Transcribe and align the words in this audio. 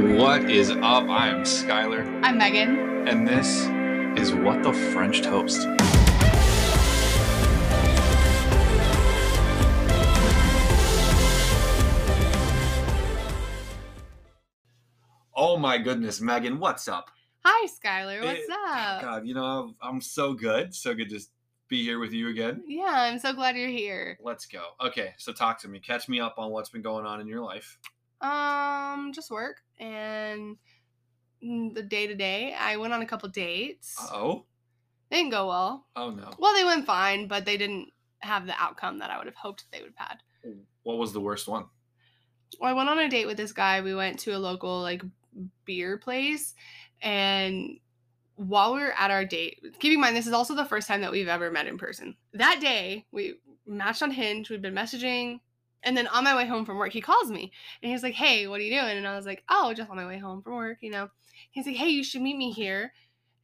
What 0.00 0.50
is 0.50 0.70
up? 0.70 1.10
I 1.10 1.28
am 1.28 1.42
Skyler, 1.42 2.06
I'm 2.24 2.38
Megan. 2.38 3.06
and 3.06 3.28
this 3.28 3.66
is 4.18 4.32
What 4.32 4.62
the 4.62 4.72
French 4.72 5.20
Toast. 5.20 5.66
Oh 15.34 15.56
my 15.56 15.78
goodness, 15.78 16.20
Megan, 16.20 16.58
what's 16.58 16.88
up? 16.88 17.10
Hi, 17.44 17.66
Skyler. 17.66 18.22
What's 18.22 18.48
Eh, 18.48 18.52
up? 18.52 19.02
God, 19.02 19.26
you 19.26 19.34
know, 19.34 19.74
I'm 19.80 20.00
so 20.00 20.34
good. 20.34 20.74
So 20.74 20.94
good 20.94 21.08
to 21.10 21.20
be 21.68 21.82
here 21.82 21.98
with 21.98 22.12
you 22.12 22.28
again. 22.28 22.62
Yeah, 22.66 22.84
I'm 22.92 23.18
so 23.18 23.32
glad 23.32 23.56
you're 23.56 23.68
here. 23.68 24.18
Let's 24.22 24.46
go. 24.46 24.62
Okay, 24.80 25.14
so 25.16 25.32
talk 25.32 25.58
to 25.60 25.68
me. 25.68 25.78
Catch 25.80 26.08
me 26.08 26.20
up 26.20 26.34
on 26.38 26.50
what's 26.50 26.68
been 26.68 26.82
going 26.82 27.06
on 27.06 27.20
in 27.20 27.26
your 27.26 27.40
life. 27.40 27.78
Um, 28.20 29.12
just 29.14 29.30
work 29.30 29.62
and 29.78 30.56
mm, 31.42 31.74
the 31.74 31.82
day 31.82 32.06
to 32.06 32.14
day. 32.14 32.54
I 32.58 32.76
went 32.76 32.92
on 32.92 33.02
a 33.02 33.06
couple 33.06 33.28
dates. 33.28 33.96
Oh? 34.12 34.44
They 35.10 35.18
didn't 35.18 35.32
go 35.32 35.48
well. 35.48 35.86
Oh 35.96 36.10
no. 36.10 36.30
Well, 36.38 36.54
they 36.54 36.64
went 36.64 36.86
fine, 36.86 37.26
but 37.26 37.44
they 37.44 37.56
didn't 37.56 37.88
have 38.20 38.46
the 38.46 38.54
outcome 38.58 38.98
that 38.98 39.10
I 39.10 39.18
would 39.18 39.26
have 39.26 39.34
hoped 39.34 39.64
they 39.72 39.80
would 39.80 39.92
have 39.96 40.08
had. 40.08 40.18
What 40.82 40.98
was 40.98 41.12
the 41.12 41.20
worst 41.20 41.48
one? 41.48 41.64
Well, 42.60 42.70
I 42.70 42.74
went 42.74 42.88
on 42.88 42.98
a 42.98 43.08
date 43.08 43.26
with 43.26 43.36
this 43.36 43.52
guy. 43.52 43.80
We 43.80 43.94
went 43.94 44.20
to 44.20 44.32
a 44.32 44.38
local 44.38 44.80
like 44.80 45.02
beer 45.64 45.98
place, 45.98 46.54
and 47.02 47.78
while 48.36 48.74
we 48.74 48.80
were 48.80 48.94
at 48.98 49.10
our 49.10 49.24
date, 49.24 49.60
keep 49.78 49.92
in 49.92 50.00
mind 50.00 50.16
this 50.16 50.26
is 50.26 50.32
also 50.32 50.54
the 50.54 50.64
first 50.64 50.88
time 50.88 51.02
that 51.02 51.12
we've 51.12 51.28
ever 51.28 51.50
met 51.50 51.66
in 51.66 51.78
person. 51.78 52.16
That 52.34 52.58
day, 52.60 53.06
we 53.12 53.34
matched 53.66 54.02
on 54.02 54.10
Hinge. 54.10 54.48
We'd 54.48 54.62
been 54.62 54.74
messaging, 54.74 55.40
and 55.82 55.96
then 55.96 56.06
on 56.08 56.24
my 56.24 56.34
way 56.36 56.46
home 56.46 56.64
from 56.64 56.76
work, 56.78 56.92
he 56.92 57.00
calls 57.00 57.30
me 57.30 57.52
and 57.82 57.90
he's 57.92 58.02
like, 58.02 58.14
"Hey, 58.14 58.46
what 58.46 58.60
are 58.60 58.62
you 58.64 58.78
doing?" 58.80 58.96
And 58.98 59.06
I 59.06 59.16
was 59.16 59.26
like, 59.26 59.42
"Oh, 59.48 59.72
just 59.74 59.90
on 59.90 59.96
my 59.96 60.06
way 60.06 60.18
home 60.18 60.42
from 60.42 60.54
work, 60.54 60.78
you 60.80 60.90
know." 60.90 61.08
He's 61.50 61.66
like, 61.66 61.76
"Hey, 61.76 61.88
you 61.88 62.04
should 62.04 62.22
meet 62.22 62.36
me 62.36 62.52
here." 62.52 62.92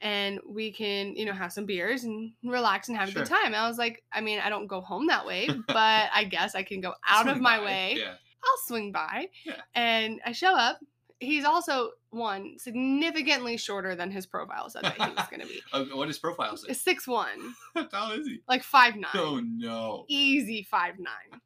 And 0.02 0.40
we 0.46 0.72
can, 0.72 1.16
you 1.16 1.24
know, 1.24 1.32
have 1.32 1.52
some 1.54 1.64
beers 1.64 2.04
and 2.04 2.32
relax 2.44 2.88
and 2.88 2.98
have 2.98 3.08
a 3.08 3.12
good 3.12 3.26
Sure. 3.26 3.38
time. 3.42 3.54
I 3.54 3.66
was 3.66 3.78
like, 3.78 4.04
I 4.12 4.20
mean, 4.20 4.38
I 4.40 4.50
don't 4.50 4.66
go 4.66 4.82
home 4.82 5.06
that 5.06 5.24
way, 5.24 5.48
but 5.66 6.10
I 6.14 6.24
guess 6.30 6.54
I 6.54 6.62
can 6.64 6.82
go 6.82 6.92
out 7.08 7.28
of 7.28 7.40
my 7.40 7.58
by. 7.58 7.64
way. 7.64 7.94
Yeah. 7.98 8.12
I'll 8.44 8.58
swing 8.66 8.92
by. 8.92 9.28
Yeah. 9.44 9.54
And 9.74 10.20
I 10.26 10.32
show 10.32 10.54
up. 10.54 10.80
He's 11.18 11.46
also 11.46 11.92
one 12.10 12.58
significantly 12.58 13.56
shorter 13.56 13.96
than 13.96 14.10
his 14.10 14.26
profile 14.26 14.68
said 14.68 14.84
that 14.84 15.00
he 15.00 15.10
was 15.14 15.26
going 15.30 15.40
to 15.40 15.46
be. 15.46 15.60
Uh, 15.72 15.84
what 15.96 16.06
does 16.08 16.18
profile 16.18 16.58
say? 16.58 16.74
Six 16.74 17.08
one, 17.08 17.54
How 17.74 17.84
tall 17.84 18.12
is 18.12 18.26
he? 18.26 18.40
like 18.46 18.62
five 18.62 18.96
nine, 18.96 19.10
Oh 19.14 19.40
no. 19.42 20.04
easy 20.08 20.62
five 20.62 20.98
nine. 20.98 21.40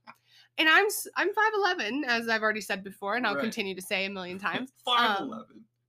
And 0.61 0.69
I'm 0.69 0.85
I'm 1.17 1.33
five 1.33 1.53
eleven, 1.57 2.05
as 2.05 2.29
I've 2.29 2.43
already 2.43 2.61
said 2.61 2.85
before, 2.85 3.17
and 3.17 3.27
I'll 3.27 3.35
Right. 3.35 3.41
continue 3.43 3.75
to 3.75 3.81
say 3.83 4.05
a 4.05 4.11
million 4.11 4.39
times. 4.47 4.71
Five 4.85 5.21
um. 5.23 5.45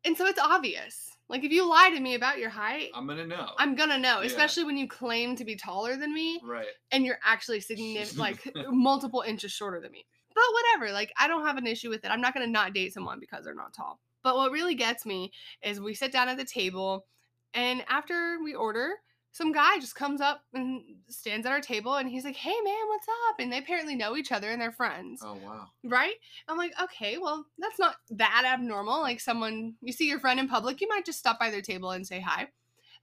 And 0.05 0.17
so 0.17 0.25
it's 0.25 0.39
obvious. 0.39 1.09
Like 1.27 1.43
if 1.43 1.51
you 1.51 1.69
lie 1.69 1.91
to 1.93 1.99
me 1.99 2.15
about 2.15 2.39
your 2.39 2.49
height, 2.49 2.89
I'm 2.95 3.05
gonna 3.05 3.27
know. 3.27 3.49
I'm 3.57 3.75
gonna 3.75 3.97
know, 3.97 4.21
Yeah. 4.21 4.27
especially 4.27 4.63
when 4.63 4.77
you 4.77 4.87
claim 4.87 5.35
to 5.35 5.43
be 5.45 5.55
taller 5.57 5.97
than 5.97 6.13
me 6.13 6.39
right. 6.43 6.67
and 6.91 7.05
you're 7.05 7.19
actually 7.23 7.59
significant, 7.71 8.17
like 8.17 8.39
multiple 8.69 9.21
inches 9.27 9.51
shorter 9.51 9.81
than 9.81 9.91
me. 9.91 10.05
But 10.33 10.43
whatever, 10.53 10.93
like 10.93 11.11
I 11.19 11.27
don't 11.27 11.45
have 11.45 11.57
an 11.57 11.67
issue 11.67 11.89
with 11.89 12.05
it. 12.05 12.09
I'm 12.11 12.21
not 12.21 12.33
gonna 12.33 12.47
not 12.47 12.73
date 12.73 12.93
someone 12.93 13.19
because 13.19 13.43
they're 13.43 13.53
not 13.53 13.73
tall. 13.73 13.99
But 14.23 14.37
what 14.37 14.51
really 14.53 14.75
gets 14.75 15.05
me 15.05 15.31
is 15.61 15.81
we 15.81 15.93
sit 15.95 16.13
down 16.13 16.29
at 16.29 16.37
the 16.37 16.45
table, 16.45 17.05
and 17.53 17.83
after 17.89 18.37
we 18.41 18.53
order, 18.53 18.91
some 19.31 19.51
guy 19.51 19.79
just 19.79 19.95
comes 19.95 20.21
up 20.21 20.43
and 20.53 20.83
stands 21.07 21.45
at 21.45 21.51
our 21.51 21.61
table, 21.61 21.95
and 21.95 22.09
he's 22.09 22.25
like, 22.25 22.35
"Hey 22.35 22.59
man, 22.63 22.87
what's 22.87 23.07
up?" 23.29 23.35
And 23.39 23.51
they 23.51 23.57
apparently 23.59 23.95
know 23.95 24.17
each 24.17 24.31
other 24.31 24.49
and 24.49 24.61
they're 24.61 24.71
friends, 24.71 25.21
Oh 25.21 25.35
wow. 25.35 25.67
right? 25.83 26.15
I'm 26.47 26.57
like, 26.57 26.73
okay, 26.81 27.17
well 27.17 27.45
that's 27.57 27.79
not 27.79 27.95
that 28.11 28.43
abnormal. 28.45 29.01
Like 29.01 29.19
someone 29.19 29.75
you 29.81 29.93
see 29.93 30.07
your 30.07 30.19
friend 30.19 30.39
in 30.39 30.47
public, 30.47 30.81
you 30.81 30.87
might 30.87 31.05
just 31.05 31.19
stop 31.19 31.39
by 31.39 31.49
their 31.51 31.61
table 31.61 31.91
and 31.91 32.05
say 32.07 32.19
hi 32.19 32.49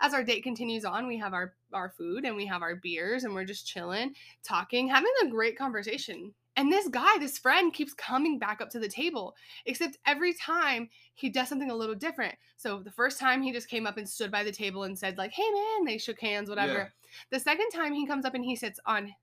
as 0.01 0.15
our 0.15 0.23
date 0.23 0.43
continues 0.43 0.85
on, 0.85 1.07
we 1.07 1.19
have 1.19 1.35
our 1.35 1.55
our 1.73 1.91
food 1.91 2.25
and 2.25 2.37
we 2.37 2.47
have 2.47 2.63
our 2.63 2.77
beers 2.77 3.25
and 3.25 3.35
we're 3.35 3.45
just 3.45 3.67
chilling, 3.67 4.15
talking, 4.45 4.89
having 4.89 5.13
a 5.23 5.29
great 5.29 5.59
conversation. 5.59 6.35
And 6.59 6.73
this 6.73 6.89
guy, 6.89 7.19
this 7.21 7.39
friend 7.39 7.73
keeps 7.73 7.95
coming 7.95 8.37
back 8.39 8.61
up 8.61 8.69
to 8.71 8.81
the 8.81 8.89
table, 8.89 9.37
except 9.65 9.97
every 10.05 10.35
time 10.35 10.91
he 11.15 11.31
does 11.31 11.49
something 11.49 11.71
a 11.71 11.75
little 11.75 11.95
different. 11.95 12.35
So 12.57 12.81
the 12.81 12.91
first 12.91 13.21
time 13.21 13.43
he 13.43 13.53
just 13.53 13.69
came 13.69 13.87
up 13.87 13.97
and 13.97 14.09
stood 14.09 14.33
by 14.33 14.43
the 14.43 14.51
table 14.51 14.83
and 14.83 14.99
said 14.99 15.17
like, 15.19 15.31
"Hey 15.31 15.49
man," 15.51 15.85
they 15.85 15.99
shook 15.99 16.19
hands, 16.21 16.49
whatever. 16.51 16.73
Yeah. 16.73 16.89
The 17.31 17.39
second 17.39 17.71
time 17.71 17.93
he 17.93 18.07
comes 18.09 18.25
up 18.25 18.35
and 18.35 18.45
he 18.45 18.57
sits 18.57 18.81
on 18.87 19.15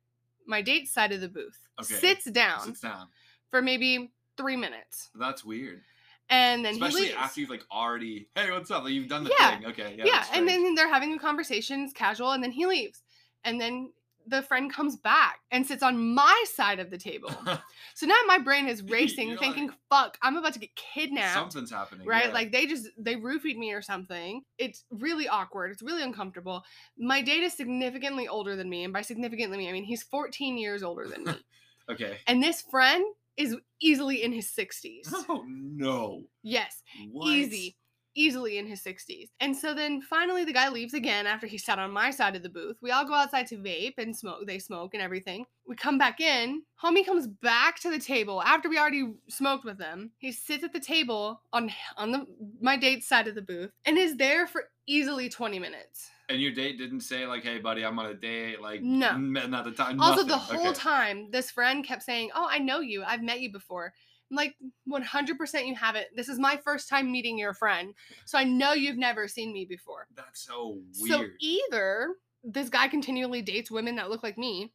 my 0.47 0.61
date's 0.61 0.91
side 0.91 1.11
of 1.11 1.19
the 1.19 1.27
booth. 1.27 1.59
Okay. 1.81 1.95
Sits 1.95 2.23
down 2.31 2.61
Sits 2.61 2.79
down. 2.79 3.07
for 3.51 3.61
maybe 3.61 4.11
3 4.37 4.55
minutes. 4.55 5.09
That's 5.15 5.43
weird. 5.43 5.81
And 6.29 6.63
then 6.63 6.75
Especially 6.75 7.13
after 7.13 7.41
you've 7.41 7.49
like 7.49 7.65
already. 7.69 8.29
Hey, 8.35 8.49
what's 8.49 8.71
up? 8.71 8.83
Like 8.85 8.93
you've 8.93 9.09
done 9.09 9.25
the 9.25 9.35
Yeah. 9.37 9.57
thing. 9.57 9.65
Okay. 9.67 9.95
Yeah. 9.97 10.05
yeah, 10.05 10.25
and 10.31 10.47
then 10.47 10.73
they're 10.73 10.87
having 10.87 11.13
a 11.13 11.19
conversation, 11.19 11.81
it's 11.81 11.93
casual, 11.93 12.31
and 12.31 12.41
then 12.41 12.51
he 12.51 12.65
leaves. 12.65 13.03
And 13.43 13.59
then 13.59 13.91
the 14.27 14.41
friend 14.41 14.73
comes 14.73 14.95
back 14.95 15.39
and 15.51 15.65
sits 15.65 15.83
on 15.83 16.13
my 16.15 16.43
side 16.53 16.79
of 16.79 16.89
the 16.89 16.97
table. 16.97 17.31
so 17.95 18.05
now 18.05 18.15
my 18.27 18.37
brain 18.39 18.67
is 18.67 18.81
racing, 18.89 19.37
thinking, 19.37 19.67
like- 19.67 19.77
fuck, 19.89 20.17
I'm 20.21 20.35
about 20.37 20.53
to 20.53 20.59
get 20.59 20.75
kidnapped. 20.75 21.33
something's 21.33 21.71
happening. 21.71 22.07
Right? 22.07 22.27
yeah. 22.27 22.33
Like 22.33 22.51
they 22.51 22.65
just 22.65 22.87
they 22.97 23.15
roofied 23.15 23.57
me 23.57 23.71
or 23.71 23.81
something. 23.81 24.43
It's 24.57 24.83
really 24.89 25.27
awkward. 25.27 25.71
It's 25.71 25.81
really 25.81 26.03
uncomfortable. 26.03 26.63
My 26.97 27.21
date 27.21 27.43
is 27.43 27.53
significantly 27.53 28.27
older 28.27 28.55
than 28.55 28.69
me, 28.69 28.83
and 28.83 28.93
by 28.93 29.01
significantly 29.01 29.67
I 29.67 29.71
mean 29.71 29.83
he's 29.83 30.03
14 30.03 30.57
years 30.57 30.83
older 30.83 31.07
than 31.07 31.23
me. 31.23 31.33
Okay. 31.87 32.17
and 32.25 32.41
this 32.41 32.63
friend 32.71 33.05
is 33.37 33.55
easily 33.79 34.23
in 34.23 34.31
his 34.31 34.47
60s. 34.47 35.01
Oh 35.29 35.43
no. 35.47 36.23
yes. 36.41 36.81
What? 37.11 37.27
easy 37.29 37.75
easily 38.15 38.57
in 38.57 38.65
his 38.65 38.81
60s 38.81 39.29
and 39.39 39.55
so 39.55 39.73
then 39.73 40.01
finally 40.01 40.45
the 40.45 40.53
guy 40.53 40.69
leaves 40.69 40.93
again 40.93 41.27
after 41.27 41.47
he 41.47 41.57
sat 41.57 41.79
on 41.79 41.91
my 41.91 42.09
side 42.11 42.35
of 42.35 42.43
the 42.43 42.49
booth 42.49 42.77
we 42.81 42.91
all 42.91 43.05
go 43.05 43.13
outside 43.13 43.45
to 43.47 43.57
vape 43.57 43.95
and 43.97 44.15
smoke 44.15 44.45
they 44.47 44.57
smoke 44.59 44.93
and 44.93 45.03
everything 45.03 45.45
we 45.67 45.75
come 45.75 45.97
back 45.97 46.19
in 46.21 46.63
homie 46.81 47.05
comes 47.05 47.27
back 47.27 47.79
to 47.79 47.89
the 47.91 47.99
table 47.99 48.41
after 48.43 48.69
we 48.69 48.77
already 48.79 49.13
smoked 49.27 49.65
with 49.65 49.79
him 49.79 50.11
he 50.17 50.31
sits 50.31 50.63
at 50.63 50.73
the 50.73 50.79
table 50.79 51.41
on 51.53 51.69
on 51.97 52.11
the 52.11 52.25
my 52.61 52.77
date's 52.77 53.07
side 53.07 53.27
of 53.27 53.35
the 53.35 53.41
booth 53.41 53.71
and 53.85 53.97
is 53.97 54.15
there 54.17 54.47
for 54.47 54.65
easily 54.87 55.27
20 55.29 55.59
minutes 55.59 56.09
And 56.29 56.41
your 56.41 56.53
date 56.53 56.77
didn't 56.79 57.01
say 57.01 57.27
like, 57.27 57.43
"Hey, 57.43 57.59
buddy, 57.59 57.85
I'm 57.85 57.99
on 57.99 58.07
a 58.07 58.13
date." 58.15 58.59
Like, 58.61 58.81
No. 58.81 59.17
not 59.17 59.63
the 59.65 59.71
time. 59.71 59.99
also 60.01 60.23
the 60.23 60.37
whole 60.37 60.73
Okay. 60.73 60.73
time 60.73 61.29
this 61.31 61.51
friend 61.51 61.85
kept 61.85 62.01
saying 62.03 62.31
oh 62.35 62.47
i 62.49 62.57
know 62.59 62.79
you 62.79 63.03
i've 63.03 63.21
met 63.21 63.39
you 63.41 63.51
before 63.51 63.93
I'm 64.31 64.37
like 64.37 64.55
100% 64.89 65.67
you 65.67 65.75
haven't 65.75 66.07
this 66.15 66.29
is 66.29 66.39
my 66.39 66.57
first 66.63 66.89
time 66.89 67.11
meeting 67.11 67.37
your 67.37 67.53
friend 67.53 67.93
so 68.25 68.37
i 68.37 68.43
know 68.43 68.73
you've 68.73 68.97
never 68.97 69.27
seen 69.27 69.53
me 69.53 69.65
before 69.65 70.07
That's 70.15 70.45
so 70.45 70.79
weird. 70.99 71.11
So 71.11 71.25
either 71.39 72.15
this 72.45 72.69
guy 72.69 72.87
continually 72.87 73.41
dates 73.41 73.71
women 73.71 73.95
that 73.95 74.09
look 74.09 74.23
like 74.23 74.37
me, 74.37 74.71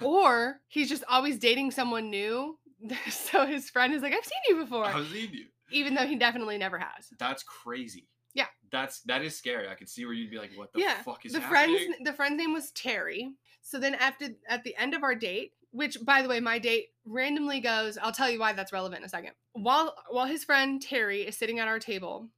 or 0.00 0.60
he's 0.68 0.88
just 0.88 1.04
always 1.08 1.38
dating 1.38 1.70
someone 1.70 2.10
new. 2.10 2.58
so 3.10 3.46
his 3.46 3.68
friend 3.68 3.92
is 3.92 4.02
like, 4.02 4.14
I've 4.14 4.24
seen 4.24 4.38
you 4.48 4.64
before, 4.64 4.86
I've 4.86 5.06
seen 5.08 5.30
you. 5.32 5.46
even 5.70 5.94
though 5.94 6.06
he 6.06 6.16
definitely 6.16 6.58
never 6.58 6.78
has. 6.78 7.08
That's 7.18 7.42
crazy. 7.42 8.08
Yeah. 8.34 8.46
That's 8.72 9.00
that 9.02 9.22
is 9.22 9.36
scary. 9.36 9.68
I 9.68 9.74
could 9.74 9.88
see 9.88 10.04
where 10.04 10.14
you'd 10.14 10.30
be 10.30 10.38
like, 10.38 10.52
"What 10.54 10.72
the 10.72 10.80
yeah. 10.80 11.02
fuck 11.02 11.26
is 11.26 11.32
the 11.32 11.40
happening?" 11.40 11.76
friend's 11.76 11.96
the 12.04 12.12
friend's 12.12 12.38
name 12.38 12.52
was 12.52 12.70
Terry. 12.70 13.32
So 13.60 13.78
then 13.78 13.96
after 13.96 14.28
at 14.48 14.62
the 14.64 14.76
end 14.76 14.94
of 14.94 15.02
our 15.02 15.14
date, 15.14 15.52
which 15.72 15.98
by 16.04 16.22
the 16.22 16.28
way, 16.28 16.40
my 16.40 16.58
date 16.58 16.88
randomly 17.04 17.60
goes, 17.60 17.98
I'll 17.98 18.12
tell 18.12 18.30
you 18.30 18.40
why 18.40 18.52
that's 18.52 18.72
relevant 18.72 19.00
in 19.00 19.06
a 19.06 19.08
second. 19.08 19.32
While 19.52 19.94
while 20.08 20.26
his 20.26 20.44
friend 20.44 20.80
Terry 20.80 21.22
is 21.22 21.36
sitting 21.36 21.58
at 21.58 21.68
our 21.68 21.78
table, 21.78 22.28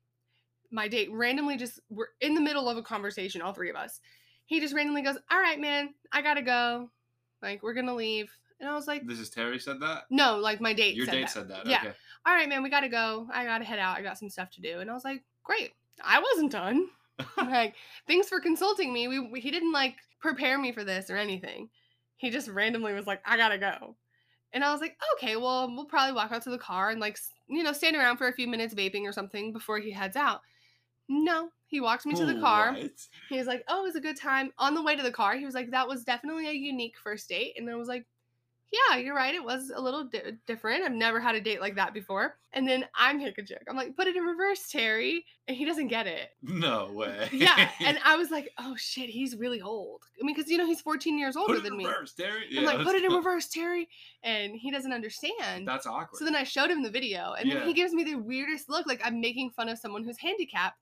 my 0.71 0.89
date 0.89 1.11
randomly 1.13 1.57
just 1.57 1.81
we're 1.91 2.09
in 2.21 2.35
the 2.35 2.41
middle 2.41 2.69
of 2.69 2.77
a 2.77 2.83
conversation, 2.83 3.43
all 3.43 3.53
three 3.53 3.71
of 3.71 3.77
us. 3.77 4.01
He 4.47 4.61
just 4.61 4.75
randomly 4.75 5.03
goes, 5.03 5.17
All 5.31 5.41
right, 5.41 5.61
man, 5.61 5.95
I 6.13 6.23
gotta 6.23 6.43
go. 6.43 6.91
Like, 7.41 7.63
we're 7.63 7.75
gonna 7.75 7.95
leave. 7.95 8.31
And 8.61 8.69
I 8.69 8.75
was 8.75 8.87
like, 8.87 9.07
This 9.07 9.19
is 9.19 9.31
Terry 9.31 9.59
said 9.59 9.81
that. 9.81 10.05
No, 10.11 10.39
like 10.39 10.61
my 10.61 10.73
date. 10.73 10.95
Your 10.95 11.07
said 11.07 11.13
date 11.13 11.21
that. 11.23 11.31
said 11.31 11.49
that. 11.49 11.67
Yeah. 11.67 11.79
Okay. 11.79 11.93
All 12.27 12.35
right, 12.35 12.49
man, 12.49 12.63
we 12.63 12.71
gotta 12.71 12.89
go. 12.89 13.29
I 13.33 13.45
gotta 13.45 13.65
head 13.65 13.79
out. 13.79 13.97
I 13.97 14.03
got 14.03 14.19
some 14.19 14.31
stuff 14.31 14.51
to 14.51 14.61
do. 14.61 14.81
And 14.81 14.91
I 14.91 14.95
was 14.95 15.05
like, 15.05 15.23
Great. 15.43 15.73
I 16.03 16.21
wasn't 16.21 16.53
done. 16.53 16.89
like, 17.37 17.75
thanks 18.07 18.29
for 18.29 18.41
consulting 18.41 18.93
me. 18.93 19.09
We, 19.09 19.21
we 19.21 19.41
he 19.41 19.51
didn't 19.51 19.73
like 19.73 19.97
prepare 20.21 20.59
me 20.59 20.73
for 20.73 20.85
this 20.85 21.11
or 21.11 21.17
anything. 21.17 21.69
He 22.23 22.31
just 22.31 22.49
randomly 22.49 22.95
was 22.95 23.07
like, 23.07 23.23
I 23.27 23.37
gotta 23.37 23.59
go. 23.59 23.99
And 24.53 24.65
I 24.65 24.73
was 24.73 24.81
like, 24.81 24.99
okay, 25.15 25.37
well, 25.37 25.69
we'll 25.75 25.87
probably 25.87 26.15
walk 26.15 26.33
out 26.33 26.43
to 26.45 26.51
the 26.51 26.59
car 26.59 26.91
and 26.91 27.01
like, 27.01 27.19
you 27.49 27.63
know, 27.63 27.73
stand 27.73 27.97
around 27.97 28.19
for 28.19 28.29
a 28.29 28.35
few 28.35 28.49
minutes 28.49 28.75
vaping 28.75 29.05
or 29.05 29.13
something 29.13 29.53
before 29.53 29.81
he 29.81 29.93
heads 29.93 30.17
out. 30.17 30.43
No, 31.09 31.53
he 31.67 31.81
walked 31.81 32.07
me 32.07 32.15
to 32.15 32.27
the 32.27 32.35
car. 32.35 32.81
What? 32.81 33.09
He 33.29 33.39
was 33.39 33.47
like, 33.47 33.65
"Oh, 33.69 33.81
it 33.81 33.85
was 33.85 33.97
a 33.97 34.01
good 34.01 34.17
time." 34.17 34.53
On 34.59 34.75
the 34.75 34.83
way 34.83 34.97
to 34.97 35.03
the 35.03 35.13
car, 35.13 35.37
he 35.37 35.45
was 35.47 35.55
like, 35.55 35.71
"That 35.71 35.89
was 35.89 36.05
definitely 36.05 36.49
a 36.49 36.53
unique 36.53 36.99
first 36.99 37.29
date," 37.29 37.55
and 37.57 37.69
I 37.71 37.77
was 37.77 37.89
like, 37.89 38.07
yeah, 38.73 38.97
you're 38.97 39.15
right. 39.15 39.35
It 39.35 39.45
was 39.45 39.71
a 39.75 39.81
little 39.81 40.05
di- 40.05 40.33
different. 40.47 40.83
I've 40.83 40.93
never 40.93 41.21
had 41.21 41.35
a 41.35 41.41
date 41.41 41.61
like 41.61 41.77
that 41.77 41.93
before. 41.93 42.37
And 42.55 42.67
then 42.67 42.87
I 42.95 43.13
make 43.13 43.37
a 43.37 43.43
joke. 43.43 43.63
I'm 43.69 43.77
like, 43.77 43.95
put 43.97 44.07
it 44.07 44.17
in 44.17 44.23
reverse, 44.23 44.69
Terry. 44.71 45.25
And 45.47 45.57
he 45.57 45.65
doesn't 45.65 45.89
get 45.89 46.07
it. 46.07 46.31
No 46.43 46.91
way. 46.93 47.29
Yeah. 47.33 47.71
And 47.81 47.99
I 48.05 48.17
was 48.17 48.31
like, 48.31 48.51
oh 48.59 48.75
shit, 48.77 49.11
he's 49.11 49.37
really 49.37 49.61
old. 49.61 50.03
I 50.21 50.25
mean, 50.25 50.35
because, 50.35 50.51
you 50.51 50.57
know, 50.57 50.67
he's 50.67 50.81
14 50.81 51.19
years 51.19 51.37
older 51.37 51.55
put 51.55 51.59
it 51.59 51.65
than 51.65 51.73
in 51.75 51.79
me. 51.79 51.87
reverse, 51.87 52.15
Terry. 52.15 52.45
I'm 52.57 52.65
like, 52.65 52.83
put 52.83 52.95
it 52.97 53.05
in 53.05 53.13
reverse, 53.17 53.49
Terry. 53.49 53.89
And 54.23 54.55
he 54.57 54.71
doesn't 54.71 54.93
understand. 54.93 55.69
That's 55.69 55.87
awkward. 55.87 56.19
So 56.19 56.25
then 56.25 56.35
I 56.37 56.45
showed 56.45 56.71
him 56.71 56.83
the 56.83 56.91
video, 56.91 57.35
and 57.39 57.51
then 57.51 57.67
he 57.67 57.75
gives 57.75 57.93
me 57.93 58.05
the 58.05 58.15
weirdest 58.15 58.69
look 58.71 58.87
like 58.87 59.01
I'm 59.05 59.21
making 59.21 59.51
fun 59.51 59.69
of 59.69 59.79
someone 59.79 60.03
who's 60.05 60.19
handicapped. 60.19 60.79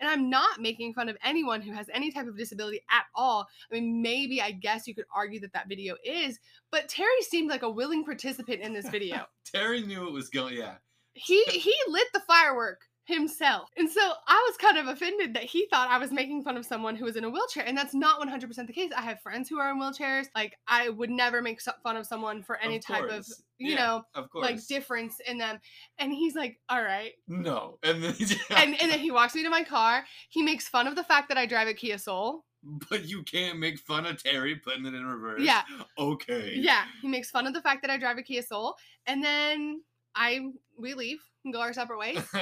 And 0.00 0.08
I'm 0.08 0.28
not 0.28 0.60
making 0.60 0.94
fun 0.94 1.08
of 1.08 1.16
anyone 1.24 1.60
who 1.60 1.72
has 1.72 1.88
any 1.92 2.10
type 2.10 2.26
of 2.26 2.36
disability 2.36 2.80
at 2.90 3.04
all. 3.14 3.46
I 3.70 3.74
mean, 3.74 4.02
maybe 4.02 4.42
I 4.42 4.50
guess 4.50 4.86
you 4.86 4.94
could 4.94 5.04
argue 5.14 5.40
that 5.40 5.52
that 5.52 5.68
video 5.68 5.96
is, 6.04 6.38
but 6.70 6.88
Terry 6.88 7.08
seemed 7.22 7.48
like 7.48 7.62
a 7.62 7.70
willing 7.70 8.04
participant 8.04 8.60
in 8.60 8.72
this 8.72 8.88
video. 8.90 9.26
Terry 9.44 9.82
knew 9.82 10.06
it 10.06 10.12
was 10.12 10.28
going. 10.28 10.56
Yeah. 10.56 10.74
he 11.14 11.42
he 11.48 11.74
lit 11.88 12.06
the 12.12 12.22
firework 12.26 12.80
himself. 13.06 13.68
And 13.76 13.88
so 13.90 14.00
I 14.26 14.46
was 14.48 14.56
kind 14.56 14.78
of 14.78 14.86
offended 14.88 15.34
that 15.34 15.44
he 15.44 15.66
thought 15.70 15.90
I 15.90 15.98
was 15.98 16.10
making 16.10 16.42
fun 16.42 16.56
of 16.56 16.64
someone 16.64 16.96
who 16.96 17.04
was 17.04 17.16
in 17.16 17.24
a 17.24 17.30
wheelchair. 17.30 17.64
And 17.66 17.76
that's 17.76 17.94
not 17.94 18.20
100% 18.20 18.66
the 18.66 18.72
case. 18.72 18.90
I 18.96 19.02
have 19.02 19.20
friends 19.20 19.48
who 19.48 19.58
are 19.58 19.70
in 19.70 19.78
wheelchairs. 19.78 20.26
Like, 20.34 20.56
I 20.66 20.88
would 20.88 21.10
never 21.10 21.42
make 21.42 21.60
fun 21.82 21.96
of 21.96 22.06
someone 22.06 22.42
for 22.42 22.56
any 22.58 22.76
Of 22.76 22.86
type 22.86 23.10
of, 23.10 23.26
you 23.58 23.72
Yeah, 23.72 23.76
know, 23.76 24.04
Of 24.14 24.30
course. 24.30 24.44
like 24.44 24.66
difference 24.66 25.20
in 25.26 25.38
them. 25.38 25.58
And 25.98 26.12
he's 26.12 26.34
like, 26.34 26.58
all 26.68 26.82
right. 26.82 27.12
no. 27.28 27.78
And 27.82 28.02
then. 28.02 28.14
And, 28.56 28.80
and 28.80 28.90
then 28.90 28.98
he 29.00 29.10
walks 29.10 29.34
me 29.34 29.42
to 29.42 29.50
my 29.50 29.64
car. 29.64 30.04
He 30.30 30.42
makes 30.42 30.68
fun 30.68 30.86
of 30.86 30.96
the 30.96 31.04
fact 31.04 31.28
that 31.28 31.36
I 31.38 31.46
drive 31.46 31.68
a 31.68 31.74
Kia 31.74 31.98
Soul. 31.98 32.44
But 32.88 33.04
you 33.04 33.22
can't 33.24 33.58
make 33.58 33.78
fun 33.78 34.06
of 34.06 34.22
Terry 34.22 34.56
putting 34.56 34.86
it 34.86 34.94
in 34.94 35.04
reverse. 35.04 35.42
Yeah. 35.42 35.62
Okay. 35.98 36.54
Yeah. 36.56 36.84
He 37.02 37.08
makes 37.08 37.30
fun 37.30 37.46
of 37.46 37.52
the 37.52 37.60
fact 37.60 37.82
that 37.82 37.90
I 37.90 37.98
drive 37.98 38.16
a 38.16 38.22
Kia 38.22 38.40
Soul. 38.40 38.76
And 39.06 39.22
then 39.22 39.82
I, 40.14 40.40
we 40.78 40.94
leave 40.94 41.18
and 41.44 41.52
go 41.52 41.60
our 41.60 41.74
separate 41.74 41.98
ways. 41.98 42.22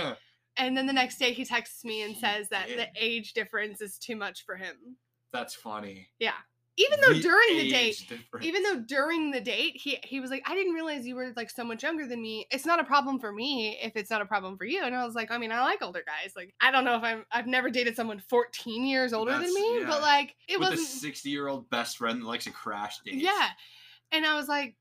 And 0.56 0.76
then 0.76 0.86
the 0.86 0.92
next 0.92 1.18
day 1.18 1.32
he 1.32 1.44
texts 1.44 1.84
me 1.84 2.02
and 2.02 2.16
says 2.16 2.48
that 2.50 2.68
the 2.68 2.88
age 2.98 3.32
difference 3.32 3.80
is 3.80 3.98
too 3.98 4.16
much 4.16 4.44
for 4.44 4.56
him. 4.56 4.96
That's 5.32 5.54
funny. 5.54 6.08
Yeah. 6.18 6.34
Even 6.78 7.00
though 7.02 7.12
during 7.20 7.58
the 7.58 7.74
age 7.74 8.06
date, 8.08 8.08
difference. 8.08 8.46
even 8.46 8.62
though 8.62 8.80
during 8.80 9.30
the 9.30 9.42
date 9.42 9.76
he 9.76 9.98
he 10.04 10.20
was 10.20 10.30
like, 10.30 10.42
I 10.46 10.54
didn't 10.54 10.72
realize 10.72 11.06
you 11.06 11.14
were 11.14 11.30
like 11.36 11.50
so 11.50 11.64
much 11.64 11.82
younger 11.82 12.06
than 12.06 12.22
me. 12.22 12.46
It's 12.50 12.64
not 12.64 12.80
a 12.80 12.84
problem 12.84 13.18
for 13.18 13.30
me 13.30 13.78
if 13.82 13.94
it's 13.94 14.10
not 14.10 14.22
a 14.22 14.24
problem 14.24 14.56
for 14.56 14.64
you. 14.64 14.82
And 14.82 14.94
I 14.94 15.04
was 15.04 15.14
like, 15.14 15.30
I 15.30 15.36
mean, 15.36 15.52
I 15.52 15.60
like 15.60 15.82
older 15.82 16.02
guys. 16.06 16.32
Like, 16.34 16.54
I 16.62 16.70
don't 16.70 16.84
know 16.86 16.96
if 16.96 17.02
I'm 17.02 17.24
I've 17.30 17.46
never 17.46 17.68
dated 17.68 17.94
someone 17.94 18.20
14 18.20 18.86
years 18.86 19.12
older 19.12 19.32
That's- 19.32 19.52
than 19.52 19.62
me, 19.62 19.80
yeah. 19.80 19.86
but 19.86 20.00
like 20.00 20.34
it 20.48 20.58
with 20.58 20.68
a 20.68 20.70
wasn't 20.72 20.88
sixty-year-old 20.88 21.68
best 21.68 21.98
friend 21.98 22.22
that 22.22 22.26
likes 22.26 22.44
to 22.44 22.50
crash 22.52 23.00
dates. 23.04 23.18
Yeah. 23.18 23.48
And 24.10 24.24
I 24.24 24.34
was 24.36 24.48
like, 24.48 24.74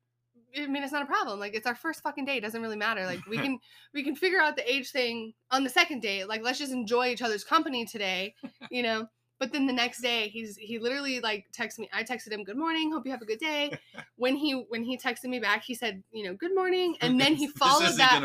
I 0.58 0.68
mean, 0.68 0.84
it's 0.84 0.92
not 0.92 1.04
a 1.04 1.08
problem. 1.08 1.40
Like, 1.40 1.56
it's 1.56 1.68
our 1.68 1.76
first 1.76 2.02
fucking 2.02 2.26
date. 2.26 2.38
It 2.38 2.42
doesn't 2.42 2.62
really 2.62 2.78
matter. 2.78 3.06
Like, 3.06 3.26
we 3.28 3.38
can 3.44 3.60
we 3.94 4.04
can 4.04 4.16
figure 4.16 4.40
out 4.40 4.56
the 4.56 4.72
age 4.72 4.92
thing 4.92 5.34
on 5.52 5.64
the 5.64 5.70
second 5.70 6.02
date. 6.02 6.28
Like, 6.28 6.44
let's 6.44 6.60
just 6.60 6.72
enjoy 6.72 7.08
each 7.08 7.22
other's 7.22 7.44
company 7.44 7.86
today, 7.86 8.36
you 8.72 8.84
know. 8.84 9.08
But 9.40 9.52
then 9.52 9.66
the 9.66 9.74
next 9.74 10.02
day, 10.02 10.28
he's 10.28 10.56
he 10.56 10.78
literally 10.78 11.20
like 11.20 11.48
texted 11.52 11.80
me. 11.80 11.90
I 11.92 12.04
texted 12.04 12.32
him, 12.32 12.44
"Good 12.44 12.58
morning. 12.58 12.92
Hope 12.92 13.06
you 13.06 13.12
have 13.12 13.24
a 13.24 13.26
good 13.26 13.40
day." 13.40 13.72
when 14.16 14.36
he 14.36 14.54
when 14.70 14.84
he 14.84 14.98
texted 14.98 15.26
me 15.26 15.40
back, 15.40 15.64
he 15.64 15.74
said, 15.74 16.04
"You 16.12 16.26
know, 16.26 16.36
good 16.36 16.54
morning," 16.54 16.96
and 17.02 17.20
then 17.20 17.34
he 17.34 17.48
followed 17.48 17.98
that 17.98 18.22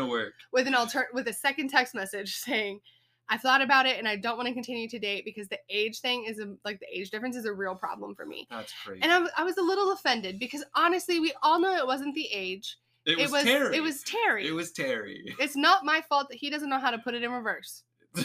with 0.51 0.67
an 0.67 0.75
alter 0.75 1.07
with 1.13 1.27
a 1.27 1.33
second 1.33 1.69
text 1.69 1.95
message 1.95 2.35
saying. 2.35 2.81
I 3.29 3.37
thought 3.37 3.61
about 3.61 3.85
it 3.85 3.97
and 3.97 4.07
I 4.07 4.15
don't 4.15 4.37
want 4.37 4.47
to 4.47 4.53
continue 4.53 4.87
to 4.89 4.99
date 4.99 5.25
because 5.25 5.47
the 5.49 5.59
age 5.69 5.99
thing 5.99 6.25
is 6.25 6.39
a, 6.39 6.55
like 6.63 6.79
the 6.79 6.87
age 6.91 7.09
difference 7.09 7.35
is 7.35 7.45
a 7.45 7.53
real 7.53 7.75
problem 7.75 8.15
for 8.15 8.25
me. 8.25 8.47
That's 8.49 8.73
crazy. 8.85 9.01
And 9.03 9.11
I 9.11 9.19
was, 9.19 9.31
I 9.37 9.43
was 9.43 9.57
a 9.57 9.61
little 9.61 9.91
offended 9.91 10.39
because 10.39 10.63
honestly, 10.75 11.19
we 11.19 11.33
all 11.43 11.59
know 11.59 11.75
it 11.75 11.85
wasn't 11.85 12.15
the 12.15 12.27
age. 12.31 12.77
it 13.05 13.19
It 13.19 13.29
was, 13.31 13.43
Terry. 13.43 13.75
it 13.75 13.81
was 13.81 14.01
Terry. 14.03 14.47
It 14.47 14.53
was 14.53 14.71
Terry. 14.71 15.35
it's 15.39 15.55
not 15.57 15.83
my 15.85 16.01
fault 16.07 16.29
that 16.29 16.37
he 16.37 16.49
doesn't 16.49 16.69
know 16.69 16.79
how 16.79 16.91
to 16.91 16.97
put 16.99 17.13
it 17.15 17.23
in 17.23 17.31
reverse. 17.31 17.83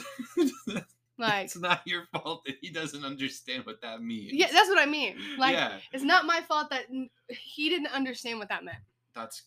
Like, 1.18 1.44
it's 1.44 1.58
not 1.58 1.82
your 1.84 2.04
fault 2.12 2.42
that 2.46 2.56
he 2.60 2.70
doesn't 2.70 3.04
understand 3.04 3.64
what 3.66 3.80
that 3.82 4.02
means. 4.02 4.32
yeah, 4.32 4.48
that's 4.50 4.68
what 4.68 4.78
I 4.78 4.86
mean. 4.86 5.16
Like, 5.38 5.52
yeah, 5.54 5.78
it's 5.92 6.02
not 6.02 6.24
my 6.26 6.40
fault 6.40 6.70
that 6.70 6.86
he 7.28 7.68
didn't 7.68 7.88
understand 7.94 8.38
what 8.38 8.48
that 8.48 8.64
meant. 8.64 8.78
that's 9.14 9.42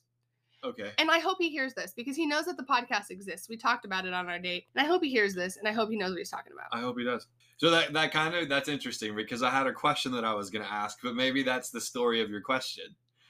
okay. 0.65 0.91
And 0.97 1.09
I 1.09 1.19
hope 1.19 1.37
he 1.39 1.49
hears 1.49 1.73
this 1.73 1.93
because 1.95 2.15
he 2.15 2.25
knows 2.25 2.45
that 2.45 2.57
the 2.57 2.63
podcast 2.63 3.09
exists. 3.09 3.47
We 3.49 3.57
talked 3.57 3.85
about 3.85 4.05
it 4.05 4.13
on 4.13 4.27
our 4.29 4.39
date, 4.39 4.65
and 4.75 4.85
I 4.85 4.87
hope 4.89 5.03
he 5.03 5.09
hears 5.09 5.33
this, 5.33 5.57
and 5.57 5.67
I 5.67 5.71
hope 5.71 5.89
he 5.89 5.97
knows 5.97 6.11
what 6.11 6.19
he's 6.19 6.29
talking 6.29 6.53
about. 6.53 6.67
I 6.71 6.81
hope 6.81 6.97
he 6.97 7.03
does. 7.05 7.27
So 7.57 7.69
that 7.71 7.93
that 7.93 8.11
kind 8.11 8.35
of 8.35 8.49
that's 8.49 8.67
interesting 8.69 9.15
because 9.15 9.41
I 9.43 9.49
had 9.49 9.67
a 9.67 9.73
question 9.73 10.11
that 10.13 10.25
I 10.25 10.33
was 10.33 10.49
gonna 10.49 10.65
ask, 10.69 10.97
but 11.01 11.15
maybe 11.15 11.43
that's 11.43 11.69
the 11.69 11.81
story 11.81 12.21
of 12.21 12.29
your 12.29 12.41
question. 12.41 12.85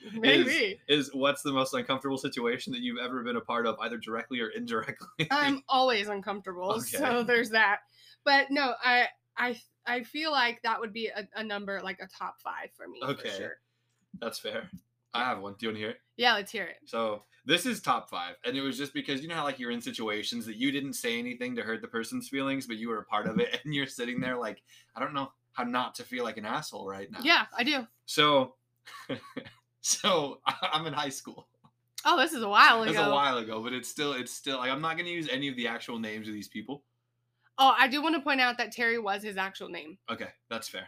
Maybe 0.14 0.80
Is 0.88 1.10
what's 1.14 1.42
the 1.42 1.52
most 1.52 1.74
uncomfortable 1.74 2.20
situation 2.20 2.72
that 2.74 2.82
you've 2.82 3.00
ever 3.00 3.24
been 3.24 3.38
a 3.38 3.42
part 3.42 3.66
of, 3.66 3.76
either 3.80 3.98
directly 3.98 4.40
or 4.40 4.50
indirectly? 4.50 5.28
I'm 5.32 5.64
always 5.70 6.10
uncomfortable, 6.10 6.74
Okay. 6.74 6.98
so 6.98 7.24
there's 7.24 7.50
that. 7.52 7.80
But 8.24 8.52
no, 8.52 8.74
I 8.84 9.08
I 9.36 9.60
I 9.88 10.04
feel 10.04 10.32
like 10.32 10.62
that 10.62 10.80
would 10.80 10.94
be 10.94 11.08
a, 11.08 11.28
a 11.36 11.44
number 11.44 11.82
like 11.82 12.00
a 12.02 12.08
top 12.08 12.40
five 12.40 12.70
for 12.78 12.88
me. 12.88 13.00
Okay. 13.04 13.30
For 13.30 13.36
sure. 13.36 13.58
that's 14.20 14.38
fair. 14.38 14.70
I 15.16 15.24
have 15.24 15.40
one. 15.40 15.56
Do 15.58 15.66
you 15.66 15.70
want 15.70 15.78
to 15.78 15.82
hear 15.82 15.90
it? 15.92 15.98
Yeah, 16.18 16.34
let's 16.34 16.52
hear 16.52 16.66
it. 16.66 16.78
So 16.86 17.24
this 17.46 17.66
is 17.66 17.82
top 17.82 18.10
five, 18.10 18.36
and 18.44 18.58
it 18.58 18.62
was 18.62 18.78
just 18.78 18.94
because 18.94 19.22
you 19.22 19.28
know 19.28 19.36
how 19.36 19.44
like 19.44 19.60
you're 19.60 19.72
in 19.72 19.82
situations 19.82 20.46
that 20.46 20.58
you 20.58 20.72
didn't 20.72 20.94
say 20.94 21.20
anything 21.20 21.56
to 21.56 21.62
hurt 21.62 21.82
the 21.82 21.88
person's 21.88 22.28
feelings, 22.28 22.68
but 22.68 22.78
you 22.78 22.90
were 22.90 23.00
a 23.00 23.06
part 23.06 23.28
of 23.28 23.40
it, 23.40 23.62
and 23.66 23.74
you're 23.74 23.88
sitting 23.88 24.20
there 24.20 24.38
like, 24.38 24.62
I 24.96 25.00
don't 25.00 25.14
know 25.14 25.32
how 25.54 25.64
not 25.64 25.96
to 25.96 26.04
feel 26.04 26.24
like 26.24 26.38
an 26.38 26.46
asshole 26.46 26.88
right 26.88 27.10
now. 27.12 27.20
Yeah, 27.22 27.46
I 27.58 27.64
do. 27.64 27.88
So, 28.06 28.56
so 29.82 30.40
I'm 30.62 30.86
in 30.86 30.94
high 30.94 31.10
school. 31.10 31.48
Oh, 32.04 32.18
this 32.18 32.34
is 32.34 32.44
a 32.44 32.50
while 32.50 32.84
ago. 32.84 32.94
That's 32.94 33.08
a 33.08 33.12
while 33.12 33.38
ago, 33.38 33.62
but 33.64 33.74
it's 33.74 33.90
still 33.90 34.14
it's 34.14 34.32
still 34.32 34.58
like 34.58 34.72
I'm 34.72 34.82
not 34.82 34.98
gonna 34.98 35.10
use 35.10 35.28
any 35.30 35.48
of 35.48 35.56
the 35.56 35.68
actual 35.68 36.00
names 36.00 36.28
of 36.28 36.34
these 36.34 36.48
people. 36.48 36.84
Oh, 37.58 37.74
I 37.78 37.88
do 37.88 38.02
want 38.02 38.16
to 38.16 38.22
point 38.22 38.42
out 38.42 38.58
that 38.58 38.72
Terry 38.72 39.00
was 39.00 39.24
his 39.24 39.38
actual 39.38 39.70
name. 39.70 39.98
Okay, 40.12 40.28
that's 40.50 40.68
fair. 40.68 40.88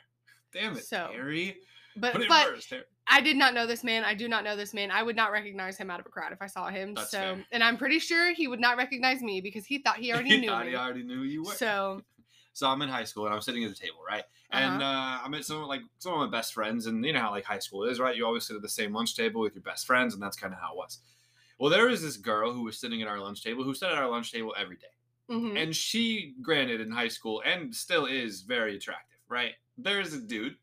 Damn 0.54 0.76
it, 0.76 0.86
So, 0.86 1.10
Terry. 1.14 1.58
But 1.96 2.14
Put 2.14 2.22
it 2.24 2.30
but 2.30 2.48
first, 2.48 2.70
Terry. 2.70 2.84
I 3.09 3.21
did 3.21 3.38
not 3.38 3.54
know 3.54 3.65
this 3.65 3.83
man. 3.83 4.04
I 4.04 4.13
do 4.13 4.27
not 4.27 4.44
know 4.44 4.56
this 4.56 4.74
man. 4.74 4.92
I 4.92 5.01
would 5.01 5.15
not 5.15 5.31
recognize 5.31 5.77
him 5.77 5.89
out 5.89 6.00
of 6.00 6.06
a 6.06 6.09
crowd 6.09 6.33
if 6.33 6.42
I 6.42 6.48
saw 6.48 6.68
him. 6.68 6.94
That's 6.94 7.12
so, 7.12 7.18
fair. 7.18 7.45
and 7.51 7.63
I'm 7.63 7.77
pretty 7.77 8.00
sure 8.00 8.33
he 8.33 8.48
would 8.48 8.59
not 8.59 8.77
recognize 8.77 9.21
me 9.21 9.42
because 9.42 9.65
he 9.65 9.80
thought 9.80 9.98
he 9.98 10.12
already 10.13 10.39
knew 10.39 10.50
thought 10.50 10.65
me. 10.65 10.71
he 10.71 10.77
already 10.77 11.04
knew 11.04 11.18
who 11.18 11.24
you 11.24 11.44
were. 11.44 11.54
So, 11.54 12.01
So 12.57 12.68
I'm 12.68 12.81
in 12.81 12.89
high 12.89 13.04
school 13.04 13.27
and 13.27 13.36
I'm 13.36 13.42
sitting 13.42 13.63
at 13.65 13.69
the 13.69 13.75
table, 13.75 14.00
right? 14.09 14.24
And 14.50 14.81
uh, 14.81 15.19
I'm 15.24 15.31
at 15.36 15.45
some 15.45 15.62
like 15.68 15.81
some 16.00 16.13
of 16.13 16.19
my 16.19 16.27
best 16.36 16.56
friends, 16.56 16.88
and 16.88 17.06
you 17.06 17.13
know 17.13 17.19
how 17.19 17.30
like 17.30 17.44
high 17.44 17.59
school 17.59 17.83
is, 17.83 18.00
right? 18.00 18.15
You 18.15 18.25
always 18.25 18.48
sit 18.48 18.56
at 18.56 18.63
the 18.63 18.69
same 18.69 18.95
lunch 18.95 19.15
table 19.15 19.42
with 19.42 19.54
your 19.54 19.62
best 19.62 19.86
friends, 19.86 20.15
and 20.15 20.24
that's 20.24 20.36
kind 20.36 20.51
of 20.51 20.59
how 20.59 20.71
it 20.71 20.77
was. 20.77 20.98
Well, 21.59 21.69
there 21.69 21.86
was 21.86 22.01
this 22.01 22.18
girl 22.18 22.51
who 22.51 22.63
was 22.63 22.80
sitting 22.80 23.00
at 23.04 23.07
our 23.07 23.19
lunch 23.19 23.44
table 23.44 23.63
who 23.63 23.75
sat 23.75 23.92
at 23.92 24.00
our 24.00 24.09
lunch 24.09 24.31
table 24.31 24.56
every 24.57 24.77
day, 24.77 24.88
mhm. 25.30 25.62
and 25.62 25.75
she, 25.75 26.33
granted, 26.42 26.81
in 26.81 26.89
high 26.89 27.09
school 27.09 27.44
and 27.45 27.75
still 27.75 28.07
is 28.07 28.42
very 28.42 28.75
attractive, 28.75 29.19
right? 29.30 29.54
There's 29.77 30.15
a 30.15 30.19
dude 30.19 30.56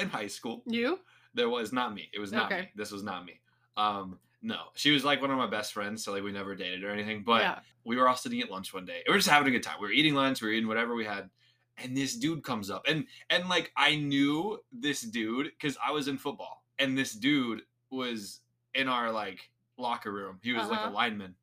in 0.00 0.08
high 0.08 0.26
school. 0.26 0.64
you? 0.66 0.98
There 1.36 1.48
was 1.48 1.72
not 1.72 1.94
me. 1.94 2.08
It 2.12 2.18
was 2.18 2.32
not 2.32 2.50
Okay. 2.50 2.62
me. 2.62 2.68
This 2.74 2.90
was 2.90 3.02
not 3.04 3.24
me. 3.24 3.40
Um, 3.76 4.18
no, 4.42 4.56
she 4.74 4.90
was 4.90 5.04
like 5.04 5.20
one 5.20 5.30
of 5.30 5.38
my 5.38 5.46
best 5.46 5.72
friends, 5.72 6.04
so 6.04 6.12
like 6.12 6.22
we 6.22 6.32
never 6.32 6.54
dated 6.54 6.82
or 6.84 6.90
anything, 6.90 7.22
but 7.24 7.42
yeah. 7.42 7.58
we 7.84 7.96
were 7.96 8.08
all 8.08 8.16
sitting 8.16 8.40
at 8.40 8.50
lunch 8.50 8.72
one 8.74 8.84
day. 8.84 9.02
We 9.06 9.12
were 9.12 9.18
just 9.18 9.28
having 9.28 9.48
a 9.48 9.50
good 9.50 9.62
time. 9.62 9.76
We 9.80 9.86
were 9.86 9.92
eating 9.92 10.14
lunch. 10.14 10.40
We 10.42 10.48
were 10.48 10.54
eating 10.54 10.68
whatever 10.68 10.94
we 10.94 11.04
had, 11.04 11.30
and 11.78 11.96
this 11.96 12.14
dude 12.16 12.42
comes 12.42 12.70
up, 12.70 12.86
and 12.88 13.06
and 13.30 13.48
like 13.48 13.70
I 13.76 13.96
knew 13.96 14.58
this 14.72 15.00
dude 15.02 15.46
because 15.46 15.76
I 15.84 15.90
was 15.92 16.08
in 16.08 16.16
football, 16.18 16.64
and 16.78 16.96
this 16.96 17.12
dude 17.12 17.62
was 17.90 18.40
in 18.74 18.88
our 18.88 19.10
like 19.12 19.40
locker 19.78 20.12
room. 20.12 20.38
He 20.42 20.52
was 20.52 20.68
like 20.68 20.80
Uh-huh. 20.80 20.90
a 20.90 20.92
lineman. 20.92 21.34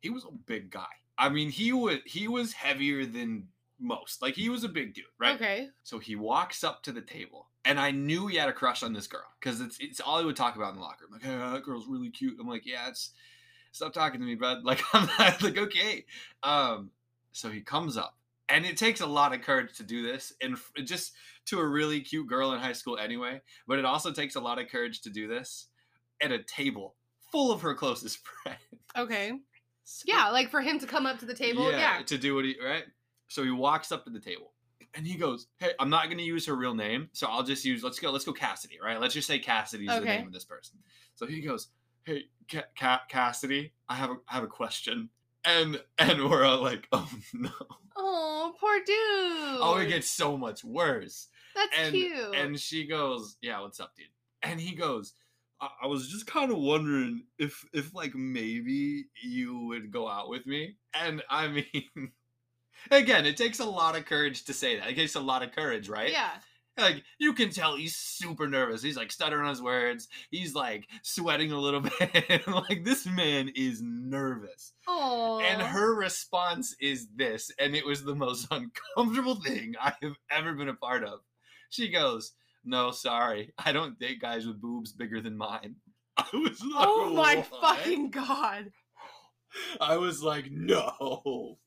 He 0.00 0.10
was 0.10 0.24
a 0.24 0.32
big 0.32 0.70
guy. 0.70 0.92
I 1.16 1.28
mean, 1.28 1.50
he 1.50 1.72
was 1.72 1.98
he 2.04 2.26
was 2.28 2.52
heavier 2.52 3.06
than 3.06 3.48
most. 3.78 4.20
Like 4.22 4.34
he 4.34 4.48
was 4.48 4.64
a 4.64 4.68
big 4.68 4.94
dude, 4.94 5.04
right? 5.18 5.36
Okay. 5.36 5.68
So 5.82 5.98
he 5.98 6.16
walks 6.16 6.64
up 6.64 6.82
to 6.84 6.92
the 6.92 7.00
table, 7.02 7.48
and 7.64 7.78
I 7.80 7.90
knew 7.90 8.26
he 8.26 8.36
had 8.36 8.48
a 8.48 8.52
crush 8.52 8.82
on 8.82 8.92
this 8.92 9.06
girl 9.06 9.24
because 9.40 9.60
it's 9.60 9.78
it's 9.80 10.00
all 10.00 10.18
he 10.20 10.26
would 10.26 10.36
talk 10.36 10.56
about 10.56 10.70
in 10.70 10.76
the 10.76 10.82
locker 10.82 11.04
room. 11.04 11.12
Like, 11.12 11.22
hey, 11.22 11.36
that 11.36 11.62
girl's 11.64 11.86
really 11.88 12.10
cute. 12.10 12.36
I'm 12.40 12.48
like, 12.48 12.66
yeah, 12.66 12.88
it's 12.88 13.10
stop 13.72 13.92
talking 13.92 14.20
to 14.20 14.26
me, 14.26 14.34
bud. 14.34 14.58
Like, 14.64 14.80
I'm 14.92 15.08
not, 15.18 15.42
like, 15.42 15.58
okay. 15.58 16.04
Um, 16.42 16.90
so 17.32 17.50
he 17.50 17.60
comes 17.60 17.96
up, 17.96 18.16
and 18.48 18.64
it 18.64 18.76
takes 18.76 19.00
a 19.00 19.06
lot 19.06 19.34
of 19.34 19.42
courage 19.42 19.74
to 19.78 19.82
do 19.82 20.02
this, 20.02 20.32
and 20.40 20.56
just 20.84 21.12
to 21.46 21.58
a 21.58 21.66
really 21.66 22.00
cute 22.00 22.26
girl 22.26 22.52
in 22.52 22.60
high 22.60 22.72
school 22.72 22.96
anyway. 22.98 23.40
But 23.66 23.78
it 23.78 23.84
also 23.84 24.12
takes 24.12 24.36
a 24.36 24.40
lot 24.40 24.58
of 24.58 24.68
courage 24.68 25.00
to 25.02 25.10
do 25.10 25.26
this 25.28 25.66
at 26.22 26.30
a 26.32 26.42
table 26.42 26.94
full 27.32 27.50
of 27.52 27.60
her 27.62 27.74
closest 27.74 28.20
friends. 28.42 28.58
Okay. 28.96 29.32
So- 29.84 30.04
Yeah, 30.06 30.30
like 30.30 30.50
for 30.50 30.60
him 30.62 30.78
to 30.78 30.86
come 30.86 31.04
up 31.04 31.18
to 31.18 31.26
the 31.26 31.34
table. 31.34 31.70
Yeah. 31.70 32.00
to 32.06 32.16
do 32.16 32.34
what 32.34 32.44
he 32.44 32.56
right. 32.64 32.84
So 33.28 33.42
he 33.42 33.50
walks 33.50 33.90
up 33.92 34.04
to 34.04 34.10
the 34.10 34.20
table 34.20 34.52
and 34.94 35.06
he 35.06 35.16
goes, 35.16 35.46
"Hey, 35.58 35.72
I'm 35.78 35.90
not 35.90 36.06
going 36.06 36.18
to 36.18 36.24
use 36.24 36.46
her 36.46 36.54
real 36.54 36.74
name, 36.74 37.08
so 37.12 37.26
I'll 37.28 37.42
just 37.42 37.64
use 37.64 37.82
let's 37.82 37.98
go 37.98 38.10
let's 38.10 38.24
go 38.24 38.32
Cassidy, 38.32 38.78
right? 38.82 39.00
Let's 39.00 39.14
just 39.14 39.26
say 39.26 39.38
Cassidy's 39.38 39.88
the 39.88 40.00
name 40.00 40.26
of 40.26 40.32
this 40.32 40.44
person." 40.44 40.78
So 41.14 41.26
he 41.26 41.40
goes, 41.40 41.68
"Hey, 42.04 42.24
Ca- 42.50 42.64
Ca- 42.78 43.02
Cassidy, 43.08 43.72
I 43.88 43.94
have 43.96 44.10
a 44.10 44.16
I 44.28 44.34
have 44.34 44.44
a 44.44 44.48
question." 44.48 45.10
And 45.44 45.80
and 45.98 46.28
we're 46.30 46.44
all 46.44 46.62
like, 46.62 46.86
"Oh 46.92 47.10
no." 47.34 47.50
Oh, 47.96 48.52
poor 48.58 48.76
dude. 48.78 49.60
Oh, 49.60 49.78
it 49.80 49.88
gets 49.88 50.10
so 50.10 50.36
much 50.36 50.64
worse. 50.64 51.28
That's 51.54 51.72
And 51.78 51.92
cute. 51.94 52.34
and 52.34 52.58
she 52.60 52.86
goes, 52.86 53.36
"Yeah, 53.40 53.60
what's 53.60 53.78
up, 53.80 53.94
dude?" 53.96 54.06
And 54.42 54.60
he 54.60 54.74
goes, 54.74 55.12
I, 55.60 55.68
I 55.84 55.86
was 55.86 56.08
just 56.08 56.26
kind 56.26 56.50
of 56.50 56.58
wondering 56.58 57.24
if 57.38 57.64
if 57.72 57.94
like 57.94 58.14
maybe 58.14 59.04
you 59.22 59.66
would 59.68 59.90
go 59.92 60.08
out 60.08 60.28
with 60.28 60.44
me. 60.46 60.76
And 60.92 61.22
I 61.30 61.48
mean, 61.74 62.12
again, 62.90 63.26
it 63.26 63.36
takes 63.36 63.60
a 63.60 63.64
lot 63.64 63.96
of 63.96 64.04
courage 64.04 64.44
to 64.44 64.52
say 64.52 64.78
that. 64.78 64.88
It 64.90 64.96
takes 64.96 65.14
a 65.14 65.20
lot 65.20 65.42
of 65.42 65.52
courage, 65.52 65.88
right? 65.88 66.10
Yeah. 66.10 66.30
Like 66.76 67.04
you 67.18 67.34
can 67.34 67.50
tell 67.50 67.76
he's 67.76 67.94
super 67.94 68.48
nervous. 68.48 68.82
He's 68.82 68.96
like 68.96 69.12
stuttering 69.12 69.44
on 69.44 69.50
his 69.50 69.62
words. 69.62 70.08
He's 70.32 70.56
like 70.56 70.88
sweating 71.02 71.52
a 71.52 71.58
little 71.60 71.80
bit. 72.00 72.46
like 72.48 72.84
this 72.84 73.06
man 73.06 73.50
is 73.54 73.80
nervous. 73.80 74.72
Oh. 74.88 75.38
And 75.40 75.62
her 75.62 75.94
response 75.94 76.74
is 76.80 77.06
this, 77.14 77.52
and 77.60 77.76
it 77.76 77.86
was 77.86 78.02
the 78.02 78.16
most 78.16 78.48
uncomfortable 78.50 79.36
thing 79.36 79.74
I 79.80 79.92
have 80.02 80.16
ever 80.32 80.52
been 80.54 80.68
a 80.68 80.74
part 80.74 81.04
of. 81.04 81.20
She 81.70 81.90
goes, 81.90 82.32
"No, 82.64 82.90
sorry, 82.90 83.52
I 83.56 83.70
don't 83.70 83.98
date 83.98 84.20
guys 84.20 84.44
with 84.44 84.60
boobs 84.60 84.92
bigger 84.92 85.20
than 85.20 85.36
mine." 85.36 85.76
I 86.16 86.26
was 86.32 86.60
like, 86.60 86.86
Oh 86.88 87.12
my 87.14 87.36
"What?" 87.36 87.60
fucking 87.78 88.10
god. 88.10 88.72
I 89.80 89.96
was 89.96 90.24
like, 90.24 90.50
"No," 90.50 91.58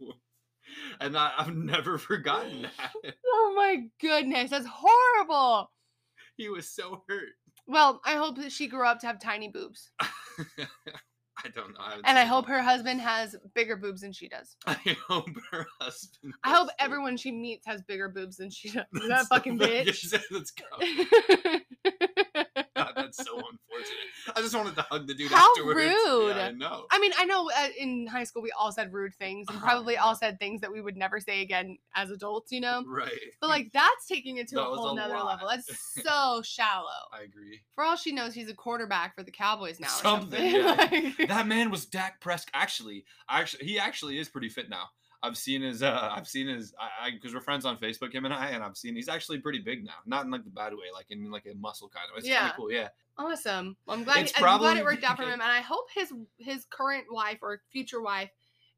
and 0.99 1.17
I, 1.17 1.31
I've 1.37 1.55
never 1.55 1.97
forgotten 1.97 2.63
that. 2.63 3.13
Oh 3.25 3.53
my 3.55 3.87
goodness, 4.01 4.51
that's 4.51 4.67
horrible. 4.69 5.71
He 6.35 6.49
was 6.49 6.69
so 6.69 7.03
hurt. 7.07 7.29
Well, 7.67 7.99
I 8.05 8.13
hope 8.15 8.37
that 8.37 8.51
she 8.51 8.67
grew 8.67 8.85
up 8.85 8.99
to 8.99 9.07
have 9.07 9.19
tiny 9.19 9.49
boobs. 9.49 9.91
I 9.99 11.49
don't 11.53 11.73
know. 11.73 11.83
haven't 11.83 12.05
And 12.05 12.17
I 12.17 12.23
hope 12.23 12.45
one. 12.45 12.53
her 12.53 12.61
husband 12.63 12.99
has 13.01 13.35
bigger 13.53 13.75
boobs 13.75 14.01
than 14.01 14.11
she 14.11 14.27
does. 14.27 14.55
I 14.67 14.95
hope 15.07 15.27
her 15.51 15.67
husband. 15.79 16.33
I 16.43 16.55
hope 16.55 16.69
everyone 16.79 17.17
she 17.17 17.31
meets 17.31 17.65
has 17.67 17.81
bigger 17.83 18.09
boobs 18.09 18.37
than 18.37 18.49
she 18.49 18.69
does. 18.69 18.85
That 19.07 19.27
fucking 19.27 19.59
bitch. 19.59 20.13
Let's 20.31 20.51
go. 20.51 20.65
That's 23.15 23.25
so 23.25 23.35
unfortunate. 23.35 24.35
I 24.35 24.41
just 24.41 24.55
wanted 24.55 24.75
to 24.75 24.81
hug 24.83 25.07
the 25.07 25.13
dude 25.13 25.31
How 25.31 25.49
afterwards. 25.51 25.77
rude. 25.79 26.35
Yeah, 26.35 26.47
I 26.47 26.51
know. 26.51 26.85
I 26.91 26.99
mean, 26.99 27.11
I 27.17 27.25
know 27.25 27.49
uh, 27.49 27.67
in 27.79 28.07
high 28.07 28.23
school 28.23 28.41
we 28.41 28.51
all 28.59 28.71
said 28.71 28.91
rude 28.93 29.13
things 29.15 29.47
and 29.49 29.57
Oh, 29.57 29.61
probably 29.61 29.97
all 29.97 30.15
said 30.15 30.39
things 30.39 30.61
that 30.61 30.71
we 30.71 30.81
would 30.81 30.97
never 30.97 31.19
say 31.19 31.41
again 31.41 31.77
as 31.95 32.09
adults, 32.11 32.51
you 32.51 32.61
know? 32.61 32.83
right. 32.87 33.11
But 33.41 33.49
like 33.49 33.71
that's 33.73 34.07
taking 34.07 34.37
it 34.37 34.47
to 34.49 34.55
That 34.55 34.61
a 34.61 34.65
whole 34.65 34.89
a 34.89 34.95
nother 34.95 35.13
lot. 35.15 35.25
level. 35.27 35.47
That's 35.49 35.67
so 36.03 36.41
shallow. 36.43 36.87
I 37.13 37.23
agree. 37.23 37.59
For 37.75 37.83
all 37.83 37.95
she 37.95 38.11
knows, 38.11 38.33
he's 38.33 38.49
a 38.49 38.53
quarterback 38.55 39.15
for 39.15 39.23
the 39.23 39.31
Cowboys 39.31 39.79
now. 39.79 39.87
Or 39.87 39.89
Something, 39.89 40.51
something. 40.51 41.03
yeah. 41.03 41.13
Like- 41.17 41.27
That 41.29 41.47
man 41.47 41.71
was 41.71 41.85
Dak 41.85 42.19
Prescott. 42.21 42.51
Actually, 42.53 43.05
actually, 43.29 43.65
he 43.65 43.79
actually 43.79 44.17
is 44.19 44.27
pretty 44.29 44.49
fit 44.49 44.69
now. 44.69 44.85
I've 45.27 45.37
seen 45.37 45.61
his. 45.61 45.83
Uh, 45.83 46.09
I've 46.11 46.27
seen 46.27 46.47
his. 46.47 46.73
I 46.79 47.11
because 47.11 47.33
we're 47.33 47.41
friends 47.41 47.65
on 47.65 47.77
Facebook, 47.77 48.13
him 48.13 48.25
and 48.25 48.33
I, 48.33 48.47
and 48.47 48.63
I've 48.63 48.77
seen 48.77 48.95
he's 48.95 49.09
actually 49.09 49.39
pretty 49.39 49.59
big 49.59 49.83
now. 49.83 49.93
Not 50.05 50.25
in 50.25 50.31
like 50.31 50.43
the 50.43 50.49
bad 50.49 50.73
way, 50.73 50.85
like 50.93 51.07
in 51.09 51.29
like 51.29 51.45
a 51.45 51.55
muscle 51.55 51.89
kind 51.89 52.05
of. 52.11 52.17
It's 52.17 52.27
Yeah. 52.27 52.51
cool. 52.55 52.71
Yeah. 52.71 52.89
Awesome. 53.17 53.75
Well, 53.85 53.97
I'm 53.97 54.03
glad. 54.03 54.19
It's 54.23 54.33
I'm 54.35 54.41
glad 54.41 54.59
probably 54.59 54.79
it 54.79 54.83
worked 54.85 55.03
out 55.03 55.17
for 55.17 55.23
him, 55.23 55.33
and 55.33 55.41
I 55.43 55.59
hope 55.61 55.87
his 55.93 56.13
his 56.37 56.65
current 56.69 57.05
wife 57.11 57.39
or 57.41 57.61
future 57.71 58.01
wife 58.01 58.29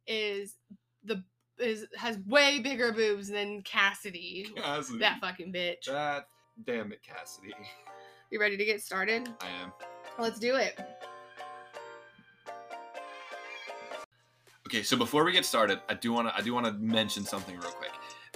is 0.08 0.56
the 1.04 1.24
is 1.60 1.86
has 1.98 2.18
way 2.26 2.60
bigger 2.60 2.92
boobs 2.92 3.28
than 3.30 3.62
Cassidy. 3.64 4.48
Cassidy. 4.56 5.00
That 5.00 5.20
fucking 5.22 5.54
bitch. 5.54 5.86
That 5.88 6.28
damn 6.66 6.92
it, 6.92 7.02
Cassidy. 7.04 7.54
You 8.32 8.40
ready 8.40 8.58
to 8.58 8.66
get 8.66 8.82
started? 8.82 9.28
I 9.42 9.48
am. 9.64 9.72
Let's 10.18 10.40
do 10.40 10.56
it. 10.56 10.80
Okay, 14.70 14.84
so 14.84 14.96
before 14.96 15.24
we 15.24 15.32
get 15.32 15.46
started, 15.46 15.80
I 15.90 15.96
do 15.96 16.14
want 16.14 16.28
to 16.28 16.36
I 16.38 16.42
do 16.42 16.54
want 16.54 16.68
to 16.68 16.74
mention 16.74 17.24
something 17.24 17.56
real 17.58 17.72
quick. 17.72 17.90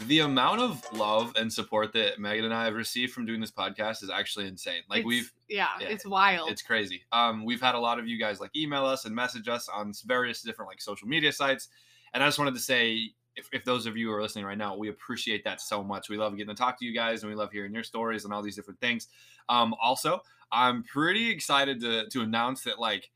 The 0.07 0.21
amount 0.21 0.61
of 0.61 0.83
love 0.91 1.31
and 1.35 1.53
support 1.53 1.93
that 1.93 2.17
Megan 2.17 2.45
and 2.45 2.51
I 2.51 2.65
have 2.65 2.73
received 2.73 3.13
from 3.13 3.27
doing 3.27 3.39
this 3.39 3.51
podcast 3.51 4.01
is 4.01 4.09
actually 4.09 4.47
insane. 4.47 4.81
Like 4.89 5.01
It's- 5.01 5.07
we've 5.07 5.31
yeah, 5.47 5.67
yeah, 5.79 5.89
it's 5.89 6.07
wild. 6.07 6.49
it's 6.49 6.63
crazy. 6.63 7.03
Um, 7.11 7.45
we've 7.45 7.61
had 7.61 7.75
a 7.75 7.79
lot 7.79 7.99
of 7.99 8.07
you 8.07 8.17
guys 8.17 8.39
like 8.39 8.49
email 8.55 8.83
us 8.83 9.05
and 9.05 9.13
message 9.13 9.47
us 9.47 9.69
on 9.69 9.93
various 10.07 10.41
different 10.41 10.71
like 10.71 10.81
social 10.81 11.07
media 11.07 11.31
sites, 11.31 11.67
and 12.15 12.23
I 12.23 12.25
just 12.25 12.39
wanted 12.39 12.55
to 12.55 12.61
say, 12.61 13.11
if, 13.35 13.47
if 13.53 13.63
those 13.63 13.85
of 13.85 13.95
you 13.95 14.07
who 14.07 14.15
are 14.15 14.21
listening 14.23 14.45
right 14.45 14.57
now, 14.57 14.75
we 14.75 14.89
appreciate 14.89 15.43
that 15.43 15.61
so 15.61 15.83
much. 15.83 16.09
We 16.09 16.17
love 16.17 16.35
getting 16.35 16.55
to 16.55 16.59
talk 16.59 16.79
to 16.79 16.85
you 16.85 16.95
guys, 16.95 17.21
and 17.21 17.29
we 17.29 17.35
love 17.35 17.51
hearing 17.51 17.75
your 17.75 17.83
stories 17.83 18.25
and 18.25 18.33
all 18.33 18.41
these 18.41 18.55
different 18.55 18.79
things. 18.79 19.07
Um, 19.49 19.75
also, 19.79 20.23
I'm 20.51 20.81
pretty 20.81 21.29
excited 21.29 21.79
to 21.81 22.09
to 22.09 22.21
announce 22.21 22.63
that 22.63 22.79
like 22.79 23.11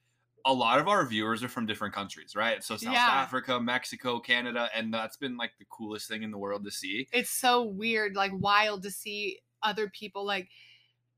a 0.46 0.54
lot 0.54 0.80
of 0.80 0.88
our 0.88 1.06
viewers 1.06 1.44
are 1.44 1.50
from 1.50 1.66
different 1.66 1.94
countries, 1.94 2.36
right? 2.36 2.64
So 2.64 2.78
South 2.78 2.94
Yeah. 2.94 3.08
Africa, 3.10 3.60
Mexico, 3.60 4.20
Canada, 4.20 4.70
and 4.74 4.94
that's 4.94 5.18
been 5.18 5.36
like 5.38 5.52
the 5.60 5.66
coolest 5.70 6.08
thing 6.08 6.24
in 6.24 6.32
the 6.32 6.38
world 6.38 6.64
to 6.66 6.72
see. 6.72 7.08
it's 7.12 7.30
so 7.30 7.64
weird, 7.64 8.16
like 8.16 8.32
wild 8.36 8.84
to 8.84 8.92
see 8.92 9.40
other 9.64 9.90
people. 9.90 10.26
Like, 10.26 10.48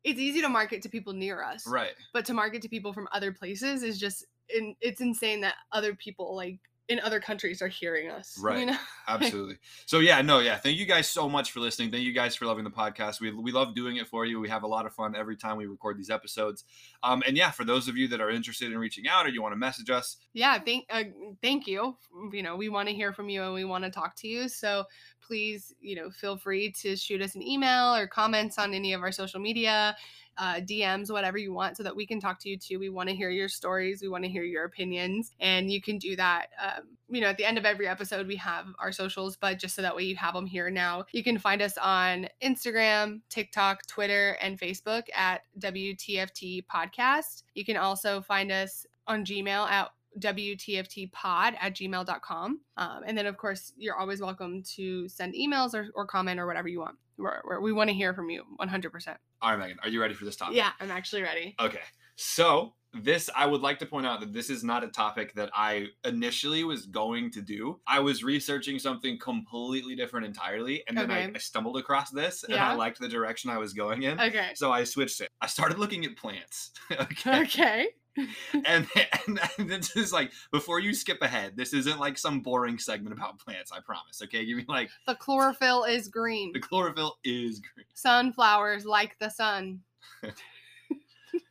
it's 0.04 0.20
easy 0.20 0.42
to 0.42 0.50
market 0.50 0.82
to 0.84 0.90
people 0.90 1.14
near 1.14 1.44
us, 1.44 1.68
Right. 1.68 1.92
but 2.14 2.26
to 2.26 2.34
market 2.34 2.62
to 2.64 2.70
people 2.70 2.94
from 2.94 3.08
other 3.12 3.32
places 3.34 3.84
is 3.84 4.00
just, 4.00 4.26
in, 4.48 4.76
it's 4.82 5.02
insane 5.02 5.42
that 5.42 5.56
other 5.74 5.94
people 5.94 6.36
like 6.36 6.60
in 6.90 7.00
other 7.00 7.20
countries 7.20 7.62
are 7.62 7.68
hearing 7.68 8.10
us. 8.10 8.38
Right. 8.42 8.60
You 8.60 8.66
know? 8.68 8.78
Absolutely. 9.08 9.58
So 9.86 10.00
yeah, 10.00 10.22
no, 10.22 10.40
yeah. 10.40 10.58
Thank 10.58 10.78
you 10.78 10.86
guys 10.86 11.08
so 11.10 11.30
much 11.30 11.52
for 11.52 11.60
listening. 11.60 11.92
Thank 11.92 12.04
you 12.04 12.14
guys 12.14 12.36
for 12.36 12.46
loving 12.46 12.64
the 12.64 12.72
podcast. 12.72 13.22
We, 13.22 13.32
we 13.32 13.52
love 13.52 13.76
doing 13.76 13.98
it 13.98 14.08
for 14.08 14.26
you. 14.26 14.40
We 14.40 14.50
have 14.50 14.64
a 14.64 14.68
lot 14.68 14.86
of 14.86 14.94
fun 14.94 15.16
every 15.16 15.38
time 15.38 15.58
we 15.58 15.66
record 15.66 15.98
these 15.98 16.10
episodes. 16.10 16.66
Um, 17.04 17.24
and 17.26 17.38
yeah, 17.38 17.52
for 17.52 17.64
those 17.64 17.88
of 17.88 17.96
you 17.96 18.08
that 18.10 18.20
are 18.20 18.30
interested 18.30 18.72
in 18.72 18.78
reaching 18.78 19.08
out 19.08 19.26
or 19.26 19.30
you 19.30 19.42
want 19.42 19.54
to 19.54 19.58
message 19.58 19.90
us, 19.90 20.18
yeah 20.34 20.60
thank 20.60 20.86
uh, 20.90 21.04
thank 21.42 21.68
you 21.68 21.96
you 22.32 22.44
know 22.44 22.56
we 22.56 22.70
want 22.70 22.88
to 22.88 22.94
hear 22.94 23.12
from 23.12 23.30
you 23.30 23.44
and 23.44 23.54
we 23.54 23.66
want 23.66 23.84
to 23.84 23.90
talk 23.90 24.16
to 24.16 24.28
you 24.28 24.48
so 24.48 24.84
please 25.26 25.74
you 25.82 25.96
know 25.96 26.10
feel 26.10 26.38
free 26.38 26.72
to 26.72 26.96
shoot 26.96 27.22
us 27.22 27.36
an 27.36 27.42
email 27.42 27.96
or 27.96 28.08
comments 28.08 28.58
on 28.58 28.74
any 28.74 28.94
of 28.94 29.02
our 29.02 29.12
social 29.12 29.40
media 29.40 29.96
uh, 30.40 30.56
dms 30.56 31.12
whatever 31.12 31.38
you 31.38 31.54
want 31.54 31.78
so 31.78 31.84
that 31.84 31.96
we 31.96 32.06
can 32.06 32.20
talk 32.20 32.40
to 32.40 32.50
you 32.50 32.58
too 32.58 32.80
we 32.80 32.90
want 32.90 33.08
to 33.08 33.16
hear 33.16 33.30
your 33.30 33.48
stories 33.48 34.02
we 34.02 34.08
want 34.08 34.24
to 34.24 34.30
hear 34.30 34.44
your 34.44 34.66
opinions 34.66 35.32
and 35.40 35.72
you 35.72 35.82
can 35.82 35.98
do 35.98 36.16
that 36.16 36.48
um, 36.62 36.84
you 37.10 37.22
know 37.22 37.28
at 37.28 37.38
the 37.38 37.46
end 37.46 37.58
of 37.58 37.66
every 37.66 37.88
episode 37.88 38.26
we 38.26 38.36
have 38.36 38.66
our 38.80 38.92
socials 38.92 39.36
but 39.36 39.60
just 39.60 39.76
so 39.76 39.82
that 39.82 39.96
way 39.96 40.04
you 40.04 40.16
have 40.16 40.34
them 40.34 40.46
here 40.46 40.72
now 40.72 41.06
you 41.12 41.24
can 41.24 41.38
find 41.38 41.62
us 41.62 41.78
on 41.78 42.28
instagram 42.42 43.22
tiktok 43.30 43.86
twitter 43.86 44.38
and 44.42 44.60
facebook 44.60 45.04
at 45.16 45.42
wtft 45.60 46.66
podcast 46.66 47.44
you 47.54 47.64
can 47.64 47.78
also 47.78 48.22
find 48.22 48.52
us 48.52 48.86
on 49.08 49.24
gmail 49.26 49.70
at 49.70 49.90
wtftpod 50.18 51.12
at 51.16 51.76
gmail.com. 51.76 52.62
Um, 52.78 53.02
and 53.06 53.18
then, 53.18 53.26
of 53.26 53.38
course, 53.38 53.74
you're 53.78 53.96
always 53.96 54.22
welcome 54.22 54.64
to 54.76 55.08
send 55.08 55.34
emails 55.34 55.74
or, 55.74 55.90
or 55.94 56.06
comment 56.06 56.40
or 56.40 56.48
whatever 56.48 56.68
you 56.68 56.80
want. 56.80 56.98
We're, 57.18 57.42
we're, 57.46 57.62
we 57.62 57.74
want 57.74 57.90
to 57.90 57.94
hear 57.94 58.14
from 58.14 58.30
you 58.30 58.44
100%. 58.60 59.18
All 59.42 59.52
right, 59.52 59.60
Megan, 59.60 59.78
are 59.84 59.90
you 59.90 60.02
ready 60.02 60.14
for 60.14 60.26
this 60.26 60.36
topic? 60.36 60.56
Yeah, 60.56 60.72
I'm 60.80 60.92
actually 60.92 61.22
ready. 61.22 61.56
Okay. 61.60 61.82
So 62.16 62.74
this, 62.94 63.30
I 63.36 63.46
would 63.46 63.62
like 63.62 63.78
to 63.80 63.86
point 63.86 64.06
out 64.08 64.20
that 64.20 64.34
this 64.34 64.50
is 64.50 64.64
not 64.64 64.84
a 64.84 64.88
topic 64.88 65.34
that 65.36 65.52
I 65.54 65.88
initially 66.06 66.64
was 66.64 66.86
going 66.88 67.30
to 67.32 67.42
do. 67.42 67.80
I 67.88 68.00
was 68.00 68.24
researching 68.24 68.80
something 68.80 69.20
completely 69.20 69.96
different 69.96 70.26
entirely, 70.26 70.84
and 70.88 70.98
then 70.98 71.12
I, 71.12 71.24
Okay. 71.26 71.34
I 71.36 71.38
stumbled 71.38 71.78
across 71.78 72.10
this, 72.10 72.44
and 72.44 72.56
I 72.56 72.74
liked 72.74 73.00
the 73.00 73.08
direction 73.08 73.52
I 73.52 73.58
was 73.58 73.74
going 73.74 74.04
in. 74.04 74.20
Okay. 74.20 74.50
So 74.56 74.72
I 74.72 74.84
switched 74.84 75.22
it. 75.22 75.30
I 75.40 75.48
started 75.48 75.78
looking 75.80 76.04
at 76.06 76.18
plants. 76.18 76.72
okay. 76.92 77.42
Okay. 77.44 77.88
and, 78.66 78.88
and 79.28 79.40
and 79.58 79.70
this 79.70 79.96
is 79.96 80.12
like 80.12 80.32
before 80.52 80.80
you 80.80 80.94
skip 80.94 81.22
ahead 81.22 81.54
this 81.56 81.74
isn't 81.74 82.00
like 82.00 82.18
some 82.18 82.42
boring 82.42 82.78
segment 82.78 83.14
about 83.14 83.40
plants 83.40 83.72
i 83.72 83.80
promise 83.80 84.22
okay 84.22 84.46
give 84.46 84.58
me 84.58 84.66
like 84.68 84.90
The 85.08 85.16
chlorophyll 85.16 85.84
is 85.86 86.08
green. 86.08 86.52
the 86.54 86.60
chlorophyll 86.60 87.18
is 87.24 87.60
green 87.60 87.86
Sunflowers 87.94 88.86
like 88.86 89.18
the 89.20 89.30
sun. 89.30 89.82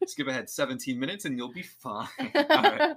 skip 0.06 0.26
ahead 0.26 0.48
17 0.48 0.98
minutes 0.98 1.24
and 1.24 1.36
you'll 1.36 1.52
be 1.52 1.62
fine 1.62 2.08
right. 2.34 2.96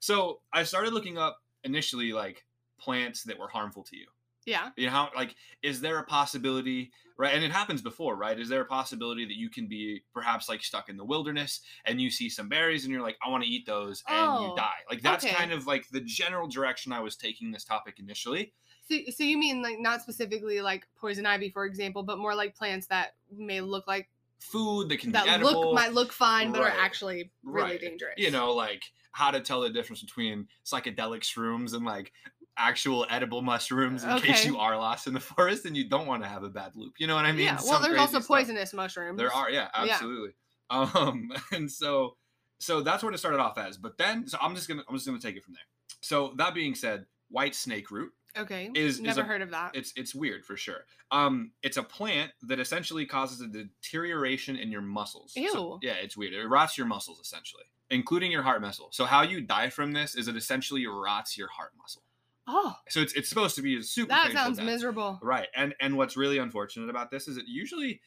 so 0.00 0.40
i 0.52 0.62
started 0.62 0.92
looking 0.92 1.18
up 1.18 1.38
initially 1.64 2.12
like 2.12 2.44
plants 2.78 3.22
that 3.24 3.38
were 3.38 3.48
harmful 3.48 3.82
to 3.82 3.96
you 3.96 4.06
yeah. 4.46 4.70
you 4.76 4.86
know 4.86 4.92
how 4.92 5.10
like 5.14 5.34
is 5.62 5.80
there 5.80 5.98
a 5.98 6.04
possibility 6.04 6.90
right 7.18 7.34
and 7.34 7.44
it 7.44 7.50
happens 7.52 7.82
before 7.82 8.16
right 8.16 8.38
is 8.38 8.48
there 8.48 8.60
a 8.60 8.66
possibility 8.66 9.24
that 9.24 9.36
you 9.36 9.50
can 9.50 9.66
be 9.68 10.02
perhaps 10.14 10.48
like 10.48 10.62
stuck 10.62 10.88
in 10.88 10.96
the 10.96 11.04
wilderness 11.04 11.60
and 11.84 12.00
you 12.00 12.10
see 12.10 12.28
some 12.28 12.48
berries 12.48 12.84
and 12.84 12.92
you're 12.92 13.02
like 13.02 13.16
i 13.22 13.28
want 13.28 13.42
to 13.42 13.48
eat 13.50 13.66
those 13.66 14.02
and 14.08 14.32
Oh, 14.32 14.38
you 14.38 14.52
die 14.54 14.78
like 14.90 15.02
that's 15.02 15.24
okay. 15.24 15.34
kind 15.34 15.52
of 15.52 15.66
like 15.66 15.88
the 15.88 16.00
general 16.00 16.48
direction 16.48 16.92
i 16.92 17.00
was 17.00 17.16
taking 17.16 17.50
this 17.50 17.64
topic 17.64 17.98
initially 17.98 18.52
So, 18.88 18.96
so 19.14 19.22
you 19.24 19.36
mean 19.38 19.62
like 19.62 19.78
not 19.78 20.02
specifically 20.02 20.60
like 20.60 20.86
poison 20.96 21.26
ivy, 21.26 21.50
for 21.50 21.66
example, 21.66 22.02
but 22.02 22.18
more 22.18 22.34
like 22.34 22.54
plants 22.56 22.86
that 22.86 23.14
may 23.30 23.60
look 23.60 23.86
like 23.86 24.08
food 24.40 24.88
that 24.88 24.98
can 25.00 25.12
that 25.12 25.24
be 25.24 25.30
edible 25.30 25.60
look 25.60 25.72
might 25.72 25.92
look 25.92 26.12
fine, 26.12 26.52
but 26.52 26.62
Right. 26.62 26.72
are 26.72 26.80
actually 26.80 27.32
really 27.42 27.72
Right. 27.72 27.80
dangerous. 27.80 28.14
you 28.16 28.30
know 28.30 28.52
like 28.54 28.82
how 29.12 29.30
to 29.30 29.40
tell 29.40 29.60
the 29.62 29.70
difference 29.70 30.00
between 30.00 30.48
psychedelic 30.64 31.20
shrooms 31.22 31.74
and 31.74 31.84
like 31.84 32.12
actual 32.58 33.06
edible 33.10 33.40
mushrooms 33.42 34.04
in 34.04 34.18
case 34.20 34.44
you 34.44 34.58
are 34.58 34.76
lost 34.76 35.06
in 35.06 35.14
the 35.14 35.20
forest 35.36 35.64
and 35.64 35.76
you 35.76 35.88
don't 35.88 36.06
want 36.06 36.22
to 36.22 36.28
have 36.28 36.42
a 36.42 36.48
bad 36.48 36.72
loop 36.74 36.94
you 36.98 37.06
know 37.06 37.14
what 37.14 37.24
i 37.24 37.32
mean 37.32 37.44
yeah. 37.46 37.54
Well, 37.56 37.80
Some 37.80 37.82
there's 37.82 37.98
also 38.00 38.18
stuff. 38.18 38.28
poisonous 38.28 38.72
mushrooms. 38.74 39.16
There 39.18 39.32
are, 39.32 39.50
yeah, 39.50 39.68
Yeah. 39.84 39.92
absolutely. 39.92 40.30
Um, 40.70 41.30
and 41.52 41.70
so, 41.70 42.16
so 42.60 42.82
that's 42.82 43.02
what 43.02 43.14
it 43.14 43.18
started 43.18 43.40
off 43.40 43.56
as. 43.56 43.78
But 43.78 43.96
then, 43.96 44.26
so 44.28 44.36
I'm 44.42 44.54
just 44.54 44.68
gonna, 44.68 44.82
I'm 44.86 44.94
just 44.96 45.06
gonna 45.06 45.18
take 45.18 45.36
it 45.36 45.42
from 45.42 45.54
there. 45.54 45.62
So 46.02 46.34
that 46.36 46.52
being 46.54 46.74
said, 46.74 47.06
white 47.30 47.54
snake 47.54 47.90
root, 47.90 48.12
Okay. 48.36 48.70
Is- 48.74 48.96
is 48.96 49.00
Never 49.00 49.22
a- 49.22 49.24
heard 49.24 49.40
of 49.40 49.50
that. 49.52 49.70
It's 49.74 49.94
it's 49.96 50.14
weird 50.14 50.44
for 50.44 50.58
sure. 50.58 50.84
Um, 51.10 51.52
it's 51.62 51.78
a 51.78 51.82
plant 51.82 52.32
that 52.42 52.60
essentially 52.60 53.06
causes 53.06 53.40
a 53.40 53.46
deterioration 53.46 54.56
in 54.56 54.70
your 54.70 54.82
muscles. 54.82 55.32
So- 55.34 55.40
Ew. 55.42 55.78
yeah, 55.82 55.94
it's 55.94 56.16
weird. 56.18 56.34
It 56.34 56.46
rots 56.46 56.76
your 56.76 56.86
muscles 56.86 57.18
essentially, 57.20 57.64
including 57.88 58.30
your 58.30 58.42
heart 58.42 58.60
muscle. 58.60 58.88
So 58.92 59.06
how 59.06 59.22
you 59.22 59.40
die 59.40 59.70
from 59.70 59.92
this 59.92 60.14
is 60.14 60.28
it 60.28 60.36
essentially 60.36 60.86
rots 60.86 61.38
your 61.38 61.48
heart 61.48 61.72
muscle. 61.78 62.02
Oh, 62.48 62.74
So 62.88 63.00
it's 63.00 63.12
it's 63.12 63.28
supposed 63.28 63.54
to 63.56 63.62
be 63.62 63.76
a 63.78 63.82
super 63.82 64.08
that 64.08 64.32
sounds 64.32 64.56
death. 64.56 64.66
miserable. 64.66 65.20
Right. 65.22 65.46
And 65.54 65.74
and 65.80 65.96
what's 65.96 66.16
really 66.16 66.38
unfortunate 66.38 66.90
about 66.90 67.10
this 67.10 67.28
is 67.28 67.36
it 67.36 67.44
usually 67.46 68.00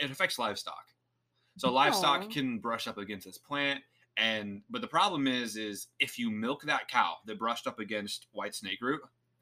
it 0.00 0.10
affects 0.10 0.38
livestock. 0.38 0.84
So 1.58 1.72
livestock 1.72 2.30
can 2.30 2.58
brush 2.60 2.86
up 2.86 2.98
against 2.98 3.26
this 3.26 3.36
plant 3.38 3.80
and 4.16 4.62
but 4.70 4.80
the 4.80 4.88
problem 4.88 5.26
is 5.26 5.56
is 5.56 5.88
if 5.98 6.18
you 6.18 6.30
milk 6.30 6.62
that 6.64 6.88
cow 6.88 7.16
that 7.26 7.38
brushed 7.38 7.66
up 7.66 7.78
against 7.80 8.26
white 8.32 8.54
snake 8.54 8.78
root 8.80 9.00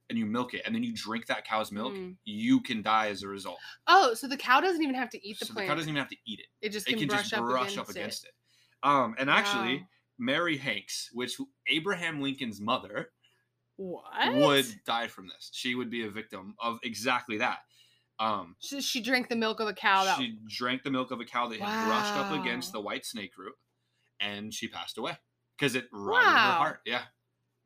and 0.08 0.18
you 0.18 0.25
milk 0.26 0.54
it 0.54 0.62
and 0.64 0.75
then 0.75 0.82
you 0.82 0.92
drink 0.94 1.26
that 1.26 1.44
cow's 1.46 1.72
milk, 1.72 1.92
Mm. 1.94 2.16
you 2.25 2.60
can 2.60 2.80
die 2.82 3.08
as 3.08 3.22
a 3.22 3.28
result. 3.28 3.58
Oh, 3.86 4.14
so 4.14 4.28
the 4.28 4.36
cow 4.36 4.60
doesn't 4.60 4.82
even 4.82 4.94
have 4.94 5.10
to 5.10 5.26
eat 5.26 5.38
the 5.40 5.46
so 5.46 5.52
plant. 5.54 5.66
the 5.66 5.70
cow 5.72 5.75
doesn't 5.76 5.88
even 5.90 5.98
have 6.00 6.10
to 6.10 6.16
eat 6.26 6.40
it. 6.40 6.46
it 6.60 6.70
just 6.70 6.86
It 6.88 6.92
can, 6.92 7.00
can 7.00 7.08
brush, 7.08 7.22
just 7.22 7.32
up, 7.34 7.44
brush 7.44 7.72
against 7.72 7.78
up 7.78 7.88
against 7.90 8.25
it. 8.25 8.30
Um 8.82 9.14
and 9.18 9.28
actually 9.28 9.78
Wow. 9.78 9.86
Mary 10.18 10.56
Hanks, 10.56 11.10
which 11.12 11.36
Abraham 11.68 12.22
Lincoln's 12.22 12.60
mother 12.60 13.10
What? 13.76 14.33
would 14.35 14.66
die 14.85 15.09
from 15.09 15.28
this. 15.28 15.50
She 15.52 15.75
would 15.75 15.90
be 15.90 16.04
a 16.04 16.11
victim 16.11 16.54
of 16.61 16.78
exactly 16.83 17.38
that. 17.38 17.61
Um 18.18 18.56
She, 18.61 18.80
she 18.80 19.00
drank 19.02 19.28
the 19.28 19.37
milk 19.37 19.61
of 19.61 19.68
a 19.68 19.75
cow. 19.75 20.04
That 20.04 20.18
She 20.18 20.38
drank 20.49 20.83
the 20.83 20.90
milk 20.90 21.11
of 21.11 21.21
a 21.21 21.25
cow 21.25 21.49
that 21.49 21.61
had 21.61 21.76
brushed 21.78 22.16
up 22.16 22.30
against 22.30 22.73
the 22.73 22.80
white 22.80 23.04
snake 23.04 23.37
root, 23.37 23.54
and 24.21 24.52
she 24.54 24.68
passed 24.68 24.99
away 24.99 25.18
because 25.59 25.75
it 25.75 25.88
rotted 25.92 26.38
her 26.38 26.54
heart. 26.54 26.80
Yeah, 26.87 27.04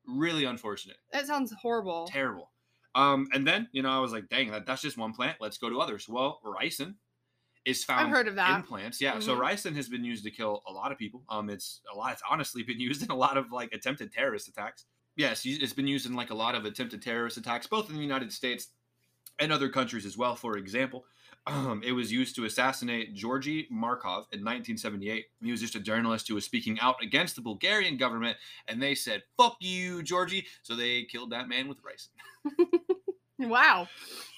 really 0.06 0.44
unfortunate, 0.44 0.98
that 1.12 1.26
sounds 1.26 1.52
horrible. 1.52 2.06
terrible. 2.06 2.52
Um, 2.94 3.28
and 3.32 3.46
then 3.46 3.68
you 3.72 3.82
know 3.82 3.90
I 3.90 4.00
was 4.00 4.12
like, 4.12 4.28
dang, 4.28 4.50
that, 4.50 4.66
that's 4.66 4.82
just 4.82 4.98
one 4.98 5.12
plant. 5.12 5.38
Let's 5.40 5.58
go 5.58 5.70
to 5.70 5.80
others. 5.80 6.08
Well, 6.08 6.40
ricin 6.44 6.96
is 7.64 7.84
found 7.84 8.06
I've 8.06 8.10
heard 8.10 8.28
of 8.28 8.34
in 8.34 8.36
that. 8.36 8.66
plants. 8.66 9.00
Yeah, 9.00 9.18
so 9.20 9.36
Mhm. 9.36 9.40
ricin 9.40 9.74
has 9.76 9.88
been 9.88 10.04
used 10.04 10.24
to 10.24 10.30
kill 10.30 10.62
a 10.66 10.72
lot 10.72 10.92
of 10.92 10.98
people. 10.98 11.24
Um, 11.28 11.50
it's 11.50 11.82
a 11.92 11.96
lot. 11.96 12.12
It's 12.14 12.22
honestly 12.28 12.62
been 12.70 12.80
used 12.80 13.02
in 13.02 13.10
a 13.10 13.16
lot 13.16 13.36
of 13.36 13.52
like 13.52 13.72
attempted 13.72 14.12
terrorist 14.12 14.48
attacks. 14.48 14.86
Yes, 15.20 15.42
it's 15.44 15.74
been 15.74 15.86
used 15.86 16.06
in 16.06 16.14
like 16.14 16.30
a 16.30 16.34
lot 16.34 16.54
of 16.54 16.64
attempted 16.64 17.02
terrorist 17.02 17.36
attacks, 17.36 17.66
both 17.66 17.90
in 17.90 17.96
the 17.96 18.00
United 18.02 18.32
States 18.32 18.68
and 19.38 19.52
other 19.52 19.68
countries 19.68 20.06
as 20.06 20.16
well. 20.16 20.34
For 20.34 20.56
example, 20.56 21.04
um, 21.46 21.82
it 21.86 21.92
was 21.92 22.10
used 22.10 22.36
to 22.36 22.46
assassinate 22.46 23.12
Georgy 23.14 23.68
Markov 23.70 24.24
in 24.32 24.40
1978. 24.40 25.26
He 25.42 25.50
was 25.50 25.60
just 25.60 25.74
a 25.74 25.80
journalist 25.80 26.26
who 26.26 26.34
was 26.36 26.46
speaking 26.46 26.80
out 26.80 26.96
against 27.02 27.36
the 27.36 27.42
Bulgarian 27.42 27.98
government, 27.98 28.38
and 28.66 28.80
they 28.82 28.94
said, 28.94 29.22
"Fuck 29.36 29.56
you, 29.60 30.02
Georgie!" 30.02 30.46
So 30.62 30.74
they 30.74 31.04
killed 31.04 31.32
that 31.32 31.48
man 31.50 31.68
with 31.68 31.78
rice. 31.84 32.08
Wow. 33.38 33.88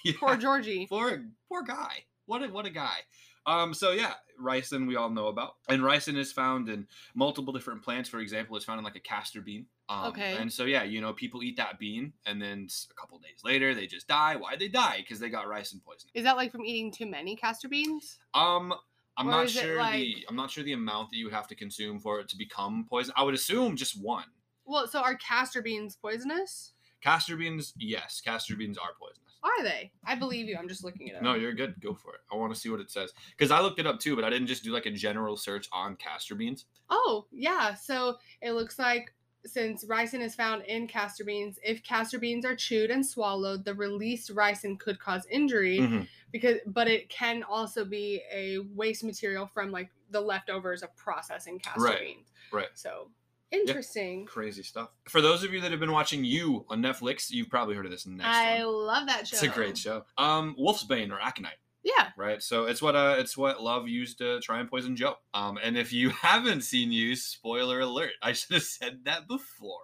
Yeah, 0.05 0.13
Poor 0.21 0.37
Georgie. 0.37 0.87
poor 0.87 1.25
poor 1.49 1.63
guy. 1.63 2.05
What 2.27 2.43
a 2.43 2.49
what 2.49 2.67
a 2.67 2.71
guy. 2.71 2.99
Um, 3.47 3.75
so 3.75 3.91
yeah, 3.91 4.15
ricin 4.41 4.87
we 4.87 4.95
all 4.95 5.11
know 5.11 5.27
about, 5.27 5.55
and 5.69 5.83
ricin 5.83 6.17
is 6.17 6.33
found 6.33 6.69
in 6.69 6.87
multiple 7.15 7.53
different 7.53 7.83
plants. 7.83 8.09
For 8.09 8.21
example, 8.21 8.55
it's 8.57 8.65
found 8.65 8.79
in 8.79 8.85
like 8.85 8.95
a 8.95 9.01
castor 9.01 9.41
bean. 9.41 9.67
Um, 9.93 10.07
Okay. 10.13 10.37
And 10.37 10.53
so 10.53 10.65
yeah, 10.65 10.83
you 10.83 11.01
know, 11.01 11.13
people 11.13 11.43
eat 11.43 11.57
that 11.57 11.79
bean, 11.79 12.13
and 12.27 12.41
then 12.41 12.69
a 12.91 12.95
couple 12.95 13.19
days 13.19 13.43
later 13.45 13.75
they 13.75 13.87
just 13.87 14.09
die. 14.09 14.37
Why 14.37 14.57
they 14.57 14.69
die? 14.69 14.99
Because 14.99 15.21
they 15.21 15.29
got 15.29 15.47
ricin 15.47 15.83
poisoning. 15.85 16.13
Is 16.15 16.25
that 16.25 16.37
like 16.37 16.53
from 16.53 16.65
eating 16.65 16.91
too 16.93 17.07
many 17.07 17.37
castor 17.37 17.69
beans? 17.69 18.19
Um, 18.35 18.73
I'm 19.17 19.29
Or 19.29 19.31
not 19.31 19.51
sure 19.51 19.77
the 19.77 20.25
I'm 20.29 20.37
not 20.37 20.51
sure 20.51 20.65
the 20.65 20.73
amount 20.73 21.11
that 21.11 21.17
you 21.17 21.27
would 21.27 21.35
have 21.35 21.49
to 21.49 21.55
consume 21.55 21.99
for 21.99 22.21
it 22.21 22.29
to 22.29 22.37
become 22.37 22.87
poison. 22.89 23.13
I 23.17 23.23
would 23.23 23.35
assume 23.35 23.77
just 23.77 24.01
one. 24.01 24.25
Well, 24.65 24.87
so 24.87 25.01
are 25.01 25.17
castor 25.17 25.61
beans 25.63 25.97
poisonous? 25.97 26.73
Castor 27.03 27.37
beans, 27.37 27.75
yes, 27.77 28.21
castor 28.25 28.55
beans 28.57 28.79
are 28.79 28.91
poisonous. 28.99 29.19
Are 29.43 29.65
they? 29.65 29.91
I 30.07 30.15
believe 30.15 30.47
you. 30.47 30.57
I'm 30.57 30.69
just 30.69 30.85
looking 30.85 31.09
it 31.09 31.17
up. 31.17 31.23
No, 31.23 31.35
you're 31.35 31.53
good. 31.53 31.81
Go 31.81 31.95
for 31.95 32.15
it. 32.15 32.21
I 32.33 32.37
want 32.37 32.55
to 32.55 32.61
see 32.61 32.69
what 32.69 32.79
it 32.79 32.93
says 32.93 33.13
because 33.37 33.51
I 33.51 33.61
looked 33.61 33.81
it 33.81 33.89
up 33.89 33.99
too, 33.99 34.15
but 34.15 34.25
I 34.25 34.31
didn't 34.31 34.47
just 34.47 34.63
do 34.63 34.73
like 34.73 34.87
a 34.87 34.91
general 34.93 35.37
search 35.37 35.69
on 35.73 35.97
castor 35.97 36.37
beans. 36.37 36.67
Oh, 36.91 37.27
yeah. 37.33 37.75
So 37.75 38.19
it 38.41 38.53
looks 38.53 38.79
like 38.79 39.13
since 39.45 39.85
ricin 39.85 40.21
is 40.21 40.35
found 40.35 40.63
in 40.65 40.87
castor 40.87 41.25
beans, 41.25 41.59
if 41.65 41.83
castor 41.83 42.19
beans 42.19 42.45
are 42.45 42.55
chewed 42.57 42.91
and 42.91 43.05
swallowed, 43.05 43.65
the 43.65 43.75
released 43.75 44.35
ricin 44.35 44.79
could 44.79 44.99
cause 45.01 45.27
injury 45.31 45.79
Mhm. 45.81 46.09
because 46.31 46.59
but 46.67 46.89
it 46.89 47.09
can 47.09 47.43
also 47.43 47.85
be 47.85 48.23
a 48.33 48.59
waste 48.75 49.03
material 49.05 49.47
from 49.47 49.71
like 49.73 49.91
the 50.11 50.21
leftovers 50.21 50.83
of 50.83 50.95
processing 50.97 51.59
castor 51.59 51.81
Right, 51.81 52.01
beans. 52.01 52.29
right. 52.53 52.69
So 52.75 53.11
interesting. 53.51 54.25
Crazy 54.27 54.63
stuff. 54.63 54.91
For 55.09 55.21
those 55.21 55.43
of 55.45 55.53
you 55.53 55.61
that 55.61 55.71
have 55.71 55.81
been 55.81 55.93
watching 55.93 56.25
You 56.25 56.65
on 56.69 56.81
Netflix, 56.83 57.31
you've 57.31 57.51
probably 57.51 57.75
heard 57.75 57.85
of 57.85 57.91
this 57.91 58.07
next 58.07 58.27
I 58.29 58.65
one. 58.65 58.75
love 58.87 59.07
that 59.09 59.27
show. 59.27 59.35
It's 59.35 59.43
a 59.43 59.49
great 59.49 59.77
show. 59.77 60.05
Um, 60.17 60.55
Wolf's 60.57 60.85
Bane 60.85 61.11
or 61.11 61.21
Aconite. 61.21 61.59
Yeah. 61.85 62.11
right? 62.17 62.43
So 62.43 62.65
it's 62.67 62.81
what 62.81 62.95
uh 62.95 63.17
it's 63.19 63.37
what 63.37 63.63
Love 63.63 63.89
used 63.89 64.19
to 64.19 64.41
try 64.41 64.61
and 64.61 64.71
poison 64.71 64.95
Joe. 64.97 65.17
Um, 65.35 65.59
and 65.63 65.77
if 65.77 65.93
you 65.93 66.11
haven't 66.23 66.63
seen 66.63 66.93
you, 66.93 67.17
spoiler 67.17 67.81
alert, 67.81 68.13
I 68.23 68.33
should 68.33 68.55
have 68.55 68.63
said 68.63 69.01
that 69.05 69.27
before. 69.29 69.81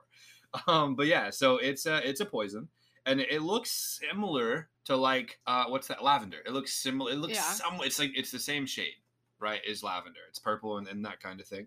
Um, 0.67 0.95
but 0.97 1.07
yeah, 1.07 1.31
so 1.31 1.57
it's 1.59 1.87
a 1.87 2.07
it's 2.09 2.21
a 2.21 2.25
poison, 2.25 2.69
and 3.05 3.21
it 3.21 3.43
looks 3.43 4.01
similar 4.01 4.69
to 4.87 4.97
like 4.97 5.39
uh 5.47 5.65
what's 5.67 5.89
that 5.89 6.03
lavender? 6.03 6.39
It 6.47 6.53
looks 6.53 6.73
similar. 6.73 7.13
It 7.13 7.17
looks 7.17 7.35
Yeah. 7.35 7.43
some. 7.43 7.81
It's 7.83 7.99
like 7.99 8.13
it's 8.17 8.31
the 8.31 8.39
same 8.39 8.65
shade, 8.65 8.95
right? 9.41 9.61
Is 9.67 9.83
lavender? 9.83 10.21
It's 10.29 10.39
purple 10.39 10.79
and, 10.79 10.89
and 10.89 11.05
that 11.05 11.21
kind 11.21 11.41
of 11.41 11.47
thing. 11.47 11.67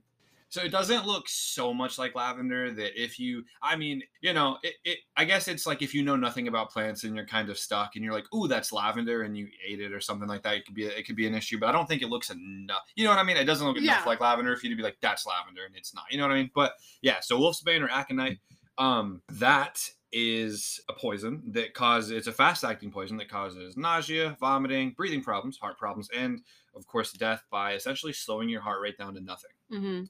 So 0.52 0.62
it 0.62 0.70
doesn't 0.70 1.08
look 1.08 1.30
so 1.30 1.74
much 1.74 1.98
like 1.98 2.14
lavender 2.14 2.72
that 2.72 3.02
if 3.02 3.18
you, 3.18 3.46
I 3.62 3.78
mean, 3.78 4.04
you 4.20 4.34
know, 4.34 4.58
it, 4.64 4.76
it, 4.84 5.00
I 5.16 5.24
guess 5.24 5.48
it's 5.48 5.66
like 5.66 5.82
if 5.82 5.94
you 5.96 6.04
know 6.04 6.18
nothing 6.18 6.50
about 6.50 6.72
plants 6.72 7.06
and 7.06 7.16
you're 7.16 7.26
kind 7.26 7.50
of 7.50 7.58
stuck 7.58 7.96
and 7.96 8.04
you're 8.04 8.14
like, 8.14 8.26
ooh, 8.36 8.50
that's 8.50 8.74
lavender 8.74 9.22
and 9.24 9.38
you 9.38 9.48
ate 9.66 9.80
it 9.80 9.94
or 9.94 10.02
something 10.02 10.28
like 10.28 10.44
that, 10.44 10.56
it 10.56 10.66
could 10.66 10.76
be, 10.76 10.86
it 10.86 11.08
could 11.08 11.16
be 11.16 11.26
an 11.26 11.34
issue, 11.34 11.58
but 11.58 11.70
I 11.70 11.72
don't 11.72 11.88
think 11.88 12.02
it 12.02 12.10
looks 12.10 12.32
enough. 12.32 12.82
You 12.96 13.06
know 13.06 13.12
what 13.12 13.20
I 13.20 13.24
mean? 13.24 13.38
It 13.38 13.46
doesn't 13.46 13.66
look 13.66 13.78
enough 13.78 14.02
Yeah. 14.04 14.04
like 14.06 14.20
lavender 14.20 14.54
for 14.58 14.66
you 14.66 14.72
to 14.72 14.76
be 14.76 14.84
like, 14.84 14.98
that's 15.00 15.26
lavender 15.26 15.64
and 15.66 15.74
it's 15.76 15.96
not, 15.96 16.04
you 16.12 16.18
know 16.18 16.28
what 16.28 16.34
I 16.34 16.40
mean? 16.40 16.52
But 16.54 16.74
yeah, 17.02 17.22
so 17.22 17.40
wolfsbane 17.40 17.82
or 17.82 17.90
aconite, 17.90 18.40
um, 18.78 19.22
that 19.30 19.90
is 20.12 20.82
a 20.90 20.94
poison 20.94 21.42
that 21.54 21.74
causes, 21.74 22.12
it's 22.12 22.28
a 22.28 22.34
fast 22.34 22.66
acting 22.66 22.92
poison 22.92 23.16
that 23.16 23.30
causes 23.30 23.78
nausea, 23.78 24.36
vomiting, 24.42 24.92
breathing 24.98 25.24
problems, 25.24 25.58
heart 25.58 25.78
problems, 25.78 26.10
and 26.14 26.42
of 26.76 26.86
course, 26.88 27.14
death 27.14 27.44
by 27.50 27.74
essentially 27.74 28.12
slowing 28.12 28.50
your 28.50 28.60
heart 28.62 28.82
rate 28.82 28.98
down 28.98 29.14
to 29.14 29.22
nothing. 29.22 29.52
hmm 29.70 30.04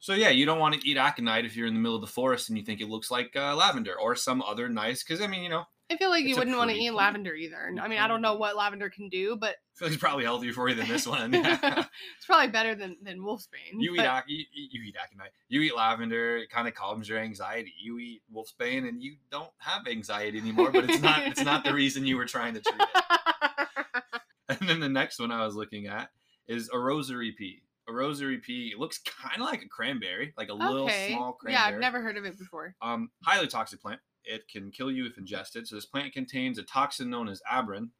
So 0.00 0.14
yeah, 0.14 0.30
you 0.30 0.46
don't 0.46 0.58
want 0.58 0.74
to 0.74 0.88
eat 0.88 0.96
aconite 0.96 1.44
if 1.44 1.54
you're 1.56 1.66
in 1.66 1.74
the 1.74 1.80
middle 1.80 1.94
of 1.94 2.00
the 2.00 2.06
forest 2.06 2.48
and 2.48 2.58
you 2.58 2.64
think 2.64 2.80
it 2.80 2.88
looks 2.88 3.10
like 3.10 3.36
uh, 3.36 3.54
lavender 3.54 3.94
or 4.00 4.16
some 4.16 4.42
other 4.42 4.68
nice. 4.68 5.04
Because 5.04 5.20
I 5.20 5.26
mean, 5.26 5.42
you 5.42 5.50
know, 5.50 5.64
I 5.90 5.96
feel 5.96 6.08
like 6.08 6.24
you 6.24 6.36
wouldn't 6.36 6.56
want 6.56 6.70
to 6.70 6.76
eat 6.76 6.90
plant. 6.90 6.96
lavender 6.96 7.34
either. 7.34 7.70
I 7.82 7.88
mean, 7.88 7.98
I 7.98 8.08
don't 8.08 8.22
know 8.22 8.34
what 8.36 8.56
lavender 8.56 8.88
can 8.88 9.08
do, 9.08 9.36
but 9.36 9.50
I 9.50 9.74
feel 9.76 9.88
like 9.88 9.92
it's 9.94 10.00
probably 10.00 10.24
healthier 10.24 10.52
for 10.52 10.68
you 10.68 10.74
than 10.74 10.88
this 10.88 11.06
one. 11.06 11.34
it's 11.34 12.26
probably 12.26 12.48
better 12.48 12.74
than 12.74 12.96
than 13.02 13.18
wolfsbane. 13.20 13.74
you 13.78 13.94
eat 13.94 13.98
but- 13.98 14.24
ac- 14.24 14.24
you, 14.28 14.44
you 14.54 14.68
you 14.72 14.82
eat 14.88 14.96
aconite. 15.04 15.32
You 15.48 15.60
eat 15.60 15.76
lavender. 15.76 16.38
It 16.38 16.48
kind 16.50 16.66
of 16.66 16.74
calms 16.74 17.08
your 17.08 17.18
anxiety. 17.18 17.74
You 17.82 17.98
eat 17.98 18.22
wolfsbane 18.34 18.88
and 18.88 19.02
you 19.02 19.16
don't 19.30 19.50
have 19.58 19.86
anxiety 19.86 20.38
anymore. 20.38 20.70
But 20.72 20.88
it's 20.88 21.02
not 21.02 21.26
it's 21.26 21.44
not 21.44 21.62
the 21.64 21.74
reason 21.74 22.06
you 22.06 22.16
were 22.16 22.24
trying 22.24 22.54
to 22.54 22.60
treat 22.60 22.80
it. 22.80 22.88
And 24.48 24.68
then 24.68 24.80
the 24.80 24.88
next 24.88 25.20
one 25.20 25.30
I 25.30 25.44
was 25.46 25.54
looking 25.54 25.86
at 25.86 26.10
is 26.48 26.68
a 26.72 26.78
rosary 26.78 27.30
pea. 27.30 27.62
A 27.90 27.92
rosary 27.92 28.38
pea 28.38 28.70
It 28.72 28.78
looks 28.78 28.98
kind 28.98 29.42
of 29.42 29.48
like 29.48 29.62
a 29.62 29.68
cranberry, 29.68 30.32
like 30.38 30.48
a 30.48 30.54
little 30.54 30.84
okay. 30.84 31.08
small 31.10 31.36
Yeah. 31.46 31.64
I've 31.64 31.80
never 31.80 32.00
heard 32.00 32.16
of 32.16 32.24
it 32.24 32.38
before. 32.38 32.76
Um, 32.80 33.10
highly 33.24 33.48
toxic 33.48 33.82
plant. 33.82 34.00
It 34.24 34.42
can 34.48 34.70
kill 34.70 34.92
you 34.92 35.06
if 35.06 35.18
ingested. 35.18 35.66
So 35.66 35.74
this 35.74 35.86
plant 35.86 36.12
contains 36.12 36.58
a 36.58 36.62
toxin 36.62 37.10
known 37.10 37.28
as 37.28 37.42
abrin. 37.50 37.90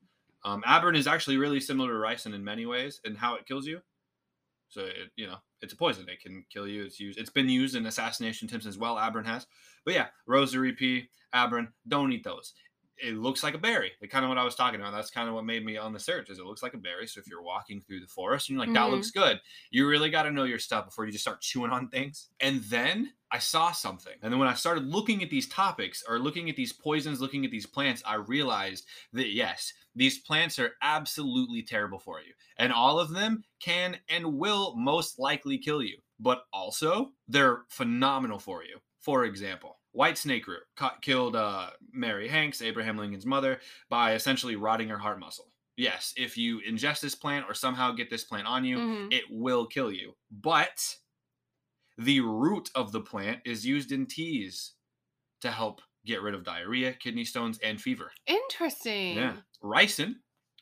Um, 0.45 0.63
abrin 0.63 0.97
is 0.97 1.07
actually 1.07 1.39
really 1.39 1.61
similar 1.61 1.89
to 1.89 1.95
ricin 1.95 2.35
in 2.35 2.45
many 2.45 2.67
ways 2.67 3.01
and 3.05 3.19
how 3.19 3.35
it 3.35 3.47
kills 3.47 3.67
you. 3.67 3.81
So 4.69 4.83
it, 4.83 5.11
you 5.17 5.27
know, 5.27 5.39
it's 5.61 5.73
a 5.73 5.77
poison. 5.77 6.09
It 6.09 6.21
can 6.23 6.45
kill 6.53 6.69
you. 6.69 6.85
It's 6.85 7.01
used. 7.01 7.19
It's 7.19 7.31
been 7.31 7.49
used 7.49 7.75
in 7.75 7.87
assassination 7.87 8.47
attempts 8.47 8.67
as 8.67 8.79
well. 8.79 8.97
Abrin 8.97 9.27
has. 9.27 9.47
But 9.85 9.95
yeah, 9.95 10.07
rosary 10.27 10.73
pea, 10.73 11.09
abrin. 11.35 11.69
Don't 11.89 12.13
eat 12.13 12.23
those. 12.23 12.55
It 13.03 13.17
looks 13.17 13.43
like 13.43 13.55
a 13.55 13.59
berry. 13.59 13.93
Like 14.01 14.11
kind 14.11 14.25
of 14.25 14.29
what 14.29 14.39
I 14.39 14.45
was 14.45 14.55
talking 14.55 14.81
about. 14.81 14.93
That's 14.93 15.11
kind 15.11 15.29
of 15.29 15.35
what 15.35 15.45
made 15.45 15.65
me 15.65 15.77
on 15.77 15.93
the 15.93 16.01
search. 16.01 16.31
Is 16.31 16.39
it 16.39 16.45
looks 16.45 16.63
like 16.63 16.75
a 16.75 16.79
berry. 16.79 17.07
So 17.07 17.21
if 17.21 17.27
you're 17.29 17.43
walking 17.43 17.81
through 17.81 18.01
the 18.01 18.07
forest 18.07 18.49
and 18.49 18.55
you're 18.55 18.65
like, 18.65 18.73
that 18.75 18.85
Mhm. 18.85 18.91
looks 18.91 19.11
good, 19.11 19.41
you 19.71 19.89
really 19.89 20.11
got 20.11 20.25
to 20.25 20.31
know 20.31 20.45
your 20.45 20.59
stuff 20.59 20.85
before 20.87 21.07
you 21.07 21.13
just 21.13 21.25
start 21.25 21.41
chewing 21.41 21.71
on 21.71 21.89
things. 21.89 22.31
And 22.41 22.61
then 22.65 23.15
I 23.31 23.39
saw 23.39 23.73
something. 23.73 24.15
And 24.23 24.33
then 24.33 24.39
when 24.39 24.49
I 24.49 24.55
started 24.55 24.85
looking 24.85 25.23
at 25.23 25.31
these 25.31 25.49
topics 25.49 26.03
or 26.09 26.19
looking 26.19 26.51
at 26.51 26.57
these 26.57 26.73
poisons, 26.73 27.21
looking 27.21 27.45
at 27.45 27.51
these 27.51 27.67
plants, 27.67 28.03
I 28.05 28.15
realized 28.17 28.87
that 29.13 29.31
yes, 29.31 29.73
these 29.95 30.19
plants 30.19 30.59
are 30.59 30.75
absolutely 30.83 31.63
terrible 31.63 31.99
for 31.99 32.21
you. 32.21 32.35
And 32.57 32.73
all 32.73 32.99
of 32.99 33.11
them 33.11 33.45
can 33.61 34.01
and 34.09 34.35
will 34.39 34.75
most 34.77 35.19
likely 35.19 35.59
kill 35.59 35.83
you. 35.83 35.99
But 36.19 36.45
also, 36.53 37.13
they're 37.29 37.65
phenomenal 37.71 38.39
for 38.39 38.63
you. 38.65 38.81
For 39.01 39.25
example, 39.25 39.80
white 39.93 40.17
snake 40.19 40.47
root 40.47 40.63
ca- 40.77 40.97
killed 41.03 41.35
uh, 41.37 41.71
Mary 41.93 42.29
Hanks, 42.29 42.63
Abraham 42.63 42.97
Lincoln's 42.97 43.27
mother, 43.27 43.61
by 43.89 44.15
essentially 44.15 44.57
rotting 44.57 44.89
her 44.89 44.99
heart 44.99 45.19
muscle. 45.21 45.51
Yes, 45.77 46.13
if 46.17 46.37
you 46.37 46.61
ingest 46.69 47.01
this 47.01 47.15
plant 47.15 47.47
or 47.49 47.55
somehow 47.55 47.93
get 47.93 48.11
this 48.11 48.25
plant 48.25 48.47
on 48.47 48.65
you, 48.65 48.79
Mhm. 48.79 49.13
it 49.13 49.25
will 49.31 49.67
kill 49.67 49.91
you. 49.91 50.15
But 50.31 50.97
the 51.99 52.21
root 52.21 52.71
of 52.75 52.93
the 52.93 53.01
plant 53.01 53.41
is 53.45 53.67
used 53.67 53.93
in 53.93 54.07
teas 54.07 54.73
to 55.41 55.51
help 55.51 55.81
get 56.07 56.23
rid 56.23 56.35
of 56.35 56.45
diarrhea, 56.45 56.93
kidney 56.95 57.25
stones, 57.25 57.59
and 57.61 57.81
fever. 57.81 58.11
Interesting. 58.27 59.17
Yeah. 59.17 59.37
Ricin 59.63 60.15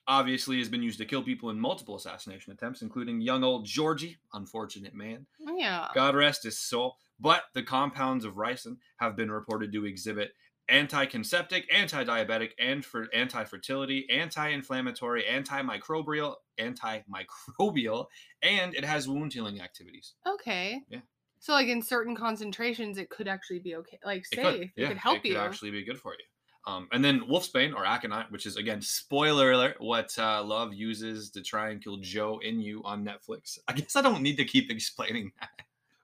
obviously 0.07 0.59
has 0.59 0.69
been 0.69 0.83
used 0.83 0.99
to 0.99 1.05
kill 1.05 1.23
people 1.23 1.51
in 1.51 1.61
multiple 1.61 1.95
assassination 1.97 2.53
attempts, 2.53 2.83
including 2.83 3.21
young 3.21 3.45
old 3.45 3.64
Georgie, 3.67 4.17
unfortunate 4.33 4.95
man. 4.95 5.27
Yeah. 5.38 5.88
God 5.95 6.14
rest 6.17 6.43
his 6.45 6.59
soul. 6.59 6.97
But 7.20 7.44
the 7.54 7.62
compounds 7.62 8.24
of 8.24 8.35
ricin 8.35 8.76
have 8.98 9.16
been 9.16 9.31
reported 9.31 9.72
to 9.72 9.85
exhibit 9.87 10.33
anti-conceptic, 10.70 11.66
anti-diabetic, 11.72 12.50
and 12.59 12.85
for 12.85 13.09
anti-fertility, 13.14 14.07
anti-inflammatory, 14.11 15.24
antimicrobial, 15.24 16.35
antimicrobial, 16.61 18.07
and 18.42 18.74
it 18.74 18.85
has 18.85 19.09
wound 19.09 19.33
healing 19.33 19.61
activities. 19.61 20.14
Okay. 20.26 20.81
Yeah. 20.88 21.00
So 21.40 21.52
like 21.52 21.68
in 21.68 21.83
certain 21.83 22.16
concentrations, 22.16 22.98
it 22.98 23.11
could 23.11 23.28
actually 23.28 23.61
be 23.61 23.76
okay, 23.76 23.98
like 24.04 24.24
It 24.33 24.37
safe. 24.37 24.44
could, 24.44 24.70
It 24.76 24.88
could 24.88 24.96
help 24.98 25.14
you. 25.14 25.18
it 25.18 25.35
could 25.35 25.40
you. 25.40 25.46
actually 25.48 25.70
be 25.70 25.85
good 25.85 25.98
for 25.98 26.12
you. 26.12 26.24
Um, 26.72 26.88
and 26.92 27.02
then 27.02 27.20
wolfsbane 27.20 27.74
or 27.74 27.87
aconite, 27.87 28.31
which 28.31 28.44
is 28.44 28.57
again 28.57 28.83
spoiler 28.83 29.52
alert, 29.52 29.76
what 29.78 30.11
uh, 30.18 30.42
Love 30.44 30.74
uses 30.74 31.31
to 31.31 31.40
try 31.42 31.70
and 31.70 31.83
kill 31.83 31.96
Joe 31.98 32.40
in 32.42 32.61
you 32.61 32.83
on 32.85 33.07
Netflix. 33.07 33.59
I 33.68 33.72
guess 33.72 33.96
I 33.96 34.02
don't 34.02 34.20
need 34.22 34.37
to 34.37 34.44
keep 34.44 34.70
explaining 34.70 35.33
that. 35.40 35.48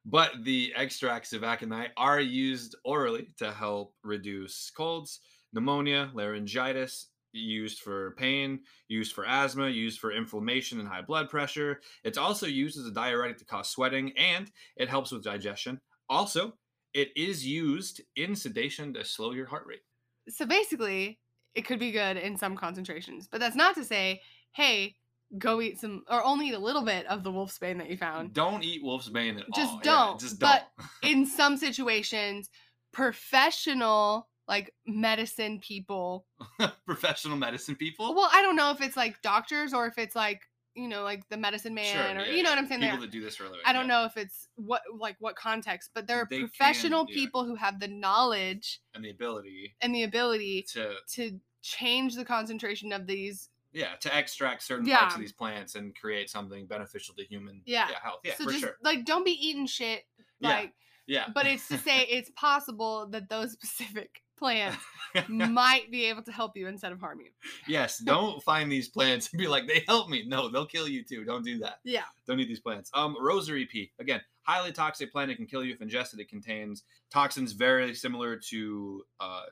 But 0.05 0.45
the 0.45 0.73
extracts 0.77 1.33
of 1.33 1.45
aconite 1.45 1.93
are 1.97 2.21
used 2.21 2.77
orally 2.85 3.29
to 3.39 3.53
help 3.53 3.95
reduce 4.03 4.71
colds, 4.71 5.21
pneumonia, 5.53 6.11
laryngitis, 6.13 7.09
used 7.33 7.81
for 7.81 8.13
pain, 8.13 8.61
used 8.89 9.13
for 9.13 9.27
asthma, 9.27 9.69
used 9.69 9.99
for 9.99 10.13
inflammation 10.13 10.79
and 10.79 10.89
high 10.89 11.03
blood 11.03 11.29
pressure. 11.29 11.81
It's 12.05 12.19
also 12.19 12.47
used 12.47 12.79
as 12.79 12.87
a 12.87 12.93
diuretic 12.93 13.39
to 13.39 13.45
cause 13.45 13.71
sweating 13.71 14.13
and 14.17 14.51
it 14.77 14.89
helps 14.89 15.11
with 15.11 15.25
digestion. 15.25 15.81
Also, 16.09 16.55
it 16.93 17.11
is 17.17 17.45
used 17.45 18.03
in 18.17 18.37
sedation 18.37 18.95
to 18.95 19.05
slow 19.05 19.33
your 19.33 19.47
heart 19.47 19.65
rate. 19.67 19.83
So 20.29 20.47
basically, 20.47 21.19
it 21.55 21.63
could 21.63 21.79
be 21.79 21.93
good 21.93 22.17
in 22.17 22.37
some 22.37 22.57
concentrations, 22.57 23.27
but 23.31 23.41
that's 23.41 23.57
not 23.57 23.75
to 23.77 23.85
say, 23.85 24.21
hey, 24.53 24.97
go 25.39 25.61
eat 25.61 25.81
some 25.81 26.05
or 26.09 26.25
only 26.25 26.49
eat 26.49 26.55
a 26.55 26.59
little 26.59 26.83
bit 26.83 27.07
of 27.07 27.23
the 27.23 27.31
wolfsbane 27.31 27.79
that 27.79 27.91
you 27.91 27.97
found. 27.97 28.33
Don't 28.33 28.63
eat 28.63 28.83
wolfsbane 28.83 29.41
at 29.41 29.47
Just 29.55 29.73
all. 29.73 29.81
Don't, 29.83 30.21
just 30.21 30.39
but- 30.39 30.69
don't. 30.79 30.89
But 31.03 31.09
in 31.11 31.27
some 31.27 31.57
situations, 31.57 32.51
professional 32.93 34.29
like 34.47 34.75
medicine 34.87 35.59
people. 35.61 36.27
Professional 36.87 37.37
medicine 37.37 37.77
people. 37.77 38.15
Well, 38.15 38.29
I 38.33 38.43
don't 38.43 38.57
know 38.57 38.71
if 38.71 38.81
it's 38.83 38.97
like 38.97 39.23
doctors 39.23 39.73
or 39.73 39.87
if 39.87 39.99
it's 39.99 40.15
like 40.15 40.43
you 40.75 40.89
know 40.89 41.03
like 41.03 41.27
the 41.29 41.37
medicine 41.37 41.73
man 41.73 41.85
Sure, 42.17 42.25
or 42.25 42.27
yeah, 42.27 42.33
you 42.35 42.43
know 42.43 42.51
yeah. 42.51 42.57
what 42.57 42.59
I'm 42.59 42.67
saying. 42.67 42.81
People 42.83 43.01
that 43.01 43.11
do 43.11 43.23
this 43.23 43.37
for 43.37 43.45
a 43.45 43.47
living. 43.47 43.63
I 43.65 43.73
don't 43.73 43.87
yeah. 43.89 44.01
know 44.01 44.05
if 44.05 44.17
it's 44.17 44.49
what 44.57 44.83
like 44.99 45.17
what 45.19 45.37
context, 45.37 45.91
but 45.95 46.07
there 46.07 46.19
are 46.19 46.27
They 46.29 46.41
can, 46.41 46.49
professional 46.49 47.07
yeah. 47.09 47.15
people 47.15 47.45
who 47.45 47.55
have 47.55 47.81
the 47.81 47.89
knowledge 47.89 48.81
And 48.95 49.05
the 49.05 49.11
ability 49.11 49.75
and 49.81 49.95
the 49.95 50.03
ability 50.03 50.67
to 50.73 50.95
to 51.13 51.41
change 51.63 52.15
the 52.15 52.25
concentration 52.25 52.93
of 52.93 53.07
these. 53.07 53.49
Yeah 53.75 53.95
to 54.01 54.17
extract 54.17 54.63
certain 54.63 54.87
Yeah. 54.87 55.01
parts 55.01 55.15
of 55.17 55.21
these 55.21 55.33
plants 55.33 55.75
and 55.75 55.95
create 55.99 56.31
something 56.31 56.67
beneficial 56.67 57.15
to 57.17 57.25
human 57.25 57.61
Yeah. 57.67 57.89
health. 58.03 58.21
Yeah, 58.25 58.37
so 58.37 58.45
for 58.45 58.51
just 58.51 58.63
sure. 58.63 58.77
like 58.83 59.05
don't 59.05 59.25
be 59.25 59.33
eating 59.33 59.67
shit 59.67 60.05
Yeah. 60.41 60.49
like 60.49 60.73
Yeah. 61.07 61.27
but 61.35 61.47
it's 61.47 61.69
to 61.69 61.79
say 61.79 62.03
it's 62.11 62.31
possible 62.37 63.07
that 63.11 63.29
those 63.29 63.53
specific 63.61 64.23
plants 64.37 64.79
might 65.29 65.91
be 65.93 66.05
able 66.07 66.23
to 66.23 66.33
help 66.33 66.57
you 66.57 66.67
instead 66.67 66.91
of 66.93 66.99
harm 67.01 67.21
you. 67.21 67.31
yes, 67.69 67.99
don't 67.99 68.43
find 68.43 68.71
these 68.71 68.89
plants 68.89 69.31
and 69.33 69.39
be 69.41 69.47
like, 69.47 69.67
they 69.69 69.85
help 69.87 70.09
me. 70.09 70.25
No, 70.27 70.49
they'll 70.49 70.67
kill 70.67 70.89
you 70.89 71.05
too. 71.05 71.25
Don't 71.25 71.45
do 71.45 71.59
that. 71.61 71.79
Yeah. 71.85 72.03
Don't 72.27 72.41
eat 72.41 72.49
these 72.49 72.59
plants. 72.59 72.91
Um, 72.95 73.17
rosary 73.21 73.65
pea 73.67 73.93
again, 74.01 74.21
highly 74.43 74.73
toxic 74.73 75.13
plant. 75.13 75.31
It 75.31 75.37
can 75.37 75.47
kill 75.47 75.63
you 75.65 75.73
if 75.73 75.81
ingested. 75.81 76.19
It 76.19 76.29
contains 76.29 76.83
toxins 77.11 77.53
very 77.53 77.95
similar 77.95 78.37
to 78.51 79.05
uh, 79.21 79.43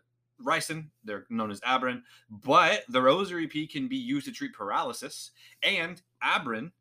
ricin. 0.45 0.87
They're 1.05 1.27
known 1.31 1.51
as 1.51 1.61
abrin, 1.61 2.03
but 2.31 2.83
the 2.89 3.03
rosary 3.03 3.47
pea 3.47 3.67
can 3.67 3.89
be 3.89 3.97
used 3.97 4.27
to 4.27 4.33
treat 4.33 4.53
paralysis, 4.53 5.31
and 5.63 6.01
abrin 6.23 6.73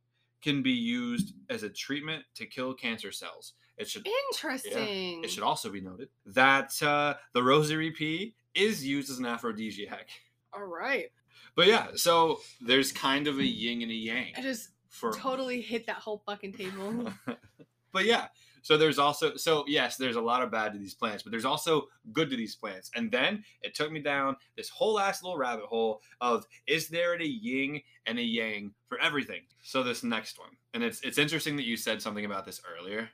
can 0.42 0.64
be 0.64 0.72
used 0.72 1.34
as 1.50 1.64
a 1.64 1.70
treatment 1.70 2.24
to 2.36 2.46
kill 2.46 2.74
cancer 2.74 3.12
cells. 3.12 3.54
It 3.78 3.88
should 3.88 4.08
Interesting. 4.32 5.24
it 5.24 5.32
should 5.32 5.44
also 5.44 5.70
be 5.70 5.82
noted 5.82 6.10
that 6.28 6.82
uh, 6.84 7.16
the 7.34 7.42
rosary 7.42 7.92
pea 7.92 8.34
is 8.54 8.86
used 8.86 9.10
as 9.10 9.20
an 9.20 9.26
aphrodisiac. 9.26 10.10
All 10.54 10.66
right. 10.66 11.08
But 11.56 11.68
yeah, 11.68 11.88
so 11.96 12.40
there's 12.60 12.92
kind 12.92 13.28
of 13.28 13.40
a 13.40 13.44
yin 13.44 13.82
and 13.82 13.92
a 13.92 13.96
yang 13.96 14.34
I 14.38 14.42
just 14.42 14.70
for 14.90 15.14
totally 15.14 15.62
hit 15.62 15.88
that 15.88 15.98
whole 15.98 16.22
fucking 16.26 16.54
table. 16.54 17.12
but 17.92 18.06
yeah, 18.06 18.28
so 18.62 18.78
there's 18.78 19.00
also 19.00 19.36
so 19.36 19.64
yes, 19.68 19.98
there's 19.98 20.16
a 20.16 20.22
lot 20.22 20.42
of 20.42 20.52
bad 20.52 20.74
to 20.74 20.80
these 20.80 20.94
plants, 20.94 21.24
but 21.24 21.32
there's 21.32 21.46
also 21.46 21.88
good 22.14 22.30
to 22.30 22.38
these 22.38 22.56
plants. 22.56 22.92
And 22.96 23.12
then 23.12 23.44
it 23.62 23.76
took 23.76 23.92
me 23.92 24.00
down 24.00 24.36
this 24.56 24.70
whole 24.70 25.00
ass 25.00 25.24
little 25.24 25.38
rabbit 25.38 25.66
hole 25.66 26.02
of 26.20 26.46
is 26.68 26.88
there 26.88 27.20
a 27.20 27.26
yin 27.26 27.82
and 28.06 28.20
a 28.20 28.24
yang 28.24 28.74
for 28.88 29.00
everything? 29.00 29.42
So 29.64 29.84
this 29.84 30.04
next 30.04 30.40
one, 30.40 30.52
and 30.74 30.84
it's 30.84 31.02
it's 31.02 31.18
interesting 31.18 31.56
that 31.58 31.66
you 31.66 31.78
said 31.78 32.02
something 32.02 32.26
about 32.26 32.46
this 32.46 32.62
earlier 32.80 33.10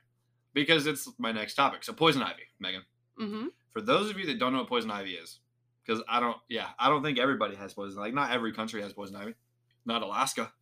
because 0.54 0.86
it's 0.86 1.08
my 1.18 1.32
next 1.32 1.54
topic. 1.54 1.84
So 1.84 1.92
poison 1.92 2.22
ivy, 2.22 2.42
Megan. 2.58 2.82
mm-hmm. 3.20 3.46
For 3.70 3.80
those 3.80 4.10
of 4.10 4.18
you 4.18 4.26
that 4.26 4.38
don't 4.38 4.52
know 4.52 4.60
what 4.60 4.68
poison 4.68 4.90
ivy 4.90 5.12
is, 5.12 5.38
because 5.84 6.02
I 6.08 6.20
don't, 6.20 6.36
yeah, 6.48 6.68
I 6.78 6.88
don't 6.88 7.02
think 7.02 7.18
everybody 7.18 7.54
has 7.56 7.72
poison. 7.74 8.00
Like 8.00 8.14
not 8.14 8.30
every 8.30 8.52
country 8.52 8.82
has 8.82 8.92
poison 8.92 9.16
ivy. 9.16 9.34
Not 9.86 10.02
Alaska. 10.02 10.52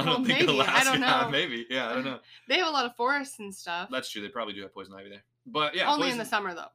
I 0.00 0.04
don't 0.04 0.14
Well, 0.16 0.24
think 0.24 0.40
maybe. 0.40 0.52
I 0.60 0.64
Alaska. 0.64 0.84
don't 0.92 1.00
know. 1.22 1.28
Maybe, 1.30 1.66
yeah, 1.70 1.90
I 1.90 1.94
don't 1.94 2.04
know. 2.04 2.18
They 2.48 2.58
have 2.58 2.68
a 2.68 2.70
lot 2.70 2.86
of 2.86 2.94
forests 2.96 3.38
and 3.38 3.54
stuff. 3.54 3.88
That's 3.90 4.10
true. 4.10 4.22
They 4.22 4.28
probably 4.28 4.54
do 4.54 4.62
have 4.62 4.74
poison 4.74 4.94
ivy 4.94 5.10
there. 5.10 5.22
But 5.46 5.74
yeah, 5.74 5.90
Only 5.90 6.10
in 6.10 6.18
the 6.18 6.24
summer 6.24 6.54
though. 6.54 6.66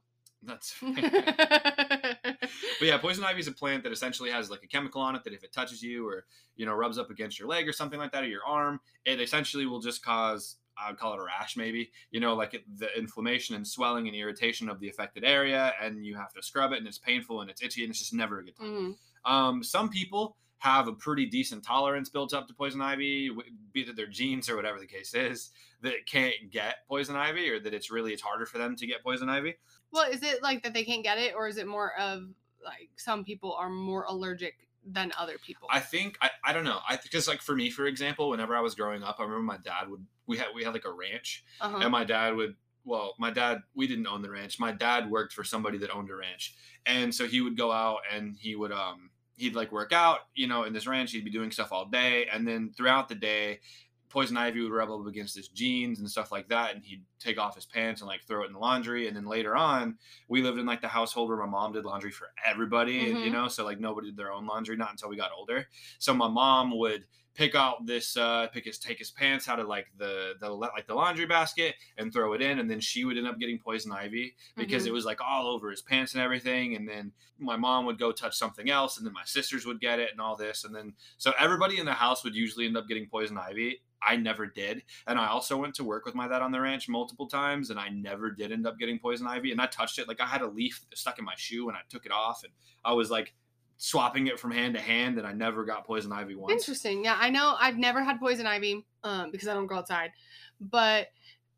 That's 0.43 0.75
but 0.81 2.37
yeah, 2.81 2.97
poison 2.97 3.23
ivy 3.23 3.39
is 3.39 3.47
a 3.47 3.51
plant 3.51 3.83
that 3.83 3.91
essentially 3.91 4.29
has 4.31 4.49
like 4.49 4.63
a 4.63 4.67
chemical 4.67 5.01
on 5.01 5.15
it 5.15 5.23
that 5.23 5.33
if 5.33 5.43
it 5.43 5.51
touches 5.51 5.81
you 5.81 6.07
or 6.07 6.25
you 6.55 6.65
know 6.65 6.73
rubs 6.73 6.97
up 6.97 7.09
against 7.09 7.39
your 7.39 7.47
leg 7.47 7.67
or 7.67 7.73
something 7.73 7.99
like 7.99 8.11
that 8.11 8.23
or 8.23 8.27
your 8.27 8.45
arm, 8.45 8.79
it 9.05 9.19
essentially 9.19 9.65
will 9.65 9.79
just 9.79 10.03
cause 10.03 10.57
I 10.77 10.89
would 10.89 10.99
call 10.99 11.13
it 11.13 11.19
a 11.19 11.23
rash, 11.23 11.55
maybe. 11.55 11.89
You 12.11 12.19
know, 12.19 12.35
like 12.35 12.53
it, 12.53 12.63
the 12.77 12.87
inflammation 12.97 13.55
and 13.55 13.65
swelling 13.65 14.07
and 14.07 14.15
irritation 14.15 14.69
of 14.69 14.79
the 14.79 14.89
affected 14.89 15.23
area, 15.23 15.73
and 15.81 16.05
you 16.05 16.15
have 16.15 16.33
to 16.33 16.43
scrub 16.43 16.73
it, 16.73 16.79
and 16.79 16.87
it's 16.87 16.97
painful 16.99 17.41
and 17.41 17.49
it's 17.49 17.63
itchy, 17.63 17.83
and 17.83 17.89
it's 17.91 17.99
just 17.99 18.13
never 18.13 18.39
a 18.39 18.43
good 18.43 18.55
time. 18.57 18.95
Mhm. 19.25 19.31
Um, 19.31 19.63
some 19.63 19.89
people 19.89 20.35
have 20.65 20.87
a 20.87 20.93
pretty 20.93 21.27
decent 21.27 21.63
tolerance 21.63 22.09
built 22.09 22.33
up 22.33 22.47
to 22.47 22.53
poison 22.53 22.81
ivy, 22.81 23.29
be 23.71 23.81
it 23.81 23.95
their 23.95 24.07
genes 24.07 24.49
or 24.49 24.55
whatever 24.55 24.79
the 24.79 24.87
case 24.87 25.13
is, 25.13 25.51
that 25.81 25.93
can't 26.07 26.33
get 26.49 26.77
poison 26.89 27.15
ivy, 27.15 27.51
or 27.51 27.59
that 27.59 27.71
it's 27.71 27.91
really 27.91 28.13
it's 28.13 28.21
harder 28.21 28.47
for 28.47 28.57
them 28.57 28.75
to 28.75 28.87
get 28.87 29.03
poison 29.03 29.29
ivy. 29.29 29.55
Well, 29.91 30.11
is 30.11 30.23
it 30.23 30.41
like 30.41 30.63
that 30.63 30.73
they 30.73 30.83
can't 30.83 31.03
get 31.03 31.19
it, 31.19 31.35
or 31.35 31.47
is 31.47 31.57
it 31.57 31.67
more 31.67 31.93
of 31.99 32.23
like 32.63 32.89
some 32.95 33.23
people 33.23 33.53
are 33.53 33.69
more 33.69 34.05
allergic 34.09 34.55
than 34.83 35.11
other 35.19 35.35
people? 35.45 35.67
I 35.71 35.81
think 35.81 36.17
I, 36.19 36.31
I 36.43 36.51
don't 36.51 36.63
know. 36.63 36.79
I 36.89 36.97
because 37.01 37.27
like 37.27 37.43
for 37.43 37.55
me, 37.55 37.69
for 37.69 37.85
example, 37.85 38.29
whenever 38.29 38.55
I 38.55 38.61
was 38.61 38.73
growing 38.73 39.03
up, 39.03 39.17
I 39.19 39.23
remember 39.23 39.43
my 39.43 39.57
dad 39.57 39.87
would 39.87 40.03
we 40.25 40.37
had 40.37 40.47
we 40.55 40.63
had 40.63 40.73
like 40.73 40.85
a 40.85 40.91
ranch, 40.91 41.45
uh-huh. 41.61 41.77
and 41.77 41.91
my 41.91 42.03
dad 42.03 42.35
would 42.35 42.55
well, 42.83 43.13
my 43.19 43.29
dad 43.29 43.59
we 43.75 43.85
didn't 43.85 44.07
own 44.07 44.23
the 44.23 44.31
ranch. 44.31 44.59
My 44.59 44.71
dad 44.71 45.11
worked 45.11 45.33
for 45.33 45.43
somebody 45.43 45.77
that 45.77 45.91
owned 45.91 46.09
a 46.09 46.15
ranch, 46.15 46.55
and 46.87 47.13
so 47.13 47.27
he 47.27 47.41
would 47.41 47.55
go 47.55 47.71
out 47.71 47.99
and 48.11 48.35
he 48.39 48.55
would 48.55 48.71
um 48.71 49.11
he'd 49.37 49.55
like 49.55 49.71
work 49.71 49.93
out, 49.93 50.19
you 50.33 50.47
know, 50.47 50.63
in 50.63 50.73
this 50.73 50.87
ranch. 50.87 51.11
He'd 51.11 51.25
be 51.25 51.31
doing 51.31 51.51
stuff 51.51 51.71
all 51.71 51.85
day, 51.85 52.27
and 52.31 52.47
then 52.47 52.71
throughout 52.75 53.09
the 53.09 53.15
day. 53.15 53.59
Poison 54.07 54.37
ivy 54.37 54.61
would 54.61 54.71
up 55.01 55.07
against 55.07 55.35
his 55.35 55.49
jeans 55.49 55.99
and 55.99 56.09
stuff 56.09 56.31
like 56.31 56.47
that, 56.47 56.73
and 56.73 56.85
he'd 56.85 57.03
take 57.25 57.37
off 57.39 57.55
his 57.55 57.65
pants 57.65 58.01
and 58.01 58.07
like 58.07 58.23
throw 58.25 58.43
it 58.43 58.47
in 58.47 58.53
the 58.53 58.59
laundry. 58.59 59.07
And 59.07 59.15
then 59.17 59.25
later 59.25 59.55
on, 59.55 59.97
we 60.27 60.41
lived 60.41 60.59
in 60.59 60.65
like 60.65 60.81
the 60.81 60.87
household 60.87 61.29
where 61.29 61.37
my 61.37 61.45
mom 61.45 61.73
did 61.73 61.85
laundry 61.85 62.11
for 62.11 62.29
everybody, 62.45 63.09
and, 63.09 63.21
you 63.21 63.29
Mhm. 63.29 63.31
know, 63.31 63.47
so 63.47 63.65
like 63.65 63.79
nobody 63.79 64.07
did 64.09 64.17
their 64.17 64.31
own 64.31 64.45
laundry, 64.45 64.75
not 64.77 64.91
until 64.91 65.09
we 65.09 65.17
got 65.17 65.31
older. 65.35 65.67
So 65.99 66.13
my 66.13 66.27
mom 66.27 66.77
would 66.77 67.05
pick 67.33 67.53
out 67.53 67.85
this, 67.85 68.15
uh, 68.15 68.47
pick 68.47 68.63
his, 68.65 68.79
take 68.79 68.97
his 68.97 69.11
pants 69.11 69.49
out 69.49 69.59
of 69.59 69.67
like 69.67 69.87
the 69.97 70.35
the 70.39 70.49
like 70.49 70.87
the 70.87 70.95
laundry 70.95 71.25
basket 71.25 71.75
and 71.97 72.13
throw 72.13 72.33
it 72.33 72.41
in, 72.41 72.59
and 72.59 72.69
then 72.69 72.79
she 72.79 73.03
would 73.03 73.17
end 73.17 73.27
up 73.27 73.37
getting 73.39 73.59
poison 73.59 73.91
ivy 73.91 74.35
because 74.57 74.85
Mhm. 74.85 74.87
it 74.87 74.93
was 74.93 75.03
like 75.05 75.19
all 75.21 75.47
over 75.47 75.69
his 75.69 75.81
pants 75.81 76.13
and 76.13 76.23
everything. 76.23 76.75
And 76.75 76.87
then 76.87 77.11
my 77.37 77.57
mom 77.57 77.85
would 77.85 77.99
go 77.99 78.11
touch 78.11 78.35
something 78.37 78.69
else, 78.69 78.97
and 78.97 79.05
then 79.05 79.13
my 79.13 79.25
sisters 79.25 79.65
would 79.65 79.81
get 79.81 79.99
it 79.99 80.11
and 80.11 80.21
all 80.21 80.35
this, 80.37 80.63
and 80.63 80.73
then 80.73 80.95
so 81.17 81.33
everybody 81.37 81.77
in 81.77 81.85
the 81.85 81.93
house 81.93 82.23
would 82.23 82.35
usually 82.35 82.65
end 82.65 82.77
up 82.77 82.87
getting 82.87 83.07
poison 83.09 83.37
ivy. 83.37 83.81
I 84.01 84.17
never 84.17 84.45
did, 84.45 84.83
and 85.07 85.17
I 85.17 85.27
also 85.27 85.57
went 85.57 85.73
to 85.75 85.83
work 85.83 86.05
with 86.05 86.15
my 86.15 86.27
dad 86.27 86.41
on 86.43 86.51
the 86.51 86.61
ranch 86.61 86.87
multiple 86.87 87.14
times, 87.27 87.69
and 87.69 87.79
I 87.79 87.87
never 87.89 88.29
did 88.31 88.51
end 88.51 88.67
up 88.67 88.77
getting 88.77 88.99
poison 88.99 89.27
ivy. 89.27 89.51
And 89.51 89.61
I 89.61 89.67
touched 89.67 89.97
it 89.97 90.07
like 90.07 90.19
I 90.19 90.25
had 90.25 90.41
a 90.41 90.47
leaf 90.47 90.85
stuck 90.93 91.17
in 91.19 91.25
my 91.25 91.33
shoe, 91.37 91.69
and 91.69 91.77
I 91.77 91.81
took 91.89 92.05
it 92.05 92.11
off, 92.11 92.43
and 92.43 92.51
I 92.83 92.91
was 92.93 93.09
like 93.09 93.33
swapping 93.77 94.27
it 94.27 94.39
from 94.39 94.51
hand 94.51 94.75
to 94.75 94.81
hand, 94.81 95.17
and 95.17 95.25
I 95.25 95.31
never 95.31 95.63
got 95.65 95.85
poison 95.85 96.11
ivy 96.11 96.35
once. 96.35 96.51
Interesting. 96.51 97.05
Yeah, 97.05 97.17
I 97.17 97.29
know 97.29 97.55
I've 97.59 97.77
never 97.77 98.03
had 98.03 98.19
poison 98.19 98.45
ivy 98.45 98.85
um, 99.03 99.31
because 99.31 99.47
I 99.47 99.53
don't 99.53 99.67
go 99.67 99.75
outside, 99.75 100.11
but 100.59 101.07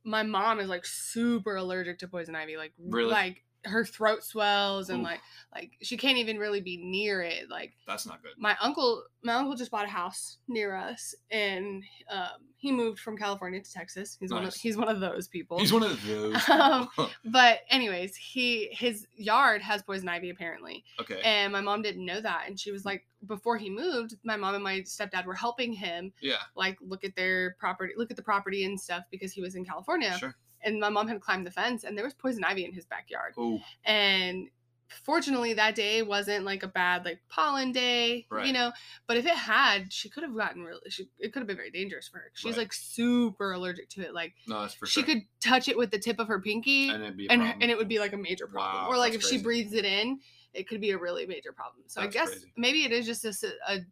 my 0.03 0.23
mom 0.23 0.59
is 0.59 0.69
like 0.69 0.85
super 0.85 1.55
allergic 1.57 1.99
to 1.99 2.07
poison 2.07 2.35
ivy. 2.35 2.57
Like, 2.57 2.73
Really? 2.77 3.11
like 3.11 3.43
her 3.67 3.85
throat 3.85 4.23
swells 4.23 4.89
and 4.89 4.99
Oof. 4.99 5.05
like 5.05 5.19
like 5.53 5.71
she 5.81 5.97
can't 5.97 6.17
even 6.17 6.37
really 6.37 6.61
be 6.61 6.77
near 6.77 7.21
it. 7.21 7.49
Like 7.49 7.73
That's 7.85 8.05
not 8.05 8.21
good. 8.21 8.31
my 8.37 8.55
uncle 8.61 9.03
my 9.23 9.33
uncle 9.33 9.55
just 9.55 9.71
bought 9.71 9.85
a 9.85 9.89
house 9.89 10.37
near 10.47 10.75
us 10.75 11.15
and 11.31 11.83
um, 12.09 12.47
he 12.55 12.71
moved 12.71 12.99
from 12.99 13.17
California 13.17 13.61
to 13.61 13.71
Texas. 13.71 14.17
He's 14.19 14.31
one 14.31 14.43
of 14.43 14.53
he's 14.53 14.77
one 14.77 14.89
of 14.89 14.99
those 14.99 15.27
people. 15.27 15.59
He's 15.59 15.73
one 15.73 15.83
of 15.83 16.05
those. 16.05 16.41
Um, 16.57 16.89
but 17.25 17.59
anyways, 17.69 18.15
he 18.15 18.69
his 18.71 19.05
yard 19.15 19.61
has 19.61 19.83
poison 19.83 20.09
ivy 20.09 20.31
apparently. 20.31 20.83
okay. 20.99 21.21
And 21.23 21.53
my 21.53 21.61
mom 21.61 21.81
didn't 21.81 22.05
know 22.05 22.19
that. 22.19 22.45
And 22.47 22.59
she 22.59 22.71
was 22.71 22.83
like, 22.83 23.05
before 23.27 23.57
he 23.57 23.69
moved, 23.69 24.15
my 24.23 24.35
mom 24.35 24.55
and 24.55 24.63
my 24.63 24.79
stepdad 24.81 25.25
were 25.25 25.35
helping 25.35 25.71
him 25.71 26.11
yeah. 26.21 26.37
like 26.55 26.77
look 26.81 27.03
at 27.03 27.15
their 27.15 27.55
property, 27.59 27.93
look 27.95 28.09
at 28.09 28.17
the 28.17 28.23
property 28.23 28.65
and 28.65 28.79
stuff 28.79 29.03
because 29.11 29.31
he 29.31 29.41
was 29.41 29.55
in 29.55 29.63
California. 29.63 30.17
Sure. 30.17 30.35
And 30.61 30.79
my 30.79 30.89
mom 30.89 31.07
had 31.07 31.21
climbed 31.21 31.45
the 31.45 31.51
fence 31.51 31.83
and 31.83 31.97
there 31.97 32.05
was 32.05 32.13
poison 32.13 32.43
ivy 32.43 32.65
in 32.65 32.73
his 32.73 32.85
backyard. 32.85 33.35
Oh, 33.37 33.59
And 33.83 34.49
fortunately 34.89 35.53
that 35.53 35.75
day 35.75 36.01
wasn't 36.01 36.45
like 36.45 36.63
a 36.63 36.67
bad 36.67 37.05
like 37.05 37.21
pollen 37.29 37.71
day, 37.71 38.27
Right. 38.29 38.45
you 38.45 38.53
know. 38.53 38.71
But 39.05 39.17
if 39.17 39.25
it 39.25 39.35
had, 39.35 39.91
she 39.91 40.09
could 40.09 40.23
have 40.23 40.35
gotten 40.35 40.63
really 40.63 40.89
she 40.89 41.09
it 41.19 41.33
could 41.33 41.39
have 41.41 41.47
been 41.47 41.57
very 41.57 41.71
dangerous 41.71 42.07
for 42.07 42.17
her. 42.19 42.31
She's 42.33 42.55
Right. 42.55 42.57
like 42.57 42.73
super 42.73 43.51
allergic 43.51 43.89
to 43.89 44.01
it. 44.01 44.13
Like 44.13 44.35
no, 44.47 44.61
that's 44.61 44.73
for 44.73 44.85
she 44.85 45.03
sure. 45.03 45.03
could 45.03 45.23
touch 45.41 45.67
it 45.67 45.77
with 45.77 45.91
the 45.91 45.99
tip 45.99 46.19
of 46.19 46.27
her 46.27 46.41
pinky 46.41 46.89
and 46.91 47.03
it'd 47.03 47.17
be 47.17 47.27
a 47.27 47.33
and 47.33 47.41
and 47.61 47.71
it 47.71 47.77
would 47.77 47.87
be 47.89 47.99
like 47.99 48.13
a 48.13 48.17
major 48.17 48.47
problem. 48.47 48.83
Wow, 48.83 48.89
or 48.89 48.97
like 48.97 49.13
if 49.13 49.21
that's 49.21 49.29
she 49.29 49.37
breathes 49.43 49.73
it 49.73 49.85
in, 49.85 50.19
it 50.53 50.67
could 50.67 50.81
be 50.81 50.91
a 50.91 50.97
really 50.97 51.25
major 51.25 51.51
problem. 51.51 51.83
So 51.87 52.01
That's 52.01 52.07
I 52.07 52.07
guess 52.13 52.29
crazy. 52.29 52.53
maybe 52.55 52.83
it 52.85 52.91
is 52.91 53.05
just 53.05 53.25
a 53.25 53.85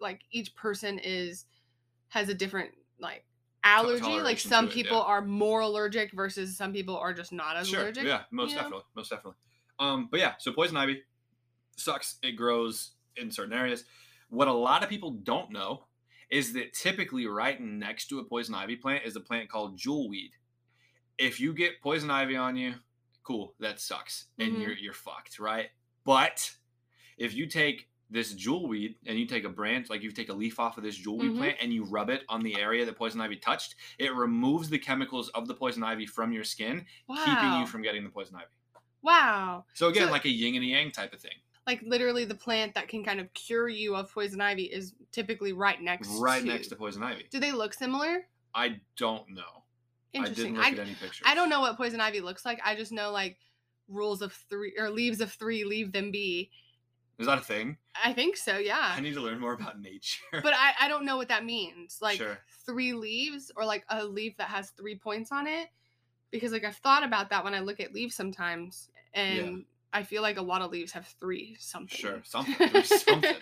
like 0.00 0.22
each 0.30 0.54
person 0.54 0.98
is 0.98 1.46
has 2.08 2.28
a 2.28 2.34
different 2.34 2.74
like 2.98 3.24
allergy. 3.68 4.20
Like 4.20 4.38
some 4.38 4.66
it, 4.66 4.72
people 4.72 4.96
yeah. 4.96 5.02
are 5.04 5.22
more 5.22 5.60
allergic 5.60 6.12
versus 6.12 6.56
some 6.56 6.72
people 6.72 6.96
are 6.96 7.12
just 7.12 7.32
not 7.32 7.56
as 7.56 7.68
sure. 7.68 7.80
allergic. 7.80 8.04
Yeah, 8.04 8.22
most 8.30 8.50
you 8.50 8.56
know? 8.56 8.62
definitely, 8.62 8.84
most 8.96 9.10
definitely. 9.10 9.38
Um, 9.78 10.08
but 10.10 10.20
yeah, 10.20 10.34
so 10.38 10.52
poison 10.52 10.76
ivy 10.76 11.02
sucks. 11.76 12.18
It 12.22 12.32
grows 12.32 12.92
in 13.16 13.30
certain 13.30 13.52
areas. 13.52 13.84
What 14.30 14.48
a 14.48 14.52
lot 14.52 14.82
of 14.82 14.88
people 14.88 15.12
don't 15.12 15.50
know 15.50 15.84
is 16.30 16.52
that 16.52 16.74
typically 16.74 17.26
right 17.26 17.60
next 17.60 18.08
to 18.08 18.18
a 18.18 18.24
poison 18.24 18.54
ivy 18.54 18.76
plant 18.76 19.04
is 19.04 19.16
a 19.16 19.20
plant 19.20 19.48
called 19.48 19.78
jewelweed. 19.78 20.32
If 21.16 21.40
you 21.40 21.54
get 21.54 21.80
poison 21.82 22.10
ivy 22.10 22.36
on 22.36 22.56
you, 22.56 22.74
cool, 23.22 23.54
that 23.60 23.80
sucks, 23.80 24.26
and 24.38 24.56
Mhm. 24.56 24.62
you're 24.62 24.72
you're 24.72 24.92
fucked, 24.92 25.38
right? 25.38 25.70
But 26.04 26.54
if 27.16 27.34
you 27.34 27.46
take 27.46 27.87
this 28.10 28.32
jewelweed 28.34 28.96
and 29.06 29.18
you 29.18 29.26
take 29.26 29.44
a 29.44 29.48
branch, 29.48 29.90
like 29.90 30.02
you 30.02 30.10
take 30.10 30.28
a 30.30 30.32
leaf 30.32 30.58
off 30.58 30.78
of 30.78 30.84
this 30.84 30.96
jewelweed 30.96 31.32
Mhm. 31.32 31.36
plant 31.36 31.56
and 31.60 31.72
you 31.72 31.84
rub 31.84 32.08
it 32.08 32.24
on 32.28 32.42
the 32.42 32.58
area 32.58 32.84
that 32.86 32.96
poison 32.96 33.20
ivy 33.20 33.36
touched, 33.36 33.74
it 33.98 34.14
removes 34.14 34.70
the 34.70 34.78
chemicals 34.78 35.28
of 35.30 35.46
the 35.46 35.54
poison 35.54 35.82
ivy 35.82 36.06
from 36.06 36.32
your 36.32 36.44
skin, 36.44 36.86
Wow. 37.06 37.24
keeping 37.24 37.60
you 37.60 37.66
from 37.66 37.82
getting 37.82 38.04
the 38.04 38.10
poison 38.10 38.36
ivy. 38.36 38.46
wow. 39.02 39.64
So 39.74 39.88
again, 39.88 40.06
So- 40.06 40.12
like 40.12 40.24
a 40.24 40.30
yin 40.30 40.54
and 40.56 40.64
a 40.64 40.68
yang 40.68 40.90
type 40.90 41.12
of 41.12 41.20
thing, 41.20 41.36
Like 41.66 41.82
literally 41.82 42.24
the 42.24 42.34
plant 42.34 42.74
that 42.76 42.88
can 42.88 43.04
kind 43.04 43.20
of 43.20 43.30
cure 43.34 43.68
you 43.68 43.94
of 43.94 44.10
poison 44.10 44.40
ivy 44.40 44.64
is 44.64 44.94
typically 45.12 45.52
right 45.52 45.80
next 45.82 46.08
right 46.18 46.40
to 46.40 46.46
next 46.48 46.68
to 46.68 46.76
poison 46.76 47.02
ivy. 47.02 47.26
Do 47.30 47.38
they 47.38 47.52
look 47.52 47.74
similar? 47.74 48.26
I 48.54 48.80
don't 48.96 49.28
know. 49.28 49.64
Interesting. 50.14 50.44
I 50.44 50.44
didn't 50.44 50.56
look 50.56 50.64
I, 50.64 50.70
at 50.70 50.78
any 50.78 50.94
pictures. 50.94 51.22
I 51.26 51.34
don't 51.34 51.50
know 51.50 51.60
what 51.60 51.76
poison 51.76 52.00
ivy 52.00 52.20
looks 52.22 52.46
like. 52.46 52.58
I 52.64 52.74
just 52.74 52.90
know 52.90 53.10
like 53.12 53.38
rules 53.86 54.22
of 54.22 54.32
three 54.32 54.74
or 54.78 54.88
leaves 54.90 55.20
of 55.20 55.30
three, 55.32 55.64
leave 55.64 55.92
them 55.92 56.10
be. 56.10 56.50
Is 57.18 57.26
that 57.26 57.38
a 57.38 57.42
thing? 57.42 57.76
I 58.02 58.12
think 58.12 58.36
so, 58.36 58.58
yeah. 58.58 58.92
I 58.94 59.00
need 59.00 59.14
to 59.14 59.20
learn 59.20 59.40
more 59.40 59.52
about 59.52 59.80
nature. 59.80 60.22
But 60.32 60.52
I, 60.54 60.72
I 60.80 60.88
don't 60.88 61.04
know 61.04 61.16
what 61.16 61.28
that 61.28 61.44
means. 61.44 61.98
Like 62.00 62.18
Sure. 62.18 62.38
three 62.64 62.92
leaves 62.92 63.50
or 63.56 63.64
like 63.64 63.84
a 63.88 64.04
leaf 64.04 64.36
that 64.36 64.48
has 64.48 64.70
three 64.70 64.94
points 64.96 65.32
on 65.32 65.46
it. 65.46 65.68
Because 66.30 66.52
like 66.52 66.64
I've 66.64 66.76
thought 66.76 67.02
about 67.04 67.30
that 67.30 67.42
when 67.42 67.54
I 67.54 67.60
look 67.60 67.80
at 67.80 67.92
leaves 67.92 68.14
sometimes. 68.14 68.88
And 69.14 69.64
I 69.92 70.02
feel 70.04 70.22
like 70.22 70.36
a 70.36 70.42
lot 70.42 70.62
of 70.62 70.70
leaves 70.70 70.92
have 70.92 71.06
three 71.18 71.56
something. 71.58 71.98
Sure, 71.98 72.20
something, 72.24 72.68
there's 72.72 73.02
something. 73.02 73.34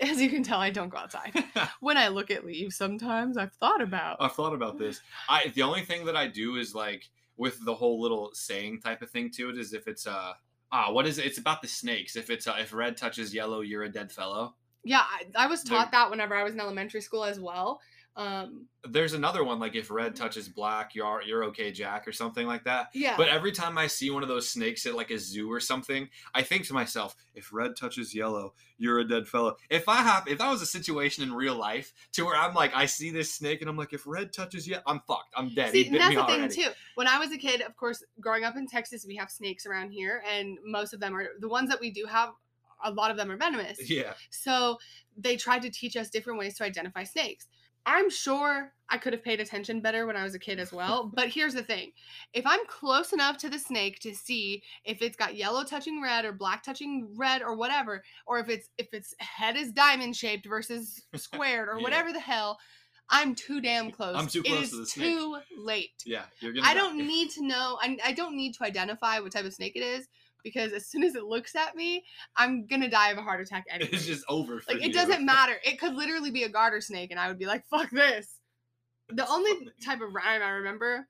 As 0.00 0.20
you 0.20 0.28
can 0.28 0.42
tell, 0.42 0.58
I 0.60 0.70
don't 0.70 0.88
go 0.88 0.98
outside. 0.98 1.32
when 1.80 1.96
I 1.96 2.08
look 2.08 2.30
at 2.30 2.44
leaves 2.44 2.76
sometimes 2.76 3.36
I've 3.36 3.52
thought 3.52 3.80
about. 3.80 4.16
I've 4.20 4.32
thought 4.32 4.52
about 4.54 4.78
this. 4.78 5.00
I 5.28 5.52
the 5.54 5.62
only 5.62 5.82
thing 5.82 6.06
that 6.06 6.16
I 6.16 6.26
do 6.26 6.56
is 6.56 6.74
like 6.74 7.08
with 7.36 7.64
the 7.64 7.74
whole 7.74 8.00
little 8.00 8.30
saying 8.32 8.80
type 8.80 9.02
of 9.02 9.10
thing 9.10 9.30
to 9.32 9.50
it 9.50 9.58
is 9.58 9.72
if 9.74 9.86
it's 9.86 10.06
uh 10.06 10.32
ah 10.72 10.90
what 10.90 11.06
is 11.06 11.18
it? 11.18 11.26
It's 11.26 11.38
about 11.38 11.62
the 11.62 11.68
snakes. 11.68 12.16
If 12.16 12.30
it's 12.30 12.46
uh, 12.46 12.56
if 12.58 12.72
red 12.72 12.96
touches 12.96 13.34
yellow, 13.34 13.60
you're 13.60 13.84
a 13.84 13.88
dead 13.88 14.10
fellow. 14.12 14.54
yeah, 14.84 15.02
I, 15.02 15.44
I 15.44 15.46
was 15.46 15.62
They're- 15.62 15.76
taught 15.78 15.92
that 15.92 16.10
whenever 16.10 16.34
I 16.34 16.42
was 16.44 16.54
in 16.54 16.60
elementary 16.60 17.00
school 17.00 17.24
as 17.24 17.38
well. 17.40 17.80
Um, 18.16 18.66
There's 18.82 19.12
another 19.12 19.44
one 19.44 19.58
like 19.58 19.74
if 19.74 19.90
red 19.90 20.16
touches 20.16 20.48
black, 20.48 20.94
you're 20.94 21.22
you're 21.22 21.44
okay, 21.44 21.70
Jack, 21.70 22.08
or 22.08 22.12
something 22.12 22.46
like 22.46 22.64
that. 22.64 22.88
yeah. 22.94 23.14
But 23.16 23.28
every 23.28 23.52
time 23.52 23.76
I 23.76 23.88
see 23.88 24.10
one 24.10 24.22
of 24.22 24.28
those 24.28 24.48
snakes 24.48 24.86
at 24.86 24.94
like 24.94 25.10
a 25.10 25.18
zoo 25.18 25.52
or 25.52 25.60
something, 25.60 26.08
I 26.34 26.42
think 26.42 26.66
to 26.68 26.74
myself, 26.74 27.14
if 27.34 27.52
red 27.52 27.76
touches 27.76 28.14
yellow, 28.14 28.54
you're 28.78 29.00
a 29.00 29.06
dead 29.06 29.28
fellow. 29.28 29.56
If 29.68 29.86
I 29.88 29.96
have 29.96 30.26
if 30.28 30.38
that 30.38 30.50
was 30.50 30.62
a 30.62 30.66
situation 30.66 31.24
in 31.24 31.34
real 31.34 31.56
life 31.56 31.92
to 32.12 32.24
where 32.24 32.36
I'm 32.36 32.54
like, 32.54 32.74
I 32.74 32.86
see 32.86 33.10
this 33.10 33.32
snake 33.34 33.60
and 33.60 33.68
I'm 33.68 33.76
like, 33.76 33.92
if 33.92 34.06
red 34.06 34.32
touches 34.32 34.66
yellow, 34.66 34.82
I'm 34.86 35.00
fucked. 35.06 35.34
I'm 35.36 35.54
dead. 35.54 35.72
See, 35.72 35.82
he 35.82 35.88
and 35.88 35.92
bit 35.92 36.00
that's 36.00 36.14
the 36.14 36.24
thing 36.24 36.64
too. 36.64 36.70
When 36.94 37.08
I 37.08 37.18
was 37.18 37.32
a 37.32 37.38
kid, 37.38 37.60
of 37.60 37.76
course, 37.76 38.02
growing 38.18 38.44
up 38.44 38.56
in 38.56 38.66
Texas, 38.66 39.04
we 39.06 39.16
have 39.16 39.30
snakes 39.30 39.66
around 39.66 39.90
here, 39.90 40.22
and 40.34 40.58
most 40.64 40.94
of 40.94 41.00
them 41.00 41.14
are 41.14 41.28
the 41.38 41.48
ones 41.48 41.68
that 41.68 41.80
we 41.80 41.90
do 41.90 42.06
have. 42.06 42.30
A 42.84 42.90
lot 42.90 43.10
of 43.10 43.16
them 43.16 43.30
are 43.30 43.36
venomous. 43.36 43.90
Yeah. 43.90 44.12
So 44.30 44.78
they 45.16 45.36
tried 45.36 45.62
to 45.62 45.70
teach 45.70 45.96
us 45.96 46.10
different 46.10 46.38
ways 46.38 46.56
to 46.58 46.64
identify 46.64 47.04
snakes. 47.04 47.46
I'm 47.88 48.10
sure 48.10 48.72
I 48.90 48.98
could 48.98 49.12
have 49.12 49.22
paid 49.22 49.40
attention 49.40 49.80
better 49.80 50.06
when 50.06 50.16
I 50.16 50.24
was 50.24 50.34
a 50.34 50.38
kid 50.38 50.58
as 50.58 50.72
well. 50.72 51.10
but 51.14 51.28
here's 51.28 51.54
the 51.54 51.62
thing 51.62 51.92
if 52.34 52.44
I'm 52.46 52.60
close 52.66 53.12
enough 53.12 53.38
to 53.38 53.48
the 53.48 53.58
snake 53.58 54.00
to 54.00 54.14
see 54.14 54.62
if 54.84 55.02
it's 55.02 55.16
got 55.16 55.36
yellow 55.36 55.64
touching 55.64 56.02
red 56.02 56.24
or 56.24 56.32
black 56.32 56.62
touching 56.62 57.08
red 57.16 57.42
or 57.42 57.56
whatever, 57.56 58.02
or 58.26 58.38
if 58.40 58.48
it's 58.48 58.68
if 58.78 58.92
its 58.92 59.14
head 59.20 59.56
is 59.56 59.72
diamond 59.72 60.16
shaped 60.16 60.46
versus 60.46 61.02
squared 61.14 61.68
or 61.68 61.76
Yeah. 61.78 61.82
whatever 61.82 62.12
the 62.12 62.20
hell, 62.20 62.58
I'm 63.08 63.34
too 63.36 63.60
damn 63.60 63.92
close. 63.92 64.16
I'm 64.16 64.26
too 64.26 64.40
It 64.44 64.46
close 64.48 64.62
is 64.64 64.70
to 64.70 64.76
the 64.78 64.86
snake. 64.86 65.16
too 65.16 65.36
late. 65.56 66.02
Yeah. 66.04 66.24
You're 66.40 66.52
gonna 66.52 66.66
I 66.66 66.74
die. 66.74 66.80
don't 66.80 66.98
need 66.98 67.30
to 67.30 67.46
know. 67.46 67.78
I, 67.80 67.96
I 68.04 68.12
don't 68.12 68.36
need 68.36 68.54
to 68.54 68.64
identify 68.64 69.20
what 69.20 69.30
type 69.32 69.44
of 69.44 69.54
snake 69.54 69.76
it 69.76 69.82
is 69.84 70.08
because 70.46 70.72
as 70.72 70.86
soon 70.86 71.02
as 71.02 71.16
it 71.16 71.24
looks 71.24 71.56
at 71.56 71.74
me, 71.74 72.04
I'm 72.36 72.66
gonna 72.68 72.88
die 72.88 73.10
of 73.10 73.18
a 73.18 73.22
heart 73.22 73.40
attack 73.40 73.64
anyway. 73.70 73.90
It's 73.92 74.06
just 74.06 74.24
over 74.28 74.60
for 74.60 74.72
like 74.74 74.82
you. 74.82 74.90
it 74.90 74.94
doesn't 74.94 75.26
matter. 75.26 75.54
It 75.64 75.80
could 75.80 75.94
literally 75.94 76.30
be 76.30 76.44
a 76.44 76.48
garter 76.48 76.80
snake, 76.80 77.10
and 77.10 77.18
I 77.18 77.26
would 77.26 77.38
be 77.38 77.46
like, 77.46 77.66
"Fuck 77.66 77.90
this." 77.90 78.38
The 79.08 79.16
That's 79.16 79.30
only 79.32 79.52
funny. 79.52 79.70
type 79.84 80.00
of 80.00 80.14
rhyme 80.14 80.42
I 80.42 80.50
remember 80.50 81.08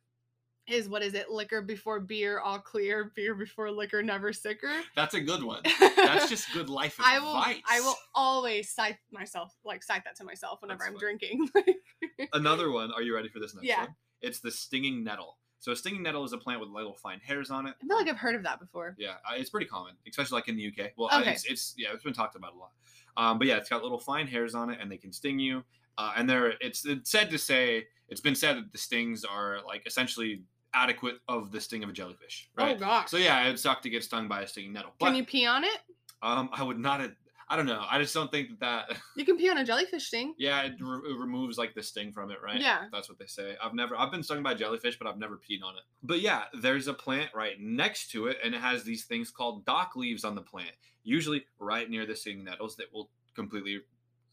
is 0.68 0.88
what 0.88 1.02
is 1.02 1.14
it? 1.14 1.30
Liquor 1.30 1.62
before 1.62 2.00
beer, 2.00 2.40
all 2.40 2.58
clear. 2.58 3.12
Beer 3.14 3.34
before 3.34 3.70
liquor, 3.70 4.02
never 4.02 4.32
sicker. 4.32 4.72
That's 4.96 5.14
a 5.14 5.20
good 5.20 5.42
one. 5.42 5.60
That's 5.96 6.28
just 6.34 6.52
good 6.52 6.68
life 6.68 6.96
I 6.98 7.18
will. 7.20 7.36
advice. 7.36 7.62
I 7.68 7.80
will 7.80 7.94
always 8.14 8.70
cite 8.72 8.96
myself, 9.12 9.54
like 9.64 9.82
cite 9.82 10.02
that 10.04 10.16
to 10.16 10.24
myself 10.24 10.60
whenever 10.62 10.78
That's 10.84 10.88
I'm 10.90 10.98
funny. 10.98 11.44
drinking. 11.52 12.28
Another 12.32 12.70
one. 12.72 12.90
Are 12.92 13.02
you 13.02 13.14
ready 13.14 13.28
for 13.28 13.38
this 13.38 13.54
next 13.54 13.66
Yeah. 13.66 13.80
one? 13.82 13.94
It's 14.22 14.40
the 14.40 14.50
stinging 14.50 15.04
nettle. 15.04 15.38
So 15.66 15.72
a 15.72 15.76
stinging 15.76 16.04
nettle 16.04 16.22
is 16.24 16.32
a 16.32 16.38
plant 16.38 16.60
with 16.60 16.68
little 16.68 16.94
fine 16.94 17.18
hairs 17.18 17.50
on 17.50 17.66
it. 17.66 17.74
I 17.82 17.86
feel 17.88 17.96
like 17.96 18.08
I've 18.08 18.16
heard 18.16 18.36
of 18.36 18.44
that 18.44 18.60
before. 18.60 18.94
Yeah, 19.00 19.14
it's 19.32 19.50
pretty 19.50 19.66
common, 19.66 19.94
especially 20.08 20.36
like 20.36 20.46
in 20.46 20.56
the 20.56 20.68
UK. 20.68 20.92
Well, 20.96 21.10
Okay. 21.12 21.32
it's, 21.32 21.44
it's 21.44 21.74
yeah, 21.76 21.88
it's 21.92 22.04
been 22.04 22.12
talked 22.12 22.36
about 22.36 22.54
a 22.54 22.56
lot. 22.56 22.70
Um, 23.16 23.36
but 23.36 23.48
yeah, 23.48 23.56
it's 23.56 23.68
got 23.68 23.82
little 23.82 23.98
fine 23.98 24.28
hairs 24.28 24.54
on 24.54 24.70
it, 24.70 24.78
and 24.80 24.88
they 24.92 24.96
can 24.96 25.12
sting 25.12 25.40
you. 25.40 25.64
Uh, 25.98 26.12
and 26.16 26.30
they're 26.30 26.52
it's, 26.60 26.86
it's 26.86 27.10
said 27.10 27.30
to 27.30 27.38
say 27.38 27.84
it's 28.08 28.20
been 28.20 28.36
said 28.36 28.56
that 28.58 28.70
the 28.70 28.78
stings 28.78 29.24
are 29.24 29.58
like 29.66 29.84
essentially 29.88 30.44
adequate 30.72 31.16
of 31.26 31.50
the 31.50 31.60
sting 31.60 31.82
of 31.82 31.90
a 31.90 31.92
jellyfish, 31.92 32.48
right? 32.56 32.76
Oh 32.76 32.78
gosh. 32.78 33.10
So 33.10 33.16
yeah, 33.16 33.44
it'd 33.46 33.58
suck 33.58 33.82
to 33.82 33.90
get 33.90 34.04
stung 34.04 34.28
by 34.28 34.42
a 34.42 34.46
stinging 34.46 34.72
nettle. 34.72 34.92
But 35.00 35.06
Can 35.06 35.16
you 35.16 35.24
pee 35.24 35.46
on 35.46 35.64
it? 35.64 35.78
um, 36.22 36.48
I 36.52 36.62
would 36.62 36.78
not. 36.78 37.00
I 37.48 37.54
don't 37.56 37.66
know. 37.66 37.84
I 37.88 37.98
just 38.00 38.12
don't 38.12 38.30
think 38.30 38.58
that. 38.60 38.88
that 38.88 38.96
You 39.16 39.24
can 39.24 39.36
pee 39.36 39.48
on 39.48 39.58
a 39.58 39.64
jellyfish 39.64 40.06
sting. 40.06 40.34
yeah, 40.36 40.62
it, 40.62 40.72
re- 40.80 41.10
it 41.10 41.16
removes 41.18 41.56
like 41.58 41.74
the 41.74 41.82
sting 41.82 42.12
from 42.12 42.30
it, 42.32 42.38
right? 42.42 42.60
Yeah. 42.60 42.86
That's 42.90 43.08
what 43.08 43.18
they 43.18 43.26
say. 43.26 43.54
I've 43.62 43.72
never. 43.74 43.96
I've 43.96 44.10
been 44.10 44.22
stung 44.22 44.42
by 44.42 44.54
jellyfish, 44.54 44.98
but 44.98 45.06
I've 45.06 45.18
never 45.18 45.36
peed 45.36 45.62
on 45.64 45.76
it. 45.76 45.82
But 46.02 46.20
yeah, 46.20 46.44
there's 46.60 46.88
a 46.88 46.94
plant 46.94 47.30
right 47.34 47.54
next 47.60 48.10
to 48.12 48.26
it, 48.26 48.38
and 48.44 48.54
it 48.54 48.60
has 48.60 48.82
these 48.82 49.04
things 49.04 49.30
called 49.30 49.64
dock 49.64 49.94
leaves 49.94 50.24
on 50.24 50.34
the 50.34 50.42
plant. 50.42 50.72
Usually, 51.04 51.44
right 51.60 51.88
near 51.88 52.04
the 52.04 52.16
stinging 52.16 52.44
nettles, 52.44 52.74
that 52.76 52.92
will 52.92 53.10
completely, 53.34 53.80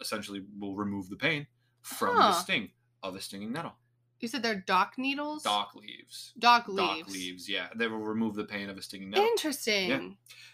essentially, 0.02 0.42
will 0.60 0.76
remove 0.76 1.10
the 1.10 1.16
pain 1.16 1.46
from 1.84 2.16
the 2.16 2.34
sting 2.34 2.72
of 3.04 3.14
the 3.14 3.22
stinging 3.22 3.52
nettle. 3.52 3.74
You 4.24 4.30
said 4.30 4.42
they're 4.42 4.64
dock 4.66 4.94
needles. 4.98 5.44
Dock 5.44 5.76
leaves. 5.76 6.32
Dock 6.40 6.70
leaves. 6.70 7.00
Dock 7.04 7.10
leaves. 7.10 7.50
Yeah, 7.50 7.68
they 7.76 7.88
will 7.88 8.00
remove 8.00 8.36
the 8.36 8.46
pain 8.46 8.70
of 8.70 8.78
a 8.78 8.82
stinging 8.82 9.10
nettle. 9.10 9.26
Interesting. 9.26 9.90
Yeah. 9.90 10.00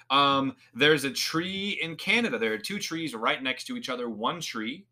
Um, 0.09 0.55
there's 0.73 1.03
a 1.03 1.11
tree 1.11 1.77
in 1.79 1.95
Canada. 1.95 2.39
There 2.39 2.51
are 2.51 2.57
two 2.57 2.79
trees 2.79 3.13
right 3.13 3.41
next 3.43 3.65
to 3.65 3.77
each 3.77 3.87
other. 3.87 4.09
One 4.09 4.41
tree 4.41 4.87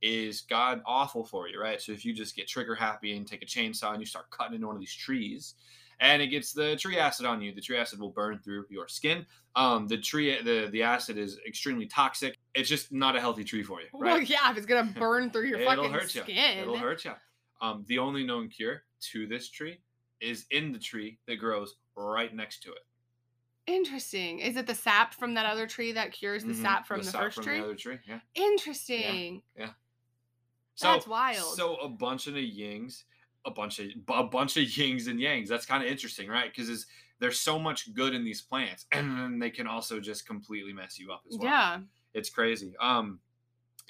is 0.00 0.40
god 0.40 0.80
awful 0.86 1.26
for 1.26 1.46
you, 1.46 1.60
right? 1.60 1.78
So 1.78 1.92
if 1.92 2.06
you 2.06 2.14
just 2.14 2.34
get 2.34 2.48
trigger 2.48 2.74
happy 2.74 3.14
and 3.18 3.26
take 3.26 3.42
a 3.42 3.46
chainsaw 3.46 3.90
and 3.92 4.00
you 4.00 4.06
start 4.06 4.30
cutting 4.30 4.54
into 4.54 4.66
one 4.66 4.76
of 4.76 4.80
these 4.80 4.94
trees, 4.94 5.54
and 6.00 6.22
it 6.22 6.28
gets 6.28 6.54
the 6.54 6.74
tree 6.76 6.98
acid 6.98 7.26
on 7.26 7.42
you, 7.42 7.54
the 7.54 7.60
tree 7.60 7.76
acid 7.76 8.00
will 8.00 8.10
burn 8.12 8.40
through 8.42 8.64
your 8.70 8.88
skin. 8.88 9.26
Um, 9.56 9.88
the 9.88 9.98
tree, 9.98 10.40
the 10.42 10.70
the 10.72 10.82
acid 10.82 11.18
is 11.18 11.38
extremely 11.46 11.84
toxic. 11.84 12.38
It's 12.54 12.70
just 12.70 12.92
not 12.92 13.14
a 13.14 13.20
healthy 13.20 13.44
tree 13.44 13.62
for 13.62 13.82
you, 13.82 13.88
Well, 13.92 14.16
right? 14.16 14.26
yeah, 14.26 14.50
if 14.50 14.56
it's 14.56 14.64
gonna 14.64 14.90
burn 14.98 15.28
through 15.30 15.48
your 15.48 15.60
It'll 15.60 15.74
fucking 15.76 15.92
hurt 15.92 16.14
you. 16.14 16.22
skin. 16.22 16.58
It'll 16.60 16.78
hurt 16.78 17.04
you. 17.04 17.12
Um, 17.62 17.84
the 17.88 17.98
only 17.98 18.24
known 18.24 18.50
cure 18.50 18.84
to 19.12 19.26
this 19.28 19.50
tree 19.50 19.82
is 20.20 20.46
in 20.50 20.72
the 20.72 20.80
tree 20.80 21.20
that 21.26 21.36
grows 21.36 21.76
right 21.96 22.34
next 22.34 22.62
to 22.64 22.72
it. 22.72 22.82
Interesting. 23.66 24.40
Is 24.40 24.56
it 24.56 24.66
the 24.66 24.74
sap 24.74 25.14
from 25.14 25.34
that 25.34 25.46
other 25.46 25.66
tree 25.68 25.92
that 25.92 26.12
cures 26.12 26.44
the 26.44 26.52
Mhm, 26.52 26.62
sap 26.62 26.86
from 26.86 27.04
the, 27.04 27.12
sap 27.12 27.22
first 27.22 27.36
from 27.36 27.44
tree? 27.44 27.58
The 27.58 27.64
other 27.64 27.76
tree, 27.76 28.00
yeah. 28.06 28.20
Interesting. 28.34 29.42
So, 30.74 30.94
That's 30.94 31.06
wild. 31.06 31.56
So 31.56 31.76
a 31.76 31.88
bunch 31.88 32.26
of 32.26 32.34
the 32.34 32.42
yings, 32.42 33.04
a 33.44 33.50
bunch 33.50 33.78
of 33.78 33.86
a 34.08 34.24
bunch 34.24 34.56
of 34.56 34.64
yings 34.76 35.06
and 35.06 35.18
yangs. 35.18 35.48
That's 35.48 35.66
kind 35.66 35.82
of 35.84 35.90
interesting, 35.90 36.28
right? 36.28 36.52
Because 36.54 36.86
there's 37.18 37.38
so 37.38 37.58
much 37.58 37.92
good 37.94 38.14
in 38.14 38.24
these 38.24 38.42
plants, 38.42 38.86
and 38.92 39.16
then 39.18 39.38
they 39.38 39.50
can 39.50 39.66
also 39.66 40.00
just 40.00 40.26
completely 40.26 40.72
mess 40.72 40.98
you 40.98 41.12
up 41.12 41.22
as 41.28 41.38
well. 41.38 41.46
Yeah. 41.46 41.82
it's 42.14 42.30
crazy. 42.30 42.76
Um, 42.78 43.20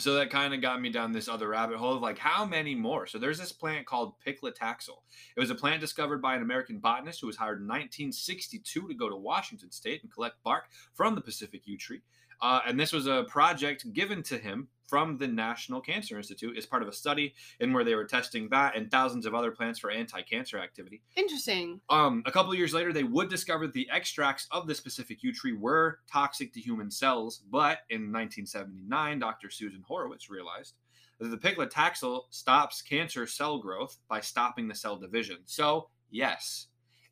so 0.03 0.15
that 0.15 0.31
kind 0.31 0.53
of 0.53 0.61
got 0.61 0.81
me 0.81 0.91
down 0.91 1.13
this 1.13 1.29
other 1.29 1.49
rabbit 1.49 1.77
hole 1.77 1.95
of 1.95 2.03
like 2.03 2.19
how 2.19 2.45
many 2.45 2.75
more. 2.75 3.07
So 3.07 3.19
there's 3.19 3.39
this 3.39 3.53
plant 3.53 3.87
called 3.87 4.15
Paclitaxel. 4.27 4.99
It 5.37 5.41
was 5.41 5.51
a 5.51 5.55
plant 5.55 5.81
discovered 5.81 6.21
by 6.21 6.35
an 6.35 6.43
American 6.43 6.79
botanist 6.79 7.21
who 7.21 7.29
was 7.29 7.37
hired 7.37 7.61
in 7.61 7.69
1962 7.69 8.89
to 8.89 8.95
go 8.95 9.09
to 9.09 9.17
Washington 9.17 9.71
State 9.71 10.03
and 10.03 10.13
collect 10.13 10.43
bark 10.43 10.65
from 10.95 11.15
the 11.15 11.21
Pacific 11.21 11.63
yew 11.67 11.79
tree. 11.79 12.01
Uh, 12.41 12.61
and 12.67 12.79
this 12.79 12.93
was 12.93 13.07
a 13.07 13.25
project 13.29 13.93
given 13.93 14.23
to 14.25 14.37
him 14.37 14.67
from 14.93 15.17
the 15.17 15.27
National 15.27 15.81
Cancer 15.81 16.19
Institute 16.19 16.59
as 16.59 16.67
part 16.67 16.83
of 16.83 16.89
a 16.89 16.93
study 16.93 17.33
in 17.61 17.73
where 17.73 17.83
they 17.83 17.95
were 17.95 18.05
testing 18.05 18.47
that 18.51 18.77
and 18.77 18.91
thousands 18.91 19.25
of 19.25 19.35
other 19.35 19.51
plants 19.51 19.79
for 19.79 19.91
anti-cancer 19.91 20.59
activity. 20.59 21.01
Interesting. 21.17 21.81
Um, 21.89 22.23
a 22.27 22.31
couple 22.31 22.53
of 22.53 22.59
years 22.59 22.75
later, 22.75 22.93
they 22.93 23.03
would 23.03 23.31
discover 23.31 23.67
that 23.67 23.73
the 23.73 23.89
extracts 23.91 24.47
of 24.51 24.67
the 24.67 24.75
specific 24.75 25.23
yew 25.23 25.33
tree 25.33 25.55
were 25.55 26.01
toxic 26.13 26.53
to 26.53 26.61
human 26.61 26.91
cells. 26.91 27.41
But 27.51 27.79
in 27.89 28.13
1979, 28.13 29.19
Dr. 29.19 29.49
Susan 29.49 29.83
Horwitz 29.91 30.29
realized 30.29 30.75
that 31.19 31.29
the 31.29 31.39
paclitaxel 31.39 32.25
stops 32.29 32.83
cancer 32.83 33.27
cell 33.27 33.61
growth 33.61 33.97
by 34.11 34.21
stopping 34.21 34.69
the 34.69 34.75
cell 34.75 34.97
division. 34.97 35.39
So, 35.47 35.89
yes, 36.11 36.67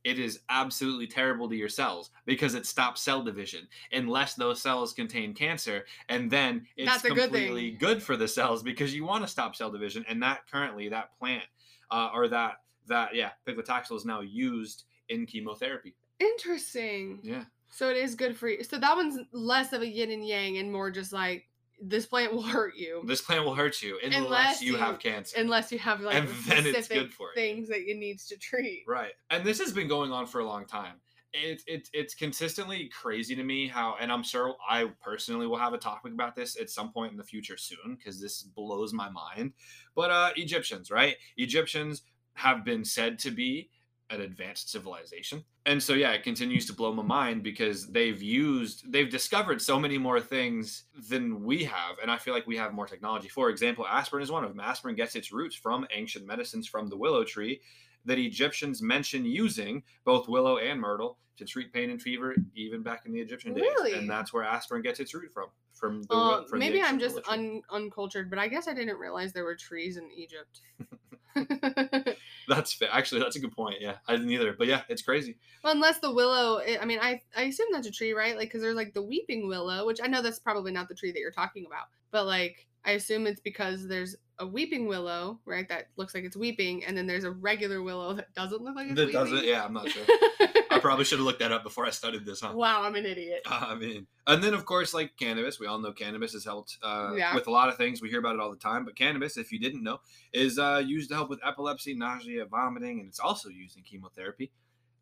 it 0.05 0.19
is 0.19 0.41
absolutely 0.49 1.07
terrible 1.07 1.49
to 1.49 1.57
your 1.57 1.69
cells 1.69 2.11
because 2.25 2.55
it 2.55 2.67
stops 2.67 3.03
cell 3.03 3.23
division 3.23 3.69
unless 3.93 4.35
those 4.35 4.61
cells 4.61 4.93
contain 4.93 5.35
cancer. 5.35 5.85
And 6.09 6.31
then 6.31 6.67
it's 6.77 7.05
a 7.05 7.09
good 7.09 7.17
thing. 7.17 7.23
completely 7.25 7.71
good 7.73 8.03
for 8.03 8.17
the 8.17 8.29
cells 8.29 8.63
because 8.63 8.95
you 8.95 9.05
want 9.05 9.25
to 9.25 9.29
stop 9.29 9.55
cell 9.55 9.71
division. 9.71 10.05
And 10.09 10.23
that 10.23 10.41
currently, 10.51 10.89
that 10.89 11.19
plant 11.19 11.45
uh, 11.91 12.11
or 12.15 12.29
that 12.29 12.55
that 12.87 13.15
yeah, 13.15 13.31
paclitaxel 13.47 13.97
is 13.97 14.05
now 14.05 14.21
used 14.21 14.85
in 15.09 15.27
chemotherapy. 15.27 15.95
Interesting. 16.19 17.21
Yeah, 17.23 17.45
So 17.71 17.89
it 17.89 17.97
is 17.97 18.15
good 18.15 18.37
for 18.37 18.49
you. 18.49 18.63
So 18.65 18.79
that 18.79 18.97
one's 18.97 19.19
less 19.33 19.73
of 19.73 19.83
a 19.83 19.87
yin 19.87 20.11
and 20.11 20.27
yang 20.27 20.59
and 20.59 20.71
more 20.73 20.91
just 20.91 21.13
like 21.13 21.47
this 21.81 22.07
plant 22.07 22.33
will 22.35 22.43
hurt 22.43 22.75
you 22.77 23.03
this 23.07 23.21
plant 23.23 23.45
will 23.45 23.55
hurt 23.55 23.83
you 23.83 23.99
unless, 24.03 24.17
Unless 24.25 24.63
you, 24.63 24.73
you- 24.73 24.79
have 24.79 24.99
cancer. 24.99 25.37
unless 25.41 25.73
you 25.73 25.79
have 25.79 26.01
like 26.01 26.15
And 26.15 26.29
then 26.29 26.35
specific 26.35 26.75
it's 26.77 26.89
good 26.89 27.13
for 27.15 27.31
it. 27.31 27.35
things 27.35 27.69
that 27.69 27.79
it 27.79 27.97
needs 27.97 28.27
to 28.29 28.37
treat. 28.37 28.85
Right. 28.87 29.13
And 29.31 29.45
this 29.45 29.59
has 29.61 29.73
been 29.73 29.89
going 29.89 30.13
on 30.13 30.27
for 30.27 30.41
a 30.41 30.45
long 30.47 30.67
time. 30.67 30.95
It's 31.33 31.63
it's 31.69 31.89
it's 31.93 32.15
consistently 32.15 32.89
crazy 32.89 33.37
to 33.37 33.45
me 33.45 33.69
how 33.69 33.95
and 34.01 34.11
I'm 34.11 34.25
sure 34.25 34.57
I 34.69 34.87
personally 35.01 35.47
will 35.47 35.59
have 35.59 35.73
a 35.75 35.79
topic 35.79 36.13
about 36.13 36.35
this 36.35 36.59
at 36.61 36.71
some 36.71 36.93
point 36.93 37.13
in 37.13 37.17
the 37.19 37.23
future 37.25 37.57
soon 37.57 37.97
because 37.97 38.21
this 38.21 38.43
blows 38.43 38.93
my 38.93 39.09
mind. 39.11 39.53
But 39.95 40.11
uh 40.11 40.31
Egyptians, 40.37 40.91
right? 40.91 41.15
Egyptians 41.37 42.03
have 42.35 42.65
been 42.65 42.85
said 42.85 43.19
to 43.21 43.31
be 43.31 43.71
an 44.11 44.21
advanced 44.23 44.71
civilization. 44.71 45.45
And 45.67 45.83
so 45.83 45.95
yeah, 45.95 46.11
it 46.13 46.23
continues 46.23 46.67
to 46.67 46.73
blow 46.73 46.93
my 46.93 47.03
mind 47.03 47.43
because 47.43 47.87
they've 47.87 48.21
used 48.21 48.91
they've 48.93 49.09
discovered 49.09 49.63
so 49.63 49.79
many 49.79 49.99
more 49.99 50.21
things 50.21 50.85
than 51.09 51.45
we 51.45 51.65
have 51.65 51.97
and 52.03 52.11
I 52.11 52.19
feel 52.19 52.35
like 52.35 52.47
we 52.47 52.57
have 52.57 52.75
more 52.75 52.87
technology. 52.87 53.29
For 53.29 53.51
example, 53.51 53.87
aspirin 53.87 54.23
is 54.23 54.31
one 54.31 54.45
of 54.45 54.51
them. 54.51 54.61
Aspirin 54.61 54.97
gets 54.97 55.15
its 55.15 55.33
roots 55.33 55.55
from 55.55 55.87
ancient 55.95 56.27
medicines 56.27 56.67
from 56.67 56.89
the 56.89 56.97
willow 56.97 57.25
tree 57.25 57.61
that 58.05 58.19
Egyptians 58.19 58.83
mention 58.83 59.25
using 59.25 59.83
both 60.05 60.29
willow 60.29 60.59
and 60.59 60.81
myrtle 60.81 61.19
to 61.37 61.45
treat 61.45 61.73
pain 61.73 61.91
and 61.91 62.01
fever, 62.01 62.35
even 62.55 62.83
back 62.83 63.07
in 63.07 63.13
the 63.13 63.21
Egyptian 63.21 63.55
days. 63.55 63.63
Really? 63.63 63.95
And 63.95 64.09
that's 64.09 64.33
where 64.33 64.45
aspirin 64.45 64.83
gets 64.83 65.01
its 65.01 65.15
root 65.15 65.33
from. 65.33 65.47
From 65.73 66.03
the, 66.03 66.15
Uh, 66.15 66.45
from 66.45 66.59
the 66.59 66.67
maybe 66.67 66.83
I'm 66.83 66.99
just 66.99 67.19
un- 67.27 67.63
uncultured, 67.71 68.29
but 68.29 68.39
I 68.39 68.49
guess 68.49 68.69
I 68.69 68.75
didn't 68.75 68.99
realize 68.99 69.33
there 69.33 69.45
were 69.45 69.57
trees 69.57 69.97
in 69.97 70.11
Egypt. 70.13 70.61
That's 72.49 72.73
fair. 72.73 72.89
Actually, 72.91 73.21
that's 73.21 73.37
a 73.37 73.41
good 73.41 73.53
point. 73.53 73.77
Yeah, 73.81 73.97
I 74.09 74.17
didn't 74.17 74.31
either. 74.31 74.55
But 74.59 74.67
yeah, 74.67 74.83
it's 74.89 75.03
crazy. 75.03 75.37
well, 75.63 75.73
unless 75.73 76.01
the 76.01 76.13
willow, 76.13 76.59
I 76.59 76.79
I 76.81 76.85
mean, 76.85 76.99
I 77.01 77.21
I 77.37 77.43
assume 77.43 77.69
that's 77.73 77.87
a 77.87 77.93
tree, 77.93 78.13
right? 78.13 78.37
Like, 78.37 78.49
because 78.49 78.63
there's 78.63 78.75
like 78.75 78.93
the 78.93 79.03
weeping 79.03 79.47
willow, 79.47 79.87
which 79.87 80.01
I 80.03 80.09
know 80.09 80.21
that's 80.21 80.41
probably 80.41 80.73
not 80.73 80.89
the 80.89 80.95
tree 80.95 81.13
that 81.13 81.21
you're 81.21 81.31
talking 81.31 81.67
about, 81.67 81.87
but 82.11 82.27
like 82.27 82.67
I 82.85 82.93
assume 82.93 83.27
it's 83.27 83.41
because 83.41 83.87
there's 83.87 84.17
a 84.39 84.47
weeping 84.47 84.87
willow, 84.87 85.39
right? 85.45 85.69
That 85.69 85.89
looks 85.97 86.15
like 86.15 86.25
it's 86.25 86.37
weeping, 86.37 86.85
and 86.85 86.97
then 86.97 87.07
there's 87.07 87.25
a 87.25 87.31
regular 87.31 87.83
willow 87.83 88.15
that 88.15 88.33
doesn't 88.35 88.63
look 88.63 88.75
like 88.75 88.87
it's 88.87 88.97
That 88.97 89.09
weeping. 89.09 89.21
does 89.21 89.33
it. 89.33 89.45
Yeah, 89.45 89.65
I'm 89.65 89.75
not 89.75 89.89
sure. 89.91 90.03
I 90.73 90.79
probably 90.79 91.05
should 91.05 91.19
have 91.19 91.27
looked 91.27 91.41
that 91.41 91.53
up 91.53 91.63
before 91.63 91.85
I 91.85 91.91
studied 91.91 92.25
this, 92.25 92.41
huh? 92.41 92.53
wow, 92.55 92.83
I'm 92.83 92.95
an 92.95 93.05
idiot. 93.05 93.43
I 93.47 93.75
mean, 93.75 94.07
and 94.27 94.43
then 94.43 94.55
of 94.55 94.65
course, 94.65 94.95
like 94.95 95.11
cannabis, 95.19 95.61
we 95.61 95.67
all 95.67 95.79
know 95.79 95.93
cannabis 95.93 96.33
has 96.33 96.45
helped 96.45 96.79
uh, 96.83 97.13
Yeah. 97.17 97.35
with 97.35 97.49
a 97.49 97.51
lot 97.51 97.69
of 97.69 97.77
things. 97.77 98.01
We 98.01 98.09
hear 98.09 98.21
about 98.21 98.35
it 98.37 98.41
all 98.41 98.51
the 98.51 98.57
time. 98.57 98.85
But 98.87 98.97
cannabis, 98.97 99.37
if 99.37 99.53
you 99.53 99.59
didn't 99.59 99.83
know, 99.83 99.99
is 100.33 100.59
uh, 100.59 100.83
used 100.85 101.11
to 101.11 101.17
help 101.17 101.29
with 101.29 101.41
epilepsy, 101.45 101.95
nausea, 101.95 102.47
vomiting, 102.47 103.01
and 103.01 103.09
it's 103.09 103.21
also 103.21 103.49
used 103.51 103.77
in 103.77 103.83
chemotherapy. 103.83 104.53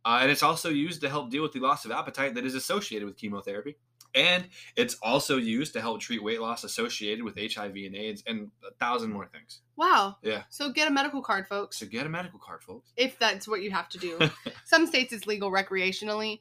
Uh, 0.04 0.18
and 0.22 0.30
it's 0.30 0.42
also 0.42 0.70
used 0.70 1.00
to 1.02 1.08
help 1.08 1.30
deal 1.30 1.42
with 1.42 1.52
the 1.52 1.60
loss 1.60 1.84
of 1.84 1.90
appetite 1.92 2.34
that 2.34 2.44
is 2.46 2.54
associated 2.54 3.06
with 3.06 3.16
chemotherapy. 3.16 3.76
And 4.14 4.48
it's 4.76 4.94
also 5.02 5.36
used 5.36 5.72
to 5.74 5.80
help 5.80 6.00
treat 6.00 6.22
weight 6.22 6.40
loss 6.40 6.64
associated 6.64 7.22
with 7.24 7.36
HIV 7.36 7.74
and 7.76 7.94
AIDS 7.94 8.22
and 8.26 8.50
a 8.66 8.72
thousand 8.74 9.12
more 9.12 9.26
things. 9.26 9.60
Wow. 9.76 10.16
Yeah. 10.22 10.42
So 10.48 10.72
get 10.72 10.88
a 10.88 10.90
medical 10.90 11.22
card, 11.22 11.46
folks, 11.46 11.78
So 11.78 11.86
get 11.86 12.06
a 12.06 12.08
medical 12.08 12.38
card, 12.38 12.62
folks. 12.62 12.90
if 12.96 13.18
that's 13.18 13.46
what 13.46 13.62
you 13.62 13.70
have 13.70 13.88
to 13.90 13.98
do. 13.98 14.18
Some 14.64 14.86
states 14.86 15.12
it's 15.12 15.26
legal 15.26 15.50
recreationally, 15.50 16.40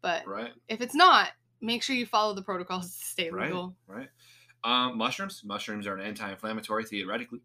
but 0.00 0.26
right? 0.26 0.52
if 0.68 0.80
it's 0.80 0.94
not, 0.94 1.28
make 1.60 1.82
sure 1.82 1.94
you 1.94 2.06
follow 2.06 2.34
the 2.34 2.42
protocols 2.42 2.96
to 2.96 3.04
stay 3.04 3.30
Right. 3.30 3.46
legal. 3.46 3.76
right? 3.86 4.08
Um, 4.64 4.96
mushrooms. 4.98 5.42
Mushrooms 5.44 5.86
are 5.86 5.94
an 5.94 6.00
anti-inflammatory 6.06 6.84
theoretically. 6.86 7.40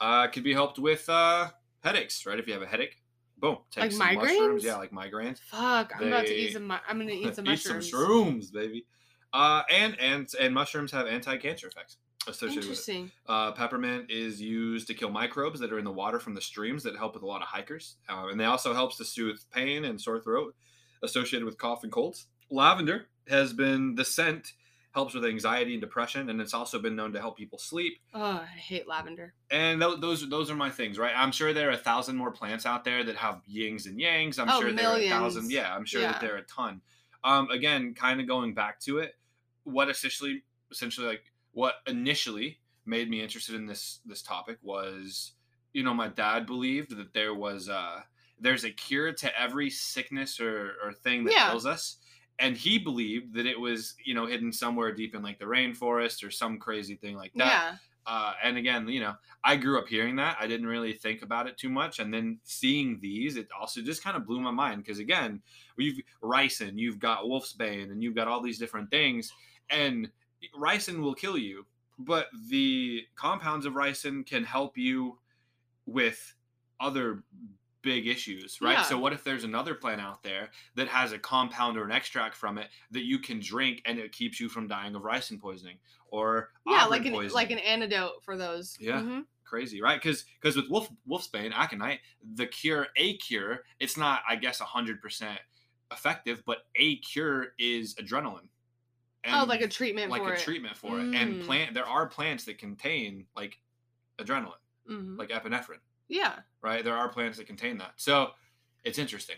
Uh, 0.00 0.28
could 0.28 0.44
be 0.44 0.52
helped 0.54 0.78
with 0.78 1.08
uh, 1.08 1.48
headaches, 1.80 2.24
right? 2.26 2.38
If 2.38 2.46
you 2.46 2.52
have 2.54 2.62
a 2.62 2.66
headache, 2.66 2.96
boom, 3.38 3.58
take 3.72 3.82
Like 3.82 3.92
some 3.92 4.14
mushrooms. 4.14 4.62
migraines? 4.62 4.64
Yeah, 4.64 4.76
like 4.76 4.92
migraines. 4.92 5.40
Fuck, 5.40 5.92
I'm 5.96 6.06
about 6.08 6.26
to 6.26 6.32
They- 6.32 6.36
eat 6.38 6.52
some. 6.52 6.70
I'm 6.70 6.98
gonna 6.98 7.10
eat 7.10 7.34
some 7.34 7.44
Eat 7.46 7.50
mushrooms. 7.50 7.90
some 7.90 8.00
shrooms, 8.00 8.52
baby. 8.52 8.86
Uh, 9.32 9.62
and 9.70 9.98
and 10.00 10.28
and 10.40 10.52
mushrooms 10.54 10.90
have 10.92 11.06
anti-cancer 11.06 11.68
effects 11.68 11.98
associated 12.26 12.56
with 12.56 12.64
it. 12.64 12.68
Interesting. 12.92 13.12
Uh, 13.26 13.52
peppermint 13.52 14.10
is 14.10 14.40
used 14.42 14.86
to 14.88 14.94
kill 14.94 15.10
microbes 15.10 15.60
that 15.60 15.72
are 15.72 15.78
in 15.78 15.84
the 15.84 15.92
water 15.92 16.18
from 16.20 16.34
the 16.34 16.40
streams 16.40 16.82
that 16.82 16.96
help 16.96 17.14
with 17.14 17.22
a 17.22 17.26
lot 17.26 17.40
of 17.42 17.48
hikers, 17.48 17.96
uh, 18.08 18.26
and 18.30 18.38
they 18.40 18.44
also 18.44 18.74
helps 18.74 18.96
to 18.96 19.04
soothe 19.04 19.38
pain 19.52 19.84
and 19.84 20.00
sore 20.00 20.20
throat 20.20 20.54
associated 21.02 21.44
with 21.46 21.56
cough 21.58 21.82
and 21.82 21.92
colds. 21.92 22.26
Lavender 22.50 23.06
has 23.28 23.52
been 23.52 23.94
the 23.94 24.04
scent 24.04 24.52
helps 24.92 25.14
with 25.14 25.24
anxiety 25.24 25.72
and 25.74 25.80
depression, 25.80 26.28
and 26.28 26.40
it's 26.40 26.52
also 26.52 26.80
been 26.80 26.96
known 26.96 27.12
to 27.12 27.20
help 27.20 27.38
people 27.38 27.58
sleep. 27.58 28.00
Oh, 28.12 28.20
I 28.42 28.44
hate 28.46 28.88
lavender. 28.88 29.32
And 29.48 29.80
th- 29.80 30.00
those 30.00 30.28
those 30.28 30.50
are 30.50 30.56
my 30.56 30.68
things, 30.70 30.98
right? 30.98 31.12
I'm 31.16 31.30
sure 31.30 31.52
there 31.52 31.68
are 31.68 31.74
a 31.74 31.76
thousand 31.78 32.16
more 32.16 32.32
plants 32.32 32.66
out 32.66 32.82
there 32.84 33.04
that 33.04 33.14
have 33.16 33.40
yings 33.46 33.86
and 33.86 33.96
yangs. 33.98 34.38
I'm 34.40 34.50
Oh, 34.50 34.60
sure 34.60 34.72
there 34.72 34.88
are 34.88 34.90
a 34.90 34.98
millions. 34.98 35.12
thousand. 35.12 35.52
Yeah, 35.52 35.72
I'm 35.72 35.84
sure 35.84 36.00
Yeah. 36.02 36.12
that 36.12 36.20
there 36.20 36.34
are 36.34 36.38
a 36.38 36.42
ton. 36.42 36.82
Um, 37.22 37.50
again, 37.50 37.94
kind 37.94 38.20
of 38.20 38.26
going 38.26 38.52
back 38.54 38.80
to 38.80 38.98
it, 38.98 39.14
what 39.64 39.88
essentially, 39.90 40.44
essentially, 40.70 41.06
like 41.06 41.32
what 41.52 41.76
initially 41.86 42.60
made 42.84 43.10
me 43.10 43.20
interested 43.22 43.54
in 43.54 43.66
this 43.66 44.00
this 44.04 44.22
topic 44.22 44.58
was, 44.62 45.34
you 45.72 45.82
know, 45.82 45.94
my 45.94 46.08
dad 46.08 46.46
believed 46.46 46.96
that 46.96 47.12
there 47.12 47.34
was 47.34 47.68
uh 47.68 48.02
there's 48.38 48.64
a 48.64 48.70
cure 48.70 49.12
to 49.12 49.40
every 49.40 49.70
sickness 49.70 50.40
or 50.40 50.74
or 50.82 50.92
thing 50.92 51.24
that 51.24 51.36
Yeah. 51.36 51.46
ails 51.46 51.66
us. 51.66 51.98
And 52.38 52.56
he 52.56 52.78
believed 52.78 53.34
that 53.34 53.44
it 53.46 53.60
was, 53.60 53.94
you 54.04 54.14
know, 54.14 54.26
hidden 54.26 54.52
somewhere 54.52 54.94
deep 54.94 55.14
in 55.14 55.22
like 55.22 55.38
the 55.38 55.44
rainforest 55.44 56.26
or 56.26 56.30
some 56.30 56.58
crazy 56.58 56.96
thing 56.96 57.14
like 57.16 57.34
that 57.36 57.62
Yeah. 57.62 57.78
uh, 58.06 58.32
and 58.42 58.56
again, 58.56 58.88
you 58.88 58.98
know, 58.98 59.14
I 59.44 59.56
grew 59.56 59.78
up 59.78 59.86
hearing 59.86 60.16
that. 60.16 60.36
I 60.40 60.46
didn't 60.46 60.66
really 60.66 60.94
think 60.94 61.20
about 61.22 61.46
it 61.46 61.58
too 61.58 61.68
much, 61.68 61.98
and 61.98 62.12
then 62.12 62.40
seeing 62.44 62.98
these, 62.98 63.36
it 63.36 63.48
also 63.52 63.82
just 63.82 64.02
kind 64.02 64.16
of 64.16 64.26
blew 64.26 64.40
my 64.40 64.50
mind 64.50 64.82
because 64.82 64.98
again, 64.98 65.42
we've 65.76 66.00
ricin, 66.22 66.78
you've 66.78 66.98
got 66.98 67.24
wolfsbane, 67.24 67.90
and 67.92 68.02
you've 68.02 68.14
got 68.14 68.26
all 68.26 68.40
these 68.40 68.58
different 68.58 68.90
things, 68.90 69.30
and 69.70 70.10
ricin 70.56 71.00
will 71.00 71.14
kill 71.14 71.36
you, 71.38 71.66
but 71.98 72.28
the 72.48 73.06
compounds 73.16 73.66
of 73.66 73.74
ricin 73.74 74.26
can 74.26 74.44
help 74.44 74.76
you 74.78 75.18
with 75.86 76.34
other 76.80 77.22
big 77.82 78.06
issues, 78.06 78.60
right? 78.60 78.72
Yeah. 78.74 78.82
So 78.82 78.98
what 78.98 79.12
if 79.12 79.24
there's 79.24 79.44
another 79.44 79.74
plant 79.74 80.00
out 80.00 80.22
there 80.22 80.50
that 80.74 80.88
has 80.88 81.12
a 81.12 81.18
compound 81.18 81.78
or 81.78 81.84
an 81.84 81.92
extract 81.92 82.34
from 82.36 82.58
it 82.58 82.68
that 82.90 83.04
you 83.04 83.18
can 83.18 83.40
drink 83.40 83.80
and 83.86 83.98
it 83.98 84.12
keeps 84.12 84.38
you 84.38 84.48
from 84.50 84.68
dying 84.68 84.94
of 84.94 85.02
ricin 85.02 85.40
poisoning 85.40 85.78
or 86.10 86.50
Yeah, 86.66 86.84
like 86.86 87.06
an 87.06 87.12
poisoning? 87.12 87.34
like 87.34 87.50
an 87.50 87.58
antidote 87.58 88.22
for 88.22 88.36
those. 88.36 88.76
Yeah. 88.80 89.00
Mhm. 89.00 89.26
crazy, 89.44 89.80
right? 89.82 90.00
Because 90.00 90.26
because 90.40 90.54
with 90.56 90.68
wolf 90.68 90.88
wolfsbane, 91.08 91.52
aconite, 91.52 91.98
the 92.22 92.46
cure, 92.46 92.86
a 92.96 93.16
cure, 93.16 93.64
it's 93.80 93.96
not, 93.96 94.22
I 94.28 94.36
guess, 94.36 94.60
hundred 94.60 95.00
percent 95.02 95.40
effective, 95.90 96.44
but 96.46 96.68
a 96.76 96.98
cure 96.98 97.54
is 97.58 97.96
adrenaline. 97.96 98.49
Oh, 99.26 99.44
like 99.46 99.60
a 99.60 99.68
treatment 99.68 100.10
for 100.10 100.16
it. 100.18 100.22
like 100.22 100.30
a 100.32 100.34
it. 100.34 100.40
treatment 100.40 100.76
for 100.76 100.98
it. 100.98 101.14
And 101.14 101.42
Mm. 101.42 101.44
plant, 101.44 101.74
there 101.74 101.86
are 101.86 102.06
plants 102.06 102.44
that 102.44 102.58
contain 102.58 103.26
like 103.36 103.60
adrenaline, 104.18 104.54
Mhm. 104.88 105.18
like 105.18 105.28
epinephrine, 105.30 105.80
Yeah. 106.08 106.40
right? 106.62 106.82
There 106.84 106.96
are 106.96 107.08
plants 107.08 107.38
that 107.38 107.46
contain 107.46 107.78
that, 107.78 108.00
so 108.00 108.34
it's 108.84 108.98
interesting. 108.98 109.36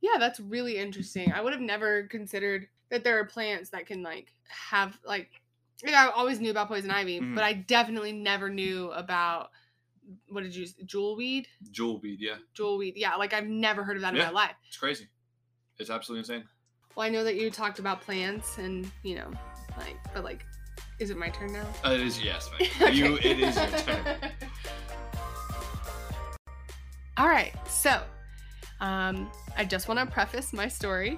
Yeah, 0.00 0.18
that's 0.18 0.40
really 0.40 0.76
interesting. 0.76 1.32
I 1.32 1.40
would 1.40 1.52
have 1.52 1.62
never 1.62 2.04
considered 2.08 2.68
that 2.90 3.04
there 3.04 3.18
are 3.18 3.24
plants 3.24 3.70
that 3.70 3.86
can 3.86 4.02
like 4.02 4.34
have 4.48 4.98
like 5.04 5.40
like 5.82 5.94
I 5.94 6.06
always 6.08 6.38
knew 6.40 6.50
about 6.50 6.68
poison 6.68 6.90
ivy, 6.90 7.20
Mhm. 7.20 7.34
but 7.34 7.42
I 7.44 7.52
definitely 7.52 8.12
never 8.12 8.48
knew 8.48 8.90
about 8.92 9.50
what 10.28 10.42
did 10.42 10.54
you 10.54 10.66
jewel 10.84 11.16
weed? 11.16 11.48
Jewel 11.70 11.98
weed, 12.00 12.20
yeah. 12.20 12.38
Jewel 12.52 12.76
weed. 12.78 12.96
Yeah, 12.96 13.16
like 13.16 13.32
I've 13.32 13.46
never 13.46 13.82
heard 13.84 13.96
of 13.96 14.02
that 14.02 14.14
Yeah. 14.14 14.28
in 14.28 14.34
my 14.34 14.40
life. 14.42 14.56
It's 14.68 14.76
crazy. 14.76 15.08
It's 15.78 15.90
absolutely 15.90 16.20
insane. 16.20 16.48
Well, 16.94 17.06
I 17.06 17.08
know 17.10 17.24
that 17.24 17.36
you 17.36 17.50
talked 17.50 17.78
about 17.78 18.00
plants 18.00 18.58
and, 18.58 18.90
you 19.02 19.16
know, 19.16 19.30
like 19.76 19.96
but 20.12 20.24
like 20.24 20.44
is 21.00 21.10
it 21.10 21.16
my 21.16 21.28
turn 21.30 21.52
now? 21.52 21.66
Uh, 21.84 21.90
it 21.92 22.00
is 22.00 22.22
yes, 22.22 22.48
man. 22.80 22.94
You 22.94 23.16
it 23.16 23.40
is 23.40 23.56
your 23.56 23.66
turn. 23.66 24.04
All 27.16 27.28
right. 27.28 27.52
So, 27.68 28.00
um 28.80 29.30
I 29.56 29.64
just 29.64 29.86
want 29.86 30.00
to 30.00 30.06
preface 30.06 30.52
my 30.52 30.66
story 30.66 31.16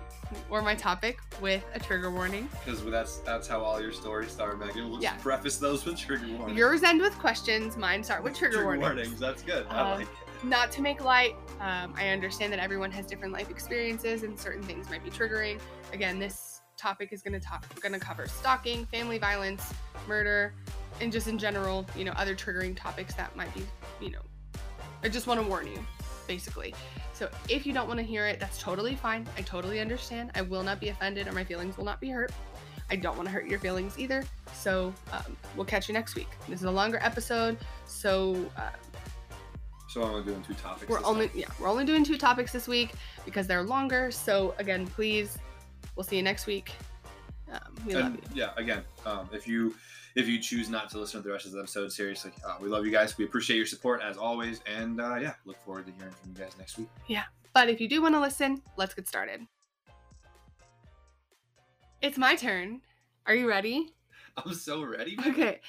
or 0.50 0.60
my 0.60 0.74
topic 0.74 1.18
with 1.40 1.64
a 1.74 1.80
trigger 1.80 2.10
warning. 2.10 2.48
Because 2.64 2.84
that's 2.84 3.18
that's 3.18 3.46
how 3.48 3.60
all 3.60 3.80
your 3.80 3.92
stories 3.92 4.30
start, 4.30 4.58
Megan. 4.58 4.90
We'll 4.90 5.02
Yeah. 5.02 5.12
just 5.12 5.22
preface 5.22 5.56
those 5.58 5.84
with 5.86 5.98
trigger 5.98 6.26
warnings. 6.36 6.58
Yours 6.58 6.82
end 6.82 7.00
with 7.00 7.16
questions, 7.18 7.76
mine 7.76 8.02
start 8.04 8.22
with 8.22 8.34
trigger, 8.38 8.64
warnings. 8.64 8.82
trigger 8.84 8.94
warnings. 8.94 9.20
Warnings. 9.20 9.20
That's 9.20 9.42
good. 9.42 9.66
I 9.70 9.80
Um, 9.80 9.98
like 10.00 10.06
it. 10.06 10.12
Not 10.44 10.70
to 10.72 10.82
make 10.82 11.02
light, 11.02 11.34
um, 11.60 11.94
I 11.96 12.08
understand 12.08 12.52
that 12.52 12.58
everyone 12.58 12.90
has 12.92 13.06
different 13.06 13.32
life 13.32 13.50
experiences 13.50 14.22
and 14.22 14.38
certain 14.38 14.62
things 14.62 14.90
might 14.90 15.02
be 15.02 15.10
triggering. 15.10 15.60
Again, 15.92 16.18
this 16.18 16.62
topic 16.76 17.12
is 17.12 17.22
going 17.22 17.32
to 17.32 17.40
talk 17.40 17.64
going 17.80 17.92
to 17.92 17.98
cover 17.98 18.26
stalking, 18.26 18.84
family 18.86 19.18
violence, 19.18 19.72
murder, 20.06 20.52
and 21.00 21.10
just 21.10 21.26
in 21.26 21.38
general, 21.38 21.86
you 21.96 22.04
know, 22.04 22.12
other 22.12 22.34
triggering 22.34 22.76
topics 22.76 23.14
that 23.14 23.34
might 23.36 23.52
be, 23.54 23.62
you 24.00 24.10
know, 24.10 24.20
I 25.02 25.08
just 25.08 25.26
want 25.26 25.40
to 25.40 25.46
warn 25.46 25.66
you, 25.66 25.78
basically. 26.26 26.74
So 27.12 27.30
if 27.48 27.66
you 27.66 27.72
don't 27.72 27.88
want 27.88 27.98
to 27.98 28.04
hear 28.04 28.26
it, 28.26 28.38
that's 28.38 28.58
totally 28.60 28.94
fine. 28.94 29.26
I 29.38 29.42
totally 29.42 29.80
understand. 29.80 30.32
I 30.34 30.42
will 30.42 30.62
not 30.62 30.80
be 30.80 30.90
offended 30.90 31.26
or 31.28 31.32
my 31.32 31.44
feelings 31.44 31.76
will 31.76 31.84
not 31.84 32.00
be 32.00 32.10
hurt. 32.10 32.32
I 32.88 32.96
don't 32.96 33.16
want 33.16 33.26
to 33.26 33.32
hurt 33.32 33.46
your 33.46 33.58
feelings 33.58 33.98
either. 33.98 34.22
So 34.54 34.92
um, 35.12 35.36
we'll 35.56 35.66
catch 35.66 35.88
you 35.88 35.94
next 35.94 36.14
week. 36.14 36.28
This 36.48 36.60
is 36.60 36.66
a 36.66 36.70
longer 36.70 36.98
episode, 37.02 37.58
so 37.84 38.48
uh, 38.56 38.70
So 39.96 40.02
I'm 40.02 40.10
only 40.10 40.24
doing 40.24 40.42
two 40.42 40.52
topics. 40.52 40.90
we're 40.90 41.02
only 41.04 41.28
time. 41.28 41.38
yeah 41.38 41.46
we're 41.58 41.70
only 41.70 41.86
doing 41.86 42.04
two 42.04 42.18
topics 42.18 42.52
this 42.52 42.68
week 42.68 42.92
because 43.24 43.46
they're 43.46 43.62
longer. 43.62 44.10
So 44.10 44.54
again, 44.58 44.86
please, 44.86 45.38
we'll 45.94 46.04
see 46.04 46.16
you 46.16 46.22
next 46.22 46.46
week. 46.46 46.72
Um, 47.50 47.60
we 47.86 47.94
love 47.94 48.14
you. 48.14 48.20
yeah, 48.34 48.50
again, 48.58 48.82
um, 49.06 49.30
if 49.32 49.48
you 49.48 49.74
if 50.14 50.28
you 50.28 50.38
choose 50.38 50.68
not 50.68 50.90
to 50.90 50.98
listen 50.98 51.22
to 51.22 51.26
the 51.26 51.32
rest 51.32 51.46
of 51.46 51.52
the 51.52 51.60
episode, 51.60 51.90
seriously, 51.90 52.30
uh, 52.46 52.56
we 52.60 52.68
love 52.68 52.84
you 52.84 52.92
guys. 52.92 53.16
We 53.16 53.24
appreciate 53.24 53.56
your 53.56 53.64
support 53.64 54.02
as 54.02 54.18
always, 54.18 54.60
and 54.66 55.00
uh, 55.00 55.14
yeah, 55.14 55.32
look 55.46 55.56
forward 55.64 55.86
to 55.86 55.92
hearing 55.92 56.12
from 56.12 56.32
you 56.32 56.44
guys 56.44 56.52
next 56.58 56.76
week. 56.76 56.88
Yeah, 57.06 57.22
but 57.54 57.70
if 57.70 57.80
you 57.80 57.88
do 57.88 58.02
want 58.02 58.14
to 58.16 58.20
listen, 58.20 58.60
let's 58.76 58.92
get 58.92 59.08
started. 59.08 59.46
It's 62.02 62.18
my 62.18 62.34
turn. 62.34 62.82
Are 63.24 63.34
you 63.34 63.48
ready? 63.48 63.94
I'm 64.36 64.52
so 64.52 64.82
ready. 64.82 65.16
man. 65.16 65.30
Okay. 65.30 65.60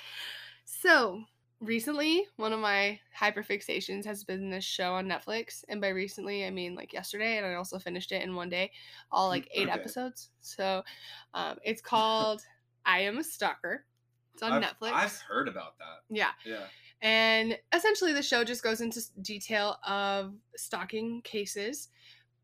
So 0.65 1.23
recently, 1.60 2.26
one 2.38 2.53
of 2.53 2.60
my 2.60 2.99
hyperfixations 3.20 4.05
has 4.05 4.24
been 4.24 4.49
this 4.49 4.64
show 4.64 4.93
on 4.93 5.08
Netflix. 5.08 5.64
And 5.70 5.82
by 5.82 5.89
recently, 5.89 6.45
I 6.45 6.49
mean 6.49 6.76
like 6.76 6.93
yesterday. 6.93 7.38
And 7.38 7.45
I 7.45 7.55
also 7.55 7.80
finished 7.80 8.12
it 8.12 8.24
in 8.24 8.36
one 8.36 8.49
day, 8.49 8.72
all 9.12 9.28
like 9.28 9.47
eight 9.53 9.68
Okay. 9.70 9.80
episodes. 9.80 10.30
So 10.41 10.84
um, 11.34 11.58
it's 11.64 11.82
called 11.82 12.41
I 12.86 12.99
Am 13.01 13.18
a 13.18 13.24
Stalker. 13.24 13.86
It's 14.34 14.43
on 14.43 14.53
I've, 14.53 14.64
Netflix. 14.64 14.91
I've 14.93 15.18
heard 15.28 15.47
about 15.47 15.78
that. 15.80 16.03
yeah. 16.10 16.32
Yeah. 16.45 16.66
And 17.01 17.58
essentially, 17.74 18.14
the 18.14 18.24
show 18.24 18.43
just 18.43 18.64
goes 18.64 18.82
into 18.82 19.01
detail 19.22 19.78
of 19.88 20.34
stalking 20.55 21.22
cases. 21.24 21.89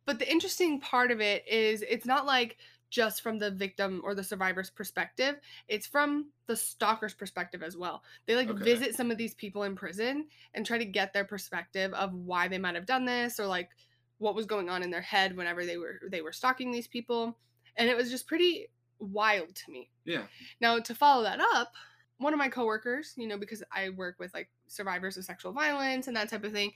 But 0.06 0.20
the 0.20 0.30
interesting 0.30 0.80
part 0.82 1.12
of 1.12 1.22
it 1.22 1.48
is 1.48 1.82
it's 1.82 2.06
not 2.06 2.26
like 2.26 2.58
just 2.94 3.24
from 3.24 3.40
the 3.40 3.50
victim 3.50 4.02
or 4.04 4.14
the 4.14 4.24
survivor's 4.24 4.70
perspective, 4.70 5.38
it's 5.68 5.88
from 5.88 6.30
the 6.46 6.56
stalker's 6.56 7.16
perspective 7.16 7.64
as 7.64 7.76
well. 7.76 8.04
They 8.28 8.36
like 8.36 8.52
Okay. 8.52 8.64
visit 8.64 8.94
some 8.94 9.10
of 9.10 9.18
these 9.18 9.34
people 9.34 9.64
in 9.64 9.76
prison 9.76 10.28
and 10.54 10.64
try 10.64 10.78
to 10.78 10.86
get 10.86 11.12
their 11.12 11.26
perspective 11.26 11.92
of 11.94 12.14
why 12.14 12.48
they 12.48 12.60
might 12.60 12.76
have 12.76 12.86
done 12.86 13.04
this 13.04 13.40
or 13.40 13.48
like 13.48 13.72
what 14.20 14.36
was 14.36 14.46
going 14.46 14.70
on 14.70 14.84
in 14.84 14.92
their 14.92 15.02
head 15.02 15.36
whenever 15.36 15.66
they 15.66 15.78
were 15.78 16.02
they 16.12 16.22
were 16.22 16.32
stalking 16.32 16.72
these 16.72 16.88
people. 16.88 17.36
And 17.78 17.90
it 17.90 17.98
was 17.98 18.12
just 18.12 18.28
pretty 18.28 18.68
wild 19.00 19.56
to 19.56 19.72
me. 19.72 19.90
Yeah. 20.06 20.26
Now, 20.62 20.78
to 20.78 20.94
follow 20.94 21.24
that 21.24 21.40
up, 21.56 21.74
one 22.20 22.32
of 22.32 22.38
my 22.38 22.48
coworkers, 22.48 23.16
you 23.18 23.28
know, 23.28 23.40
because 23.40 23.64
I 23.72 23.90
work 23.90 24.18
with 24.20 24.32
like 24.36 24.50
survivors 24.68 25.18
of 25.18 25.26
sexual 25.26 25.52
violence 25.52 26.08
and 26.08 26.16
that 26.16 26.30
type 26.30 26.44
of 26.44 26.52
thing, 26.54 26.74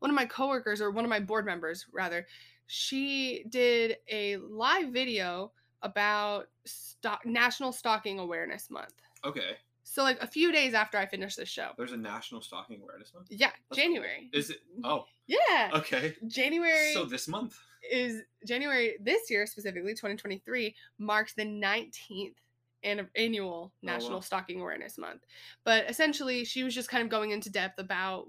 one 0.00 0.10
of 0.10 0.16
my 0.16 0.26
coworkers, 0.26 0.80
or 0.80 0.90
one 0.90 1.04
of 1.04 1.08
my 1.08 1.20
board 1.20 1.46
members 1.46 1.86
rather, 1.92 2.26
she 2.74 3.44
did 3.50 3.98
a 4.10 4.38
live 4.38 4.88
video 4.88 5.52
about 5.82 6.46
stalk- 6.64 7.26
National 7.26 7.70
Stalking 7.70 8.18
Awareness 8.18 8.70
Month. 8.70 8.94
Okay. 9.26 9.58
So, 9.84 10.02
like 10.02 10.18
a 10.22 10.26
few 10.26 10.50
days 10.52 10.72
after 10.72 10.96
I 10.96 11.04
finished 11.04 11.36
the 11.36 11.44
show. 11.44 11.72
There's 11.76 11.92
a 11.92 11.98
National 11.98 12.40
Stalking 12.40 12.80
Awareness 12.80 13.12
Month. 13.12 13.26
Yeah, 13.28 13.48
That's 13.48 13.58
cool. 13.68 13.76
January. 13.76 14.30
Is 14.32 14.48
it? 14.48 14.60
Mm-hmm. 14.72 14.86
Oh, 14.86 15.04
Yeah. 15.26 15.70
okay. 15.74 16.14
January 16.26 16.94
So 16.94 17.04
this 17.04 17.28
month. 17.28 17.58
is 17.90 18.22
January 18.46 18.96
this 19.02 19.28
year 19.30 19.44
specifically 19.44 19.92
2023 19.92 20.74
marks 20.98 21.34
the 21.34 21.44
19th 21.44 22.36
an- 22.84 23.10
annual 23.14 23.70
oh, 23.70 23.86
National 23.86 24.14
wow. 24.14 24.20
Stalking 24.20 24.60
Awareness 24.62 24.96
Month. 24.96 25.24
But 25.62 25.90
essentially 25.90 26.46
she 26.46 26.64
was 26.64 26.74
just 26.74 26.88
kind 26.88 27.02
of 27.02 27.10
going 27.10 27.32
into 27.32 27.50
depth 27.50 27.78
about 27.78 28.28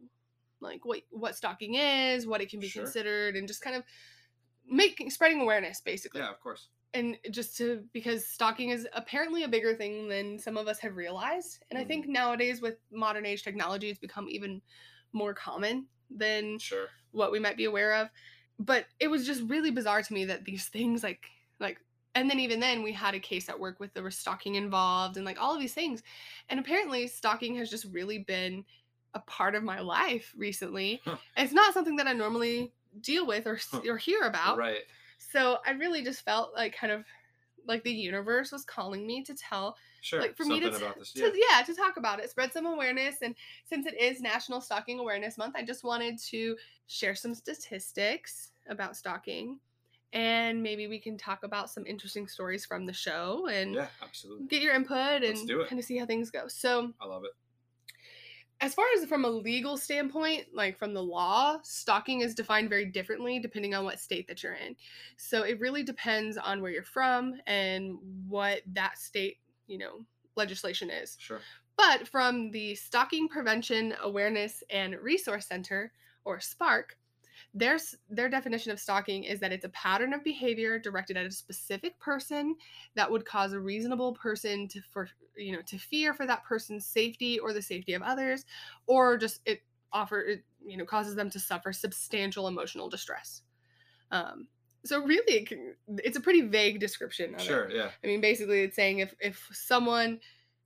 like 0.59 0.83
what 0.83 0.99
what 1.11 1.35
stalking 1.37 1.75
is, 1.75 2.27
what 2.27 2.41
it 2.41 2.49
can 2.49 2.59
be 2.59 2.67
Sure. 2.67 2.83
considered 2.83 3.37
and 3.37 3.47
just 3.47 3.61
kind 3.61 3.75
of 3.77 3.83
making 4.67 5.09
spreading 5.09 5.41
awareness 5.41 5.81
basically. 5.81 6.21
Yeah, 6.21 6.29
of 6.31 6.39
course. 6.39 6.69
And 6.93 7.17
just 7.31 7.57
to 7.57 7.87
because 7.91 8.27
stalking 8.27 8.69
is 8.69 8.87
apparently 8.93 9.43
a 9.43 9.47
bigger 9.47 9.75
thing 9.75 10.07
than 10.09 10.37
some 10.37 10.57
of 10.57 10.67
us 10.67 10.79
have 10.79 10.95
realized. 10.95 11.63
And 11.71 11.79
I 11.79 11.83
Mhm. 11.83 11.87
think 11.87 12.07
nowadays 12.07 12.61
with 12.61 12.77
modern 12.91 13.25
age 13.25 13.43
technology 13.43 13.89
it's 13.89 13.99
become 13.99 14.29
even 14.29 14.61
more 15.11 15.33
common 15.33 15.87
than 16.09 16.59
Sure. 16.59 16.89
what 17.11 17.31
we 17.31 17.39
might 17.39 17.57
be 17.57 17.65
aware 17.65 17.93
of 17.95 18.09
but 18.59 18.87
it 18.99 19.07
was 19.07 19.25
just 19.25 19.41
really 19.43 19.71
bizarre 19.71 20.01
to 20.03 20.13
me 20.13 20.25
that 20.25 20.45
these 20.45 20.67
things 20.69 21.03
like 21.03 21.25
like 21.59 21.79
and 22.15 22.29
then 22.29 22.39
even 22.39 22.59
then 22.59 22.83
we 22.83 22.91
had 22.91 23.15
a 23.15 23.19
case 23.19 23.49
at 23.49 23.59
work 23.59 23.79
with 23.79 23.93
there 23.93 24.03
was 24.03 24.17
stalking 24.17 24.55
involved 24.55 25.17
and 25.17 25.25
like 25.25 25.39
all 25.41 25.53
of 25.53 25.59
these 25.59 25.73
things 25.73 26.03
and 26.49 26.59
apparently 26.59 27.07
stalking 27.07 27.55
has 27.55 27.69
just 27.69 27.85
really 27.85 28.19
been 28.19 28.65
a 29.15 29.19
part 29.21 29.55
of 29.55 29.63
my 29.63 29.79
life 29.79 30.33
recently 30.37 31.01
Huh. 31.05 31.17
it's 31.37 31.53
not 31.53 31.73
something 31.73 31.95
that 31.95 32.07
i 32.07 32.13
normally 32.13 32.73
deal 33.01 33.25
with 33.25 33.47
or 33.47 33.59
or 33.87 33.97
hear 33.97 34.21
about 34.23 34.57
Right. 34.57 34.81
so 35.17 35.57
i 35.65 35.71
really 35.71 36.03
just 36.03 36.23
felt 36.23 36.53
like 36.55 36.75
kind 36.75 36.91
of 36.93 37.03
like 37.65 37.83
the 37.83 37.91
universe 37.91 38.51
was 38.51 38.65
calling 38.65 39.07
me 39.07 39.23
to 39.23 39.33
tell 39.35 39.77
Sure. 40.01 40.19
like 40.19 40.35
for 40.35 40.43
me 40.43 40.59
to, 40.59 40.67
about 40.67 40.99
this. 40.99 41.13
to 41.13 41.21
Yeah. 41.33 41.45
yeah. 41.59 41.63
to 41.63 41.73
talk 41.73 41.95
about 41.97 42.19
it 42.19 42.29
spread 42.29 42.51
some 42.51 42.65
awareness 42.65 43.21
and 43.21 43.35
since 43.65 43.87
it 43.87 43.99
is 43.99 44.19
national 44.21 44.59
stalking 44.61 44.99
awareness 44.99 45.37
month 45.37 45.55
i 45.55 45.63
just 45.63 45.83
wanted 45.83 46.19
to 46.29 46.57
share 46.87 47.15
some 47.15 47.33
statistics 47.33 48.51
about 48.67 48.97
stalking 48.97 49.59
and 50.11 50.61
maybe 50.61 50.87
we 50.87 50.99
can 50.99 51.17
talk 51.17 51.43
about 51.43 51.69
some 51.71 51.85
interesting 51.87 52.27
stories 52.27 52.65
from 52.65 52.85
the 52.85 52.93
show 52.93 53.47
and 53.47 53.73
Yeah, 53.75 53.87
absolutely. 54.01 54.45
get 54.47 54.61
your 54.61 54.75
input 54.75 55.23
and 55.23 55.49
kind 55.67 55.79
of 55.79 55.85
see 55.85 55.97
how 55.97 56.05
things 56.05 56.29
go 56.29 56.47
so 56.47 56.93
I 57.01 57.05
love 57.05 57.23
it. 57.23 57.31
As 58.61 58.73
far 58.73 58.85
as 58.97 59.05
from 59.05 59.25
a 59.25 59.29
legal 59.29 59.77
standpoint, 59.77 60.45
like 60.53 60.77
from 60.77 60.93
the 60.93 61.03
law, 61.03 61.59
stalking 61.63 62.21
is 62.21 62.33
defined 62.33 62.69
very 62.69 62.85
differently 62.85 63.39
depending 63.39 63.73
on 63.73 63.83
what 63.83 63.99
state 63.99 64.27
that 64.27 64.41
you're 64.41 64.53
in. 64.53 64.75
So 65.17 65.43
it 65.43 65.59
really 65.59 65.83
depends 65.83 66.37
on 66.37 66.61
where 66.61 66.71
you're 66.71 66.83
from 66.83 67.35
and 67.45 67.97
what 68.27 68.61
that 68.73 68.97
state, 68.97 69.37
you 69.67 69.77
know, 69.77 70.05
legislation 70.35 70.89
is. 70.89 71.17
Sure. 71.19 71.41
But 71.77 72.07
from 72.07 72.51
the 72.51 72.75
Stalking 72.75 73.27
Prevention 73.27 73.95
Awareness 74.01 74.63
and 74.69 74.95
Resource 75.01 75.47
Center, 75.47 75.91
or 76.25 76.37
SPARC, 76.37 76.95
their, 77.53 77.77
their 78.09 78.29
definition 78.29 78.71
of 78.71 78.79
stalking 78.79 79.23
is 79.23 79.39
that 79.39 79.51
it's 79.51 79.65
a 79.65 79.69
pattern 79.69 80.13
of 80.13 80.23
behavior 80.23 80.79
directed 80.79 81.17
at 81.17 81.25
a 81.25 81.31
specific 81.31 81.99
person 81.99 82.55
that 82.95 83.09
would 83.09 83.25
cause 83.25 83.53
a 83.53 83.59
reasonable 83.59 84.13
person 84.13 84.67
to 84.67 84.81
for 84.91 85.07
you 85.37 85.51
know 85.51 85.61
to 85.65 85.77
fear 85.77 86.13
for 86.13 86.25
that 86.25 86.43
person's 86.43 86.85
safety 86.85 87.39
or 87.39 87.53
the 87.53 87.61
safety 87.61 87.93
of 87.93 88.01
others 88.01 88.45
or 88.87 89.17
just 89.17 89.41
it 89.45 89.61
offer 89.91 90.21
it 90.21 90.43
you 90.65 90.77
know 90.77 90.85
causes 90.85 91.15
them 91.15 91.29
to 91.29 91.39
suffer 91.39 91.71
substantial 91.73 92.47
emotional 92.47 92.89
distress 92.89 93.41
um 94.11 94.47
so 94.85 95.01
really 95.03 95.33
it 95.33 95.47
can, 95.47 95.75
it's 95.99 96.17
a 96.17 96.21
pretty 96.21 96.41
vague 96.41 96.79
description 96.79 97.33
of 97.35 97.41
it. 97.41 97.45
Sure. 97.45 97.69
Yeah. 97.69 97.89
I 98.03 98.07
mean, 98.07 98.21
basically, 98.21 98.61
it's 98.61 98.75
saying 98.75 98.99
if 98.99 99.13
if 99.19 99.47
someone 99.51 100.19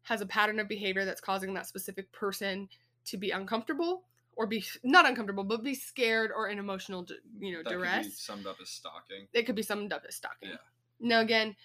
has 0.04 0.22
a 0.22 0.26
pattern 0.26 0.60
of 0.60 0.68
behavior 0.68 1.06
that's 1.06 1.22
causing 1.22 1.54
that 1.54 1.68
specific 1.68 2.12
person 2.12 2.68
to 3.06 3.18
be 3.18 3.32
uncomfortable 3.32 4.04
or 4.38 4.48
be 4.48 4.64
not 4.84 5.06
uncomfortable, 5.08 5.44
but 5.44 5.64
be 5.64 5.74
scared 5.76 6.32
or 6.34 6.48
in 6.48 6.60
emotional, 6.60 7.06
you 7.40 7.52
know, 7.52 7.58
That 7.60 7.66
could 7.66 7.70
be 7.70 7.76
duress, 7.84 8.20
summed 8.20 8.46
up 8.48 8.58
as 8.62 8.70
stalking. 8.70 9.28
it 9.34 9.44
could 9.48 9.56
be 9.56 9.64
summed 9.64 9.92
up 9.92 10.04
as 10.08 10.16
stalking. 10.16 10.50
Yeah. 10.50 10.58
Now, 11.00 11.20
again, 11.22 11.56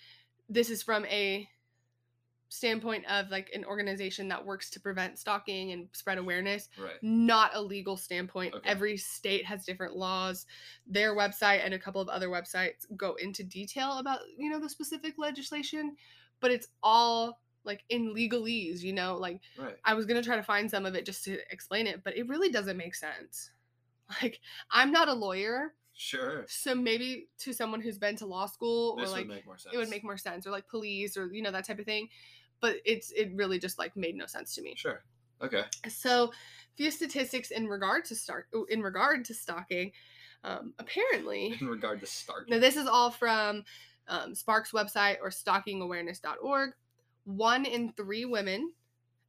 this 0.49 0.70
is 0.70 0.83
from 0.83 1.05
a 1.07 1.49
standpoint 2.49 3.05
of 3.07 3.31
like 3.31 3.51
an 3.55 3.64
organization 3.64 4.29
that 4.29 4.45
works 4.45 4.68
to 4.70 4.81
prevent 4.81 5.18
stalking 5.18 5.73
and 5.73 5.89
spread 5.93 6.18
awareness, 6.18 6.68
Right. 6.79 7.03
not 7.03 7.51
a 7.55 7.61
legal 7.62 7.97
standpoint. 7.97 8.55
Okay. 8.55 8.68
Every 8.68 8.97
state 8.97 9.45
has 9.47 9.64
different 9.64 9.97
laws. 9.97 10.47
Their 10.87 11.14
website 11.16 11.64
and 11.64 11.73
a 11.75 11.79
couple 11.79 12.01
of 12.01 12.09
other 12.09 12.29
websites 12.29 12.85
go 12.97 13.14
into 13.14 13.43
detail 13.45 13.99
about, 13.99 14.20
you 14.37 14.51
know, 14.51 14.61
the 14.61 14.68
specific 14.68 15.14
legislation, 15.18 15.97
but 16.41 16.51
it's 16.51 16.68
all 16.83 17.41
like 17.64 17.84
in 17.88 18.14
legalese, 18.14 18.80
you 18.82 18.92
know, 18.92 19.16
like 19.16 19.40
Right. 19.58 19.76
I 19.84 19.94
was 19.94 20.06
to 20.06 20.22
try 20.22 20.36
to 20.36 20.42
find 20.42 20.70
some 20.70 20.86
of 20.86 20.94
it 20.94 21.06
just 21.06 21.24
to 21.24 21.38
explain 21.50 21.86
it, 21.86 22.02
but 22.04 22.16
it 22.16 22.28
really 22.28 22.50
doesn't 22.50 22.76
make 22.76 22.94
sense. 22.94 23.50
Like 24.22 24.40
I'm 24.70 24.92
not 24.92 25.08
a 25.08 25.12
lawyer, 25.14 25.72
Sure. 25.94 26.44
so 26.48 26.74
maybe 26.74 27.28
to 27.38 27.52
someone 27.54 27.80
who's 27.80 27.98
been 27.98 28.16
to 28.16 28.26
law 28.26 28.46
school 28.46 28.96
or 28.98 29.06
like 29.06 29.20
would 29.26 29.28
make 29.28 29.46
more 29.46 29.56
sense. 29.56 29.74
it 29.74 29.78
would 29.78 29.88
make 29.88 30.04
more 30.04 30.16
sense 30.18 30.46
or 30.46 30.50
like 30.50 30.68
police 30.68 31.16
or 31.16 31.32
you 31.32 31.40
know 31.40 31.50
that 31.52 31.66
type 31.66 31.78
of 31.78 31.84
thing 31.86 32.08
but 32.60 32.76
it's 32.84 33.10
it 33.12 33.30
really 33.34 33.58
just 33.58 33.78
like 33.78 33.96
made 33.96 34.14
no 34.16 34.26
sense 34.26 34.54
to 34.56 34.62
me 34.62 34.74
Sure. 34.76 35.02
Okay. 35.42 35.62
so 35.88 36.30
few 36.76 36.90
statistics 36.90 37.50
in 37.52 37.68
regard 37.68 38.04
to 38.06 38.14
start 38.14 38.48
in 38.68 38.82
regard 38.82 39.24
to 39.26 39.34
stalking 39.34 39.92
um, 40.44 40.74
apparently 40.78 41.56
In 41.60 41.68
regard 41.68 42.00
to 42.00 42.06
start. 42.06 42.50
now 42.50 42.58
this 42.58 42.76
is 42.76 42.86
all 42.86 43.10
from 43.10 43.64
um, 44.08 44.34
SPARC's 44.34 44.72
website 44.72 45.16
or 45.22 45.30
stalkingawareness.org 45.30 46.70
one 47.25 47.64
in 47.64 47.93
three 47.93 48.25
women 48.25 48.73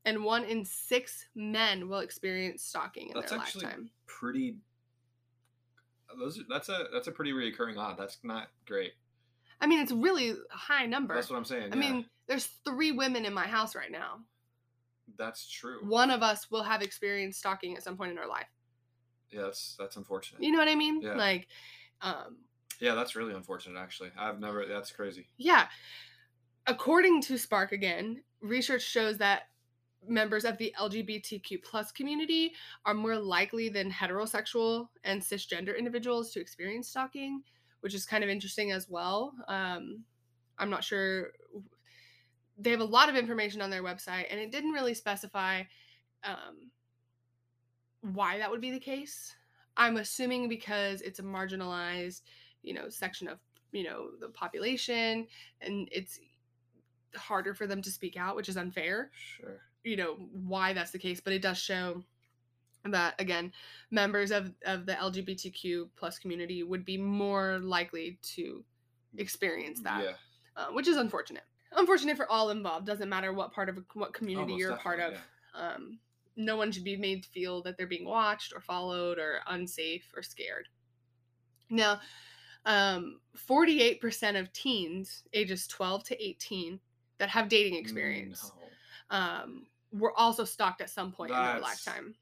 and 0.06 0.24
one 0.24 0.44
in 0.44 0.66
six 0.66 1.26
men 1.36 1.88
will 1.88 2.00
experience 2.00 2.64
stalking 2.64 3.08
in 3.10 3.14
That's 3.16 3.32
their 3.32 3.40
actually 3.40 3.66
lifetime 3.66 3.90
pretty. 4.06 4.58
Those. 6.20 6.40
are- 6.40 6.44
That's 6.50 6.70
a 6.70 6.86
that's 6.94 7.08
a 7.08 7.12
pretty 7.12 7.32
reoccurring 7.32 7.78
odd. 7.78 7.98
That's 7.98 8.20
not 8.24 8.48
great. 8.68 8.94
i 9.62 9.68
mean 9.68 9.80
it's 9.80 9.92
really 9.92 10.32
a 10.32 10.36
high 10.58 10.86
number 10.86 11.16
That's 11.16 11.30
what 11.30 11.38
I'm 11.38 11.46
saying. 11.46 11.72
i 11.72 11.76
yeah. 11.76 11.82
mean 11.82 12.06
there's 12.28 12.46
three 12.66 12.92
women 12.92 13.26
in 13.26 13.34
my 13.34 13.48
house 13.48 13.76
right 13.76 13.92
now 13.92 14.20
that's 15.18 15.50
true. 15.50 15.80
one 15.86 16.10
of 16.12 16.22
us 16.24 16.50
will 16.52 16.64
have 16.64 16.82
experienced 16.82 17.40
stalking 17.40 17.76
at 17.76 17.84
some 17.84 17.98
point 17.98 18.12
in 18.12 18.18
our 18.18 18.28
life. 18.28 18.48
Yeah, 19.32 19.42
that's 19.42 19.76
that's 19.78 19.98
unfortunate. 19.98 20.42
You 20.42 20.52
know 20.52 20.60
what 20.60 20.68
I 20.70 20.76
mean? 20.76 21.02
Yeah. 21.02 21.16
Like, 21.16 21.48
um, 22.02 22.38
Yeah, 22.80 22.94
that's 22.96 23.16
really 23.16 23.34
unfortunate. 23.34 23.78
Actually, 23.80 24.12
I've 24.18 24.40
never. 24.40 24.66
That's 24.66 24.92
crazy. 24.92 25.28
yeah. 25.38 25.68
According 26.68 27.22
to 27.24 27.34
SPARC 27.34 27.72
again, 27.72 28.24
research 28.42 28.84
shows 28.84 29.18
that 29.18 29.44
members 30.08 30.46
of 30.46 30.58
the 30.58 30.74
LGBTQ 30.80 31.64
plus 31.64 31.92
community 31.92 32.54
are 32.86 32.94
more 32.94 33.18
likely 33.18 33.70
than 33.70 33.92
heterosexual 33.92 34.88
and 35.04 35.22
cisgender 35.22 35.78
individuals 35.78 36.32
to 36.32 36.40
experience 36.40 36.90
stalking, 36.90 37.42
which 37.82 37.94
is 37.94 38.06
kind 38.06 38.24
of 38.24 38.30
interesting 38.30 38.72
as 38.72 38.90
well. 38.90 39.34
Um, 39.48 40.04
I'm 40.58 40.70
not 40.70 40.84
sure. 40.84 41.32
They 42.58 42.72
have 42.72 42.80
a 42.80 42.86
lot 42.86 43.10
of 43.10 43.16
information 43.16 43.62
on 43.62 43.70
their 43.70 43.84
website, 43.84 44.26
and 44.30 44.40
it 44.40 44.52
didn't 44.52 44.72
really 44.72 44.94
specify 44.94 45.64
um, 46.24 46.72
why 48.02 48.38
that 48.38 48.52
would 48.52 48.62
be 48.62 48.72
the 48.72 48.80
case. 48.80 49.36
I'm 49.76 49.98
assuming 49.98 50.48
because 50.50 51.02
it's 51.02 51.20
a 51.20 51.24
marginalized, 51.24 52.22
you 52.62 52.74
know, 52.74 52.90
section 52.90 53.28
of 53.28 53.40
you 53.72 53.84
know 53.84 54.10
the 54.20 54.30
population, 54.30 55.28
and 55.62 55.90
it's 55.92 56.20
harder 57.16 57.54
for 57.54 57.68
them 57.68 57.82
to 57.82 57.92
speak 57.92 58.18
out, 58.18 58.36
which 58.36 58.50
is 58.50 58.58
unfair. 58.58 59.10
Sure. 59.38 59.60
you 59.84 59.96
know 59.98 60.16
why 60.32 60.72
that's 60.74 60.92
the 60.92 60.98
case 61.00 61.20
but 61.20 61.34
it 61.34 61.42
does 61.42 61.58
show 61.58 62.02
that 62.86 63.16
again 63.20 63.52
members 63.92 64.32
of 64.32 64.54
of 64.66 64.86
the 64.86 64.94
lgbtq 64.94 65.90
plus 65.98 66.18
community 66.20 66.64
would 66.64 66.86
be 66.86 66.98
more 66.98 67.60
likely 67.60 68.18
to 68.22 68.64
experience 69.18 69.82
that 69.82 70.04
Yeah. 70.04 70.14
uh, 70.56 70.68
which 70.72 70.88
is 70.88 70.96
unfortunate. 70.98 71.44
Unfortunate 71.76 72.16
for 72.18 72.30
all 72.32 72.50
involved. 72.52 72.86
Doesn't 72.86 73.10
matter 73.10 73.34
what 73.34 73.52
part 73.52 73.68
of 73.70 73.78
what 73.94 74.14
community 74.14 74.54
Almost 74.54 74.60
you're 74.60 74.72
a 74.74 74.78
part 74.78 75.00
of. 75.00 75.14
definitely, 75.14 75.76
um, 75.86 76.00
no 76.38 76.56
one 76.56 76.72
should 76.72 76.84
be 76.84 76.96
made 76.98 77.24
to 77.24 77.30
feel 77.30 77.62
that 77.64 77.78
they're 77.78 77.88
being 77.88 78.06
watched 78.06 78.54
or 78.56 78.62
followed 78.62 79.18
or 79.20 79.40
unsafe 79.48 80.06
or 80.16 80.22
scared. 80.24 80.68
Now 81.70 82.00
um, 82.66 83.20
48% 83.50 84.40
of 84.40 84.54
teens 84.54 85.24
ages 85.34 85.68
12 85.68 86.04
to 86.06 86.24
18 86.24 86.80
that 87.24 87.30
have 87.30 87.48
dating 87.48 87.76
experience 87.76 88.52
No. 89.10 89.18
um, 89.18 89.66
were 89.94 90.12
also 90.20 90.44
stalked 90.44 90.82
at 90.82 90.90
some 90.90 91.14
point 91.14 91.32
in 91.32 91.38
their 91.38 91.62
lifetime. 91.62 92.16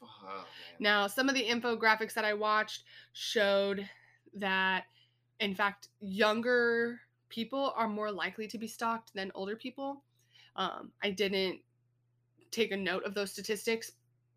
Oh. 0.00 0.44
Now, 0.78 1.08
some 1.08 1.28
of 1.28 1.34
the 1.34 1.42
infographics 1.42 2.14
that 2.14 2.24
I 2.24 2.34
watched 2.34 2.84
showed 3.14 3.88
that, 4.34 4.84
in 5.40 5.56
fact, 5.56 5.88
younger 5.98 7.00
people 7.30 7.72
are 7.74 7.88
more 7.88 8.12
likely 8.12 8.46
to 8.46 8.58
be 8.58 8.68
stalked 8.68 9.12
than 9.12 9.32
older 9.34 9.56
people. 9.56 10.04
Um, 10.54 10.92
I 11.02 11.10
didn't 11.10 11.58
take 12.52 12.70
a 12.70 12.76
note 12.76 13.02
of 13.02 13.14
those 13.14 13.32
statistics, 13.32 13.90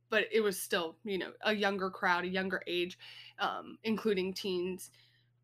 but 0.09 0.23
it 0.31 0.41
was 0.41 0.59
still, 0.59 0.95
you 1.03 1.19
know, 1.19 1.31
a 1.41 1.53
younger 1.53 1.91
crowd, 1.91 2.23
a 2.23 2.27
younger 2.27 2.63
age, 2.65 2.97
um, 3.37 3.77
including 3.83 4.33
teens, 4.33 4.89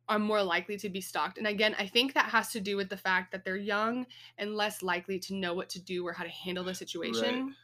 are 0.09 0.19
more 0.19 0.43
likely 0.43 0.77
to 0.77 0.89
be 0.89 0.99
stalked. 1.01 1.37
And 1.37 1.47
again, 1.47 1.75
I 1.79 1.87
think 1.87 2.13
that 2.13 2.25
has 2.25 2.51
to 2.51 2.59
do 2.59 2.75
with 2.75 2.89
the 2.89 2.97
fact 2.97 3.31
that 3.31 3.45
they're 3.45 3.55
young 3.55 4.05
and 4.37 4.55
less 4.55 4.81
likely 4.81 5.19
to 5.19 5.35
know 5.35 5.53
what 5.53 5.69
to 5.69 5.81
do 5.81 6.05
or 6.05 6.11
how 6.13 6.23
to 6.23 6.29
handle 6.29 6.63
the 6.63 6.73
situation. 6.73 7.55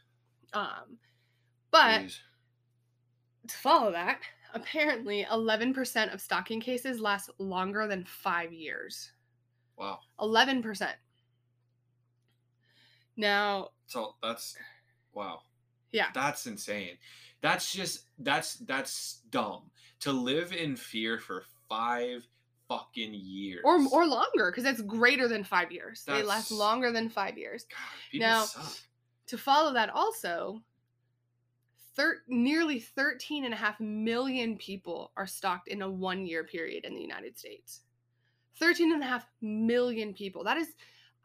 Um, 0.54 0.98
but 1.70 2.02
Jeez. 2.02 2.18
to 3.48 3.56
follow 3.56 3.92
that, 3.92 4.20
apparently 4.54 5.26
11% 5.30 6.14
of 6.14 6.20
stalking 6.20 6.60
cases 6.60 7.00
last 7.00 7.30
longer 7.38 7.86
than 7.86 8.04
five 8.04 8.52
years. 8.52 9.12
wow. 9.76 9.98
11%. 10.20 10.90
Now, 13.16 13.70
So 13.88 14.14
that's 14.22 14.56
wow. 15.12 15.40
Yeah. 15.90 16.06
That's 16.14 16.46
insane. 16.46 16.96
That's 17.40 17.72
just 17.72 18.04
that's 18.20 18.54
that's 18.54 19.22
dumb 19.30 19.70
to 20.00 20.12
live 20.12 20.52
in 20.52 20.76
fear 20.76 21.18
for 21.18 21.42
five 21.68 22.26
fucking 22.68 23.14
years. 23.14 23.62
or 23.64 23.76
or 23.92 24.06
longer, 24.06 24.50
because 24.50 24.64
that's 24.64 24.82
greater 24.82 25.26
than 25.28 25.42
five 25.44 25.72
years. 25.72 26.04
They 26.04 26.22
last 26.22 26.50
longer 26.50 26.92
than 26.92 27.08
five 27.08 27.38
years. 27.38 27.64
God, 27.64 28.20
Now- 28.20 28.44
suck. 28.44 28.78
To 29.28 29.36
follow 29.38 29.74
that, 29.74 29.90
also, 29.90 30.62
thir- 31.94 32.22
nearly 32.28 32.80
13 32.80 33.44
and 33.44 33.52
a 33.52 33.56
half 33.56 33.78
million 33.78 34.56
people 34.56 35.12
are 35.16 35.26
stalked 35.26 35.68
in 35.68 35.82
a 35.82 35.90
one 35.90 36.24
year 36.26 36.44
period 36.44 36.84
in 36.84 36.94
the 36.94 37.00
United 37.02 37.38
States. 37.38 37.82
13 38.58 38.92
and 38.92 39.02
a 39.02 39.06
half 39.06 39.26
million 39.42 40.14
people. 40.14 40.44
That 40.44 40.56
is, 40.56 40.68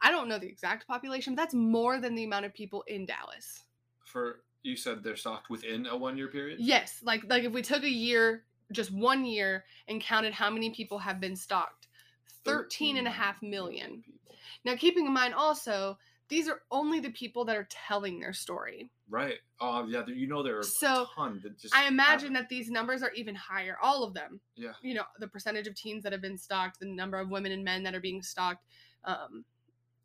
I 0.02 0.10
don't 0.10 0.28
know 0.28 0.38
the 0.38 0.46
exact 0.46 0.86
population, 0.86 1.34
but 1.34 1.42
that's 1.42 1.54
more 1.54 1.98
than 1.98 2.14
the 2.14 2.24
amount 2.24 2.44
of 2.44 2.52
people 2.54 2.82
in 2.88 3.06
Dallas. 3.06 3.62
For 4.04 4.40
you 4.62 4.76
said 4.76 5.02
they're 5.02 5.16
stocked 5.16 5.48
within 5.50 5.86
a 5.86 5.96
one 5.96 6.16
year 6.18 6.28
period. 6.28 6.60
Yes, 6.60 7.00
like 7.02 7.22
like 7.26 7.44
if 7.44 7.52
we 7.52 7.62
took 7.62 7.82
a 7.84 7.88
year, 7.88 8.44
just 8.72 8.92
one 8.92 9.24
year, 9.24 9.64
and 9.88 10.00
counted 10.00 10.32
how 10.32 10.50
many 10.50 10.70
people 10.70 10.98
have 10.98 11.20
been 11.20 11.36
stalked, 11.36 11.88
13 12.44 12.96
and 12.96 13.06
a 13.06 13.10
half 13.10 13.42
million. 13.42 14.02
people. 14.04 14.36
Now, 14.64 14.74
keeping 14.76 15.06
in 15.06 15.12
mind 15.12 15.34
also, 15.34 15.98
these 16.28 16.48
are 16.48 16.62
only 16.70 17.00
the 17.00 17.10
people 17.10 17.44
that 17.44 17.56
are 17.56 17.68
telling 17.70 18.18
their 18.20 18.32
story. 18.32 18.88
Right. 19.10 19.36
Oh 19.60 19.86
yeah. 19.86 20.02
You 20.06 20.26
know 20.26 20.42
there 20.42 20.58
are 20.58 20.62
So, 20.62 21.02
a 21.02 21.06
ton 21.14 21.40
that 21.42 21.58
just. 21.58 21.74
I 21.76 21.86
imagine 21.86 22.32
haven't. 22.32 22.34
that 22.34 22.48
these 22.48 22.70
numbers 22.70 23.02
are 23.02 23.12
even 23.12 23.34
higher, 23.34 23.76
all 23.82 24.02
of 24.02 24.14
them. 24.14 24.40
Yeah. 24.56 24.72
You 24.82 24.94
know, 24.94 25.02
the 25.20 25.28
percentage 25.28 25.66
of 25.66 25.74
teens 25.74 26.02
that 26.04 26.12
have 26.12 26.22
been 26.22 26.38
stalked, 26.38 26.80
the 26.80 26.86
number 26.86 27.18
of 27.18 27.28
women 27.28 27.52
and 27.52 27.62
men 27.62 27.82
that 27.82 27.94
are 27.94 28.00
being 28.00 28.22
stalked, 28.22 28.64
um, 29.04 29.44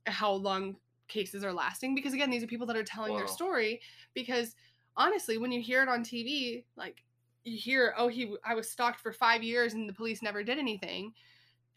how 0.06 0.34
long 0.34 0.76
cases 1.08 1.44
are 1.46 1.54
lasting. 1.54 1.96
Because 1.96 2.14
again, 2.14 2.30
these 2.30 2.44
are 2.44 2.48
people 2.48 2.68
that 2.68 2.76
are 2.76 2.84
telling 2.84 3.16
their 3.16 3.28
story. 3.28 3.80
Because 4.14 4.56
honestly, 4.98 5.38
when 5.38 5.52
you 5.54 5.62
hear 5.62 5.82
it 5.82 5.88
on 5.90 6.04
TV, 6.04 6.66
like 6.76 7.02
you 7.50 7.58
hear, 7.58 7.94
oh, 7.98 8.08
he, 8.08 8.36
I 8.46 8.56
was 8.56 8.70
stalked 8.70 9.00
for 9.00 9.12
five 9.12 9.44
years 9.44 9.74
and 9.74 9.88
the 9.88 9.94
police 9.94 10.22
never 10.22 10.44
did 10.44 10.60
anything. 10.60 11.14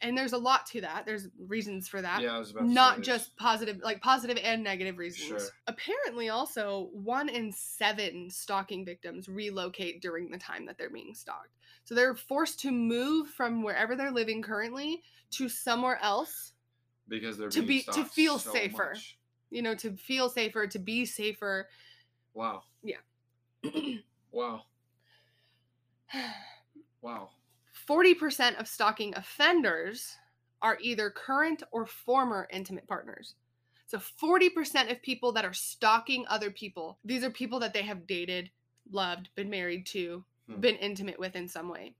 And 0.01 0.17
there's 0.17 0.33
a 0.33 0.37
lot 0.37 0.65
to 0.67 0.81
that. 0.81 1.05
There's 1.05 1.29
reasons 1.47 1.87
for 1.87 2.01
that 2.01 2.21
Yeah, 2.21 2.35
I 2.35 2.39
was 2.39 2.51
about 2.51 2.61
to 2.61 2.67
not 2.67 3.01
just 3.01 3.35
positive 3.37 3.79
like 3.81 4.01
positive 4.01 4.37
and 4.43 4.61
negative 4.61 4.97
reasons 4.97 5.27
Sure. 5.27 5.49
apparently 5.67 6.27
also 6.29 6.89
one 6.91 7.29
in 7.29 7.51
seven 7.53 8.29
stalking 8.29 8.83
victims 8.83 9.29
relocate 9.29 10.01
during 10.01 10.29
the 10.29 10.37
time 10.37 10.65
that 10.65 10.77
they're 10.77 10.89
being 10.89 11.13
stalked 11.13 11.55
so 11.85 11.95
they're 11.95 12.15
forced 12.15 12.59
to 12.61 12.71
move 12.71 13.29
from 13.29 13.63
wherever 13.63 13.95
they're 13.95 14.11
living 14.11 14.41
currently 14.41 15.01
to 15.31 15.47
somewhere 15.47 15.97
else 16.01 16.51
because 17.07 17.37
they're 17.37 17.49
to 17.49 17.61
be- 17.61 17.83
to 17.83 18.03
feel 18.03 18.37
so 18.37 18.51
safer. 18.51 18.91
much. 18.93 19.17
you 19.51 19.61
know 19.61 19.73
to 19.75 19.95
feel 19.95 20.27
safer 20.27 20.67
to 20.67 20.79
be 20.79 21.05
safer 21.05 21.69
Wow. 22.33 22.63
Yeah. 22.83 22.97
wow. 24.31 24.63
Wow. 27.01 27.29
40% 27.87 28.59
of 28.59 28.67
stalking 28.67 29.13
offenders 29.15 30.15
are 30.61 30.77
either 30.81 31.09
current 31.09 31.63
or 31.71 31.85
former 31.85 32.47
intimate 32.51 32.87
partners. 32.87 33.35
So 33.85 33.97
40% 33.99 34.91
of 34.91 35.01
people 35.01 35.31
that 35.33 35.45
are 35.45 35.53
stalking 35.53 36.25
other 36.27 36.49
people, 36.49 36.97
these 37.03 37.23
are 37.23 37.29
people 37.29 37.59
that 37.59 37.73
they 37.73 37.81
have 37.81 38.07
dated, 38.07 38.49
loved, 38.91 39.29
been 39.35 39.49
married 39.49 39.85
to, 39.87 40.23
Hmm. 40.47 40.59
been 40.59 40.75
intimate 40.77 41.19
with 41.19 41.35
in 41.35 41.47
some 41.47 41.69
way. 41.69 41.95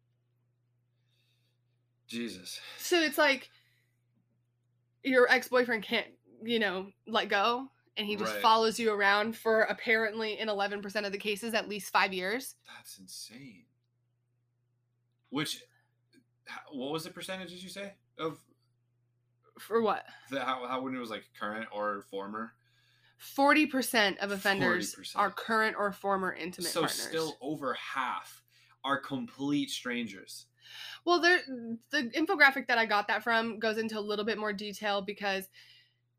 Jesus. 2.07 2.59
So 2.77 2.99
it's 3.01 3.17
like 3.17 3.49
your 5.03 5.29
ex-boyfriend 5.29 5.83
can't 5.83 6.07
you 6.45 6.59
know, 6.59 6.91
let 7.07 7.29
go 7.29 7.69
and 7.95 8.05
he 8.05 8.15
just 8.15 8.33
Right. 8.33 8.41
follows 8.41 8.79
you 8.79 8.91
around 8.91 9.37
for 9.37 9.61
apparently 9.61 10.39
in 10.39 10.49
11% 10.49 11.05
of 11.05 11.11
the 11.11 11.17
cases 11.17 11.53
at 11.53 11.69
least 11.69 11.91
5 11.91 12.11
years. 12.13 12.55
That's 12.67 12.97
insane. 12.97 13.65
Which, 15.33 15.63
what 16.71 16.91
was 16.91 17.03
the 17.03 17.09
percentage 17.09 17.49
did 17.49 17.63
you 17.63 17.69
say 17.69 17.93
of 18.19 18.37
For 19.57 19.81
what? 19.81 20.05
the 20.29 20.39
how 20.41 20.67
how 20.67 20.81
when 20.81 20.95
it 20.95 20.99
was 20.99 21.09
like 21.09 21.23
current 21.39 21.67
or 21.73 22.05
former? 22.11 22.53
40% 23.35 24.17
of 24.17 24.31
offenders 24.31 24.93
40%. 24.95 25.11
are 25.15 25.31
current 25.31 25.75
or 25.79 25.91
former 25.91 26.33
intimate 26.33 26.69
so 26.69 26.81
partners. 26.81 27.01
still 27.01 27.37
over 27.41 27.73
half 27.73 28.43
are 28.83 28.99
complete 28.99 29.71
strangers. 29.71 30.45
Well, 31.03 31.19
there 31.19 31.39
the 31.89 32.11
infographic 32.15 32.67
that 32.67 32.77
I 32.77 32.85
got 32.85 33.07
that 33.07 33.23
from 33.23 33.57
goes 33.57 33.79
into 33.79 33.97
a 33.97 34.01
little 34.01 34.25
bit 34.25 34.37
more 34.37 34.53
detail 34.53 35.01
because 35.01 35.49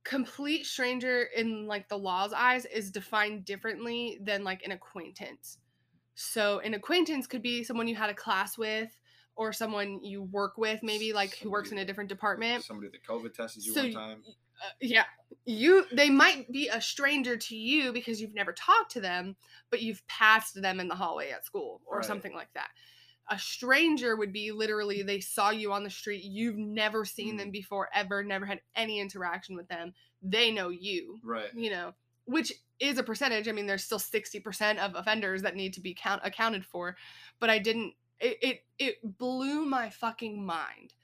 complete 0.03 0.67
stranger 0.67 1.29
in 1.37 1.69
like 1.69 1.89
the 1.89 1.99
law's 1.99 2.33
eyes 2.33 2.65
is 2.67 2.91
defined 2.91 3.45
differently 3.45 4.19
than 4.23 4.43
like 4.43 4.65
an 4.65 4.73
acquaintance. 4.73 5.59
So 6.17 6.59
an 6.61 6.75
acquaintance 6.75 7.27
could 7.27 7.43
be 7.43 7.65
someone 7.65 7.89
you 7.89 7.97
had 7.97 8.11
a 8.11 8.15
class 8.15 8.57
with 8.57 8.97
or 9.37 9.53
someone 9.53 10.03
you 10.03 10.23
work 10.23 10.57
with 10.57 10.83
maybe 10.83 11.13
like 11.13 11.37
who 11.39 11.51
works 11.51 11.73
in 11.73 11.79
a 11.79 11.85
different 11.85 12.09
department. 12.09 12.65
Somebody 12.65 12.91
that 12.91 13.05
COVID 13.05 13.35
tested 13.35 13.65
you 13.65 13.73
So 13.73 13.83
one 13.83 13.93
time. 13.93 14.23
Uh, 14.27 14.71
yeah. 14.81 15.05
You 15.47 15.85
they 15.93 16.11
might 16.11 16.51
be 16.53 16.69
a 16.69 16.81
stranger 16.81 17.37
to 17.37 17.57
you 17.57 17.93
because 17.93 18.21
you've 18.21 18.35
never 18.35 18.53
talked 18.53 18.93
to 18.93 19.01
them, 19.01 19.37
but 19.71 19.83
you've 19.83 20.07
passed 20.07 20.61
them 20.61 20.81
in 20.81 20.89
the 20.89 20.95
hallway 20.95 21.31
at 21.31 21.45
school 21.45 21.83
or 21.87 21.99
Right. 21.99 22.07
something 22.07 22.35
like 22.35 22.53
that. 22.55 22.71
A 23.31 23.39
stranger 23.39 24.17
would 24.17 24.33
be 24.33 24.53
literally 24.53 25.03
they 25.03 25.21
saw 25.21 25.51
you 25.51 25.73
on 25.73 25.83
the 25.83 25.91
street, 25.91 26.23
you've 26.25 26.57
never 26.59 27.05
seen 27.05 27.35
Mm. 27.35 27.39
them 27.39 27.51
before 27.51 27.89
ever, 27.95 28.23
never 28.23 28.47
had 28.47 28.61
any 28.77 29.01
interaction 29.01 29.57
with 29.57 29.67
them. 29.69 29.95
They 30.23 30.51
know 30.51 30.69
you, 30.69 31.21
Right. 31.23 31.53
you 31.55 31.71
know, 31.71 31.95
which 32.27 32.53
is 32.81 32.99
a 32.99 33.03
percentage. 33.03 33.49
I 33.49 33.53
mean, 33.53 33.67
there's 33.67 33.85
still 33.85 33.99
60% 33.99 34.79
of 34.79 34.95
offenders 34.95 35.43
that 35.43 35.57
need 35.57 35.75
to 35.75 35.81
be 35.81 35.95
count 35.95 36.21
accounted 36.25 36.65
for, 36.67 36.97
but 37.41 37.51
I 37.51 37.59
didn't 37.59 37.95
it 38.25 38.39
it, 38.43 38.65
it 38.79 39.19
blew 39.19 39.65
my 39.65 39.91
fucking 39.91 40.45
mind 40.45 40.95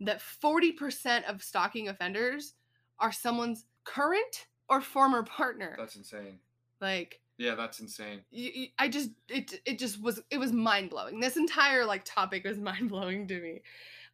that 0.00 0.20
40% 0.20 1.24
of 1.28 1.42
stalking 1.42 1.88
offenders 1.88 2.54
are 2.98 3.12
someone's 3.12 3.66
current 3.84 4.46
or 4.68 4.80
former 4.80 5.22
partner. 5.22 5.74
That's 5.78 5.96
insane. 5.96 6.38
like 6.80 7.20
Yeah, 7.38 7.54
that's 7.54 7.80
insane. 7.80 8.22
you, 8.30 8.50
you- 8.54 8.68
I 8.78 8.88
just 8.88 9.10
it 9.28 9.60
it 9.66 9.78
just 9.78 10.00
was 10.02 10.22
it 10.30 10.38
was 10.38 10.52
mind 10.52 10.90
blowing. 10.90 11.20
This 11.20 11.36
entire 11.36 11.84
like 11.84 12.02
topic 12.04 12.44
was 12.44 12.58
mind 12.70 12.88
blowing 12.88 13.28
to 13.28 13.40
me. 13.40 13.62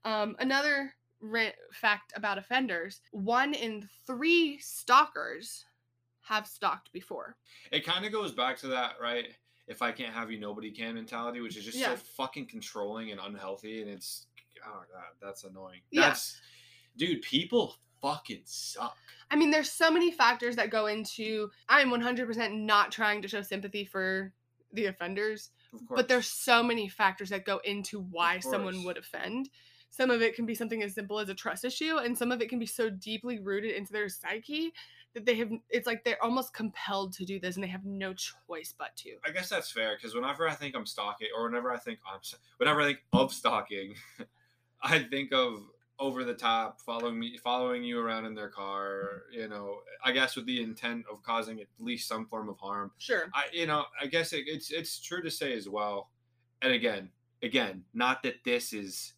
Um, 0.04 0.36
another 0.38 0.92
fact 1.72 2.12
about 2.16 2.38
offenders: 2.38 3.00
one 3.12 3.54
in 3.54 3.88
three 4.06 4.58
stalkers 4.58 5.64
have 6.22 6.46
stalked 6.46 6.92
before. 6.92 7.36
It 7.70 7.84
kind 7.84 8.04
of 8.04 8.12
goes 8.12 8.32
back 8.32 8.58
to 8.58 8.68
that, 8.68 8.94
right? 9.00 9.28
If 9.68 9.82
I 9.82 9.92
can't 9.92 10.14
have 10.14 10.30
you, 10.30 10.38
nobody 10.38 10.70
can 10.70 10.94
mentality, 10.94 11.40
which 11.40 11.56
is 11.56 11.64
just 11.64 11.76
Yeah. 11.76 11.90
so 11.90 11.96
fucking 12.16 12.46
controlling 12.46 13.10
and 13.10 13.20
unhealthy, 13.20 13.82
and 13.82 13.90
it's 13.90 14.26
oh 14.64 14.82
god, 14.92 15.04
that's 15.20 15.44
annoying. 15.44 15.80
Yeah. 15.90 16.08
That's 16.08 16.40
dude, 16.96 17.22
people 17.22 17.74
fucking 18.00 18.42
suck. 18.44 18.96
I 19.30 19.36
mean, 19.36 19.50
there's 19.50 19.70
so 19.70 19.90
many 19.90 20.10
factors 20.12 20.56
that 20.56 20.70
go 20.70 20.86
into. 20.86 21.50
I'm 21.68 21.90
100% 21.90 22.60
not 22.60 22.92
trying 22.92 23.22
to 23.22 23.28
show 23.28 23.42
sympathy 23.42 23.84
for 23.84 24.32
the 24.72 24.86
offenders, 24.86 25.50
Of 25.72 25.86
course. 25.86 25.98
but 25.98 26.08
there's 26.08 26.26
so 26.28 26.62
many 26.62 26.88
factors 26.88 27.30
that 27.30 27.44
go 27.44 27.58
into 27.64 28.00
why 28.00 28.38
someone 28.40 28.84
would 28.84 28.98
offend. 28.98 29.48
Some 29.90 30.10
of 30.10 30.20
it 30.22 30.34
can 30.36 30.44
be 30.46 30.54
something 30.54 30.82
as 30.82 30.94
simple 30.94 31.18
as 31.18 31.28
a 31.28 31.34
trust 31.34 31.64
issue, 31.64 31.96
and 31.96 32.16
some 32.16 32.30
of 32.30 32.40
it 32.42 32.48
can 32.48 32.58
be 32.58 32.66
so 32.66 32.90
deeply 32.90 33.38
rooted 33.40 33.72
into 33.74 33.92
their 33.92 34.08
psyche 34.08 34.72
that 35.16 35.24
they 35.24 35.34
have. 35.36 35.50
It's 35.70 35.86
like 35.86 36.04
they're 36.04 36.22
almost 36.22 36.52
compelled 36.52 37.14
to 37.14 37.24
do 37.24 37.40
this, 37.40 37.56
and 37.56 37.64
they 37.64 37.68
have 37.68 37.86
no 37.86 38.12
choice 38.12 38.74
but 38.78 38.94
to. 38.98 39.16
I 39.24 39.30
guess 39.30 39.48
that's 39.48 39.70
fair 39.70 39.96
because 39.96 40.14
whenever 40.14 40.46
I 40.46 40.54
think 40.54 40.76
I'm 40.76 40.84
stalking, 40.84 41.28
or 41.36 41.44
whenever 41.44 41.72
I 41.72 41.78
think 41.78 41.98
I'm, 42.06 42.20
whenever 42.58 42.82
I 42.82 42.84
think 42.84 42.98
of 43.14 43.32
stalking, 43.32 43.94
I 44.82 44.98
think 44.98 45.32
of 45.32 45.62
over 45.98 46.22
the 46.22 46.34
top, 46.34 46.82
following 46.82 47.18
me, 47.18 47.38
following 47.38 47.82
you 47.82 47.98
around 47.98 48.26
in 48.26 48.34
their 48.34 48.50
car. 48.50 49.22
You 49.32 49.48
know, 49.48 49.78
I 50.04 50.12
guess 50.12 50.36
with 50.36 50.44
the 50.44 50.62
intent 50.62 51.06
of 51.10 51.22
causing 51.22 51.60
at 51.60 51.68
least 51.78 52.08
some 52.08 52.26
form 52.26 52.50
of 52.50 52.58
harm. 52.58 52.92
Sure. 52.98 53.30
I, 53.32 53.44
you 53.52 53.66
know, 53.66 53.86
I 54.00 54.06
guess 54.06 54.34
it, 54.34 54.44
it's 54.46 54.70
it's 54.70 55.00
true 55.00 55.22
to 55.22 55.30
say 55.30 55.54
as 55.54 55.66
well. 55.66 56.10
And 56.60 56.74
again, 56.74 57.08
again, 57.42 57.84
not 57.94 58.22
that 58.24 58.44
this 58.44 58.74
is 58.74 59.14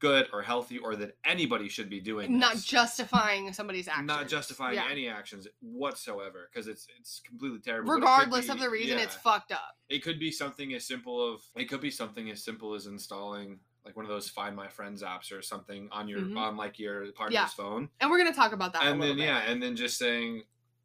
good 0.00 0.26
or 0.32 0.42
healthy 0.42 0.78
or 0.78 0.96
that 0.96 1.16
anybody 1.24 1.68
should 1.68 1.88
be 1.88 2.00
doing. 2.00 2.38
Not 2.38 2.54
this. 2.54 2.64
justifying 2.64 3.52
somebody's 3.52 3.86
actions. 3.86 4.06
not 4.08 4.26
justifying 4.28 4.74
Yeah. 4.76 4.88
any 4.90 5.06
actions 5.08 5.46
whatsoever 5.60 6.48
because 6.52 6.66
it's 6.66 6.88
it's 6.98 7.20
completely 7.26 7.60
terrible. 7.60 7.86
but 7.86 7.92
it 7.92 8.00
could 8.00 8.02
Regardless 8.02 8.48
of 8.48 8.58
the 8.58 8.70
reason, 8.70 8.98
it's 8.98 9.14
fucked 9.14 9.52
up. 9.52 9.76
It 9.88 10.02
could 10.02 10.18
be 10.18 10.30
something 10.32 10.72
as 10.74 10.86
simple 10.86 11.22
of 11.34 11.42
it 11.54 11.66
could 11.66 11.80
be 11.80 11.90
something 11.90 12.30
as 12.30 12.42
simple 12.42 12.74
as 12.74 12.86
installing 12.86 13.60
like 13.84 13.96
one 13.96 14.04
of 14.04 14.10
those 14.10 14.28
Find 14.28 14.54
My 14.56 14.68
Friends 14.68 15.02
apps 15.02 15.32
or 15.32 15.40
something 15.42 15.88
on 15.92 16.08
your 16.08 16.20
Mhm. 16.20 16.36
on 16.38 16.56
like 16.56 16.78
your 16.78 17.12
partner's 17.12 17.34
Yeah. 17.34 17.46
phone, 17.46 17.88
And 18.00 18.10
we're 18.10 18.18
gonna 18.18 18.34
talk 18.34 18.52
about 18.52 18.72
that. 18.74 18.82
and 18.82 19.00
then 19.02 19.16
bit. 19.16 19.24
yeah, 19.24 19.38
and 19.38 19.62
then 19.62 19.76
just 19.76 19.96
saying 19.98 20.44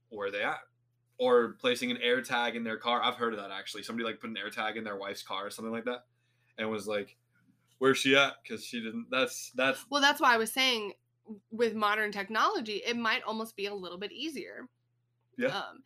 where 0.10 0.28
are 0.28 0.32
they 0.32 0.44
at, 0.44 0.60
or 1.18 1.54
placing 1.54 1.90
an 1.92 1.98
air 2.02 2.22
tag 2.22 2.56
in 2.56 2.64
their 2.64 2.78
car. 2.78 3.02
I've 3.04 3.16
heard 3.16 3.34
of 3.34 3.40
that 3.40 3.52
actually. 3.52 3.84
Somebody 3.84 4.06
like 4.06 4.20
put 4.20 4.30
an 4.30 4.38
air 4.38 4.50
tag 4.50 4.76
in 4.78 4.84
their 4.84 4.96
wife's 4.98 5.24
car 5.24 5.46
or 5.46 5.50
something 5.50 5.72
like 5.74 5.86
that, 5.86 6.06
and 6.58 6.70
was 6.70 6.88
like, 6.88 7.18
"Where's 7.80 7.98
she 7.98 8.16
at?" 8.16 8.36
Because 8.44 8.64
she 8.66 8.82
didn't. 8.82 9.08
That's 9.10 9.52
that's 9.52 9.86
Well, 9.90 10.02
that's 10.02 10.22
why 10.22 10.34
I 10.34 10.38
was 10.38 10.52
saying 10.52 10.94
with 11.52 11.74
modern 11.74 12.12
technology, 12.12 12.82
it 12.86 12.98
might 12.98 13.24
almost 13.24 13.56
be 13.56 13.66
a 13.66 13.74
little 13.74 13.98
bit 13.98 14.12
easier. 14.12 14.68
Yeah. 15.38 15.48
Um, 15.50 15.84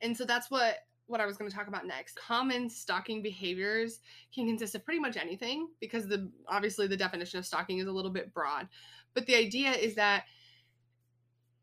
and 0.00 0.16
so 0.16 0.24
that's 0.24 0.50
what 0.50 0.78
what 1.06 1.20
I 1.20 1.26
was 1.26 1.36
going 1.36 1.50
to 1.50 1.56
talk 1.56 1.66
about 1.66 1.86
next. 1.86 2.14
Common 2.16 2.70
stalking 2.70 3.20
behaviors 3.20 4.00
can 4.32 4.46
consist 4.46 4.76
of 4.76 4.84
pretty 4.84 5.00
much 5.00 5.16
anything 5.16 5.68
because 5.80 6.06
the 6.06 6.30
obviously 6.46 6.86
the 6.86 6.96
definition 6.96 7.38
of 7.38 7.46
stalking 7.46 7.78
is 7.78 7.88
a 7.88 7.92
little 7.92 8.12
bit 8.12 8.32
broad. 8.32 8.68
But 9.12 9.26
the 9.26 9.34
idea 9.34 9.72
is 9.72 9.96
that 9.96 10.24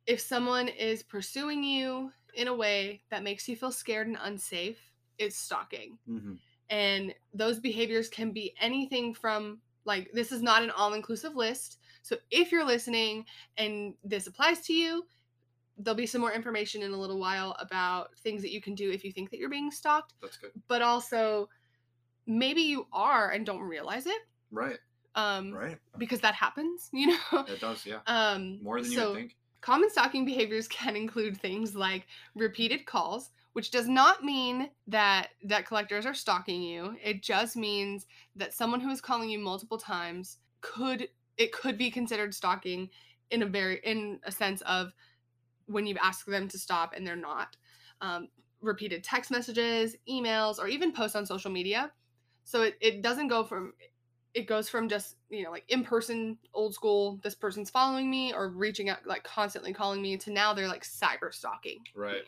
if 0.05 0.19
someone 0.19 0.67
is 0.67 1.03
pursuing 1.03 1.63
you 1.63 2.11
in 2.34 2.47
a 2.47 2.53
way 2.53 3.03
that 3.09 3.23
makes 3.23 3.47
you 3.47 3.55
feel 3.55 3.71
scared 3.71 4.07
and 4.07 4.17
unsafe, 4.21 4.80
it's 5.17 5.38
stalking 5.38 5.97
Mhm. 6.07 6.39
and 6.69 7.15
those 7.34 7.59
behaviors 7.59 8.09
can 8.09 8.32
be 8.32 8.53
anything 8.59 9.13
from 9.13 9.61
like 9.88 10.11
this 10.13 10.31
is 10.31 10.41
not 10.43 10.61
an 10.61 10.69
all-inclusive 10.71 11.35
list 11.35 11.79
so 12.03 12.15
if 12.29 12.51
you're 12.51 12.65
listening 12.65 13.25
and 13.57 13.93
this 14.03 14.27
applies 14.27 14.61
to 14.61 14.73
you 14.73 15.03
there'll 15.79 15.95
be 15.97 16.05
some 16.05 16.21
more 16.21 16.31
information 16.33 16.81
in 16.83 16.91
a 16.91 16.97
little 16.97 17.19
while 17.19 17.55
about 17.59 18.09
things 18.19 18.41
that 18.43 18.51
you 18.51 18.61
can 18.61 18.75
do 18.75 18.91
if 18.91 19.03
you 19.03 19.11
think 19.11 19.29
that 19.31 19.39
you're 19.39 19.49
being 19.49 19.71
stalked 19.71 20.13
that's 20.21 20.38
good. 20.38 20.51
but 20.67 20.81
also 20.81 21.49
maybe 22.25 22.61
you 22.61 22.85
are 22.93 23.31
and 23.31 23.45
don't 23.45 23.61
realize 23.61 24.05
it 24.05 24.21
Right, 24.51 24.77
um 25.15 25.53
right. 25.53 25.77
because 25.97 26.21
that 26.21 26.33
happens 26.35 26.89
you 26.93 27.07
know 27.07 27.45
It 27.47 27.59
does. 27.59 27.85
Yeah, 27.85 27.99
um 28.07 28.59
more 28.61 28.81
than 28.81 28.91
you 28.91 28.97
so 28.97 29.09
would 29.11 29.17
think. 29.17 29.35
Common 29.61 29.89
stalking 29.89 30.23
behaviors 30.23 30.67
can 30.79 30.95
include 30.95 31.35
things 31.41 31.75
like 31.75 32.05
repeated 32.35 32.85
calls, 32.85 33.31
which 33.57 33.71
does 33.71 33.87
not 33.87 34.23
mean 34.23 34.69
that 34.85 35.29
debt 35.47 35.65
collectors 35.65 36.05
are 36.05 36.13
stalking 36.13 36.61
you. 36.61 36.95
It 37.03 37.23
just 37.23 37.57
means 37.57 38.05
that 38.35 38.53
someone 38.53 38.79
who 38.79 38.91
is 38.91 39.01
calling 39.01 39.31
you 39.31 39.39
multiple 39.39 39.79
times 39.79 40.37
could 40.61 41.09
it 41.37 41.51
could 41.51 41.75
be 41.75 41.89
considered 41.89 42.35
stalking 42.35 42.87
in 43.31 43.41
a 43.41 43.47
very 43.47 43.79
in 43.83 44.19
a 44.25 44.31
sense 44.31 44.61
of 44.61 44.93
when 45.65 45.87
you've 45.87 45.97
asked 45.99 46.27
them 46.27 46.47
to 46.49 46.59
stop 46.59 46.93
and 46.95 47.07
they're 47.07 47.15
not. 47.15 47.57
Um, 47.99 48.27
repeated 48.61 49.03
text 49.03 49.31
messages, 49.31 49.95
emails, 50.07 50.59
or 50.59 50.67
even 50.67 50.91
posts 50.91 51.15
on 51.15 51.25
social 51.25 51.49
media. 51.49 51.91
So 52.43 52.61
it, 52.61 52.77
it 52.79 53.01
doesn't 53.01 53.27
go 53.27 53.43
from 53.43 53.73
it 54.35 54.45
goes 54.45 54.69
from 54.69 54.87
just 54.87 55.15
you 55.31 55.43
know 55.43 55.49
like 55.49 55.65
in 55.67 55.83
person 55.83 56.37
old 56.53 56.75
school 56.75 57.19
this 57.23 57.33
person's 57.33 57.71
following 57.71 58.07
me 58.07 58.35
or 58.35 58.49
reaching 58.49 58.87
out 58.87 58.99
like 59.07 59.23
constantly 59.23 59.73
calling 59.73 59.99
me 59.99 60.15
to 60.15 60.31
now 60.31 60.53
they're 60.53 60.67
like 60.67 60.83
cyber 60.83 61.33
stalking 61.33 61.79
Right. 61.95 62.21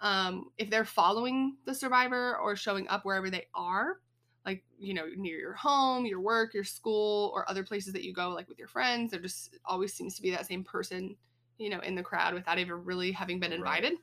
Um 0.00 0.50
if 0.58 0.70
they're 0.70 0.84
following 0.84 1.56
the 1.64 1.74
survivor 1.74 2.36
or 2.38 2.56
showing 2.56 2.86
up 2.88 3.04
wherever 3.04 3.30
they 3.30 3.46
are 3.54 4.00
like 4.44 4.64
you 4.78 4.94
know 4.94 5.06
near 5.16 5.38
your 5.38 5.54
home 5.54 6.06
your 6.06 6.20
work 6.20 6.54
your 6.54 6.64
school 6.64 7.32
or 7.34 7.48
other 7.48 7.64
places 7.64 7.92
that 7.92 8.04
you 8.04 8.12
go 8.12 8.30
like 8.30 8.48
with 8.48 8.58
your 8.58 8.68
friends 8.68 9.10
there 9.10 9.20
just 9.20 9.56
always 9.64 9.92
seems 9.94 10.14
to 10.14 10.22
be 10.22 10.30
that 10.30 10.46
same 10.46 10.64
person 10.64 11.16
you 11.58 11.70
know 11.70 11.80
in 11.80 11.94
the 11.94 12.02
crowd 12.02 12.34
without 12.34 12.58
even 12.58 12.84
really 12.84 13.12
having 13.12 13.40
been 13.40 13.52
Right. 13.56 13.82
invited 13.82 13.94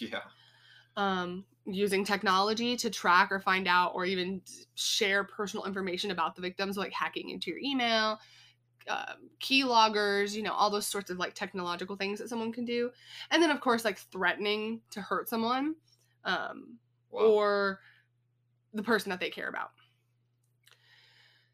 Yeah. 0.00 0.22
um, 0.96 1.44
using 1.64 2.04
technology 2.04 2.76
to 2.76 2.90
track 2.90 3.30
or 3.30 3.40
find 3.40 3.66
out 3.68 3.92
or 3.94 4.04
even 4.04 4.42
share 4.74 5.24
personal 5.24 5.64
information 5.64 6.10
about 6.10 6.34
the 6.34 6.42
victims, 6.42 6.76
like 6.76 6.92
hacking 6.92 7.30
into 7.30 7.50
your 7.50 7.60
email, 7.60 8.18
um, 8.88 9.30
key 9.38 9.64
loggers, 9.64 10.36
you 10.36 10.42
know, 10.42 10.52
all 10.52 10.70
those 10.70 10.86
sorts 10.86 11.10
of 11.10 11.18
like 11.18 11.34
technological 11.34 11.96
things 11.96 12.18
that 12.18 12.28
someone 12.28 12.52
can 12.52 12.64
do. 12.64 12.90
And 13.30 13.42
then, 13.42 13.50
of 13.50 13.60
course, 13.60 13.84
like 13.84 13.98
threatening 13.98 14.80
to 14.90 15.00
hurt 15.00 15.28
someone 15.28 15.76
um, 16.24 16.78
Wow. 17.10 17.20
or 17.20 17.80
the 18.72 18.82
person 18.82 19.10
that 19.10 19.20
they 19.20 19.30
care 19.30 19.48
about. 19.48 19.70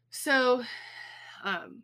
So, 0.09 0.63
um, 1.43 1.83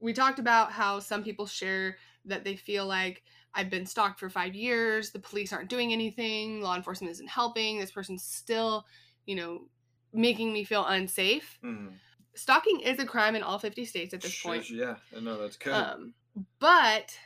we 0.00 0.12
talked 0.12 0.38
about 0.38 0.72
how 0.72 0.98
some 0.98 1.22
people 1.22 1.46
share 1.46 1.96
that 2.24 2.44
they 2.44 2.56
feel 2.56 2.86
like 2.86 3.22
I've 3.54 3.70
been 3.70 3.84
stalked 3.86 4.18
for 4.20 4.30
five 4.30 4.54
years. 4.54 5.10
The 5.10 5.18
police 5.18 5.52
aren't 5.52 5.68
doing 5.68 5.92
anything. 5.92 6.62
Law 6.62 6.76
enforcement 6.76 7.10
isn't 7.10 7.28
helping. 7.28 7.78
This 7.78 7.90
person's 7.90 8.24
still, 8.24 8.86
you 9.26 9.34
know, 9.36 9.68
making 10.12 10.52
me 10.52 10.64
feel 10.64 10.86
unsafe. 10.86 11.58
Mhm. 11.62 11.98
Stalking 12.34 12.80
is 12.80 12.98
a 12.98 13.06
crime 13.06 13.34
in 13.34 13.42
all 13.42 13.58
50 13.58 13.84
states 13.84 14.14
at 14.14 14.20
this 14.20 14.40
point. 14.40 14.70
Yeah, 14.70 14.96
I 15.16 15.20
know 15.20 15.40
that's 15.40 15.56
good. 15.56 15.72
Um, 15.72 16.14
but 16.58 17.18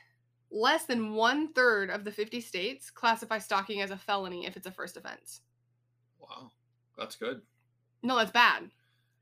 less 0.50 0.86
than 0.86 1.14
one 1.14 1.52
third 1.52 1.90
of 1.90 2.04
the 2.04 2.12
50 2.12 2.40
states 2.40 2.90
classify 2.90 3.38
stalking 3.38 3.80
as 3.80 3.90
a 3.90 3.98
felony 3.98 4.46
if 4.46 4.56
it's 4.56 4.66
a 4.66 4.70
first 4.70 4.96
offense. 4.96 5.40
wow, 6.18 6.50
that's 6.96 7.16
good. 7.16 7.42
No, 8.02 8.16
that's 8.16 8.30
bad. 8.30 8.70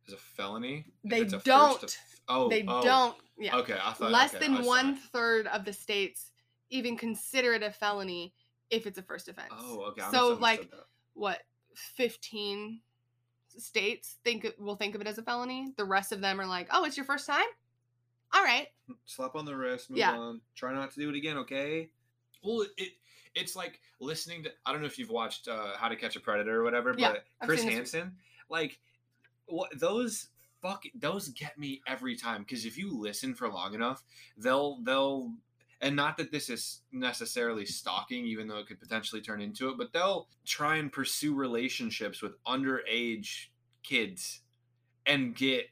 Is 0.07 0.15
a 0.15 0.17
felony? 0.17 0.85
They 1.05 1.25
don't. 1.25 1.49
off- 1.49 1.97
oh, 2.29 2.49
they 2.49 2.65
oh, 2.67 2.83
don't. 2.83 3.17
Yeah. 3.39 3.57
Okay, 3.59 3.79
I 3.83 3.93
thought 3.93 4.11
less 4.11 4.35
okay, 4.35 4.47
than 4.47 4.65
one 4.65 4.97
third 4.97 5.47
of 5.47 5.65
the 5.65 5.73
states 5.73 6.33
even 6.71 6.97
consider 6.97 7.53
it 7.53 7.63
a 7.63 7.71
felony 7.71 8.35
if 8.71 8.87
it's 8.87 8.99
a 8.99 9.03
first 9.03 9.29
offense. 9.29 9.53
Oh, 9.57 9.83
okay. 9.91 10.03
I 10.03 10.11
So 10.11 10.35
like 10.41 10.69
what 11.15 11.41
15 11.75 12.81
states 13.59 14.17
think 14.25 14.45
it, 14.45 14.61
will 14.61 14.77
think 14.77 14.95
of 14.95 15.01
it 15.01 15.07
as 15.07 15.19
a 15.19 15.23
felony. 15.23 15.73
The 15.77 15.85
rest 15.85 16.13
of 16.13 16.21
them 16.21 16.41
are 16.41 16.47
like, 16.47 16.69
"Oh, 16.73 16.85
it's 16.85 16.97
your 16.97 17.07
first 17.07 17.27
time? 17.27 17.45
All 18.33 18.43
right." 18.43 18.69
slap 19.07 19.35
on 19.35 19.45
the 19.45 19.57
wrist, 19.57 19.89
move 19.91 19.99
Yeah. 20.01 20.19
on. 20.19 20.41
Try 20.55 20.75
not 20.75 20.93
to 20.93 21.01
do 21.01 21.09
it 21.09 21.17
again, 21.17 21.39
okay? 21.39 21.91
Well, 22.43 22.67
it 22.77 22.93
it's 23.35 23.57
like 23.57 23.81
listening 24.01 24.43
to 24.45 24.53
I 24.67 24.73
don't 24.73 24.81
know 24.81 24.87
if 24.87 24.99
you've 24.99 25.11
watched 25.11 25.49
uh, 25.49 25.77
How 25.77 25.89
to 25.89 25.97
Catch 25.97 26.17
a 26.17 26.21
Predator 26.21 26.61
or 26.61 26.65
whatever, 26.65 26.95
Yeah, 26.97 27.13
but 27.13 27.25
I've 27.41 27.49
Chris 27.49 27.63
Hansen, 27.63 28.17
like 28.49 28.79
what 29.47 29.71
those 29.79 30.29
fuck 30.61 30.85
those 30.95 31.29
get 31.31 31.59
me 31.59 31.81
every 31.87 32.15
time 32.17 32.43
because 32.43 32.65
if 32.65 32.77
you 32.79 32.97
listen 32.97 33.35
for 33.35 33.49
long 33.49 33.75
enough, 33.75 34.05
they'll 34.37 34.77
they'll 34.83 35.33
and 35.83 35.97
not 35.97 36.17
that 36.17 36.31
this 36.31 36.49
is 36.49 36.81
necessarily 36.93 37.67
stalking, 37.67 38.25
even 38.25 38.47
though 38.47 38.59
it 38.59 38.69
could 38.69 38.81
potentially 38.81 39.21
turn 39.21 39.43
into 39.43 39.69
it, 39.69 39.77
but 39.77 39.93
they'll 39.93 40.29
try 40.47 40.77
and 40.77 40.93
pursue 40.93 41.35
relationships 41.35 42.23
with 42.23 42.43
underage 42.45 43.47
kids 43.83 44.43
and 45.05 45.35
get 45.35 45.67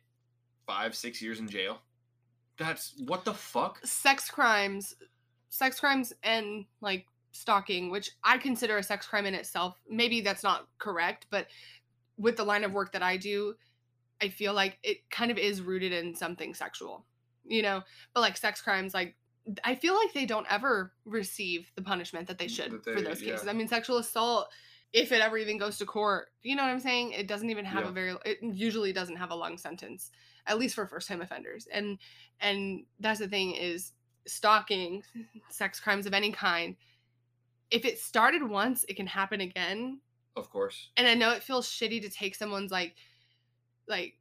five, 0.66 0.96
six 0.96 1.22
years 1.22 1.38
in 1.38 1.48
jail. 1.48 1.78
That's 2.58 2.94
what 3.06 3.24
the 3.24 3.32
fuck? 3.32 3.78
Sex 3.84 4.28
crimes, 4.28 4.96
sex 5.48 5.78
crimes 5.78 6.12
and 6.24 6.64
like 6.80 7.06
stalking, 7.30 7.88
which 7.90 8.10
I 8.24 8.36
consider 8.38 8.78
a 8.78 8.82
sex 8.82 9.06
crime 9.06 9.26
in 9.26 9.34
itself. 9.34 9.76
Maybe 9.88 10.20
that's 10.22 10.42
not 10.42 10.66
correct, 10.78 11.26
but 11.30 11.46
with 12.18 12.36
the 12.36 12.44
line 12.44 12.64
of 12.64 12.72
work 12.72 12.92
that 12.92 13.02
I 13.02 13.16
do, 13.16 13.54
I 14.20 14.28
feel 14.28 14.54
like 14.54 14.78
it 14.82 15.08
kind 15.08 15.30
of 15.30 15.38
is 15.38 15.62
rooted 15.62 15.92
in 15.92 16.16
something 16.16 16.52
sexual. 16.52 17.06
You 17.44 17.62
know, 17.62 17.82
but 18.12 18.20
like 18.20 18.36
sex 18.36 18.60
crimes 18.60 18.92
like 18.92 19.16
I 19.64 19.74
feel 19.74 19.94
like 19.94 20.12
they 20.12 20.26
don't 20.26 20.46
ever 20.50 20.92
receive 21.04 21.70
the 21.74 21.82
punishment 21.82 22.28
that 22.28 22.38
they 22.38 22.48
should 22.48 22.72
That 22.72 22.84
for 22.84 22.94
they- 22.94 23.02
those 23.02 23.22
yeah. 23.22 23.32
cases. 23.32 23.48
I 23.48 23.52
mean, 23.52 23.68
sexual 23.68 23.98
assault, 23.98 24.48
if 24.92 25.12
it 25.12 25.20
ever 25.20 25.38
even 25.38 25.58
goes 25.58 25.78
to 25.78 25.86
court, 25.86 26.28
you 26.42 26.56
know 26.56 26.62
what 26.62 26.70
I'm 26.70 26.80
saying? 26.80 27.12
It 27.12 27.28
doesn't 27.28 27.50
even 27.50 27.64
have 27.64 27.84
Yeah. 27.84 27.90
a 27.90 27.92
very. 27.92 28.16
It 28.24 28.38
usually 28.42 28.92
doesn't 28.92 29.16
have 29.16 29.30
a 29.30 29.34
long 29.34 29.56
sentence, 29.56 30.10
at 30.46 30.58
least 30.58 30.74
for 30.74 30.86
first 30.86 31.08
time 31.08 31.22
offenders. 31.22 31.66
And 31.68 31.98
and 32.40 32.84
that's 32.98 33.20
the 33.20 33.28
thing 33.28 33.54
is 33.54 33.92
stalking, 34.26 35.02
sex 35.48 35.80
crimes 35.80 36.06
of 36.06 36.14
any 36.14 36.32
kind. 36.32 36.76
If 37.70 37.84
it 37.84 37.98
started 37.98 38.42
once, 38.42 38.84
it 38.88 38.94
can 38.94 39.06
happen 39.06 39.40
again. 39.40 40.00
Of 40.36 40.50
course. 40.50 40.90
And 40.96 41.06
I 41.06 41.14
know 41.14 41.30
it 41.30 41.42
feels 41.42 41.68
shitty 41.68 42.02
to 42.02 42.10
take 42.10 42.34
someone's 42.34 42.72
like, 42.72 42.96
like 43.86 44.14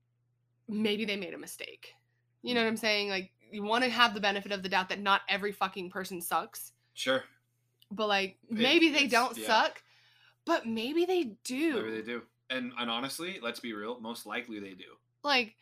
maybe 0.67 1.05
they 1.05 1.15
made 1.15 1.33
a 1.33 1.37
mistake. 1.37 1.93
You 2.41 2.53
know 2.53 2.61
what 2.61 2.67
I'm 2.67 2.75
mm-hmm. 2.75 2.81
saying? 2.81 3.09
Like 3.09 3.31
you 3.51 3.63
want 3.63 3.83
to 3.83 3.89
have 3.89 4.13
the 4.13 4.19
benefit 4.19 4.51
of 4.51 4.63
the 4.63 4.69
doubt 4.69 4.89
that 4.89 4.99
not 4.99 5.21
every 5.29 5.51
fucking 5.51 5.89
person 5.89 6.21
sucks, 6.21 6.73
Sure. 6.93 7.23
but 7.91 8.07
like 8.07 8.37
It- 8.49 8.51
maybe 8.57 8.89
they 8.89 9.07
don't 9.07 9.37
yeah. 9.37 9.47
suck, 9.47 9.83
but 10.45 10.65
maybe 10.67 11.05
they 11.05 11.23
do. 11.43 11.81
Maybe 11.81 11.91
they 11.97 12.01
do. 12.05 12.21
And 12.49 12.73
and 12.77 12.89
honestly, 12.89 13.39
let's 13.41 13.59
be 13.59 13.73
real, 13.73 13.99
most 13.99 14.25
likely 14.25 14.59
they 14.59 14.73
do. 14.73 14.97
Like 15.23 15.55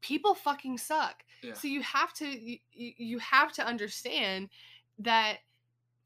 people 0.00 0.34
fucking 0.34 0.78
suck. 0.78 1.24
Yeah. 1.42 1.54
So 1.54 1.68
you 1.68 1.82
have 1.82 2.12
to 2.14 2.26
you, 2.26 2.58
you 2.72 3.18
have 3.18 3.52
to 3.52 3.64
understand 3.64 4.48
that 4.98 5.38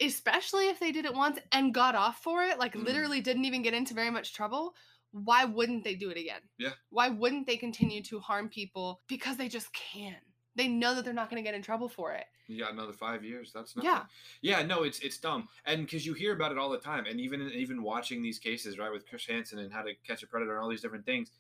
especially 0.01 0.68
if 0.68 0.78
they 0.78 0.93
did 0.93 1.07
it 1.07 1.14
once 1.14 1.39
and 1.53 1.72
got 1.72 1.95
off 1.95 2.22
for 2.22 2.43
it, 2.45 2.59
like 2.59 2.74
Mhm. 2.74 2.84
literally 2.84 3.20
didn't 3.22 3.47
even 3.47 3.62
get 3.62 3.72
into 3.72 3.95
very 3.95 4.11
much 4.11 4.34
trouble, 4.34 4.76
why 5.12 5.47
wouldn't 5.47 5.84
they 5.84 5.95
do 5.95 6.11
it 6.11 6.18
again? 6.18 6.43
Yeah. 6.59 6.74
Why 6.91 7.09
wouldn't 7.09 7.47
they 7.47 7.57
continue 7.57 8.03
to 8.03 8.20
harm 8.20 8.51
people 8.51 9.01
because 9.07 9.39
they 9.39 9.49
just 9.49 9.72
can? 9.72 10.20
They 10.57 10.69
know 10.69 10.95
that 10.95 11.05
they're 11.05 11.15
not 11.15 11.31
going 11.31 11.43
to 11.43 11.47
get 11.47 11.55
in 11.55 11.63
trouble 11.63 11.89
for 11.89 12.13
it. 12.13 12.25
You 12.49 12.59
got 12.63 12.73
another 12.73 12.93
five 12.93 13.25
years. 13.25 13.53
That's 13.55 13.77
nothing. 13.77 13.91
Yeah. 13.91 14.03
Yeah. 14.41 14.63
No, 14.67 14.83
it's 14.85 14.99
it's 15.01 15.19
dumb, 15.19 15.49
and 15.67 15.85
because 15.85 16.05
you 16.07 16.15
hear 16.15 16.33
about 16.35 16.51
it 16.53 16.59
all 16.59 16.71
the 16.71 16.79
time, 16.79 17.07
and 17.07 17.21
even 17.21 17.43
even 17.53 17.83
watching 17.83 18.23
these 18.23 18.39
cases, 18.39 18.79
right, 18.79 18.91
with 18.93 19.09
Chris 19.09 19.27
Hansen 19.27 19.59
and 19.59 19.73
How 19.73 19.83
to 19.83 19.93
Catch 20.07 20.23
a 20.23 20.27
Predator 20.27 20.55
and 20.55 20.63
all 20.63 20.69
these 20.71 20.81
different 20.81 21.05
things, 21.05 21.31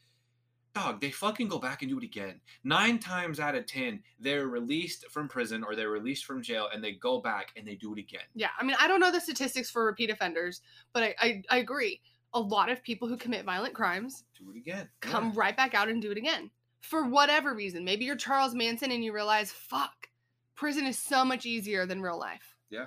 dog, 0.74 1.00
they 1.00 1.10
fucking 1.10 1.48
go 1.48 1.58
back 1.58 1.82
and 1.82 1.90
do 1.90 1.98
it 1.98 2.04
again. 2.04 2.40
Nine 2.64 2.98
times 2.98 3.40
out 3.40 3.54
of 3.54 3.66
ten, 3.66 4.02
they're 4.20 4.48
released 4.48 5.06
from 5.10 5.28
prison 5.28 5.64
or 5.64 5.74
they're 5.74 5.90
released 5.90 6.24
from 6.24 6.42
jail, 6.42 6.68
and 6.74 6.82
they 6.84 6.92
go 6.92 7.20
back 7.20 7.52
and 7.56 7.66
they 7.66 7.76
do 7.76 7.92
it 7.94 7.98
again. 7.98 8.22
Yeah, 8.34 8.50
I 8.58 8.64
mean, 8.64 8.76
I 8.80 8.86
don't 8.88 9.00
know 9.00 9.12
the 9.12 9.20
statistics 9.20 9.70
for 9.70 9.84
repeat 9.86 10.10
offenders, 10.10 10.60
but 10.92 11.02
I, 11.02 11.14
I, 11.20 11.42
I 11.50 11.56
agree. 11.58 12.00
A 12.34 12.40
lot 12.40 12.68
of 12.68 12.82
people 12.82 13.08
who 13.08 13.16
commit 13.16 13.46
violent 13.46 13.72
crimes 13.72 14.24
Do 14.38 14.50
it 14.50 14.58
again. 14.58 14.90
come 15.00 15.26
Yeah. 15.26 15.32
right 15.36 15.56
back 15.56 15.72
out 15.74 15.88
and 15.88 16.02
do 16.02 16.10
it 16.10 16.18
again 16.18 16.50
for 16.86 17.04
whatever 17.08 17.54
reason. 17.54 17.84
Maybe 17.84 18.04
you're 18.04 18.16
Charles 18.16 18.54
Manson 18.54 18.90
and 18.92 19.04
you 19.04 19.12
realize, 19.12 19.50
fuck, 19.52 20.08
prison 20.54 20.86
is 20.86 20.98
so 20.98 21.24
much 21.24 21.44
easier 21.46 21.86
than 21.86 22.00
real 22.00 22.18
life. 22.18 22.54
Yeah. 22.70 22.86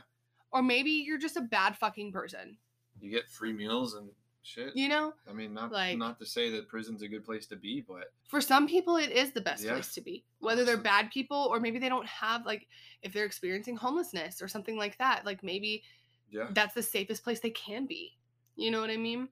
Or 0.51 0.61
maybe 0.63 0.91
you're 0.91 1.19
just 1.19 1.37
a 1.37 1.41
bad 1.41 1.77
fucking 1.77 2.11
person. 2.11 2.57
You 2.99 3.11
get 3.11 3.29
free 3.29 3.53
meals 3.53 3.93
and 3.93 4.09
shit. 4.41 4.75
You 4.75 4.89
know, 4.89 5.13
I 5.29 5.33
mean, 5.33 5.53
not 5.53 5.71
like- 5.71 5.97
not 5.97 6.17
to 6.19 6.25
say 6.25 6.49
that 6.51 6.67
prison's 6.67 7.01
a 7.01 7.07
good 7.07 7.23
place 7.23 7.45
to 7.47 7.55
be, 7.55 7.81
but 7.81 8.13
for 8.27 8.41
some 8.41 8.67
people, 8.67 8.97
it 8.97 9.11
is 9.11 9.31
the 9.31 9.41
best 9.41 9.63
Yeah. 9.63 9.73
place 9.73 9.93
to 9.93 10.01
be. 10.01 10.25
Whether 10.39 10.65
they're 10.65 10.77
bad 10.77 11.11
people 11.11 11.37
or 11.51 11.59
maybe 11.59 11.77
they 11.79 11.89
don't 11.89 12.07
have, 12.07 12.45
like, 12.45 12.67
if 13.03 13.13
they're 13.13 13.25
experiencing 13.25 13.75
homelessness 13.75 14.41
or 14.41 14.47
something 14.47 14.77
like 14.77 14.97
that, 14.97 15.25
like 15.25 15.43
maybe 15.43 15.83
yeah, 16.29 16.47
that's 16.51 16.73
the 16.73 16.83
safest 16.83 17.23
place 17.23 17.39
they 17.39 17.49
can 17.51 17.85
be. 17.85 18.17
You 18.55 18.71
know 18.71 18.81
what 18.81 18.89
I 18.89 18.97
mean? 18.97 19.29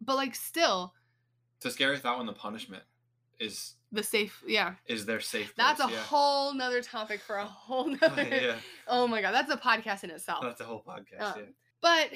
But, 0.00 0.16
like, 0.16 0.34
still, 0.34 0.94
it's 1.56 1.66
a 1.66 1.70
scary 1.70 1.98
thought 1.98 2.18
when 2.18 2.26
the 2.26 2.32
punishment 2.32 2.84
is 3.40 3.74
the 3.92 4.02
safe, 4.02 4.42
yeah. 4.46 4.74
is 4.86 5.06
their 5.06 5.20
safe. 5.20 5.54
That's 5.56 5.80
a 5.80 5.88
yeah. 5.90 5.96
whole 5.96 6.52
nother 6.54 6.82
topic 6.82 7.20
for 7.20 7.36
a 7.36 7.44
whole 7.44 7.86
nother. 8.02 8.22
yeah, 8.30 8.56
Oh 8.86 9.06
my 9.06 9.20
God, 9.22 9.32
that's 9.32 9.52
a 9.52 9.56
podcast 9.56 10.04
in 10.04 10.10
itself. 10.10 10.42
that's 10.42 10.60
a 10.60 10.64
whole 10.64 10.82
podcast. 10.86 11.22
Um, 11.22 11.34
yeah. 11.38 11.44
But 11.80 12.10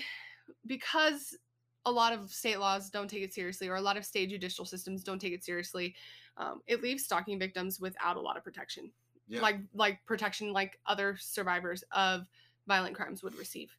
because 0.66 1.36
a 1.84 1.90
lot 1.90 2.12
of 2.12 2.30
state 2.30 2.58
laws 2.58 2.90
don't 2.90 3.08
take 3.08 3.22
it 3.22 3.34
seriously, 3.34 3.68
or 3.68 3.76
a 3.76 3.80
lot 3.80 3.96
of 3.96 4.04
state 4.04 4.30
judicial 4.30 4.64
systems 4.64 5.02
don't 5.02 5.20
take 5.20 5.32
it 5.32 5.44
seriously, 5.44 5.94
um, 6.36 6.60
it 6.66 6.82
leaves 6.82 7.04
stalking 7.04 7.38
victims 7.38 7.80
without 7.80 8.16
a 8.16 8.20
lot 8.20 8.36
of 8.36 8.44
protection, 8.44 8.90
Yeah. 9.28 9.40
like 9.40 9.56
like 9.74 10.04
protection 10.06 10.52
like 10.52 10.78
other 10.86 11.16
survivors 11.20 11.84
of 11.92 12.26
violent 12.66 12.94
crimes 12.94 13.22
would 13.22 13.36
receive. 13.36 13.70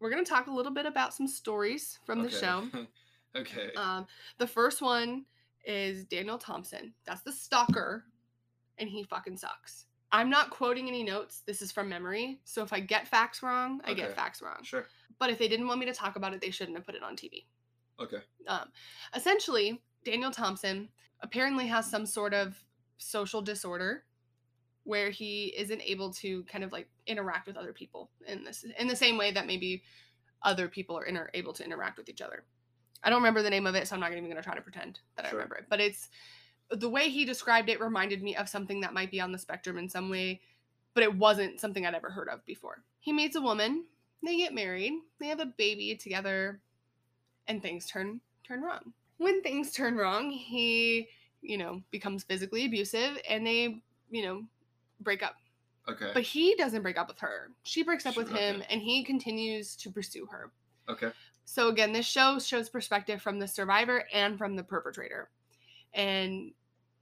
We're 0.00 0.10
gonna 0.10 0.24
talk 0.24 0.48
a 0.48 0.52
little 0.52 0.72
bit 0.72 0.86
about 0.86 1.14
some 1.14 1.26
stories 1.28 1.98
from 2.04 2.22
the 2.22 2.30
show. 2.30 2.68
okay. 3.36 3.70
Um, 3.76 4.06
the 4.38 4.46
first 4.46 4.82
one 4.82 5.24
is 5.66 6.04
Daniel 6.04 6.38
Thompson. 6.38 6.94
That's 7.04 7.22
the 7.22 7.32
stalker, 7.32 8.04
and 8.78 8.88
he 8.88 9.04
fucking 9.04 9.36
sucks. 9.36 9.86
I'm 10.12 10.30
not 10.30 10.50
quoting 10.50 10.86
any 10.88 11.02
notes. 11.02 11.42
This 11.44 11.60
is 11.60 11.72
from 11.72 11.88
memory. 11.88 12.40
So 12.44 12.62
if 12.62 12.72
I 12.72 12.80
get 12.80 13.08
facts 13.08 13.42
wrong, 13.42 13.80
I 13.84 13.94
get 13.94 14.14
facts 14.14 14.40
wrong. 14.40 14.62
sure. 14.62 14.86
But 15.18 15.30
if 15.30 15.38
they 15.38 15.48
didn't 15.48 15.66
want 15.66 15.80
me 15.80 15.86
to 15.86 15.92
talk 15.92 16.16
about 16.16 16.34
it, 16.34 16.40
they 16.40 16.50
shouldn't 16.50 16.76
have 16.76 16.86
put 16.86 16.94
it 16.94 17.02
on 17.02 17.16
TV. 17.16 17.46
Okay. 18.00 18.18
Um, 18.46 18.68
essentially, 19.14 19.82
Daniel 20.04 20.30
Thompson 20.30 20.88
apparently 21.20 21.66
has 21.66 21.90
some 21.90 22.06
sort 22.06 22.34
of 22.34 22.56
social 22.98 23.42
disorder 23.42 24.04
where 24.84 25.10
he 25.10 25.54
isn't 25.56 25.82
able 25.82 26.12
to 26.12 26.44
kind 26.44 26.62
of 26.62 26.70
like 26.70 26.88
interact 27.06 27.46
with 27.46 27.56
other 27.56 27.72
people 27.72 28.10
in 28.26 28.44
this 28.44 28.64
in 28.78 28.86
the 28.86 28.96
same 28.96 29.16
way 29.16 29.32
that 29.32 29.46
maybe 29.46 29.82
other 30.42 30.68
people 30.68 30.96
are 30.96 31.04
inter- 31.04 31.30
able 31.34 31.52
to 31.54 31.64
interact 31.64 31.98
with 31.98 32.08
each 32.08 32.20
other. 32.20 32.44
I 33.04 33.10
don't 33.10 33.18
remember 33.18 33.42
the 33.42 33.50
name 33.50 33.66
of 33.66 33.74
it, 33.74 33.86
so 33.86 33.94
I'm 33.94 34.00
not 34.00 34.12
even 34.12 34.24
going 34.24 34.36
to 34.36 34.42
try 34.42 34.54
to 34.54 34.62
pretend 34.62 35.00
that 35.16 35.26
I 35.26 35.30
remember 35.30 35.56
it. 35.56 35.66
But 35.68 35.80
it's 35.80 36.08
the 36.70 36.88
way 36.88 37.10
he 37.10 37.24
described 37.24 37.68
it 37.68 37.80
reminded 37.80 38.22
me 38.22 38.34
of 38.34 38.48
something 38.48 38.80
that 38.80 38.94
might 38.94 39.10
be 39.10 39.20
on 39.20 39.30
the 39.30 39.38
spectrum 39.38 39.78
in 39.78 39.88
some 39.88 40.10
way, 40.10 40.40
but 40.94 41.02
it 41.02 41.14
wasn't 41.14 41.60
something 41.60 41.84
I'd 41.84 41.94
ever 41.94 42.10
heard 42.10 42.28
of 42.28 42.44
before. 42.46 42.82
He 43.00 43.12
meets 43.12 43.36
a 43.36 43.40
woman, 43.40 43.84
they 44.24 44.38
get 44.38 44.54
married, 44.54 44.94
they 45.20 45.26
have 45.26 45.40
a 45.40 45.46
baby 45.46 45.94
together, 45.94 46.60
and 47.46 47.60
things 47.60 47.86
turn 47.86 48.20
turn 48.46 48.62
wrong. 48.62 48.92
When 49.18 49.42
things 49.42 49.72
turn 49.72 49.96
wrong, 49.96 50.30
he, 50.30 51.08
you 51.42 51.58
know, 51.58 51.82
becomes 51.90 52.24
physically 52.24 52.64
abusive 52.64 53.18
and 53.28 53.46
they, 53.46 53.82
you 54.10 54.24
know, 54.24 54.42
break 55.00 55.22
up. 55.22 55.36
Okay. 55.88 56.10
But 56.14 56.22
he 56.22 56.54
doesn't 56.56 56.82
break 56.82 56.98
up 56.98 57.08
with 57.08 57.18
her. 57.20 57.50
She 57.62 57.82
breaks 57.82 58.06
up 58.06 58.16
with 58.16 58.30
him 58.30 58.56
okay. 58.56 58.66
and 58.70 58.80
he 58.80 59.04
continues 59.04 59.76
to 59.76 59.90
pursue 59.90 60.26
her. 60.30 60.50
okay. 60.88 61.10
So 61.44 61.68
again, 61.68 61.92
this 61.92 62.06
show 62.06 62.38
shows 62.38 62.68
perspective 62.68 63.22
from 63.22 63.38
the 63.38 63.48
survivor 63.48 64.04
and 64.12 64.38
from 64.38 64.56
the 64.56 64.64
perpetrator. 64.64 65.30
And 65.92 66.52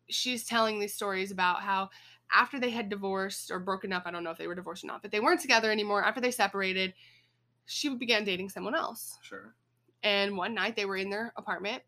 she's 0.08 0.44
telling 0.44 0.78
these 0.78 0.94
stories 0.94 1.30
about 1.30 1.62
how 1.62 1.90
after 2.32 2.58
they 2.58 2.70
had 2.70 2.88
divorced 2.88 3.50
or 3.50 3.58
broken 3.58 3.92
up, 3.92 4.04
I 4.06 4.10
don't 4.10 4.24
know 4.24 4.30
if 4.30 4.38
they 4.38 4.46
were 4.46 4.54
divorced 4.54 4.84
or 4.84 4.88
not, 4.88 5.02
but 5.02 5.10
they 5.10 5.20
weren't 5.20 5.40
together 5.40 5.70
anymore. 5.70 6.04
After 6.04 6.20
they 6.20 6.30
separated, 6.30 6.94
she 7.66 7.88
began 7.94 8.24
dating 8.24 8.48
someone 8.48 8.74
else. 8.74 9.18
Sure. 9.22 9.54
And 10.02 10.36
one 10.36 10.54
night 10.54 10.76
they 10.76 10.84
were 10.84 10.96
in 10.96 11.10
their 11.10 11.32
apartment. 11.36 11.82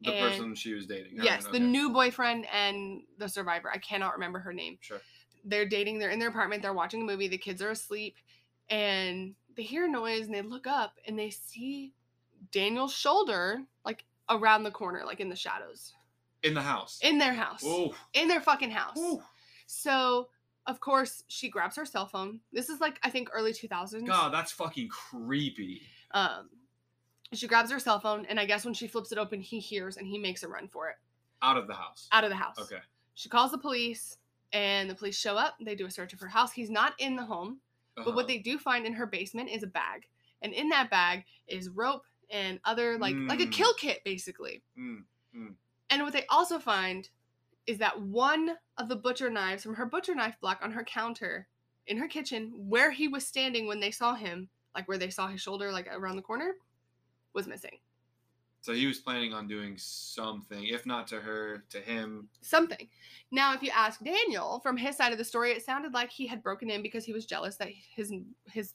The 0.00 0.12
person 0.12 0.54
she 0.54 0.74
was 0.74 0.86
dating. 0.86 1.12
Yes, 1.14 1.44
right, 1.44 1.52
the 1.52 1.60
new 1.60 1.90
boyfriend 1.90 2.46
and 2.52 3.02
the 3.18 3.28
survivor. 3.28 3.70
I 3.72 3.78
cannot 3.78 4.14
remember 4.14 4.40
her 4.40 4.52
name. 4.52 4.78
Sure. 4.80 5.00
They're 5.44 5.68
dating, 5.68 5.98
they're 5.98 6.10
in 6.10 6.18
their 6.18 6.28
apartment, 6.28 6.62
they're 6.62 6.72
watching 6.72 7.02
a 7.02 7.04
movie, 7.04 7.28
the 7.28 7.38
kids 7.38 7.62
are 7.62 7.70
asleep, 7.70 8.16
and 8.68 9.34
they 9.56 9.62
hear 9.62 9.84
a 9.84 9.88
noise 9.88 10.26
and 10.26 10.34
they 10.34 10.42
look 10.42 10.66
up 10.66 10.94
and 11.06 11.18
they 11.18 11.30
see 11.30 11.92
Daniel's 12.50 12.92
shoulder 12.94 13.62
like 13.84 14.04
around 14.28 14.62
the 14.64 14.70
corner, 14.70 15.02
like 15.04 15.20
in 15.20 15.28
the 15.28 15.36
shadows. 15.36 15.92
In 16.42 16.54
the 16.54 16.62
house. 16.62 16.98
In 17.02 17.18
their 17.18 17.34
house. 17.34 17.64
In 18.14 18.28
their 18.28 18.40
fucking 18.40 18.70
house. 18.70 18.98
Ooh. 18.98 19.22
So 19.66 20.28
of 20.66 20.80
course 20.80 21.24
she 21.28 21.48
grabs 21.48 21.76
her 21.76 21.84
cell 21.84 22.06
phone. 22.06 22.40
This 22.52 22.68
is 22.68 22.80
like 22.80 22.98
I 23.02 23.10
think 23.10 23.28
early 23.32 23.52
2000s. 23.52 24.06
God, 24.06 24.32
that's 24.32 24.52
fucking 24.52 24.88
creepy. 24.88 25.82
Um, 26.12 26.50
she 27.32 27.46
grabs 27.48 27.70
her 27.70 27.78
cell 27.78 27.98
phone, 27.98 28.26
and 28.28 28.38
I 28.38 28.44
guess 28.44 28.64
when 28.64 28.74
she 28.74 28.86
flips 28.86 29.10
it 29.12 29.18
open, 29.18 29.40
he 29.40 29.58
hears 29.58 29.96
and 29.96 30.06
he 30.06 30.18
makes 30.18 30.42
a 30.42 30.48
run 30.48 30.68
for 30.68 30.90
it 30.90 30.96
Out 31.40 31.56
of 31.56 31.66
the 31.66 31.72
house. 31.74 32.08
out 32.12 32.24
of 32.24 32.30
the 32.30 32.36
house. 32.36 32.58
Okay. 32.58 32.80
She 33.14 33.28
calls 33.30 33.50
the 33.52 33.58
police, 33.58 34.18
and 34.52 34.90
the 34.90 34.94
police 34.94 35.18
show 35.18 35.36
up. 35.36 35.54
They 35.60 35.74
do 35.74 35.86
a 35.86 35.90
search 35.90 36.12
of 36.12 36.20
her 36.20 36.28
house. 36.28 36.52
He's 36.52 36.68
not 36.70 36.92
in 36.98 37.16
the 37.16 37.24
home, 37.24 37.60
but 37.94 38.02
Uh-huh. 38.02 38.12
what 38.12 38.26
they 38.26 38.38
do 38.38 38.58
find 38.58 38.86
in 38.86 38.92
her 38.94 39.06
basement 39.06 39.50
is 39.50 39.62
a 39.62 39.66
bag, 39.66 40.06
and 40.40 40.52
in 40.52 40.68
that 40.70 40.90
bag 40.90 41.24
is 41.46 41.68
rope 41.68 42.04
and 42.30 42.60
other 42.64 42.98
like 42.98 43.14
like 43.28 43.40
a 43.40 43.46
Mm. 43.46 43.52
kill 43.52 43.74
kit 43.74 44.02
basically. 44.04 44.62
Mm, 44.78 45.04
And 45.90 46.02
what 46.02 46.12
they 46.14 46.26
also 46.26 46.58
find 46.58 47.08
is 47.66 47.78
that 47.78 48.00
one 48.00 48.56
of 48.78 48.88
the 48.88 48.96
butcher 48.96 49.28
knives 49.30 49.62
from 49.62 49.74
her 49.74 49.84
butcher 49.86 50.14
knife 50.14 50.40
block 50.40 50.60
on 50.62 50.72
her 50.72 50.82
counter 50.84 51.48
in 51.86 51.96
her 51.98 52.08
kitchen, 52.08 52.50
where 52.68 52.90
he 52.90 53.08
was 53.08 53.26
standing 53.26 53.66
when 53.66 53.80
they 53.80 53.90
saw 53.90 54.14
him, 54.14 54.48
like 54.74 54.88
where 54.88 54.98
they 54.98 55.10
saw 55.10 55.26
his 55.28 55.40
shoulder, 55.42 55.70
like 55.70 55.86
around 55.88 56.16
the 56.16 56.22
corner, 56.22 56.54
was 57.34 57.46
missing. 57.46 57.78
So 58.62 58.72
he 58.72 58.86
was 58.86 59.00
planning 59.00 59.34
on 59.34 59.48
doing 59.48 59.74
something, 59.76 60.64
if 60.64 60.86
not 60.86 61.08
to 61.08 61.20
her, 61.20 61.64
to 61.70 61.80
him. 61.80 62.28
Something. 62.42 62.88
Now, 63.32 63.54
if 63.54 63.62
you 63.62 63.72
ask 63.74 64.02
Daniel 64.02 64.60
from 64.62 64.76
his 64.76 64.96
side 64.96 65.10
of 65.10 65.18
the 65.18 65.24
story, 65.24 65.50
it 65.50 65.64
sounded 65.64 65.92
like 65.92 66.10
he 66.12 66.28
had 66.28 66.44
broken 66.44 66.70
in 66.70 66.80
because 66.80 67.04
he 67.04 67.12
was 67.12 67.26
jealous 67.26 67.56
that 67.56 67.70
his 67.96 68.12
his 68.52 68.74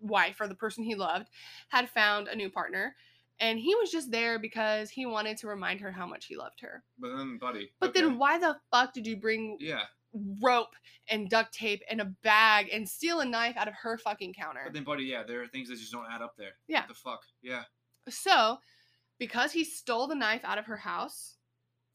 wife 0.00 0.40
or 0.40 0.48
the 0.48 0.54
person 0.56 0.82
he 0.82 0.96
loved 0.96 1.28
had 1.68 1.88
found 1.88 2.26
a 2.26 2.34
new 2.34 2.50
partner, 2.50 2.96
and 3.38 3.60
he 3.60 3.76
was 3.76 3.92
just 3.92 4.10
there 4.10 4.40
because 4.40 4.90
he 4.90 5.06
wanted 5.06 5.36
to 5.38 5.46
remind 5.46 5.80
her 5.80 5.92
how 5.92 6.06
much 6.06 6.26
he 6.26 6.36
loved 6.36 6.60
her. 6.60 6.82
But 6.98 7.16
then, 7.16 7.38
buddy. 7.38 7.70
But 7.78 7.90
okay. 7.90 8.00
then, 8.00 8.18
why 8.18 8.38
the 8.38 8.56
fuck 8.72 8.92
did 8.92 9.06
you 9.06 9.16
bring 9.16 9.56
Yeah. 9.60 9.82
rope 10.42 10.74
and 11.08 11.30
duct 11.30 11.54
tape 11.54 11.82
and 11.88 12.00
a 12.00 12.06
bag 12.24 12.70
and 12.72 12.88
steal 12.88 13.20
a 13.20 13.24
knife 13.24 13.56
out 13.56 13.68
of 13.68 13.74
her 13.74 13.98
fucking 13.98 14.34
counter? 14.34 14.62
But 14.64 14.72
then, 14.72 14.82
buddy, 14.82 15.04
yeah, 15.04 15.22
there 15.22 15.40
are 15.42 15.46
things 15.46 15.68
that 15.68 15.76
just 15.78 15.92
don't 15.92 16.06
add 16.10 16.22
up 16.22 16.34
there. 16.36 16.54
Yeah. 16.66 16.80
What 16.80 16.88
the 16.88 16.94
fuck? 16.94 17.20
Yeah. 17.40 17.62
So, 18.08 18.58
because 19.18 19.52
he 19.52 19.64
stole 19.64 20.06
the 20.06 20.14
knife 20.14 20.44
out 20.44 20.58
of 20.58 20.66
her 20.66 20.76
house, 20.76 21.36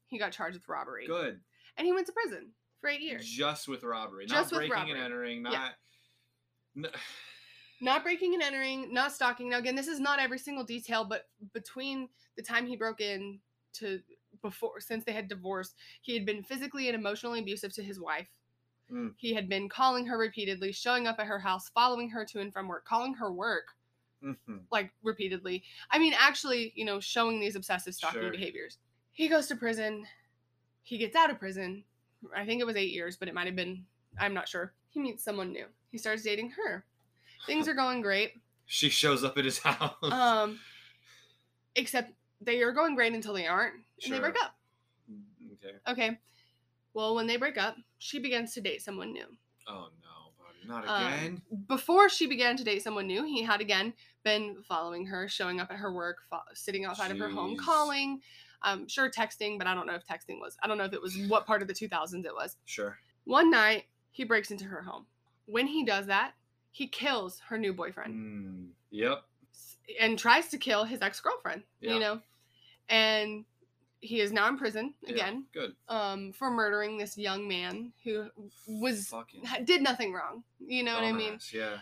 he 0.06 0.18
got 0.18 0.32
charged 0.32 0.56
with 0.56 0.68
robbery, 0.68 1.06
Good. 1.06 1.40
and 1.76 1.86
he 1.86 1.92
went 1.92 2.06
to 2.06 2.12
prison 2.12 2.50
for 2.80 2.88
eight 2.88 3.00
years. 3.00 3.26
Just 3.26 3.68
with 3.68 3.82
robbery. 3.82 4.26
Just 4.26 4.52
not 4.52 4.60
with 4.60 4.68
breaking 4.68 4.88
robbery. 4.88 4.92
and 4.92 5.04
entering. 5.04 5.42
Not. 5.42 5.52
Yeah. 6.74 6.88
Not 7.80 8.02
breaking 8.02 8.32
and 8.34 8.42
entering, 8.42 8.94
not 8.94 9.12
stalking. 9.12 9.50
Now 9.50 9.58
again, 9.58 9.74
this 9.74 9.88
is 9.88 10.00
not 10.00 10.18
every 10.18 10.38
single 10.38 10.64
detail, 10.64 11.04
but 11.04 11.26
between 11.52 12.08
the 12.36 12.42
time 12.42 12.66
he 12.66 12.76
broke 12.76 13.00
in 13.00 13.40
to 13.74 14.00
before 14.42 14.80
since 14.80 15.04
they 15.04 15.12
had 15.12 15.28
divorced, 15.28 15.74
he 16.00 16.14
had 16.14 16.24
been 16.24 16.42
physically 16.42 16.88
and 16.88 16.94
emotionally 16.96 17.40
abusive 17.40 17.74
to 17.74 17.82
his 17.82 18.00
wife. 18.00 18.28
Mm. 18.90 19.12
He 19.16 19.34
had 19.34 19.48
been 19.48 19.68
calling 19.68 20.06
her 20.06 20.16
repeatedly, 20.16 20.72
showing 20.72 21.06
up 21.06 21.18
at 21.18 21.26
her 21.26 21.40
house, 21.40 21.68
following 21.74 22.08
her 22.10 22.24
to 22.26 22.40
and 22.40 22.52
from 22.52 22.68
work, 22.68 22.84
calling 22.84 23.14
her 23.14 23.32
work 23.32 23.66
Mhm. 24.24 24.64
like 24.70 24.90
repeatedly. 25.02 25.62
I 25.90 25.98
mean, 25.98 26.14
actually, 26.18 26.72
you 26.74 26.84
know, 26.84 26.98
showing 27.00 27.40
these 27.40 27.56
obsessive 27.56 27.94
stalking 27.94 28.22
Sure. 28.22 28.30
behaviors. 28.30 28.78
He 29.12 29.28
goes 29.28 29.46
to 29.48 29.56
prison. 29.56 30.06
He 30.82 30.96
gets 30.98 31.14
out 31.14 31.30
of 31.30 31.38
prison. 31.38 31.84
I 32.34 32.46
think 32.46 32.60
it 32.60 32.64
was 32.64 32.76
eight 32.76 32.92
years, 32.92 33.16
but 33.16 33.28
it 33.28 33.34
might 33.34 33.46
have 33.46 33.56
been, 33.56 33.84
I'm 34.18 34.32
not 34.34 34.48
sure. 34.48 34.72
He 34.90 35.00
meets 35.00 35.22
someone 35.22 35.52
new. 35.52 35.66
He 35.90 35.98
starts 35.98 36.22
dating 36.22 36.50
her. 36.52 36.84
Things 37.46 37.68
are 37.68 37.74
going 37.74 38.00
great. 38.00 38.32
She 38.66 38.88
shows 38.88 39.22
up 39.24 39.36
at 39.36 39.44
his 39.44 39.58
house. 39.64 39.94
Um, 40.02 40.58
except 41.76 42.12
they 42.40 42.62
are 42.62 42.72
going 42.72 42.94
great 42.94 43.12
until 43.12 43.34
they 43.34 43.46
aren't, 43.46 43.74
and 44.04 44.12
they 44.12 44.20
break 44.20 44.36
up. 44.42 44.56
okay. 45.54 45.76
Okay. 45.88 46.18
Well, 46.94 47.14
when 47.14 47.26
they 47.26 47.36
break 47.36 47.58
up, 47.58 47.76
she 47.98 48.18
begins 48.18 48.54
to 48.54 48.60
date 48.60 48.80
someone 48.82 49.12
new. 49.12 49.26
Oh 49.66 49.88
no, 50.02 50.03
not 50.66 50.88
Um. 50.88 51.42
Before 51.68 52.08
she 52.08 52.26
began 52.26 52.56
to 52.56 52.64
date 52.64 52.82
someone 52.82 53.06
new, 53.06 53.24
he 53.24 53.42
had 53.42 53.60
again 53.60 53.92
been 54.24 54.62
following 54.68 55.06
her, 55.06 55.28
showing 55.28 55.60
up 55.60 55.70
at 55.70 55.76
her 55.76 55.92
work, 55.92 56.18
fo- 56.30 56.40
sitting 56.54 56.84
outside 56.84 57.10
of 57.10 57.18
her 57.18 57.28
home, 57.28 57.56
calling. 57.56 58.20
Um, 58.62 58.88
sure, 58.88 59.10
texting, 59.10 59.58
but 59.58 59.66
I 59.66 59.74
don't 59.74 59.86
know 59.86 59.94
if 59.94 60.06
texting 60.06 60.40
was. 60.40 60.56
I 60.62 60.66
don't 60.68 60.78
know 60.78 60.84
if 60.84 60.94
it 60.94 61.02
was 61.02 61.14
what 61.28 61.44
part 61.46 61.60
of 61.60 61.68
the 61.68 61.74
2000s 61.74 62.24
it 62.24 62.34
was. 62.34 62.56
sure. 62.64 62.98
One 63.24 63.50
night, 63.50 63.84
he 64.10 64.24
breaks 64.24 64.50
into 64.50 64.64
her 64.64 64.80
home. 64.82 65.04
When 65.46 65.66
he 65.66 65.84
does 65.84 66.06
that, 66.06 66.32
he 66.70 66.86
kills 66.86 67.40
her 67.48 67.58
new 67.58 67.72
boyfriend. 67.74 68.14
Mm, 68.14 68.68
yep. 68.90 69.24
and 70.00 70.18
tries 70.18 70.48
to 70.48 70.56
kill 70.58 70.84
his 70.84 71.02
ex-girlfriend 71.02 71.62
Yeah. 71.80 71.92
you 71.94 72.00
know 72.00 72.20
and 72.88 73.44
he 74.04 74.20
is 74.20 74.30
now 74.32 74.46
in 74.48 74.56
prison 74.58 74.94
Yeah, 75.02 75.14
again 75.14 75.44
Good. 75.52 75.72
um 75.88 76.32
for 76.32 76.50
murdering 76.50 76.98
this 76.98 77.16
young 77.16 77.48
man 77.48 77.92
who 78.04 78.26
was 78.68 79.08
Fucking. 79.08 79.44
did 79.64 79.82
nothing 79.82 80.12
wrong 80.12 80.44
you 80.60 80.82
know 80.82 80.94
what 80.94 81.04
i 81.04 81.12
mean 81.12 81.38
Yeah. 81.52 81.76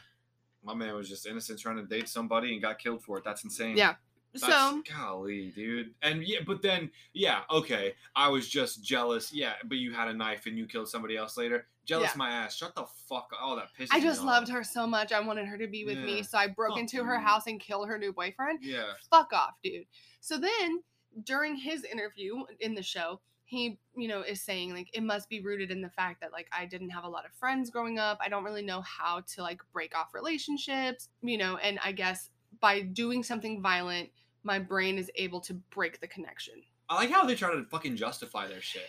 My 0.64 0.74
man 0.74 0.94
was 0.94 1.08
just 1.08 1.26
innocent 1.26 1.58
trying 1.58 1.76
to 1.78 1.82
date 1.84 2.08
somebody 2.08 2.52
and 2.52 2.62
got 2.62 2.78
killed 2.78 3.02
for 3.02 3.18
it. 3.18 3.24
That's 3.24 3.42
insane. 3.42 3.76
Yeah. 3.76 3.96
That's, 4.32 4.46
so 4.46 4.80
golly, 4.96 5.50
dude. 5.56 5.92
And 6.02 6.22
yeah, 6.22 6.38
but 6.46 6.62
then 6.62 6.88
yeah, 7.14 7.40
okay. 7.50 7.94
I 8.14 8.28
was 8.28 8.48
just 8.48 8.80
jealous. 8.84 9.32
Yeah, 9.34 9.54
but 9.64 9.78
you 9.78 9.92
had 9.92 10.06
a 10.06 10.14
knife 10.14 10.46
and 10.46 10.56
you 10.56 10.66
killed 10.66 10.88
somebody 10.88 11.16
else 11.16 11.36
later. 11.36 11.66
Jealous 11.84 12.12
Yeah. 12.12 12.16
my 12.18 12.30
ass. 12.30 12.54
Shut 12.56 12.76
the 12.76 12.84
fuck 13.08 13.28
up. 13.32 13.40
Oh, 13.42 13.56
that 13.56 13.70
pisses 13.76 13.88
i 13.90 13.98
just 14.00 14.20
off. 14.20 14.26
loved 14.26 14.48
her 14.50 14.62
so 14.62 14.86
much 14.86 15.10
i 15.10 15.18
wanted 15.18 15.46
her 15.46 15.58
to 15.58 15.66
be 15.66 15.84
with 15.84 15.98
Yeah. 15.98 16.04
me 16.04 16.22
so 16.22 16.38
i 16.38 16.46
broke 16.46 16.74
Fuck 16.74 16.78
into 16.78 17.02
her 17.02 17.18
house 17.18 17.48
and 17.48 17.58
killed 17.58 17.88
her 17.88 17.98
new 17.98 18.12
boyfriend 18.12 18.60
Yeah. 18.62 18.92
fuck 19.10 19.32
off 19.32 19.54
dude 19.64 19.86
so 20.20 20.38
then 20.38 20.80
during 21.24 21.56
his 21.56 21.84
interview 21.84 22.42
in 22.60 22.74
the 22.74 22.82
show 22.82 23.20
he 23.52 23.78
you 23.94 24.08
know 24.08 24.22
is 24.22 24.40
saying 24.40 24.72
like 24.72 24.88
it 24.94 25.02
must 25.02 25.28
be 25.28 25.42
rooted 25.42 25.70
in 25.70 25.82
the 25.82 25.90
fact 25.90 26.22
that 26.22 26.32
like 26.32 26.46
i 26.56 26.64
didn't 26.64 26.88
have 26.88 27.04
a 27.04 27.08
lot 27.08 27.26
of 27.26 27.32
friends 27.32 27.68
growing 27.68 27.98
up 27.98 28.18
i 28.24 28.28
don't 28.28 28.44
really 28.44 28.62
know 28.62 28.80
how 28.80 29.20
to 29.26 29.42
like 29.42 29.60
break 29.74 29.94
off 29.96 30.14
relationships 30.14 31.10
you 31.20 31.36
know 31.36 31.58
and 31.58 31.78
i 31.84 31.92
guess 31.92 32.30
by 32.60 32.80
doing 32.80 33.22
something 33.22 33.60
violent 33.60 34.08
my 34.42 34.58
brain 34.58 34.96
is 34.96 35.10
able 35.16 35.40
to 35.40 35.54
break 35.70 36.00
the 36.00 36.08
connection 36.08 36.54
I 36.88 36.96
like 36.96 37.10
how 37.10 37.24
they 37.24 37.34
try 37.34 37.52
to 37.54 37.64
fucking 37.70 37.96
justify 37.96 38.48
their 38.48 38.60
shit. 38.60 38.88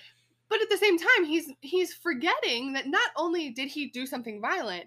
but 0.50 0.62
at 0.62 0.70
the 0.70 0.78
same 0.78 0.98
time 0.98 1.26
he's 1.26 1.52
he's 1.60 1.94
forgetting 1.94 2.74
that 2.74 2.88
not 2.88 3.12
only 3.18 3.50
did 3.50 3.70
he 3.70 3.90
do 3.90 4.06
something 4.06 4.40
violent 4.40 4.86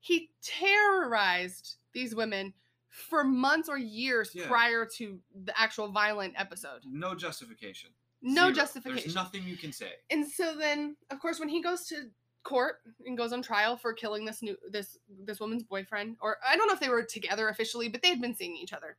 he 0.00 0.30
terrorized 0.42 1.76
these 1.92 2.14
women 2.14 2.54
for 2.98 3.24
months 3.24 3.68
or 3.68 3.78
years 3.78 4.30
Yeah. 4.34 4.46
prior 4.48 4.84
to 4.96 5.18
the 5.44 5.58
actual 5.58 5.88
violent 5.92 6.34
episode 6.36 6.80
No 6.84 7.14
justification. 7.14 7.90
no 8.22 8.44
Zero. 8.46 8.52
justification 8.54 9.02
There's 9.04 9.14
nothing 9.14 9.44
you 9.44 9.56
can 9.56 9.72
say. 9.72 9.92
and 10.10 10.26
so 10.26 10.54
then 10.56 10.96
of 11.10 11.20
course 11.20 11.38
when 11.40 11.48
he 11.48 11.62
goes 11.62 11.86
to 11.86 12.10
court 12.44 12.76
and 13.04 13.16
goes 13.16 13.32
on 13.32 13.42
trial 13.42 13.76
for 13.76 13.92
killing 13.92 14.24
this 14.24 14.42
new 14.42 14.56
this 14.70 14.96
this 15.24 15.38
woman's 15.38 15.62
boyfriend 15.62 16.16
or 16.20 16.38
i 16.48 16.56
don't 16.56 16.66
know 16.66 16.72
if 16.72 16.80
they 16.80 16.88
were 16.88 17.02
together 17.02 17.48
officially 17.48 17.88
but 17.88 18.00
they 18.02 18.08
had 18.08 18.20
been 18.20 18.34
seeing 18.34 18.56
each 18.56 18.72
other 18.72 18.96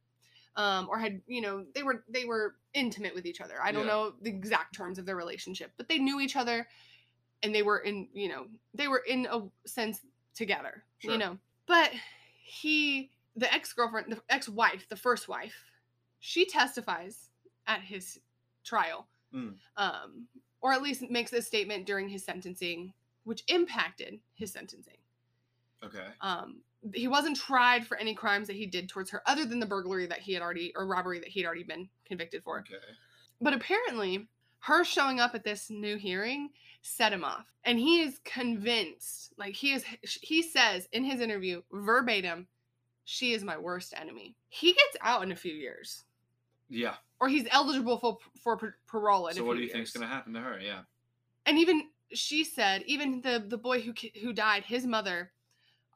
um 0.56 0.88
or 0.90 1.00
had 1.00 1.22
you 1.26 1.42
know 1.42 1.66
they 1.74 1.82
were 1.82 2.04
they 2.10 2.26
were 2.26 2.56
intimate 2.74 3.16
with 3.16 3.26
each 3.26 3.42
other 3.42 3.56
i 3.64 3.72
don't 3.72 3.86
Yeah. 3.86 3.92
know 3.94 4.14
the 4.22 4.30
exact 4.30 4.76
terms 4.76 5.00
of 5.00 5.06
their 5.06 5.16
relationship 5.16 5.72
but 5.78 5.88
they 5.90 5.98
knew 5.98 6.20
each 6.20 6.36
other 6.36 6.68
and 7.42 7.56
they 7.56 7.64
were 7.64 7.80
in 7.80 8.08
you 8.14 8.28
know 8.30 8.46
they 8.76 8.88
were 8.88 9.00
in 9.08 9.26
a 9.32 9.42
sense 9.68 10.02
together 10.36 10.84
Sure. 11.00 11.12
you 11.14 11.18
know 11.18 11.38
but 11.66 11.92
he 12.44 13.10
the 13.40 13.52
ex-girlfriend 13.54 14.12
the 14.12 14.22
ex-wife 14.30 14.88
the 14.90 14.96
first 14.96 15.28
wife 15.28 15.56
she 16.20 16.46
testifies 16.46 17.30
at 17.68 17.82
his 17.82 18.20
trial 18.64 19.08
Mm. 19.34 19.54
um 19.78 20.28
or 20.62 20.74
at 20.74 20.82
least 20.82 21.04
makes 21.10 21.32
a 21.34 21.42
statement 21.42 21.86
during 21.86 22.10
his 22.10 22.26
sentencing 22.26 22.94
which 23.26 23.44
impacted 23.48 24.20
his 24.34 24.52
sentencing 24.52 24.98
Okay. 25.84 26.08
um 26.22 26.62
he 26.94 27.08
wasn't 27.08 27.38
tried 27.38 27.86
for 27.86 27.96
any 27.98 28.16
crimes 28.16 28.48
that 28.48 28.56
he 28.56 28.66
did 28.66 28.90
towards 28.90 29.12
her 29.12 29.22
other 29.28 29.46
than 29.46 29.60
the 29.60 29.68
burglary 29.68 30.08
that 30.08 30.20
he 30.20 30.34
had 30.34 30.42
already 30.42 30.74
or 30.76 30.88
robbery 30.88 31.20
that 31.20 31.30
he 31.30 31.42
had 31.42 31.46
already 31.46 31.64
been 31.64 31.88
convicted 32.06 32.44
for 32.44 32.60
Okay. 32.60 32.84
but 33.40 33.54
apparently, 33.54 34.28
her 34.62 34.84
showing 34.84 35.20
up 35.20 35.36
at 35.36 35.44
this 35.44 35.70
new 35.70 35.96
hearing 35.98 36.50
set 36.82 37.14
him 37.14 37.24
off. 37.24 37.54
And 37.64 37.78
he 37.80 38.02
is 38.02 38.20
convinced, 38.26 39.34
like 39.38 39.54
he 39.56 39.74
is 39.74 39.84
he 40.04 40.42
says 40.42 40.88
in 40.92 41.04
his 41.04 41.22
interview 41.22 41.62
verbatim, 41.72 42.48
she 43.10 43.34
is 43.34 43.44
my 43.44 43.58
worst 43.58 43.92
enemy. 44.00 44.36
He 44.50 44.72
gets 44.72 44.96
out 45.02 45.24
in 45.24 45.32
a 45.32 45.36
few 45.36 45.52
years. 45.52 46.04
Yeah. 46.70 46.94
Or 47.20 47.28
he's 47.28 47.48
eligible 47.50 47.98
for 47.98 48.20
for 48.44 48.56
par- 48.56 48.76
parole 48.86 49.28
in 49.28 49.32
a 49.32 49.34
few 49.34 49.42
years. 49.42 49.44
So 49.44 49.48
what 49.48 49.54
do 49.56 49.60
you 49.62 49.66
years. 49.66 49.74
think's 49.74 49.92
gonna 49.94 50.06
happen 50.06 50.32
to 50.34 50.40
her? 50.40 50.60
Yeah. 50.60 50.82
And 51.48 51.58
even 51.58 51.90
she 52.14 52.44
said, 52.44 52.84
even 52.86 53.20
the 53.22 53.44
the 53.48 53.58
boy 53.58 53.82
who 53.82 53.94
who 54.22 54.32
died, 54.32 54.64
his 54.64 54.86
mother, 54.86 55.32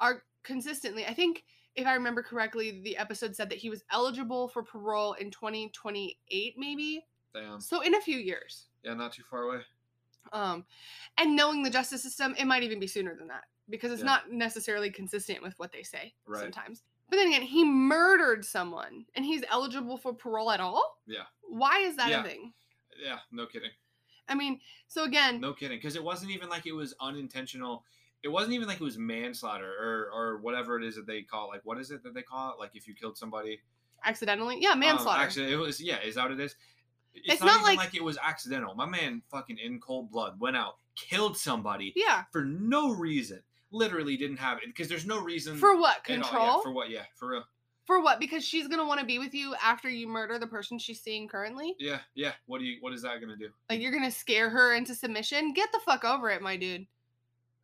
are 0.02 0.24
consistently. 0.42 1.06
I 1.06 1.14
think 1.14 1.44
if 1.76 1.86
I 1.86 1.94
remember 1.94 2.24
correctly, 2.24 2.82
the 2.84 2.98
episode 2.98 3.36
said 3.36 3.48
that 3.50 3.60
he 3.60 3.70
was 3.70 3.84
eligible 3.92 4.48
for 4.48 4.64
parole 4.64 5.14
in 5.14 5.30
2028, 5.30 6.56
maybe. 6.58 7.06
Damn. 7.36 7.62
So 7.62 7.82
in 7.82 7.94
a 7.94 8.02
few 8.02 8.18
years. 8.18 8.70
Yeah, 8.84 8.96
not 8.96 9.14
too 9.14 9.24
far 9.30 9.44
away. 9.44 9.62
Um, 10.32 10.66
and 11.20 11.36
knowing 11.36 11.62
the 11.62 11.70
justice 11.70 12.02
system, 12.02 12.34
it 12.40 12.46
might 12.46 12.64
even 12.64 12.80
be 12.80 12.88
sooner 12.88 13.16
than 13.16 13.28
that 13.28 13.44
because 13.70 13.92
it's 13.92 14.02
Yeah. 14.02 14.06
not 14.08 14.32
necessarily 14.32 14.90
consistent 14.90 15.42
with 15.44 15.54
what 15.60 15.72
they 15.72 15.84
say 15.84 16.14
Right. 16.26 16.42
sometimes. 16.42 16.82
But 17.10 17.18
then 17.18 17.28
again, 17.28 17.42
he 17.44 17.64
murdered 17.64 18.44
someone 18.46 19.06
and 19.16 19.24
he's 19.26 19.44
eligible 19.52 19.98
for 19.98 20.14
parole 20.14 20.52
at 20.52 20.60
all? 20.60 20.98
Yeah. 21.06 21.24
Why 21.42 21.80
is 21.80 21.96
that 21.98 22.10
Yeah. 22.10 22.22
a 22.22 22.24
thing? 22.24 22.54
Yeah, 23.04 23.20
no 23.32 23.46
kidding. 23.46 23.72
I 24.28 24.36
mean, 24.36 24.62
so 24.88 25.04
again, 25.04 25.42
No 25.42 25.54
kidding. 25.54 25.78
Because 25.78 25.96
it 25.96 26.04
wasn't 26.04 26.32
even 26.32 26.50
like 26.50 26.66
it 26.66 26.72
was 26.72 26.96
unintentional. 27.02 27.84
It 28.24 28.30
wasn't 28.30 28.54
even 28.54 28.68
like 28.68 28.80
it 28.80 28.84
was 28.84 28.98
manslaughter 28.98 29.70
or 29.80 30.10
or 30.14 30.38
whatever 30.38 30.78
it 30.80 30.86
is 30.86 30.96
that 30.96 31.06
they 31.06 31.22
call 31.24 31.50
it. 31.52 31.56
Like 31.56 31.66
what 31.66 31.78
is 31.80 31.92
it 31.92 32.04
that 32.04 32.14
they 32.14 32.22
call 32.22 32.54
it? 32.54 32.60
Like 32.60 32.72
if 32.74 32.88
you 32.88 32.94
killed 32.96 33.18
somebody. 33.18 33.62
accidentally, 34.06 34.58
yeah, 34.60 34.72
Um, 34.72 34.80
manslaughter. 34.80 35.22
actually, 35.22 35.52
it 35.52 35.56
was 35.58 35.80
yeah. 35.82 36.00
Is 36.02 36.16
that 36.16 36.24
what 36.24 36.32
it 36.32 36.40
is? 36.40 36.56
It's, 37.14 37.34
It's 37.36 37.42
not, 37.42 37.48
not 37.48 37.54
even 37.56 37.64
like, 37.66 37.78
like- 37.78 37.96
it 37.96 38.04
was 38.04 38.18
accidental. 38.18 38.74
My 38.76 38.86
man, 38.86 39.22
fucking 39.30 39.58
in 39.60 39.80
cold 39.80 40.10
blood, 40.12 40.40
went 40.40 40.58
out, 40.58 40.78
killed 40.96 41.38
somebody 41.38 41.94
yeah. 41.96 42.24
for 42.32 42.44
no 42.44 42.92
reason. 42.92 43.42
Literally 43.74 44.16
didn't 44.16 44.38
have 44.38 44.60
it 44.60 44.68
because 44.68 44.88
there's 44.88 45.06
no 45.06 45.20
reason 45.22 45.58
For 45.58 45.76
what? 45.76 46.04
Control? 46.04 46.46
Yeah, 46.46 46.62
for 46.62 46.72
what? 46.72 46.90
Yeah, 46.90 47.04
for 47.16 47.30
real. 47.30 47.44
For 47.86 48.02
what? 48.02 48.20
Because 48.20 48.46
she's 48.46 48.68
gonna 48.68 48.86
want 48.86 49.02
to 49.02 49.06
be 49.06 49.20
with 49.20 49.34
you 49.34 49.56
after 49.62 49.90
you 49.90 50.08
murder 50.08 50.40
the 50.40 50.48
person 50.48 50.80
she's 50.80 51.02
seeing 51.02 51.28
currently. 51.28 51.76
Yeah, 51.80 52.00
yeah. 52.16 52.32
What 52.46 52.60
do 52.60 52.66
you? 52.66 52.78
What 52.80 52.94
is 52.94 53.02
that 53.02 53.20
gonna 53.20 53.36
do? 53.36 53.50
Like 53.70 53.82
you're 53.82 53.92
gonna 53.92 54.12
scare 54.12 54.50
her 54.50 54.74
into 54.74 54.96
submission. 54.96 55.54
Get 55.54 55.72
the 55.72 55.80
fuck 55.80 56.06
over 56.06 56.30
it, 56.30 56.42
my 56.42 56.56
dude. 56.56 56.88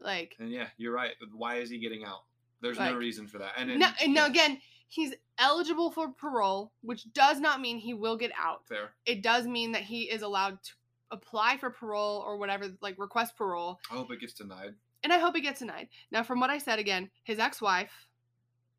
Like 0.01 0.35
And 0.39 0.51
yeah, 0.51 0.67
you're 0.77 0.93
right. 0.93 1.11
Why 1.31 1.57
is 1.57 1.69
he 1.69 1.77
getting 1.77 2.03
out? 2.03 2.23
There's 2.61 2.79
no 2.79 2.95
reason 2.95 3.27
for 3.27 3.37
that. 3.37 3.53
And, 3.57 3.79
no, 3.79 3.87
and 4.03 4.13
now 4.13 4.25
again, 4.25 4.59
he's 4.89 5.13
eligible 5.37 5.91
for 5.91 6.09
parole, 6.11 6.73
which 6.81 7.11
does 7.13 7.39
not 7.39 7.61
mean 7.61 7.77
he 7.77 7.93
will 7.93 8.17
get 8.17 8.31
out. 8.37 8.67
fair. 8.67 8.89
It 9.05 9.23
does 9.23 9.45
mean 9.45 9.71
that 9.71 9.83
he 9.83 10.09
is 10.09 10.21
allowed 10.21 10.61
to 10.63 10.71
apply 11.11 11.57
for 11.57 11.69
parole 11.69 12.17
or 12.25 12.37
whatever, 12.37 12.67
like 12.81 12.95
request 12.97 13.37
parole. 13.37 13.79
I 13.89 13.95
hope 13.95 14.11
it 14.11 14.19
gets 14.19 14.33
denied. 14.33 14.75
And 15.03 15.13
I 15.13 15.19
hope 15.19 15.35
he 15.35 15.41
gets 15.41 15.61
a 15.61 15.65
denied. 15.65 15.89
Now, 16.11 16.23
from 16.23 16.39
what 16.39 16.49
I 16.49 16.57
said 16.57 16.79
again, 16.79 17.09
his 17.23 17.39
ex-wife 17.39 18.07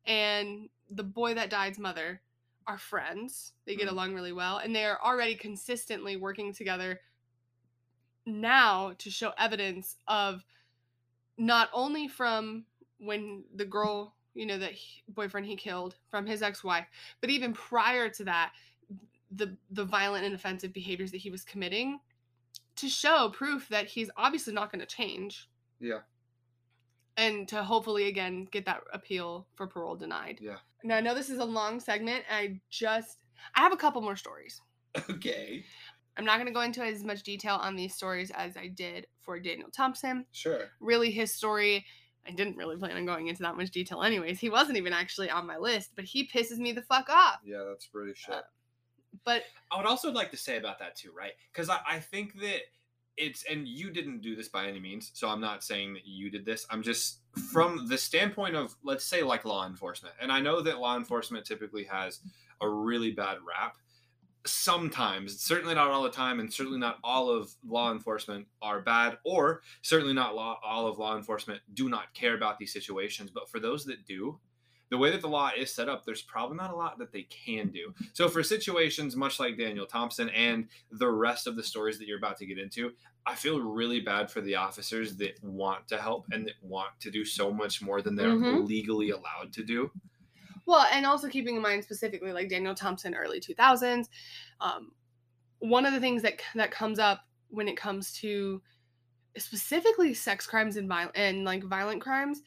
and 0.05 0.69
the 0.89 1.03
boy 1.03 1.33
that 1.33 1.49
died's 1.49 1.79
mother 1.79 2.21
are 2.67 2.77
friends. 2.77 3.53
They 3.65 3.75
get 3.75 3.87
Mhm. 3.87 3.91
along 3.91 4.13
really 4.13 4.31
well, 4.33 4.57
and 4.57 4.75
they 4.75 4.85
are 4.85 5.01
already 5.01 5.35
consistently 5.35 6.15
working 6.17 6.53
together 6.53 7.01
now 8.25 8.93
to 8.93 9.09
show 9.09 9.31
evidence 9.37 9.97
of 10.07 10.45
not 11.37 11.69
only 11.73 12.07
from 12.07 12.67
when 12.99 13.45
the 13.55 13.65
girl, 13.65 14.15
you 14.35 14.45
know, 14.45 14.59
that 14.59 14.73
he, 14.73 15.03
boyfriend 15.07 15.47
he 15.47 15.55
killed 15.55 15.97
from 16.09 16.25
his 16.27 16.43
ex-wife, 16.43 16.87
but 17.19 17.29
even 17.31 17.53
prior 17.53 18.09
to 18.09 18.23
that, 18.25 18.53
the 19.31 19.57
the 19.71 19.85
violent 19.85 20.25
and 20.25 20.35
offensive 20.35 20.73
behaviors 20.73 21.11
that 21.11 21.17
he 21.17 21.31
was 21.31 21.43
committing 21.45 21.99
to 22.75 22.89
show 22.89 23.29
proof 23.29 23.69
that 23.69 23.87
he's 23.87 24.11
obviously 24.17 24.53
not 24.53 24.71
going 24.71 24.79
to 24.79 24.85
change 24.85 25.49
Yeah. 25.79 26.01
And 27.17 27.47
to 27.49 27.63
hopefully 27.63 28.07
again 28.07 28.47
get 28.51 28.65
that 28.65 28.81
appeal 28.93 29.47
for 29.55 29.67
parole 29.67 29.95
denied. 29.95 30.39
Yeah. 30.41 30.57
Now 30.83 30.97
I 30.97 31.01
know 31.01 31.15
this 31.15 31.29
is 31.29 31.39
a 31.39 31.45
long 31.45 31.79
segment. 31.79 32.23
I 32.31 32.59
just 32.69 33.17
I 33.55 33.61
have 33.61 33.73
a 33.73 33.77
couple 33.77 34.01
more 34.01 34.15
stories. 34.15 34.61
Okay. 35.09 35.63
I'm 36.17 36.25
not 36.25 36.35
going 36.35 36.47
to 36.47 36.53
go 36.53 36.61
into 36.61 36.83
as 36.83 37.03
much 37.03 37.23
detail 37.23 37.55
on 37.55 37.75
these 37.75 37.95
stories 37.95 38.31
as 38.31 38.57
I 38.57 38.67
did 38.67 39.07
for 39.21 39.39
Daniel 39.39 39.69
Thompson. 39.71 40.25
Sure. 40.33 40.65
Really, 40.81 41.09
his 41.09 41.33
story, 41.33 41.85
I 42.27 42.31
didn't 42.31 42.57
really 42.57 42.75
plan 42.75 42.97
on 42.97 43.05
going 43.05 43.27
into 43.27 43.43
that 43.43 43.55
much 43.55 43.71
detail, 43.71 44.03
anyways. 44.03 44.37
He 44.39 44.49
wasn't 44.49 44.77
even 44.77 44.91
actually 44.91 45.29
on 45.29 45.47
my 45.47 45.57
list, 45.57 45.91
but 45.95 46.03
he 46.03 46.27
pisses 46.27 46.57
me 46.57 46.73
the 46.73 46.81
fuck 46.81 47.09
off. 47.09 47.39
Yeah, 47.45 47.63
that's 47.69 47.85
pretty 47.87 48.13
shit. 48.13 48.35
Uh, 48.35 48.41
But 49.23 49.43
I 49.71 49.77
would 49.77 49.85
also 49.85 50.11
like 50.11 50.31
to 50.31 50.37
say 50.37 50.57
about 50.57 50.79
that 50.79 50.97
too, 50.97 51.11
right? 51.17 51.33
Because 51.51 51.69
I, 51.69 51.79
I 51.87 51.99
think 51.99 52.39
that 52.41 52.59
it's 53.21 53.43
and 53.49 53.67
you 53.67 53.91
didn't 53.91 54.21
do 54.21 54.35
this 54.35 54.49
by 54.49 54.65
any 54.65 54.79
means, 54.79 55.11
so 55.13 55.29
I'm 55.29 55.39
not 55.39 55.63
saying 55.63 55.93
that 55.93 56.05
you 56.05 56.31
did 56.31 56.43
this. 56.43 56.65
I'm 56.69 56.81
just 56.81 57.19
from 57.53 57.87
the 57.87 57.97
standpoint 57.97 58.55
of 58.55 58.75
let's 58.83 59.05
say 59.05 59.21
like 59.21 59.45
law 59.45 59.67
enforcement, 59.67 60.15
and 60.19 60.31
I 60.31 60.41
know 60.41 60.61
that 60.61 60.79
law 60.79 60.97
enforcement 60.97 61.45
typically 61.45 61.83
has 61.85 62.19
a 62.61 62.67
really 62.67 63.11
bad 63.11 63.37
rap. 63.47 63.77
Sometimes, 64.43 65.39
certainly 65.39 65.75
not 65.75 65.91
all 65.91 66.01
the 66.01 66.09
time, 66.09 66.39
and 66.39 66.51
certainly 66.51 66.79
not 66.79 66.97
all 67.03 67.29
of 67.29 67.53
law 67.63 67.91
enforcement 67.91 68.47
are 68.61 68.81
bad, 68.81 69.19
or 69.23 69.61
certainly 69.83 70.13
not 70.13 70.35
law, 70.35 70.59
all 70.65 70.87
of 70.87 70.97
law 70.97 71.15
enforcement 71.15 71.61
do 71.75 71.89
not 71.89 72.11
care 72.15 72.33
about 72.33 72.57
these 72.57 72.73
situations. 72.73 73.29
But 73.29 73.49
for 73.49 73.59
those 73.59 73.85
that 73.85 74.07
do, 74.07 74.39
the 74.91 74.97
way 74.97 75.09
that 75.09 75.21
the 75.21 75.27
law 75.27 75.49
is 75.57 75.73
set 75.73 75.89
up, 75.89 76.05
there's 76.05 76.21
probably 76.21 76.57
not 76.57 76.69
a 76.69 76.75
lot 76.75 76.99
that 76.99 77.11
they 77.11 77.23
can 77.23 77.69
do. 77.69 77.93
So 78.13 78.27
for 78.29 78.43
situations 78.43 79.15
much 79.15 79.39
like 79.39 79.57
Daniel 79.57 79.85
Thompson 79.87 80.29
and 80.29 80.67
the 80.91 81.09
rest 81.09 81.47
of 81.47 81.55
the 81.55 81.63
stories 81.63 81.97
that 81.97 82.07
you're 82.07 82.17
about 82.17 82.37
to 82.37 82.45
get 82.45 82.59
into, 82.59 82.91
I 83.25 83.35
feel 83.35 83.61
really 83.61 84.01
bad 84.01 84.29
for 84.29 84.41
the 84.41 84.55
officers 84.55 85.15
that 85.17 85.41
want 85.43 85.87
to 85.87 85.97
help 85.97 86.25
and 86.31 86.45
that 86.45 86.55
want 86.61 86.91
to 86.99 87.09
do 87.09 87.23
so 87.23 87.51
much 87.53 87.81
more 87.81 88.01
than 88.01 88.15
they're 88.15 88.29
Mhm. 88.35 88.67
legally 88.67 89.11
allowed 89.11 89.53
to 89.53 89.63
do. 89.63 89.91
Well, 90.65 90.85
and 90.91 91.05
also 91.05 91.29
keeping 91.29 91.55
in 91.55 91.61
mind 91.61 91.83
specifically 91.83 92.33
like 92.33 92.49
Daniel 92.49 92.75
Thompson, 92.75 93.15
early 93.15 93.39
2000s. 93.39 94.09
Um, 94.59 94.93
one 95.59 95.85
of 95.85 95.93
the 95.93 95.99
things 96.01 96.21
that 96.23 96.41
that 96.55 96.71
comes 96.71 96.99
up 96.99 97.21
when 97.49 97.67
it 97.67 97.77
comes 97.77 98.11
to 98.13 98.61
specifically 99.37 100.13
sex 100.13 100.45
crimes 100.45 100.75
and 100.75 100.87
viol- 100.89 101.11
and 101.15 101.45
like 101.45 101.63
violent 101.63 102.01
crimes 102.01 102.41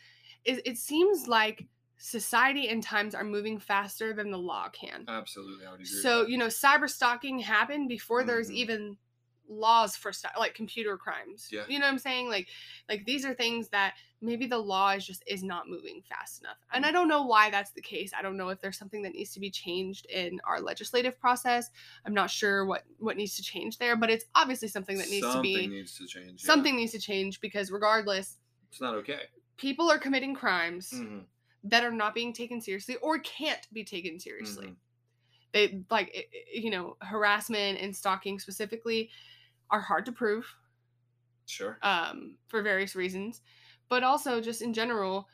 is 0.44 0.60
it 0.66 0.76
seems 0.76 1.26
like 1.26 1.66
society 2.04 2.68
and 2.68 2.82
times 2.82 3.14
are 3.14 3.24
moving 3.24 3.58
faster 3.58 4.12
than 4.12 4.30
the 4.30 4.36
law 4.38 4.68
can. 4.68 5.06
Absolutely, 5.08 5.64
I 5.64 5.70
would 5.70 5.80
agree. 5.80 5.86
So 5.86 6.26
you 6.26 6.36
know, 6.36 6.48
cyber 6.48 6.88
stalking 6.88 7.38
happened 7.38 7.88
before 7.88 8.24
there's 8.24 8.50
Mhm. 8.50 8.54
even 8.56 8.98
laws 9.48 9.96
for 9.96 10.12
st- 10.12 10.36
like 10.38 10.54
computer 10.54 10.98
crimes. 10.98 11.48
Yeah. 11.50 11.64
You 11.66 11.78
know 11.78 11.86
what 11.86 11.92
I'm 11.92 11.98
saying? 11.98 12.28
Like, 12.28 12.48
like 12.90 13.06
these 13.06 13.24
are 13.24 13.32
things 13.34 13.68
that 13.70 13.94
maybe 14.20 14.46
the 14.46 14.58
law 14.58 14.90
is 14.90 15.06
just 15.06 15.22
is 15.26 15.42
not 15.42 15.66
moving 15.68 16.02
fast 16.02 16.40
enough. 16.40 16.56
And 16.72 16.84
I 16.84 16.90
don't 16.90 17.08
know 17.08 17.22
why 17.24 17.48
that's 17.50 17.70
the 17.72 17.82
case. 17.82 18.12
I 18.18 18.20
don't 18.22 18.36
know 18.36 18.48
if 18.50 18.60
there's 18.60 18.78
something 18.78 19.02
that 19.02 19.12
needs 19.14 19.32
to 19.32 19.40
be 19.40 19.50
changed 19.50 20.04
in 20.06 20.40
our 20.46 20.60
legislative 20.60 21.18
process. 21.18 21.70
I'm 22.04 22.12
not 22.14 22.30
sure 22.30 22.66
what 22.66 22.84
what 22.98 23.16
needs 23.16 23.34
to 23.36 23.42
change 23.42 23.78
there, 23.78 23.96
but 23.96 24.10
it's 24.10 24.26
obviously 24.34 24.68
something 24.68 24.98
that 24.98 25.08
needs 25.08 25.26
something 25.26 25.54
to 25.54 25.58
be 25.58 25.66
needs 25.68 25.96
to 25.98 26.06
change. 26.06 26.42
yeah. 26.42 26.46
something 26.46 26.76
needs 26.76 26.92
to 26.92 26.98
change 27.00 27.40
because 27.40 27.70
regardless, 27.70 28.38
It's 28.70 28.80
not 28.80 28.94
okay. 28.96 29.20
people 29.56 29.90
are 29.90 29.98
committing 29.98 30.34
crimes 30.34 30.90
Mhm, 30.92 31.26
that 31.64 31.82
are 31.84 31.90
not 31.90 32.14
being 32.14 32.32
taken 32.32 32.60
seriously 32.60 32.96
or 33.02 33.18
can't 33.18 33.66
be 33.72 33.84
taken 33.84 34.20
seriously 34.20 34.66
mhm. 34.66 34.76
they 35.52 35.82
like 35.90 36.28
you 36.52 36.70
know 36.70 36.96
harassment 37.00 37.78
and 37.80 37.94
stalking 37.94 38.38
specifically 38.38 39.10
are 39.70 39.80
hard 39.80 40.06
to 40.06 40.12
prove 40.12 40.46
Sure. 41.46 41.78
um, 41.82 42.36
for 42.48 42.62
various 42.62 42.96
reasons 42.96 43.42
but 43.88 44.02
also 44.02 44.40
just 44.40 44.62
in 44.62 44.72
general 44.72 45.28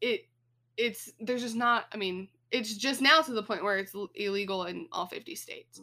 it 0.00 0.22
it's 0.76 1.12
there's 1.20 1.42
just 1.42 1.54
not 1.56 1.84
i 1.92 1.96
mean 1.96 2.28
it's 2.50 2.76
just 2.76 3.00
now 3.00 3.20
to 3.20 3.32
the 3.32 3.42
point 3.42 3.62
where 3.62 3.78
it's 3.78 3.94
illegal 4.14 4.64
in 4.64 4.88
all 4.92 5.06
50 5.06 5.34
states 5.36 5.80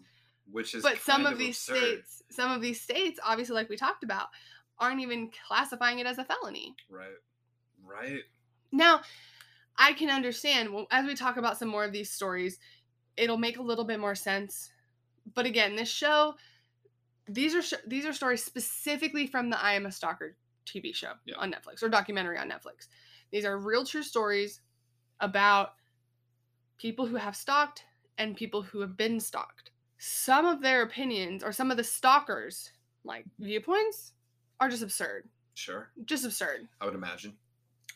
Which 0.52 0.76
is 0.76 0.84
but 0.84 0.98
some 0.98 1.24
kind 1.24 1.34
of 1.34 1.40
these 1.40 1.58
absurd. 1.58 1.78
states 1.78 2.24
some 2.30 2.52
of 2.52 2.62
these 2.62 2.82
states 2.82 3.20
obviously 3.26 3.56
like 3.56 3.70
we 3.70 3.78
talked 3.78 4.04
about 4.04 4.28
aren't 4.80 5.00
even 5.02 5.30
classifying 5.48 6.00
it 6.00 6.06
as 6.08 6.18
a 6.18 6.26
felony 6.26 6.76
Right. 6.90 7.08
Right. 7.84 8.22
Now, 8.72 9.02
I 9.82 9.94
can 9.94 10.10
understand 10.12 10.72
well, 10.72 10.86
as 10.92 11.06
we 11.08 11.16
talk 11.16 11.38
about 11.38 11.58
some 11.58 11.68
more 11.68 11.84
of 11.84 11.92
these 11.92 12.12
stories, 12.12 12.60
it'll 13.18 13.38
make 13.38 13.58
a 13.58 13.64
little 13.64 13.84
bit 13.84 14.00
more 14.00 14.14
sense. 14.16 14.70
But 15.34 15.46
again, 15.48 15.76
this 15.76 15.90
show, 15.90 16.36
these 17.28 17.56
are 17.56 17.62
sh- 17.64 17.84
these 17.88 18.06
are 18.06 18.14
stories 18.14 18.44
specifically 18.44 19.26
from 19.26 19.50
the 19.50 19.62
I 19.62 19.74
Am 19.74 19.88
a 19.88 19.92
Stalker 19.92 20.38
TV 20.68 20.94
show 20.94 21.14
Yeah. 21.26 21.36
on 21.38 21.52
Netflix 21.52 21.82
or 21.82 21.90
documentary 21.90 22.38
on 22.38 22.48
Netflix. 22.50 22.88
These 23.32 23.44
are 23.46 23.58
real 23.58 23.84
true 23.86 24.04
stories 24.04 24.62
about 25.20 25.74
people 26.78 27.08
who 27.08 27.16
have 27.16 27.36
stalked 27.36 27.84
and 28.18 28.36
people 28.38 28.62
who 28.62 28.82
have 28.82 28.96
been 28.96 29.20
stalked. 29.20 29.72
Some 29.98 30.46
of 30.46 30.62
their 30.62 30.84
opinions 30.84 31.44
or 31.44 31.52
some 31.52 31.72
of 31.72 31.78
the 31.78 31.84
stalkers 31.84 32.72
like 33.04 33.26
viewpoints 33.40 34.14
are 34.60 34.70
just 34.70 34.84
absurd. 34.84 35.28
Sure. 35.56 35.90
Just 36.06 36.26
absurd. 36.26 36.68
I 36.80 36.86
would 36.86 36.94
imagine. 36.96 37.38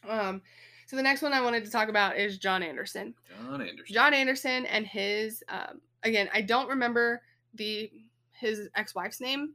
Um, 0.08 0.42
so 0.86 0.96
the 0.96 1.02
next 1.04 1.22
one 1.22 1.34
I 1.34 1.42
wanted 1.42 1.66
to 1.66 1.72
talk 1.72 1.90
about 1.90 2.18
is 2.18 2.38
John 2.38 2.62
Anderson. 2.64 3.14
John 3.44 3.62
Anderson. 3.62 3.94
John 3.94 4.14
Anderson 4.14 4.66
and 4.66 4.86
his 4.86 5.44
um, 5.50 5.82
again, 6.04 6.30
I 6.34 6.42
don't 6.42 6.70
remember 6.70 7.22
the 7.54 7.92
his 8.32 8.70
ex-wife's 8.76 9.22
name, 9.22 9.54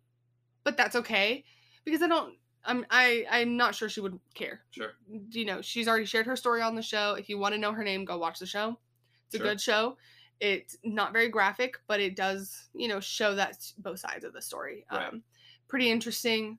but 0.64 0.76
that's 0.76 0.96
okay 0.96 1.44
because 1.84 2.02
I 2.02 2.08
don't. 2.08 2.34
I'm 2.64 2.84
I 2.90 3.24
I'm 3.30 3.56
not 3.56 3.74
sure 3.74 3.88
she 3.88 4.00
would 4.00 4.18
care. 4.34 4.60
Sure. 4.70 4.92
You 5.30 5.46
know, 5.46 5.62
she's 5.62 5.88
already 5.88 6.04
shared 6.04 6.26
her 6.26 6.36
story 6.36 6.60
on 6.60 6.74
the 6.74 6.82
show. 6.82 7.14
If 7.14 7.28
you 7.28 7.38
want 7.38 7.54
to 7.54 7.60
know 7.60 7.72
her 7.72 7.82
name, 7.84 8.04
go 8.04 8.18
watch 8.18 8.38
the 8.38 8.46
show. 8.46 8.78
It's 9.26 9.36
Sure. 9.36 9.46
a 9.46 9.48
good 9.50 9.60
show. 9.60 9.96
It's 10.40 10.76
not 10.84 11.12
very 11.12 11.28
graphic, 11.28 11.76
but 11.86 12.00
it 12.00 12.16
does 12.16 12.68
you 12.74 12.88
know 12.88 13.00
show 13.00 13.34
that 13.34 13.56
both 13.78 14.00
sides 14.00 14.24
of 14.24 14.32
the 14.32 14.42
story. 14.42 14.84
Right. 14.92 15.08
Um, 15.08 15.22
pretty 15.68 15.90
interesting, 15.90 16.58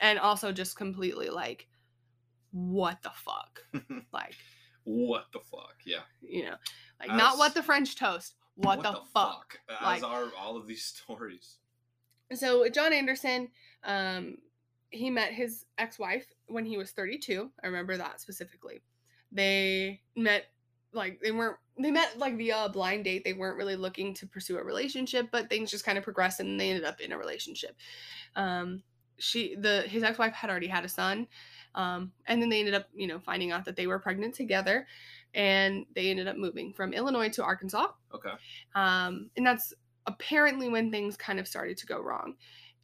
and 0.00 0.18
also 0.18 0.50
just 0.50 0.76
completely 0.76 1.28
like, 1.28 1.68
what 2.56 3.02
the 3.02 3.10
fuck, 3.10 3.60
like. 4.12 4.34
What 4.84 5.26
the 5.32 5.40
fuck? 5.40 5.74
Yeah. 5.84 6.00
You 6.22 6.44
know, 6.44 6.54
like 7.00 7.10
not 7.16 7.38
what 7.38 7.54
the 7.54 7.62
French 7.62 7.96
toast. 7.96 8.34
What, 8.54 8.82
the, 8.82 8.98
fuck? 9.12 9.58
As 9.68 10.00
Like- 10.00 10.02
are 10.02 10.28
all 10.40 10.56
of 10.56 10.66
these 10.66 10.84
stories. 11.06 11.58
So 12.32 12.68
John 12.70 12.92
Anderson, 12.92 13.48
um, 13.84 14.38
he 14.90 15.10
met 15.10 15.32
his 15.32 15.66
ex-wife 15.76 16.26
when 16.46 16.64
he 16.64 16.78
was 16.78 16.92
32. 16.92 17.50
I 17.62 17.66
remember 17.66 17.96
that 17.98 18.20
specifically. 18.20 18.82
They 19.30 20.00
met 20.16 20.46
like 20.92 21.20
they 21.20 21.30
weren't 21.30 21.56
they 21.78 21.90
met 21.90 22.18
like 22.18 22.38
via 22.38 22.64
a 22.64 22.68
blind 22.68 23.04
date. 23.04 23.22
They 23.24 23.34
weren't 23.34 23.58
really 23.58 23.76
looking 23.76 24.14
to 24.14 24.26
pursue 24.26 24.56
a 24.56 24.64
relationship, 24.64 25.28
but 25.30 25.50
things 25.50 25.70
just 25.70 25.84
kind 25.84 25.98
of 25.98 26.04
progressed 26.04 26.40
and 26.40 26.58
they 26.58 26.70
ended 26.70 26.84
up 26.84 27.00
in 27.00 27.12
a 27.12 27.18
relationship. 27.18 27.76
Um, 28.34 28.82
she 29.18 29.56
the 29.56 29.82
his 29.82 30.02
ex-wife 30.02 30.32
had 30.32 30.48
already 30.48 30.68
had 30.68 30.84
a 30.84 30.88
son. 30.88 31.26
Um, 31.76 32.10
and 32.26 32.42
then 32.42 32.48
they 32.48 32.58
ended 32.58 32.74
up, 32.74 32.88
you 32.94 33.06
know, 33.06 33.20
finding 33.20 33.52
out 33.52 33.66
that 33.66 33.76
they 33.76 33.86
were 33.86 33.98
pregnant 33.98 34.34
together 34.34 34.86
and 35.34 35.84
they 35.94 36.10
ended 36.10 36.26
up 36.26 36.36
moving 36.36 36.72
from 36.72 36.94
Illinois 36.94 37.28
to 37.28 37.44
Arkansas. 37.44 37.88
Okay. 38.14 38.32
Um, 38.74 39.30
and 39.36 39.46
that's 39.46 39.74
apparently 40.06 40.68
when 40.68 40.90
things 40.90 41.16
kind 41.16 41.38
of 41.38 41.46
started 41.46 41.76
to 41.76 41.86
go 41.86 42.00
wrong. 42.00 42.34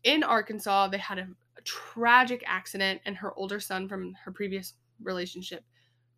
In 0.04 0.22
Arkansas, 0.22 0.88
they 0.88 0.98
had 0.98 1.18
a, 1.18 1.28
a 1.56 1.62
tragic 1.62 2.42
accident, 2.46 3.00
and 3.06 3.16
her 3.16 3.32
older 3.34 3.60
son 3.60 3.88
from 3.88 4.14
her 4.24 4.32
previous 4.32 4.74
relationship 5.02 5.64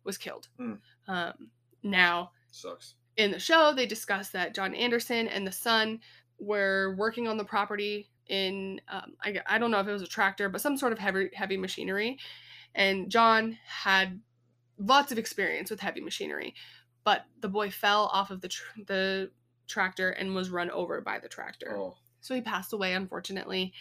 was 0.03 0.17
killed. 0.17 0.47
Mm. 0.59 0.79
Um, 1.07 1.49
now, 1.83 2.31
Sucks. 2.51 2.95
in 3.15 3.31
the 3.31 3.39
show, 3.39 3.73
they 3.73 3.85
discuss 3.85 4.29
that 4.31 4.55
John 4.55 4.73
Anderson 4.73 5.27
and 5.27 5.47
the 5.47 5.51
son 5.51 5.99
were 6.39 6.95
working 6.97 7.27
on 7.27 7.37
the 7.37 7.45
property 7.45 8.09
in, 8.27 8.81
um, 8.89 9.13
I, 9.23 9.35
I 9.47 9.57
don't 9.59 9.71
know 9.71 9.79
if 9.79 9.87
it 9.87 9.93
was 9.93 10.01
a 10.01 10.07
tractor, 10.07 10.49
but 10.49 10.61
some 10.61 10.77
sort 10.77 10.91
of 10.91 10.99
heavy, 10.99 11.29
heavy 11.33 11.57
machinery. 11.57 12.17
And 12.75 13.09
John 13.09 13.57
had 13.65 14.19
lots 14.77 15.11
of 15.11 15.17
experience 15.17 15.71
with 15.71 15.79
heavy 15.79 16.01
machinery, 16.01 16.53
but 17.03 17.25
the 17.39 17.49
boy 17.49 17.71
fell 17.71 18.05
off 18.13 18.29
of 18.29 18.41
the, 18.41 18.49
tr- 18.49 18.81
the 18.85 19.31
tractor 19.67 20.11
and 20.11 20.35
was 20.35 20.49
run 20.49 20.69
over 20.69 21.01
by 21.01 21.19
the 21.19 21.29
tractor. 21.29 21.77
Oh. 21.77 21.95
So 22.21 22.35
he 22.35 22.41
passed 22.41 22.73
away, 22.73 22.93
unfortunately. 22.93 23.73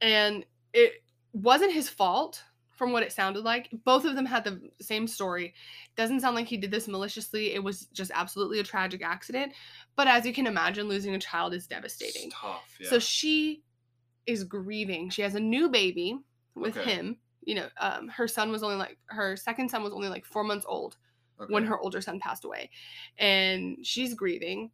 And 0.00 0.44
it 0.74 1.04
wasn't 1.32 1.72
his 1.72 1.88
fault, 1.88 2.42
from 2.72 2.90
what 2.90 3.04
it 3.04 3.12
sounded 3.12 3.44
like. 3.44 3.68
Both 3.84 4.04
of 4.04 4.16
them 4.16 4.26
had 4.26 4.42
the 4.42 4.60
same 4.80 5.06
story. 5.06 5.54
Doesn't 5.94 6.20
sound 6.20 6.34
like 6.34 6.48
he 6.48 6.56
did 6.56 6.72
this 6.72 6.88
maliciously. 6.88 7.54
It 7.54 7.62
was 7.62 7.86
just 7.92 8.10
absolutely 8.12 8.58
a 8.58 8.64
tragic 8.64 9.04
accident. 9.04 9.52
But 9.94 10.08
as 10.08 10.26
you 10.26 10.32
can 10.32 10.48
imagine, 10.48 10.88
losing 10.88 11.14
a 11.14 11.18
child 11.20 11.54
is 11.54 11.68
devastating. 11.68 12.24
It's 12.26 12.34
tough. 12.34 12.76
Yeah. 12.80 12.88
So 12.90 12.98
she 12.98 13.62
is 14.26 14.42
grieving. 14.42 15.10
She 15.10 15.22
has 15.22 15.36
a 15.36 15.40
new 15.40 15.68
baby 15.68 16.18
with 16.56 16.76
Okay. 16.76 16.90
him. 16.90 17.18
You 17.44 17.56
know, 17.56 17.68
um, 17.80 18.08
her 18.08 18.28
son 18.28 18.50
was 18.50 18.62
only 18.62 18.76
like 18.76 18.98
her 19.06 19.36
second 19.36 19.70
son 19.70 19.82
was 19.82 19.92
only 19.92 20.08
like 20.08 20.24
four 20.24 20.44
months 20.44 20.64
old 20.68 20.96
when 21.48 21.64
her 21.64 21.78
older 21.78 22.00
son 22.00 22.20
passed 22.20 22.44
away, 22.44 22.70
and 23.18 23.78
she's 23.84 24.14
grieving. 24.14 24.70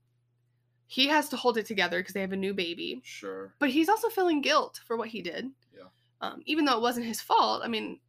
He 0.87 1.07
has 1.09 1.29
to 1.31 1.37
hold 1.37 1.59
it 1.59 1.67
together 1.67 2.01
because 2.01 2.15
they 2.15 2.21
have 2.23 2.33
a 2.33 2.37
new 2.37 2.55
baby, 2.55 3.03
Sure. 3.05 3.53
but 3.59 3.69
he's 3.69 3.89
also 3.91 4.09
feeling 4.09 4.41
guilt 4.41 4.81
for 4.87 4.97
what 4.97 5.09
he 5.09 5.21
did. 5.23 5.51
Yeah. 5.75 5.85
Um, 6.21 6.43
even 6.47 6.65
though 6.65 6.77
it 6.77 6.83
wasn't 6.83 7.05
his 7.07 7.21
fault. 7.21 7.63
I 7.63 7.69
mean, 7.69 8.01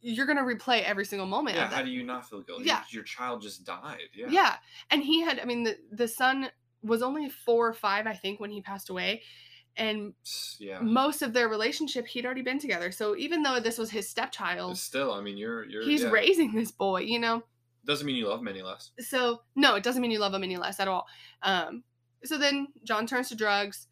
you're 0.00 0.26
gonna 0.26 0.42
replay 0.42 0.82
every 0.82 1.04
single 1.04 1.26
moment. 1.26 1.56
Yeah. 1.56 1.68
How 1.68 1.82
do 1.82 1.90
you 1.90 2.02
not 2.02 2.28
feel 2.28 2.40
guilty? 2.42 2.64
Yeah. 2.64 2.82
Your, 2.90 3.00
your 3.00 3.04
child 3.04 3.42
just 3.42 3.64
died. 3.64 4.08
Yeah. 4.14 4.26
Yeah. 4.28 4.56
And 4.90 5.02
he 5.04 5.20
had, 5.20 5.38
I 5.38 5.44
mean, 5.44 5.62
the, 5.62 5.78
the 5.92 6.08
son 6.08 6.48
was 6.82 7.02
only 7.02 7.28
four 7.28 7.68
or 7.68 7.74
five, 7.74 8.06
I 8.06 8.14
think, 8.14 8.40
when 8.40 8.50
he 8.50 8.60
passed 8.60 8.90
away. 8.90 9.22
And 9.76 10.14
Yeah. 10.58 10.80
most 10.80 11.22
of 11.22 11.32
their 11.32 11.48
relationship, 11.48 12.06
he'd 12.08 12.26
already 12.26 12.42
been 12.42 12.58
together. 12.58 12.90
So 12.92 13.16
even 13.16 13.42
though 13.42 13.60
this 13.60 13.78
was 13.78 13.90
his 13.90 14.08
stepchild, 14.08 14.76
still, 14.76 15.12
I 15.12 15.20
mean, 15.20 15.36
you're 15.36 15.64
you're. 15.64 15.82
he's 15.82 16.02
yeah. 16.02 16.10
raising 16.10 16.54
this 16.54 16.70
boy, 16.70 17.02
you 17.02 17.18
know? 17.18 17.42
Doesn't 17.86 18.06
mean 18.06 18.16
you 18.16 18.28
love 18.28 18.40
him 18.40 18.48
any 18.48 18.62
less. 18.62 18.90
So, 18.98 19.42
no, 19.56 19.74
it 19.76 19.82
doesn't 19.82 20.02
mean 20.02 20.10
you 20.10 20.18
love 20.18 20.34
him 20.34 20.44
any 20.44 20.58
less 20.58 20.80
at 20.80 20.88
all. 20.88 21.06
Um, 21.42 21.82
so 22.24 22.36
then 22.36 22.68
John 22.84 23.06
turns 23.06 23.30
to 23.30 23.36
drugs. 23.36 23.88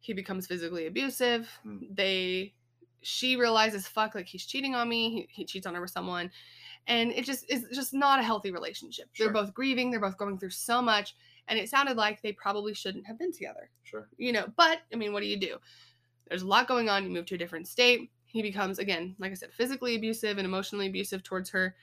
He 0.00 0.12
becomes 0.12 0.46
physically 0.46 0.86
abusive. 0.86 1.48
Hmm. 1.62 1.78
They, 1.90 2.52
she 3.00 3.36
realizes, 3.36 3.86
fuck, 3.86 4.14
like 4.14 4.26
he's 4.26 4.44
cheating 4.44 4.74
on 4.74 4.88
me. 4.88 5.10
He, 5.10 5.28
he 5.30 5.44
cheats 5.46 5.66
on 5.66 5.74
her 5.74 5.80
with 5.80 5.90
someone. 5.90 6.30
And 6.86 7.12
it 7.12 7.24
just 7.24 7.50
is 7.50 7.66
just 7.72 7.94
not 7.94 8.20
a 8.20 8.22
healthy 8.22 8.50
relationship. 8.50 9.06
Sure. 9.12 9.26
They're 9.26 9.32
both 9.32 9.54
grieving. 9.54 9.90
They're 9.90 10.00
both 10.00 10.18
going 10.18 10.38
through 10.38 10.50
so 10.50 10.82
much. 10.82 11.16
And 11.48 11.58
it 11.58 11.68
sounded 11.68 11.96
like 11.96 12.22
they 12.22 12.32
probably 12.32 12.72
shouldn't 12.74 13.06
have 13.06 13.18
been 13.18 13.32
together. 13.32 13.68
Sure. 13.82 14.08
you 14.16 14.32
know 14.32 14.46
but 14.56 14.78
i 14.92 14.96
mean 14.96 15.12
what 15.12 15.20
do 15.20 15.26
you 15.26 15.36
do 15.38 15.56
there's 16.28 16.42
a 16.42 16.46
lot 16.46 16.66
going 16.66 16.88
on 16.88 17.04
you 17.04 17.10
move 17.10 17.26
to 17.26 17.34
a 17.34 17.38
different 17.38 17.68
state 17.68 18.10
he 18.26 18.40
becomes 18.42 18.78
again 18.78 19.14
like 19.18 19.30
i 19.30 19.34
said 19.34 19.52
physically 19.52 19.94
abusive 19.94 20.38
and 20.38 20.46
emotionally 20.46 20.86
abusive 20.88 21.22
towards 21.22 21.50
her 21.50 21.76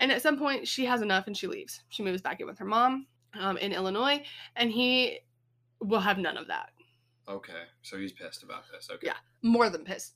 and 0.00 0.10
at 0.10 0.22
some 0.22 0.38
point 0.38 0.66
she 0.66 0.84
has 0.86 1.02
enough 1.02 1.26
and 1.26 1.36
she 1.36 1.46
leaves 1.46 1.82
she 1.90 2.02
moves 2.02 2.22
back 2.22 2.40
in 2.40 2.46
with 2.46 2.58
her 2.58 2.64
mom 2.64 3.06
um, 3.38 3.56
in 3.58 3.72
illinois 3.72 4.20
and 4.56 4.72
he 4.72 5.18
will 5.80 6.00
have 6.00 6.18
none 6.18 6.36
of 6.36 6.46
that 6.48 6.70
Okay. 7.28 7.64
So 7.82 7.98
he's 7.98 8.12
pissed 8.12 8.44
about 8.44 8.62
this. 8.72 8.88
Okay. 8.90 9.08
Yeah. 9.08 9.16
more 9.42 9.68
than 9.68 9.84
pissed 9.84 10.14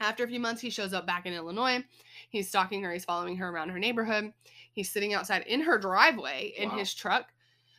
after 0.00 0.24
a 0.24 0.28
few 0.28 0.40
months 0.40 0.60
he 0.60 0.70
shows 0.70 0.92
up 0.94 1.06
back 1.06 1.26
in 1.26 1.32
illinois 1.32 1.82
he's 2.30 2.48
stalking 2.48 2.82
her 2.82 2.92
he's 2.92 3.04
following 3.04 3.36
her 3.36 3.48
around 3.48 3.68
her 3.70 3.78
neighborhood 3.78 4.32
he's 4.72 4.90
sitting 4.90 5.14
outside 5.14 5.42
in 5.46 5.60
her 5.62 5.78
driveway 5.78 6.52
in 6.56 6.68
Wow. 6.70 6.78
his 6.78 6.94
truck 6.94 7.32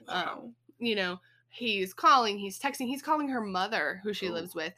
Wow. 0.07 0.39
um, 0.43 0.55
you 0.79 0.95
know, 0.95 1.19
he's 1.49 1.93
calling, 1.93 2.37
he's 2.37 2.59
texting, 2.59 2.87
he's 2.87 3.01
calling 3.01 3.29
her 3.29 3.41
mother, 3.41 4.01
who 4.03 4.13
she 4.13 4.29
lives 4.29 4.55
with. 4.55 4.73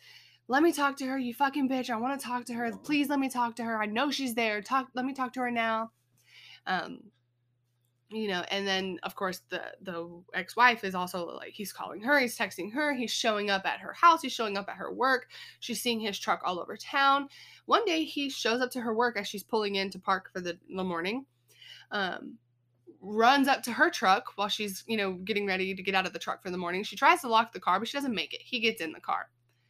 Let 0.48 0.62
me 0.62 0.72
talk 0.72 0.98
to 0.98 1.06
her, 1.08 1.18
you 1.18 1.34
fucking 1.34 1.70
bitch. 1.70 1.90
I 1.90 1.98
want 1.98 2.20
to 2.20 2.26
talk 2.26 2.46
to 2.46 2.54
her. 2.54 2.72
Please 2.84 3.10
let 3.10 3.20
me 3.20 3.30
talk 3.30 3.56
to 3.56 3.64
her. 3.64 3.82
I 3.82 3.88
know 3.88 4.12
she's 4.12 4.36
there. 4.36 4.62
Talk. 4.62 4.90
Let 4.94 5.06
me 5.06 5.14
talk 5.14 5.34
to 5.34 5.40
her 5.40 5.50
now. 5.50 5.92
Um, 6.68 7.00
you 8.10 8.28
know, 8.28 8.44
and 8.52 8.68
then 8.68 9.00
of 9.04 9.16
course 9.16 9.42
the 9.50 9.62
the 9.82 10.08
ex-wife 10.34 10.84
is 10.84 10.94
also 10.94 11.26
like 11.26 11.54
he's 11.54 11.74
calling 11.74 12.02
her, 12.02 12.20
he's 12.20 12.38
texting 12.38 12.72
her, 12.72 12.94
he's 12.94 13.12
showing 13.12 13.50
up 13.50 13.66
at 13.66 13.80
her 13.80 13.94
house, 13.94 14.22
he's 14.22 14.32
showing 14.32 14.58
up 14.58 14.70
at 14.70 14.78
her 14.78 14.94
work. 14.94 15.28
She's 15.60 15.82
seeing 15.82 16.00
his 16.00 16.20
truck 16.20 16.42
all 16.46 16.60
over 16.60 16.78
town. 16.78 17.28
One 17.66 17.84
day 17.86 18.04
he 18.04 18.30
shows 18.30 18.62
up 18.62 18.70
to 18.72 18.82
her 18.82 18.94
work 18.94 19.18
as 19.18 19.28
she's 19.28 19.44
pulling 19.44 19.76
in 19.76 19.90
to 19.90 20.00
park 20.00 20.30
for 20.32 20.40
the, 20.40 20.58
the 20.74 20.84
morning. 20.84 21.26
Um, 21.92 22.38
runs 23.06 23.48
up 23.48 23.62
to 23.64 23.72
her 23.72 23.90
truck 23.90 24.32
while 24.36 24.48
she's, 24.50 24.84
you 24.88 24.98
know, 24.98 25.14
getting 25.14 25.46
ready 25.46 25.74
to 25.76 25.84
get 25.84 25.96
out 25.96 26.06
of 26.06 26.14
the 26.14 26.20
truck 26.20 26.42
for 26.42 26.50
the 26.50 26.58
morning. 26.58 26.84
She 26.84 26.96
tries 26.96 27.22
to 27.22 27.28
lock 27.28 27.54
the 27.54 27.60
car, 27.60 27.80
but 27.80 27.88
she 27.88 27.98
doesn't 27.98 28.14
make 28.16 28.34
it. 28.34 28.42
He 28.44 28.60
gets 28.60 28.82
in 28.82 28.92
the 28.92 29.00
car. 29.00 29.30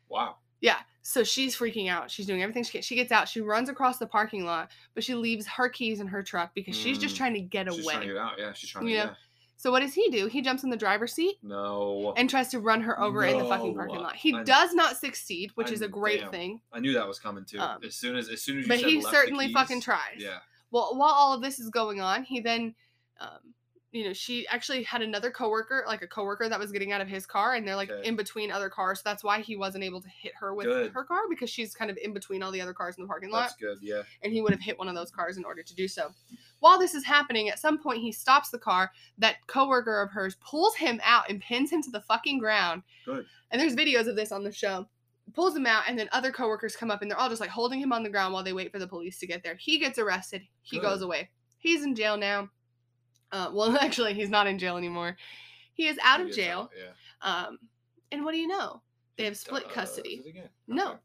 Wow. 0.10 0.38
Yeah. 0.62 0.78
So 1.02 1.24
she's 1.24 1.56
freaking 1.56 1.90
out. 1.90 2.10
She's 2.10 2.26
doing 2.26 2.42
everything 2.42 2.64
she 2.64 2.72
can. 2.72 2.82
She 2.82 2.96
gets 2.96 3.12
out. 3.12 3.28
She 3.28 3.42
runs 3.42 3.70
across 3.70 3.98
the 3.98 4.08
parking 4.08 4.46
lot, 4.46 4.72
but 4.96 5.04
she 5.04 5.14
leaves 5.14 5.46
her 5.48 5.70
keys 5.70 6.00
in 6.00 6.08
her 6.08 6.24
truck 6.24 6.56
because 6.56 6.76
she's 6.76 6.98
just 6.98 7.14
Mm. 7.16 7.18
trying 7.18 7.34
to 7.36 7.42
get 7.42 7.72
She's 7.72 7.86
trying 7.86 8.00
to 8.02 8.06
away. 8.06 8.14
get 8.14 8.18
out. 8.18 8.34
Yeah. 8.40 8.54
She's 8.54 8.70
trying 8.70 8.86
to 8.86 8.92
You 8.92 8.98
get 8.98 9.06
know, 9.06 9.12
out. 9.12 9.18
So 9.58 9.72
what 9.72 9.80
does 9.82 9.94
he 9.94 10.10
do? 10.10 10.28
He 10.28 10.42
jumps 10.42 10.64
in 10.64 10.70
the 10.70 10.76
driver's 10.78 11.14
seat 11.14 11.38
No. 11.42 12.14
and 12.18 12.30
tries 12.30 12.50
to 12.50 12.60
run 12.60 12.82
her 12.82 13.00
over 13.00 13.24
in 13.24 13.38
the 13.38 13.46
fucking 13.46 13.74
parking 13.76 14.00
lot. 14.00 14.16
He 14.16 14.34
I- 14.36 14.44
does 14.44 14.74
not 14.74 14.98
succeed, 14.98 15.52
which 15.56 15.72
is 15.72 15.82
a 15.82 15.88
great 15.88 16.22
damn. 16.22 16.32
thing. 16.32 16.62
I 16.74 16.80
knew 16.80 16.94
that 16.94 17.08
was 17.08 17.20
coming 17.20 17.46
too. 17.46 17.60
Um, 17.60 17.80
as 17.84 17.96
soon 17.96 18.16
as 18.18 18.28
as 18.30 18.42
soon 18.42 18.58
as 18.60 18.66
you 18.66 18.68
But 18.70 18.80
he 18.80 19.02
certainly 19.02 19.54
fucking 19.54 19.82
tries. 19.82 20.18
Yeah. 20.18 20.40
Well, 20.72 20.98
while 20.98 21.14
all 21.14 21.34
of 21.34 21.42
this 21.42 21.60
is 21.60 21.70
going 21.70 22.02
on, 22.02 22.24
he 22.26 22.42
then, 22.42 22.76
um, 23.20 23.54
you 23.92 24.04
know, 24.04 24.12
she 24.12 24.46
actually 24.50 24.84
had 24.84 25.02
another 25.02 25.32
coworker, 25.32 25.86
like 25.88 26.02
a 26.02 26.08
coworker 26.08 26.50
that 26.50 26.60
was 26.60 26.74
getting 26.74 26.92
out 26.92 27.00
of 27.00 27.08
his 27.08 27.26
car, 27.26 27.54
and 27.56 27.66
they're 27.66 27.78
like 27.78 27.90
Okay. 27.90 28.06
in 28.06 28.18
between 28.18 28.52
other 28.52 28.70
cars. 28.70 29.00
So 29.00 29.04
that's 29.06 29.24
why 29.24 29.40
he 29.40 29.56
wasn't 29.56 29.86
able 29.86 30.02
to 30.02 30.10
hit 30.10 30.34
her 30.42 30.54
with 30.54 30.66
Good. 30.66 30.92
her 30.92 31.06
car 31.06 31.22
because 31.30 31.50
she's 31.50 31.74
kind 31.74 31.90
of 31.90 31.98
in 32.04 32.12
between 32.14 32.44
all 32.44 32.52
the 32.52 32.60
other 32.60 32.74
cars 32.74 32.98
in 32.98 33.04
the 33.04 33.08
parking 33.08 33.32
lot, 33.32 33.44
That's 33.44 33.56
good. 33.56 33.78
Yeah. 33.82 34.02
and 34.22 34.34
he 34.34 34.42
would 34.42 34.52
have 34.52 34.60
hit 34.60 34.78
one 34.78 34.90
of 34.90 34.96
those 34.96 35.12
cars 35.12 35.38
in 35.38 35.46
order 35.46 35.64
to 35.64 35.76
do 35.76 35.88
so. 35.88 36.10
While 36.60 36.78
this 36.78 36.94
is 36.94 37.06
happening, 37.06 37.48
at 37.48 37.58
some 37.58 37.78
point 37.78 38.02
he 38.02 38.12
stops 38.12 38.50
the 38.50 38.60
car. 38.60 38.92
That 39.18 39.38
coworker 39.48 40.02
of 40.02 40.12
hers 40.12 40.36
pulls 40.42 40.76
him 40.76 41.00
out 41.02 41.30
and 41.30 41.40
pins 41.40 41.72
him 41.72 41.82
to 41.84 41.92
the 41.92 42.02
fucking 42.02 42.40
ground. 42.40 42.84
Good. 43.06 43.26
And 43.50 43.62
there's 43.62 43.78
videos 43.78 44.08
of 44.10 44.18
this 44.18 44.34
on 44.34 44.44
the 44.44 44.52
show. 44.52 44.88
Pulls 45.34 45.56
him 45.56 45.66
out, 45.66 45.84
and 45.88 45.98
then 45.98 46.10
other 46.12 46.32
coworkers 46.34 46.76
come 46.76 46.92
up, 46.92 47.02
and 47.02 47.10
they're 47.10 47.18
all 47.18 47.30
just 47.30 47.42
like 47.42 47.50
holding 47.50 47.80
him 47.80 47.94
on 47.94 48.04
the 48.04 48.10
ground 48.10 48.34
while 48.34 48.44
they 48.44 48.54
wait 48.54 48.72
for 48.74 48.78
the 48.80 48.88
police 48.88 49.18
to 49.20 49.26
get 49.28 49.42
there. 49.42 49.56
He 49.56 49.80
gets 49.80 49.98
arrested. 49.98 50.42
He 50.64 50.80
goes 50.82 51.02
away. 51.02 51.30
He's 51.58 51.84
in 51.84 51.96
jail 51.96 52.16
now. 52.18 52.50
Uh, 53.32 53.50
well, 53.54 53.76
actually, 53.82 54.14
he's 54.14 54.30
not 54.30 54.48
in 54.48 54.58
jail 54.60 54.78
anymore. 54.78 55.18
He 55.74 55.88
is 55.88 55.98
out 56.04 56.18
He 56.20 56.24
of 56.24 56.28
gets 56.30 56.38
jail. 56.38 56.60
out, 56.60 56.70
Yeah. 56.78 57.46
Um, 57.48 57.58
and 58.12 58.24
what 58.24 58.32
do 58.34 58.38
you 58.38 58.48
know? 58.48 58.82
They 59.18 59.26
have 59.26 59.38
split 59.38 59.64
Does 59.66 59.74
custody. 59.74 60.22
it 60.26 60.30
again. 60.30 60.50
No. 60.68 60.92
Okay. 60.92 61.00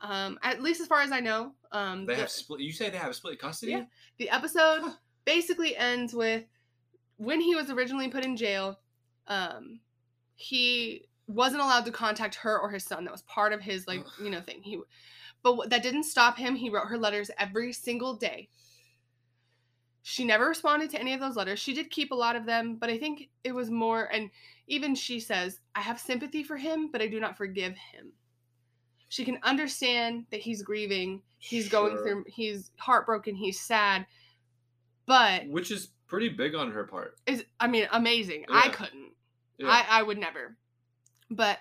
Um, 0.00 0.38
at 0.42 0.62
least 0.62 0.80
as 0.80 0.86
far 0.86 1.00
as 1.00 1.12
I 1.12 1.20
know. 1.20 1.52
Um, 1.72 2.04
They 2.06 2.14
the, 2.14 2.20
have 2.20 2.30
split. 2.30 2.60
You 2.60 2.72
say 2.72 2.90
they 2.90 2.98
have 2.98 3.14
split 3.14 3.38
custody. 3.38 3.72
Yeah. 3.72 3.84
the 4.18 4.28
episode 4.30 4.82
basically 5.24 5.76
ends 5.76 6.12
with 6.14 6.44
when 7.16 7.40
he 7.40 7.54
was 7.54 7.70
originally 7.70 8.08
put 8.08 8.24
in 8.24 8.36
jail. 8.36 8.78
Um, 9.26 9.80
he 10.36 11.06
wasn't 11.26 11.62
allowed 11.62 11.86
to 11.86 11.90
contact 11.90 12.34
her 12.36 12.58
or 12.58 12.70
his 12.70 12.84
son. 12.84 13.04
That 13.04 13.12
was 13.12 13.22
part 13.22 13.52
of 13.52 13.60
his 13.62 13.86
like 13.86 14.00
Ugh. 14.00 14.12
you 14.24 14.30
know 14.30 14.40
thing. 14.42 14.60
He, 14.62 14.78
but 15.42 15.70
that 15.70 15.82
didn't 15.82 16.04
stop 16.04 16.36
him. 16.36 16.54
He 16.54 16.68
wrote 16.70 16.88
her 16.88 16.98
letters 16.98 17.30
every 17.38 17.72
single 17.72 18.14
day. 18.14 18.48
She 20.06 20.24
never 20.24 20.46
responded 20.48 20.90
to 20.90 21.00
any 21.00 21.14
of 21.14 21.20
those 21.20 21.34
letters. 21.34 21.58
She 21.58 21.74
did 21.74 21.90
keep 21.90 22.12
a 22.12 22.14
lot 22.14 22.36
of 22.36 22.46
them, 22.46 22.76
but 22.76 22.90
I 22.90 22.98
think 22.98 23.30
it 23.42 23.52
was 23.52 23.70
more. 23.70 24.04
And 24.12 24.30
even 24.66 24.94
she 24.94 25.18
says, 25.18 25.60
"I 25.74 25.80
have 25.80 25.98
sympathy 25.98 26.42
for 26.42 26.56
him, 26.56 26.90
but 26.92 27.02
I 27.02 27.08
do 27.08 27.18
not 27.18 27.36
forgive 27.36 27.74
him." 27.74 28.12
She 29.08 29.24
can 29.24 29.38
understand 29.42 30.26
that 30.30 30.40
he's 30.40 30.62
grieving. 30.62 31.22
He's 31.38 31.68
going 31.68 31.96
through. 31.96 32.24
He's 32.28 32.70
heartbroken. 32.78 33.34
He's 33.34 33.58
sad, 33.58 34.06
but 35.06 35.46
Which 35.48 35.70
is 35.70 35.88
Pretty 36.06 36.28
big 36.28 36.54
on 36.54 36.70
her 36.70 36.84
part. 36.84 37.18
Is 37.26 37.44
I 37.58 37.66
mean 37.66 37.88
amazing. 37.90 38.44
I 38.48 38.68
couldn't. 38.68 39.12
Yeah. 39.58 39.68
I 39.68 39.84
I 39.98 40.02
would 40.02 40.18
never. 40.18 40.56
But 41.30 41.58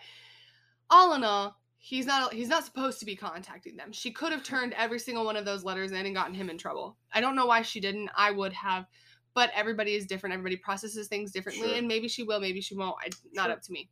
all 0.89 1.15
in 1.15 1.23
all, 1.23 1.59
he's 1.85 2.05
not 2.05 2.33
he's 2.33 2.47
not 2.47 2.63
supposed 2.63 2.97
to 3.01 3.05
be 3.05 3.13
contacting 3.13 3.75
them. 3.75 3.91
She 3.91 4.09
could 4.09 4.31
have 4.31 4.41
turned 4.41 4.71
every 4.73 4.99
single 4.99 5.25
one 5.25 5.35
of 5.35 5.43
those 5.43 5.65
letters 5.65 5.91
in 5.91 6.05
and 6.05 6.15
gotten 6.15 6.33
him 6.33 6.49
in 6.49 6.57
trouble. 6.57 6.95
I 7.11 7.19
don't 7.19 7.35
know 7.35 7.45
why 7.45 7.61
she 7.61 7.81
didn't. 7.81 8.09
I 8.15 8.31
would 8.31 8.53
have. 8.53 8.85
But 9.33 9.51
everybody 9.53 9.93
is 9.95 10.05
different. 10.05 10.33
Everybody 10.33 10.55
processes 10.55 11.09
things 11.09 11.31
differently, 11.33 11.67
Sure. 11.69 11.77
and 11.77 11.87
maybe 11.87 12.07
she 12.07 12.23
will, 12.23 12.39
maybe 12.39 12.61
she 12.61 12.73
won't. 12.75 12.95
I, 13.01 13.09
not 13.33 13.47
Sure. 13.47 13.51
up 13.53 13.61
to 13.63 13.71
me. 13.73 13.89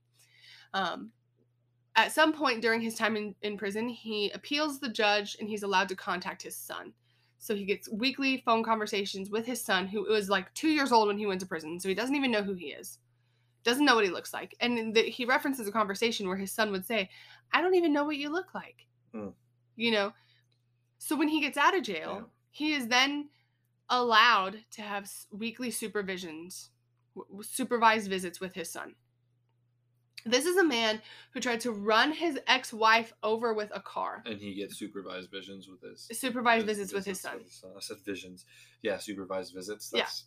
Um, 0.74 1.12
at 1.98 2.14
some 2.14 2.32
point 2.32 2.62
during 2.62 2.80
his 2.80 2.96
time 2.96 3.18
in, 3.18 3.36
in 3.42 3.58
prison, 3.58 3.90
he 3.90 4.32
appeals 4.32 4.80
the 4.80 4.88
judge 4.88 5.36
and 5.40 5.50
he's 5.50 5.64
allowed 5.64 5.90
to 5.90 5.96
contact 5.96 6.44
his 6.44 6.56
son. 6.56 6.94
So 7.40 7.56
he 7.56 7.66
gets 7.66 7.92
weekly 7.92 8.42
phone 8.46 8.64
conversations 8.64 9.30
with 9.30 9.46
his 9.46 9.60
son, 9.60 9.88
who 9.88 10.04
was 10.04 10.30
like 10.30 10.54
two 10.54 10.70
years 10.70 10.94
old 10.94 11.08
when 11.08 11.18
he 11.18 11.26
went 11.26 11.42
to 11.42 11.48
prison. 11.48 11.78
So 11.80 11.90
he 11.90 11.96
doesn't 11.96 12.16
even 12.16 12.32
know 12.32 12.44
who 12.44 12.54
he 12.54 12.68
is, 12.68 13.00
doesn't 13.64 13.84
know 13.84 13.96
what 13.96 14.06
he 14.06 14.12
looks 14.12 14.32
like. 14.32 14.56
And 14.62 14.94
the, 14.96 15.02
he 15.02 15.26
references 15.26 15.68
a 15.68 15.72
conversation 15.72 16.28
where 16.28 16.38
his 16.38 16.54
son 16.54 16.72
would 16.72 16.86
say, 16.86 17.10
I 17.54 17.62
don't 17.62 17.76
even 17.76 17.94
know 17.94 18.06
what 18.06 18.18
you 18.18 18.30
look 18.30 18.54
like. 18.54 18.88
Hmm. 19.14 19.30
You 19.76 19.92
know? 19.92 20.14
So 20.98 21.16
when 21.16 21.28
he 21.28 21.42
gets 21.42 21.58
out 21.58 21.76
of 21.76 21.84
jail, 21.84 22.14
Yeah. 22.16 22.28
he 22.52 22.74
is 22.74 22.88
then 22.88 23.30
allowed 23.90 24.64
to 24.72 24.82
have 24.82 25.10
weekly 25.32 25.70
supervisions, 25.72 26.70
supervised 27.42 28.10
visits 28.10 28.40
with 28.40 28.54
his 28.54 28.70
son. 28.72 28.96
This 30.24 30.46
is 30.46 30.56
a 30.56 30.64
man 30.64 31.02
who 31.34 31.40
tried 31.40 31.62
to 31.62 31.72
run 31.72 32.12
his 32.12 32.40
ex-wife 32.46 33.12
over 33.24 33.54
with 33.56 33.72
a 33.74 33.82
car. 33.82 34.22
And 34.26 34.40
he 34.40 34.54
gets 34.54 34.78
supervised 34.78 35.32
visions 35.32 35.68
with 35.68 35.82
his 35.82 36.08
Supervised 36.18 36.68
vis- 36.68 36.78
visits 36.78 36.94
with 36.94 37.06
his 37.06 37.20
son. 37.20 37.40
I 37.76 37.80
said 37.80 37.98
visions. 38.06 38.46
Yeah, 38.84 38.98
supervised 39.00 39.54
visits. 39.56 39.92
Yeah. 39.94 40.04
That's, 40.04 40.26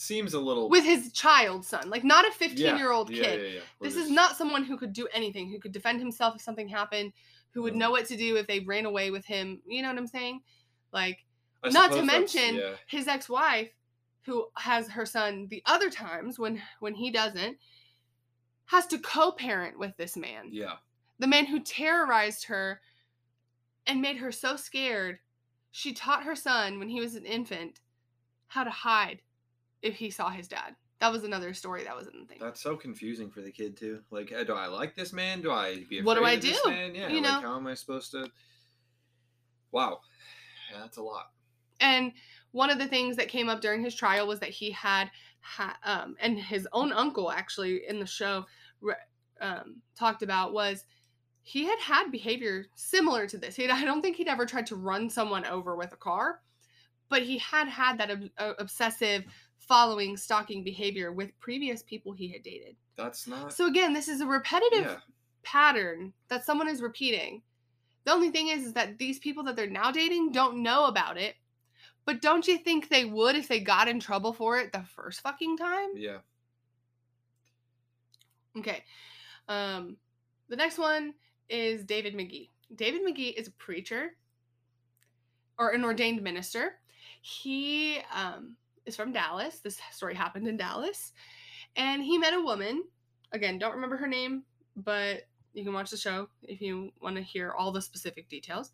Seems 0.00 0.32
a 0.32 0.40
little 0.40 0.70
With 0.70 0.84
his 0.84 1.12
child 1.12 1.62
son, 1.62 1.90
like 1.90 2.04
not 2.04 2.26
a 2.26 2.30
15 2.30 2.56
Yeah, 2.56 2.78
year 2.78 2.90
old 2.90 3.10
yeah, 3.10 3.22
kid. 3.22 3.54
Yeah, 3.56 3.60
This 3.82 3.96
is 3.96 4.08
not 4.08 4.34
someone 4.34 4.64
who 4.64 4.78
could 4.78 4.94
do 4.94 5.06
anything, 5.12 5.50
who 5.50 5.60
could 5.60 5.72
defend 5.72 6.00
himself 6.00 6.34
if 6.36 6.40
something 6.40 6.66
happened, 6.66 7.12
who 7.50 7.60
would 7.60 7.74
Mm. 7.74 7.80
know 7.80 7.90
what 7.90 8.06
to 8.06 8.16
do 8.16 8.36
if 8.36 8.46
they 8.46 8.60
ran 8.60 8.86
away 8.86 9.10
with 9.10 9.26
him. 9.26 9.60
You 9.66 9.82
know 9.82 9.88
what 9.88 9.98
I'm 9.98 10.06
saying? 10.06 10.40
Like, 10.90 11.26
I 11.62 11.68
not 11.68 11.92
to 11.92 12.02
mention 12.02 12.62
his 12.88 13.08
ex-wife, 13.08 13.68
who 14.22 14.48
has 14.56 14.88
her 14.88 15.04
son 15.04 15.48
the 15.48 15.62
other 15.66 15.90
times 15.90 16.38
when 16.38 16.62
when 16.78 16.94
he 16.94 17.10
doesn't, 17.10 17.58
has 18.64 18.86
to 18.86 18.98
co-parent 19.00 19.78
with 19.78 19.94
this 19.98 20.16
man. 20.16 20.48
Yeah. 20.50 20.76
The 21.18 21.26
man 21.26 21.44
who 21.44 21.60
terrorized 21.60 22.46
her 22.46 22.80
and 23.86 24.00
made 24.00 24.16
her 24.16 24.32
so 24.32 24.56
scared, 24.56 25.18
she 25.72 25.92
taught 25.92 26.24
her 26.24 26.34
son 26.34 26.78
when 26.78 26.88
he 26.88 27.00
was 27.00 27.16
an 27.16 27.26
infant 27.26 27.80
how 28.46 28.64
to 28.64 28.70
hide 28.70 29.20
if 29.82 29.94
he 29.94 30.10
saw 30.10 30.30
his 30.30 30.48
dad. 30.48 30.74
That 31.00 31.10
was 31.10 31.24
another 31.24 31.54
story 31.54 31.84
that 31.84 31.96
was 31.96 32.08
in 32.08 32.20
the 32.20 32.26
thing. 32.26 32.38
That's 32.40 32.60
so 32.60 32.76
confusing 32.76 33.30
for 33.30 33.40
the 33.40 33.50
kid 33.50 33.76
too. 33.76 34.00
Like, 34.10 34.32
uh, 34.32 34.44
do 34.44 34.52
I 34.52 34.66
like 34.66 34.94
this 34.94 35.12
man? 35.12 35.40
Do 35.40 35.50
I 35.50 35.76
be 35.88 35.98
afraid 35.98 36.04
What 36.04 36.18
do 36.18 36.24
I 36.24 36.36
do? 36.36 36.54
man? 36.66 36.94
Yeah. 36.94 37.08
You 37.08 37.22
like, 37.22 37.22
know? 37.22 37.40
how 37.40 37.56
am 37.56 37.66
I 37.66 37.74
supposed 37.74 38.10
to? 38.10 38.30
Wow. 39.72 40.00
Yeah, 40.70 40.78
that's 40.82 40.98
a 40.98 41.02
lot. 41.02 41.30
And 41.80 42.12
one 42.52 42.68
of 42.68 42.78
the 42.78 42.86
things 42.86 43.16
that 43.16 43.28
came 43.28 43.48
up 43.48 43.62
during 43.62 43.82
his 43.82 43.94
trial 43.94 44.26
was 44.26 44.40
that 44.40 44.50
he 44.50 44.70
had, 44.72 45.10
ha- 45.40 45.78
um, 45.84 46.16
and 46.20 46.38
his 46.38 46.68
own 46.72 46.92
uncle 46.92 47.30
actually 47.30 47.82
in 47.88 47.98
the 47.98 48.06
show 48.06 48.44
um, 49.40 49.76
talked 49.94 50.22
about 50.22 50.52
was 50.52 50.84
he 51.42 51.64
had 51.64 51.78
had 51.78 52.10
behavior 52.10 52.66
similar 52.74 53.26
to 53.26 53.38
this. 53.38 53.56
He, 53.56 53.68
I 53.68 53.84
don't 53.84 54.02
think 54.02 54.16
he'd 54.16 54.28
ever 54.28 54.44
tried 54.44 54.66
to 54.66 54.76
run 54.76 55.08
someone 55.08 55.46
over 55.46 55.74
with 55.76 55.92
a 55.92 55.96
car, 55.96 56.40
but 57.08 57.22
he 57.22 57.38
had 57.38 57.68
had 57.68 57.98
that 57.98 58.10
ob- 58.10 58.30
uh, 58.36 58.52
obsessive 58.58 59.24
following, 59.70 60.16
stalking 60.16 60.64
behavior 60.64 61.12
with 61.12 61.38
previous 61.38 61.80
people 61.80 62.12
he 62.12 62.28
had 62.28 62.42
dated. 62.42 62.74
That's 62.96 63.28
not. 63.28 63.52
So 63.52 63.68
again, 63.68 63.92
this 63.92 64.08
is 64.08 64.20
a 64.20 64.26
repetitive 64.26 64.84
yeah. 64.84 64.96
pattern 65.44 66.12
that 66.26 66.44
someone 66.44 66.68
is 66.68 66.82
repeating. 66.82 67.40
The 68.04 68.10
only 68.10 68.30
thing 68.30 68.48
is, 68.48 68.64
is 68.64 68.72
that 68.72 68.98
these 68.98 69.20
people 69.20 69.44
that 69.44 69.54
they're 69.54 69.70
now 69.70 69.92
dating 69.92 70.32
don't 70.32 70.64
know 70.64 70.86
about 70.86 71.16
it. 71.16 71.36
But 72.04 72.20
don't 72.20 72.48
you 72.48 72.58
think 72.58 72.88
they 72.88 73.04
would 73.04 73.36
if 73.36 73.46
they 73.46 73.60
got 73.60 73.86
in 73.86 74.00
trouble 74.00 74.32
for 74.32 74.58
it 74.58 74.72
the 74.72 74.82
first 74.82 75.20
fucking 75.20 75.56
time? 75.56 75.90
Yeah. 75.94 76.18
Okay. 78.58 78.82
Um 79.48 79.98
the 80.48 80.56
next 80.56 80.78
one 80.78 81.14
is 81.48 81.84
David 81.84 82.16
McGee. 82.16 82.48
David 82.74 83.02
McGee 83.06 83.34
is 83.34 83.46
a 83.46 83.52
preacher 83.52 84.16
or 85.58 85.70
an 85.70 85.84
ordained 85.84 86.22
minister. 86.22 86.80
He 87.22 88.00
um 88.12 88.56
is 88.86 88.96
from 88.96 89.12
Dallas. 89.12 89.60
This 89.60 89.78
story 89.92 90.14
happened 90.14 90.48
in 90.48 90.56
Dallas. 90.56 91.12
And 91.76 92.02
he 92.02 92.18
met 92.18 92.34
a 92.34 92.40
woman. 92.40 92.84
Again, 93.32 93.58
don't 93.58 93.74
remember 93.74 93.96
her 93.96 94.08
name, 94.08 94.44
but 94.76 95.22
you 95.52 95.64
can 95.64 95.72
watch 95.72 95.90
the 95.90 95.96
show 95.96 96.28
if 96.42 96.60
you 96.60 96.92
want 97.00 97.16
to 97.16 97.22
hear 97.22 97.52
all 97.52 97.72
the 97.72 97.82
specific 97.82 98.28
details. 98.28 98.70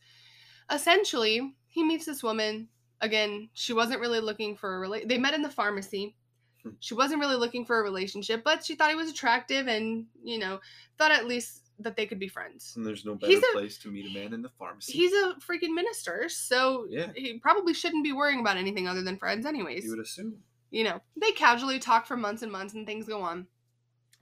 Essentially, 0.70 1.54
he 1.68 1.84
meets 1.84 2.06
this 2.06 2.22
woman. 2.22 2.68
Again, 3.00 3.50
she 3.52 3.72
wasn't 3.72 4.00
really 4.00 4.20
looking 4.20 4.56
for 4.56 4.82
a 4.82 4.88
rela- 4.88 5.08
They 5.08 5.18
met 5.18 5.34
in 5.34 5.42
the 5.42 5.50
pharmacy. 5.50 6.16
Hmm. 6.62 6.70
She 6.80 6.94
wasn't 6.94 7.20
really 7.20 7.36
looking 7.36 7.64
for 7.64 7.78
a 7.78 7.82
relationship, 7.82 8.42
but 8.44 8.64
she 8.64 8.74
thought 8.74 8.90
he 8.90 8.96
was 8.96 9.10
attractive 9.10 9.68
and, 9.68 10.06
you 10.22 10.38
know, 10.38 10.60
thought 10.98 11.12
at 11.12 11.26
least 11.26 11.65
that 11.78 11.96
they 11.96 12.06
could 12.06 12.18
be 12.18 12.28
friends. 12.28 12.72
And 12.76 12.86
there's 12.86 13.04
no 13.04 13.14
better 13.14 13.30
He's 13.32 13.42
a- 13.42 13.52
place 13.52 13.76
to 13.78 13.88
meet 13.90 14.06
a 14.06 14.14
man 14.18 14.32
in 14.32 14.42
the 14.42 14.48
pharmacy. 14.58 14.92
He's 14.92 15.12
a 15.12 15.34
freaking 15.46 15.74
minister, 15.74 16.28
so 16.28 16.86
Yeah. 16.88 17.12
he 17.14 17.38
probably 17.38 17.74
shouldn't 17.74 18.04
be 18.04 18.12
worrying 18.12 18.40
about 18.40 18.56
anything 18.56 18.88
other 18.88 19.02
than 19.02 19.18
friends, 19.18 19.44
anyways 19.46 19.84
you 19.84 19.90
would 19.90 20.00
assume. 20.00 20.42
you 20.70 20.84
know, 20.84 21.00
they 21.16 21.32
casually 21.32 21.78
talk 21.78 22.06
for 22.06 22.16
months 22.16 22.42
and 22.42 22.50
months 22.50 22.74
and 22.74 22.86
things 22.86 23.06
go 23.06 23.20
on 23.22 23.46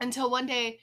until 0.01 0.29
one 0.29 0.45
day 0.45 0.79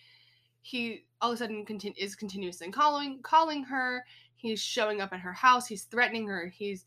he 0.63 1.05
all 1.21 1.31
of 1.31 1.35
a 1.35 1.39
sudden 1.39 1.65
continu- 1.67 1.97
is 1.97 2.15
continuously 2.17 2.71
calling 2.71 3.21
calling 3.23 3.65
her. 3.65 4.05
He's 4.35 4.61
showing 4.61 5.01
up 5.01 5.13
at 5.13 5.21
her 5.21 5.33
house. 5.33 5.69
He's 5.69 5.85
threatening 5.85 6.27
her. 6.27 6.49
He's, 6.49 6.85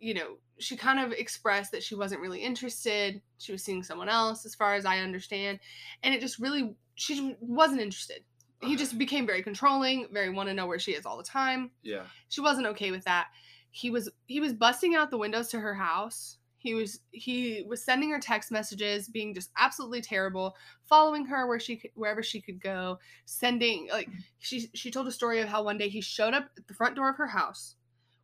you 0.00 0.12
know, 0.14 0.38
she 0.58 0.76
kind 0.76 0.98
of 0.98 1.12
expressed 1.12 1.70
that 1.72 1.82
she 1.84 1.94
wasn't 1.94 2.20
really 2.20 2.40
interested. 2.40 3.22
She 3.38 3.52
was 3.52 3.62
seeing 3.62 3.82
someone 3.84 4.08
else, 4.08 4.44
as 4.44 4.54
far 4.56 4.74
as 4.74 4.84
I 4.84 4.98
understand, 4.98 5.60
and 6.02 6.12
it 6.14 6.20
just 6.20 6.38
really 6.40 6.74
she 6.96 7.36
wasn't 7.40 7.80
interested. 7.80 8.24
He 8.62 8.76
just 8.76 8.98
became 8.98 9.26
very 9.26 9.42
controlling, 9.42 10.08
very 10.12 10.30
want 10.30 10.48
to 10.48 10.54
know 10.54 10.66
where 10.66 10.78
she 10.78 10.92
is 10.92 11.06
all 11.06 11.16
the 11.16 11.24
time. 11.24 11.70
Yeah. 11.82 12.02
she 12.28 12.40
wasn't 12.40 12.66
okay 12.68 12.90
with 12.90 13.04
that. 13.04 13.28
He 13.70 13.90
was 13.90 14.10
he 14.26 14.40
was 14.40 14.52
busting 14.52 14.94
out 14.94 15.10
the 15.10 15.18
windows 15.18 15.48
to 15.48 15.60
her 15.60 15.74
house. 15.74 16.38
He 16.58 16.74
was 16.74 17.00
he 17.10 17.64
was 17.66 17.82
sending 17.82 18.10
her 18.10 18.20
text 18.20 18.50
messages 18.50 19.08
being 19.08 19.32
just 19.32 19.50
absolutely 19.56 20.02
terrible 20.02 20.56
following 20.84 21.24
her 21.26 21.46
where 21.46 21.58
she 21.60 21.76
could, 21.76 21.90
wherever 21.94 22.22
she 22.22 22.40
could 22.40 22.60
go 22.60 22.98
sending 23.24 23.88
like 23.90 24.10
she 24.40 24.68
she 24.74 24.90
told 24.90 25.06
a 25.06 25.12
story 25.12 25.40
of 25.40 25.48
how 25.48 25.62
one 25.62 25.78
day 25.78 25.88
he 25.88 26.02
showed 26.02 26.34
up 26.34 26.50
at 26.58 26.68
the 26.68 26.74
front 26.74 26.96
door 26.96 27.08
of 27.08 27.16
her 27.16 27.28
house 27.28 27.76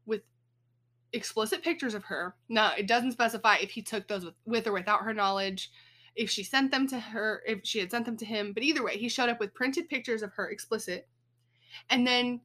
with 0.05 0.21
explicit 1.15 1.63
pictures 1.63 1.95
of 1.95 2.05
her. 2.05 2.35
Now 2.51 2.73
it 2.77 2.87
doesn't 2.87 3.13
specify 3.13 3.57
if 3.57 3.71
he 3.71 3.81
took 3.81 4.07
those 4.07 4.27
with, 4.27 4.35
with 4.45 4.67
or 4.67 4.73
without 4.73 5.05
her 5.05 5.15
knowledge 5.15 5.71
if 6.17 6.29
she 6.31 6.43
sent 6.43 6.71
them 6.71 6.87
to 6.89 6.99
her 6.99 7.43
if 7.47 7.61
she 7.63 7.79
had 7.79 7.91
sent 7.91 8.05
them 8.07 8.17
to 8.17 8.25
him 8.25 8.53
but 8.53 8.63
either 8.63 8.83
way 8.83 8.97
he 8.97 9.09
showed 9.09 9.29
up 9.29 9.39
with 9.39 9.55
printed 9.55 9.89
pictures 9.89 10.23
of 10.23 10.33
her 10.33 10.49
explicit 10.49 11.07
and 11.91 12.07
then 12.07 12.41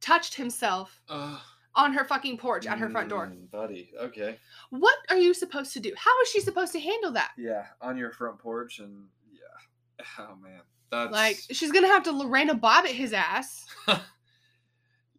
touched 0.00 0.34
himself 0.34 1.02
Uh, 1.08 1.38
on 1.74 1.92
her 1.92 2.04
fucking 2.04 2.38
porch 2.38 2.66
at 2.66 2.78
her 2.78 2.88
front 2.88 3.08
door. 3.10 3.26
mm, 3.26 3.50
buddy. 3.50 3.90
Okay. 4.00 4.38
What 4.70 4.96
are 5.10 5.16
you 5.18 5.34
supposed 5.34 5.72
to 5.74 5.80
do? 5.80 5.92
How 5.96 6.22
is 6.22 6.28
she 6.30 6.40
supposed 6.40 6.72
to 6.72 6.80
handle 6.80 7.12
that? 7.12 7.32
Yeah, 7.36 7.66
on 7.82 7.96
your 7.98 8.12
front 8.12 8.38
porch, 8.38 8.78
and 8.78 9.08
yeah. 9.32 10.04
Oh 10.18 10.36
man, 10.36 10.60
that's 10.90 11.12
Like, 11.12 11.38
she's 11.50 11.72
gonna 11.72 11.88
have 11.88 12.04
to 12.04 12.12
Lorena 12.12 12.54
Bobbitt 12.54 12.94
his 12.94 13.12
ass. 13.12 13.66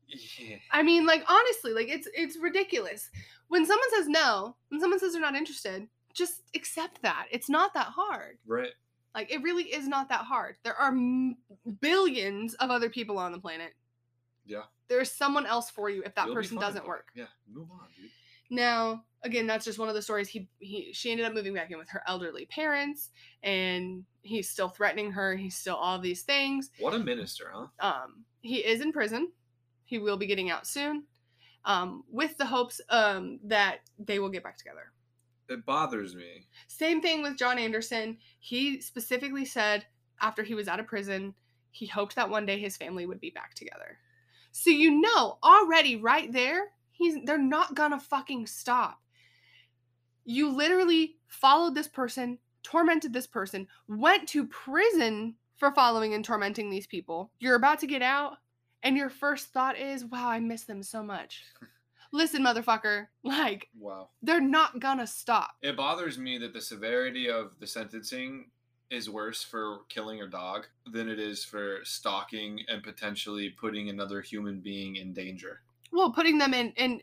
yeah. 0.08 0.56
I 0.72 0.84
mean, 0.84 1.06
like 1.06 1.24
honestly, 1.28 1.74
like 1.74 1.90
it's 1.90 2.08
it's 2.14 2.38
ridiculous. 2.38 3.10
When 3.50 3.66
someone 3.66 3.90
says 3.92 4.08
no, 4.08 4.56
when 4.70 4.80
someone 4.80 5.00
says 5.00 5.14
they're 5.14 5.22
not 5.22 5.36
interested, 5.36 5.88
just 6.18 6.42
accept 6.56 7.02
that. 7.04 7.28
It's 7.32 7.50
not 7.50 7.74
that 7.76 7.88
hard. 7.88 8.40
Right. 8.46 8.72
Like 9.14 9.32
it 9.32 9.42
really 9.42 9.64
is 9.64 9.88
not 9.88 10.10
that 10.10 10.22
hard. 10.22 10.56
There 10.64 10.76
are 10.76 10.90
m- 10.90 11.38
billions 11.82 12.54
of 12.56 12.70
other 12.70 12.90
people 12.90 13.18
on 13.18 13.32
the 13.32 13.40
planet. 13.40 13.74
Yeah. 14.46 14.64
There's 14.88 15.12
someone 15.12 15.46
else 15.46 15.70
for 15.70 15.90
you 15.90 16.04
if 16.04 16.16
that 16.16 16.28
You'll 16.28 16.36
person 16.36 16.58
fine, 16.58 16.68
doesn't 16.68 16.88
work. 16.88 17.08
Yeah. 17.16 17.26
Move 17.52 17.70
on, 17.72 17.88
dude. 18.00 18.10
Now, 18.50 19.04
again, 19.24 19.46
that's 19.46 19.66
just 19.66 19.80
one 19.80 19.90
of 19.90 19.96
the 19.96 20.02
stories. 20.02 20.30
He 20.30 20.48
he 20.60 20.94
she 20.94 21.12
ended 21.12 21.26
up 21.26 21.34
moving 21.34 21.54
back 21.54 21.70
in 21.72 21.78
with 21.78 21.90
her 21.90 22.02
elderly 22.08 22.46
parents, 22.46 23.10
and 23.44 24.06
he's 24.22 24.50
still 24.50 24.70
threatening 24.70 25.12
her. 25.12 25.36
He's 25.36 25.56
still 25.56 25.76
all 25.76 26.00
these 26.00 26.22
things. 26.22 26.70
What 26.80 26.94
a 26.94 27.00
minister, 27.00 27.52
huh? 27.54 27.68
Um, 27.80 28.24
he 28.42 28.58
is 28.58 28.82
in 28.82 28.94
prison. 28.94 29.32
He 29.86 30.00
will 30.00 30.18
be 30.18 30.28
getting 30.28 30.50
out 30.50 30.66
soon, 30.66 31.04
um, 31.66 32.04
with 32.10 32.38
the 32.38 32.46
hopes 32.46 32.80
um 32.90 33.40
that 33.44 33.80
they 34.00 34.20
will 34.20 34.30
get 34.30 34.44
back 34.44 34.58
together. 34.58 34.92
It 35.50 35.66
bothers 35.66 36.16
me. 36.16 36.48
Same 36.68 37.02
thing 37.02 37.22
with 37.22 37.38
John 37.38 37.58
Anderson. 37.58 38.18
He 38.40 38.82
specifically 38.82 39.46
said 39.46 39.86
after 40.22 40.44
he 40.44 40.56
was 40.56 40.68
out 40.68 40.80
of 40.80 40.88
prison, 40.88 41.34
he 41.72 41.86
hoped 41.86 42.16
that 42.16 42.30
one 42.30 42.46
day 42.46 42.60
his 42.60 42.78
family 42.78 43.06
would 43.06 43.20
be 43.20 43.30
back 43.30 43.54
together. 43.54 44.00
So 44.52 44.70
you 44.70 45.00
know 45.00 45.38
already 45.44 45.96
right 45.96 46.32
there, 46.32 46.72
he's 46.92 47.16
they're 47.26 47.38
not 47.38 47.76
gonna 47.76 48.00
fucking 48.00 48.48
stop. 48.48 49.00
You 50.26 50.50
literally 50.50 51.18
followed 51.28 51.76
this 51.76 51.88
person, 51.88 52.40
tormented 52.64 53.14
this 53.14 53.28
person, 53.28 53.68
went 53.88 54.28
to 54.30 54.48
prison 54.48 55.36
for 55.56 55.72
following 55.74 56.14
and 56.14 56.26
tormenting 56.26 56.70
these 56.70 56.88
people. 56.88 57.32
You're 57.40 57.56
about 57.56 57.80
to 57.80 57.88
get 57.88 58.02
out, 58.02 58.38
and 58.84 58.98
your 58.98 59.10
first 59.10 59.54
thought 59.54 59.78
is, 59.78 60.04
wow, 60.04 60.28
I 60.28 60.40
miss 60.40 60.64
them 60.64 60.84
so 60.84 61.04
much. 61.04 61.44
Listen, 62.12 62.44
motherfucker, 62.44 63.08
like, 63.24 63.70
Wow. 63.78 64.10
they're 64.22 64.42
not 64.42 64.80
gonna 64.80 65.08
stop. 65.08 65.56
It 65.62 65.78
bothers 65.78 66.18
me 66.18 66.38
that 66.40 66.54
the 66.54 66.62
severity 66.62 67.30
of 67.30 67.60
the 67.60 67.68
sentencing 67.68 68.52
is 68.90 69.10
worse 69.10 69.44
for 69.44 69.80
killing 69.90 70.22
a 70.22 70.28
dog 70.28 70.66
than 70.92 71.10
it 71.10 71.20
is 71.20 71.44
for 71.44 71.80
stalking 71.84 72.62
and 72.70 72.82
potentially 72.82 73.50
putting 73.50 73.90
another 73.90 74.22
human 74.22 74.62
being 74.62 74.96
in 74.96 75.14
danger. 75.14 75.62
Well, 75.92 76.12
putting 76.12 76.38
them 76.38 76.54
in 76.54 76.72
in 76.78 77.02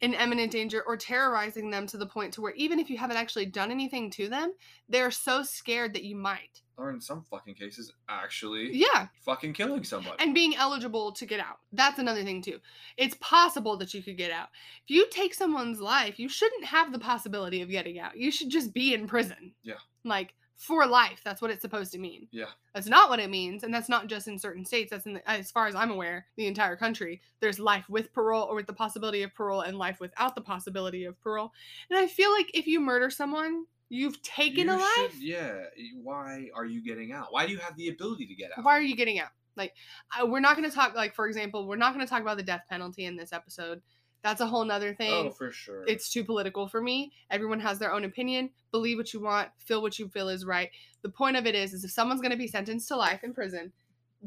in 0.00 0.12
imminent 0.14 0.52
danger 0.52 0.82
or 0.86 0.96
terrorizing 0.96 1.70
them 1.70 1.86
to 1.86 1.96
the 1.96 2.06
point 2.06 2.34
to 2.34 2.42
where 2.42 2.52
even 2.52 2.78
if 2.78 2.90
you 2.90 2.98
haven't 2.98 3.16
actually 3.16 3.46
done 3.46 3.70
anything 3.70 4.10
to 4.10 4.28
them, 4.28 4.52
they're 4.88 5.10
so 5.10 5.42
scared 5.42 5.94
that 5.94 6.04
you 6.04 6.14
might. 6.16 6.62
Or 6.78 6.90
in 6.90 7.00
some 7.00 7.22
fucking 7.22 7.54
cases, 7.54 7.90
actually 8.08 8.70
Yeah, 8.76 9.06
fucking 9.24 9.54
killing 9.54 9.82
somebody. 9.82 10.16
and 10.18 10.34
being 10.34 10.54
eligible 10.56 11.10
to 11.12 11.24
get 11.24 11.40
out. 11.40 11.58
That's 11.72 11.98
another 11.98 12.22
thing 12.22 12.42
too. 12.42 12.60
It's 12.98 13.16
possible 13.20 13.76
that 13.78 13.94
you 13.94 14.02
could 14.02 14.18
get 14.18 14.30
out. 14.30 14.48
If 14.84 14.90
you 14.90 15.06
take 15.10 15.32
someone's 15.32 15.80
life, 15.80 16.18
you 16.18 16.28
shouldn't 16.28 16.66
have 16.66 16.92
the 16.92 16.98
possibility 16.98 17.62
of 17.62 17.70
getting 17.70 17.98
out. 17.98 18.16
You 18.18 18.30
should 18.30 18.50
just 18.50 18.74
be 18.74 18.92
in 18.92 19.06
prison. 19.06 19.54
Yeah. 19.62 19.78
Like 20.04 20.34
for 20.58 20.86
life. 20.86 21.20
That's 21.24 21.42
what 21.42 21.50
it's 21.50 21.60
supposed 21.62 21.92
to 21.92 21.98
mean. 21.98 22.28
Yeah. 22.30 22.46
That's 22.74 22.86
not 22.88 23.10
what 23.10 23.20
it 23.20 23.28
means, 23.30 23.62
and 23.62 23.72
that's 23.72 23.88
not 23.90 24.06
just 24.06 24.26
in 24.28 24.38
certain 24.38 24.64
states. 24.64 24.90
That's 24.90 25.04
in, 25.06 25.14
the, 25.14 25.30
as 25.30 25.50
far 25.50 25.66
as 25.66 25.74
I'm 25.74 25.90
aware, 25.90 26.26
the 26.36 26.46
entire 26.46 26.76
country. 26.76 27.20
There's 27.40 27.58
life 27.58 27.84
with 27.90 28.12
parole, 28.12 28.44
or 28.44 28.54
with 28.54 28.66
the 28.66 28.72
possibility 28.72 29.22
of 29.22 29.34
parole, 29.34 29.60
and 29.62 29.76
life 29.78 30.00
without 30.00 30.34
the 30.34 30.40
possibility 30.40 31.04
of 31.04 31.20
parole. 31.20 31.52
And 31.90 31.98
I 31.98 32.06
feel 32.06 32.32
like 32.32 32.50
if 32.54 32.66
you 32.66 32.80
murder 32.80 33.10
someone, 33.10 33.66
you've 33.88 34.20
taken 34.22 34.68
You 34.68 34.74
a 34.74 34.76
life. 34.76 35.12
should- 35.12 35.22
yeah. 35.22 35.64
Why 36.02 36.50
are 36.54 36.64
you 36.64 36.82
getting 36.82 37.12
out? 37.12 37.28
Why 37.30 37.46
do 37.46 37.52
you 37.52 37.58
have 37.58 37.76
the 37.76 37.88
ability 37.88 38.26
to 38.26 38.34
get 38.34 38.50
out? 38.56 38.64
Why 38.64 38.72
are 38.72 38.82
you 38.82 38.96
getting 38.96 39.18
out? 39.18 39.30
Like, 39.56 39.74
I, 40.14 40.24
we're 40.24 40.40
not 40.40 40.56
going 40.56 40.68
to 40.68 40.74
talk. 40.74 40.94
Like, 40.94 41.14
for 41.14 41.26
example, 41.26 41.66
we're 41.66 41.76
not 41.76 41.94
going 41.94 42.04
to 42.04 42.10
talk 42.10 42.20
about 42.20 42.36
the 42.36 42.42
death 42.42 42.64
penalty 42.68 43.06
in 43.06 43.16
this 43.16 43.32
episode. 43.32 43.80
That's 44.22 44.40
a 44.40 44.46
whole 44.46 44.64
nother 44.64 44.90
oh, 44.90 44.94
thing. 44.94 45.26
Oh, 45.28 45.30
for 45.30 45.52
sure. 45.52 45.84
it's 45.86 46.10
too 46.10 46.24
political 46.24 46.66
for 46.66 46.82
me. 46.82 47.12
Everyone 47.30 47.60
has 47.60 47.78
their 47.78 47.92
own 47.92 48.04
opinion. 48.04 48.50
Believe 48.72 48.98
what 48.98 49.12
you 49.14 49.20
want. 49.20 49.50
Feel 49.58 49.82
what 49.82 49.98
you 49.98 50.08
feel 50.08 50.28
is 50.28 50.44
right. 50.44 50.70
The 51.02 51.08
point 51.08 51.36
of 51.36 51.46
it 51.46 51.54
is, 51.54 51.72
is 51.72 51.84
if 51.84 51.92
someone's 51.92 52.20
going 52.20 52.32
to 52.32 52.36
be 52.36 52.48
sentenced 52.48 52.88
to 52.88 52.96
life 52.96 53.22
in 53.22 53.32
prison, 53.32 53.72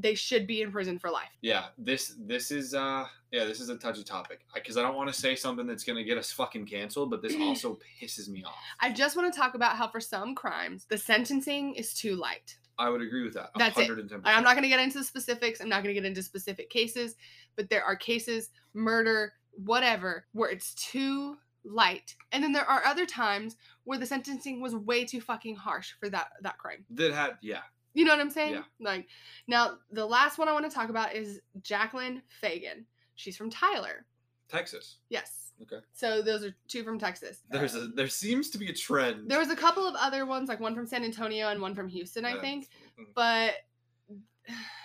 they 0.02 0.16
should 0.16 0.48
be 0.48 0.62
in 0.62 0.72
prison 0.72 1.00
for 1.00 1.10
life. 1.10 1.30
yeah. 1.42 1.66
This 1.78 2.16
this 2.20 2.52
is 2.52 2.74
uh 2.74 3.06
yeah 3.32 3.46
this 3.46 3.60
is 3.60 3.70
a 3.70 3.78
touchy 3.78 4.04
topic 4.04 4.40
because 4.54 4.78
I 4.78 4.82
don't 4.82 4.96
want 4.96 5.14
to 5.14 5.20
say 5.20 5.36
something 5.36 5.68
that's 5.68 5.84
gonna 5.84 6.04
get 6.04 6.18
us 6.18 6.32
fucking 6.32 6.66
canceled, 6.66 7.10
but 7.10 7.22
this 7.22 7.36
also 7.40 7.80
pisses 8.02 8.30
me 8.30 8.44
off. 8.44 8.56
I 8.80 8.92
just 8.92 9.16
want 9.16 9.34
to 9.34 9.40
talk 9.40 9.56
about 9.56 9.76
how 9.76 9.88
for 9.88 10.00
some 10.00 10.36
crimes 10.36 10.86
the 10.90 10.98
sentencing 10.98 11.76
is 11.76 11.94
too 11.94 12.16
light. 12.16 12.58
I 12.78 12.90
would 12.90 13.02
agree 13.02 13.24
with 13.26 13.34
that. 13.34 13.50
That's 13.58 13.78
it. 13.78 13.90
110%. 13.90 14.22
I'm 14.24 14.42
not 14.42 14.54
going 14.54 14.64
to 14.64 14.70
get 14.70 14.80
into 14.80 15.04
specifics. 15.04 15.60
I'm 15.60 15.68
not 15.68 15.84
going 15.84 15.94
to 15.94 16.02
get 16.02 16.08
into 16.08 16.24
specific 16.24 16.70
cases, 16.70 17.18
but 17.58 17.70
there 17.70 17.84
are 17.84 17.94
cases, 17.94 18.52
murder, 18.74 19.34
whatever, 19.52 20.28
where 20.32 20.50
it's 20.50 20.74
too 20.76 21.36
light. 21.66 22.16
And 22.32 22.42
then 22.42 22.54
there 22.54 22.64
are 22.64 22.86
other 22.86 23.06
times 23.06 23.58
where 23.84 24.00
the 24.00 24.06
sentencing 24.06 24.62
was 24.62 24.74
way 24.76 25.04
too 25.04 25.20
fucking 25.20 25.58
harsh 25.58 25.92
for 26.00 26.10
that 26.10 26.30
that 26.42 26.58
crime. 26.58 26.86
that 26.92 27.12
had 27.12 27.32
yeah 27.42 27.64
You 27.94 28.06
know 28.06 28.12
what 28.12 28.20
I'm 28.22 28.30
saying? 28.30 28.54
Yeah. 28.54 28.64
Like 28.80 29.08
now 29.48 29.78
the 29.92 30.06
last 30.06 30.38
one 30.38 30.48
I 30.48 30.54
want 30.54 30.70
to 30.70 30.72
talk 30.76 30.90
about 30.90 31.16
is 31.16 31.40
Jacqueline 31.62 32.22
Fagan. 32.42 32.86
She's 33.16 33.36
from 33.36 33.50
Tyler. 33.50 34.06
Texas. 34.48 34.98
Yes. 35.10 35.52
Okay. 35.62 35.84
So 35.94 36.22
those 36.22 36.44
are 36.46 36.56
two 36.68 36.84
from 36.84 36.98
Texas. 37.00 37.42
There's 37.50 37.76
a 37.76 37.88
there 37.88 38.08
seems 38.08 38.50
to 38.52 38.58
be 38.58 38.70
a 38.70 38.74
trend. 38.74 39.30
There 39.30 39.40
was 39.40 39.50
a 39.50 39.56
couple 39.56 39.86
of 39.88 39.96
other 39.96 40.26
ones, 40.26 40.48
like 40.50 40.60
one 40.60 40.74
from 40.76 40.86
San 40.88 41.04
Antonio 41.04 41.50
and 41.50 41.62
one 41.62 41.76
from 41.76 41.88
Houston, 41.90 42.24
I 42.26 42.40
think. 42.40 42.70
mm, 43.00 43.06
But 43.14 43.56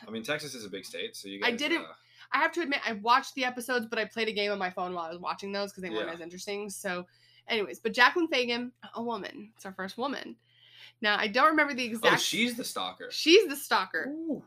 I 0.07 0.11
mean, 0.11 0.23
Texas 0.23 0.55
is 0.55 0.65
a 0.65 0.69
big 0.69 0.85
state, 0.85 1.17
so 1.17 1.29
you 1.29 1.41
Guys, 1.41 1.53
I 1.53 1.57
didn't- 1.57 1.83
uh, 1.85 1.93
I 2.33 2.39
have 2.39 2.53
to 2.53 2.61
admit, 2.63 2.81
I 2.85 2.95
watched 2.95 3.35
the 3.35 3.45
episodes, 3.45 3.87
but 3.87 3.99
I 3.99 4.05
played 4.07 4.29
a 4.29 4.33
game 4.33 4.51
on 4.51 4.59
my 4.59 4.71
phone 4.71 4.93
while 4.93 5.05
I 5.05 5.11
was 5.11 5.21
watching 5.21 5.53
those 5.53 5.71
because 5.71 5.83
they 5.83 5.91
weren't 5.91 6.09
Yeah. 6.09 6.15
as 6.15 6.21
interesting. 6.21 6.69
So, 6.69 7.07
anyways, 7.49 7.79
but 7.79 7.93
Jacqueline 7.93 8.27
Fagan, 8.29 8.73
a 8.95 9.03
woman. 9.03 9.53
It's 9.55 9.65
our 9.65 9.73
first 9.73 9.97
woman. 9.97 10.37
Now, 11.01 11.17
I 11.19 11.27
don't 11.29 11.49
remember 11.51 11.75
the 11.75 11.85
exact. 11.85 12.15
oh, 12.15 12.17
she's 12.19 12.57
the 12.57 12.65
stalker. 12.65 13.09
she's 13.11 13.47
the 13.49 13.57
stalker. 13.57 14.07
Ooh. 14.09 14.43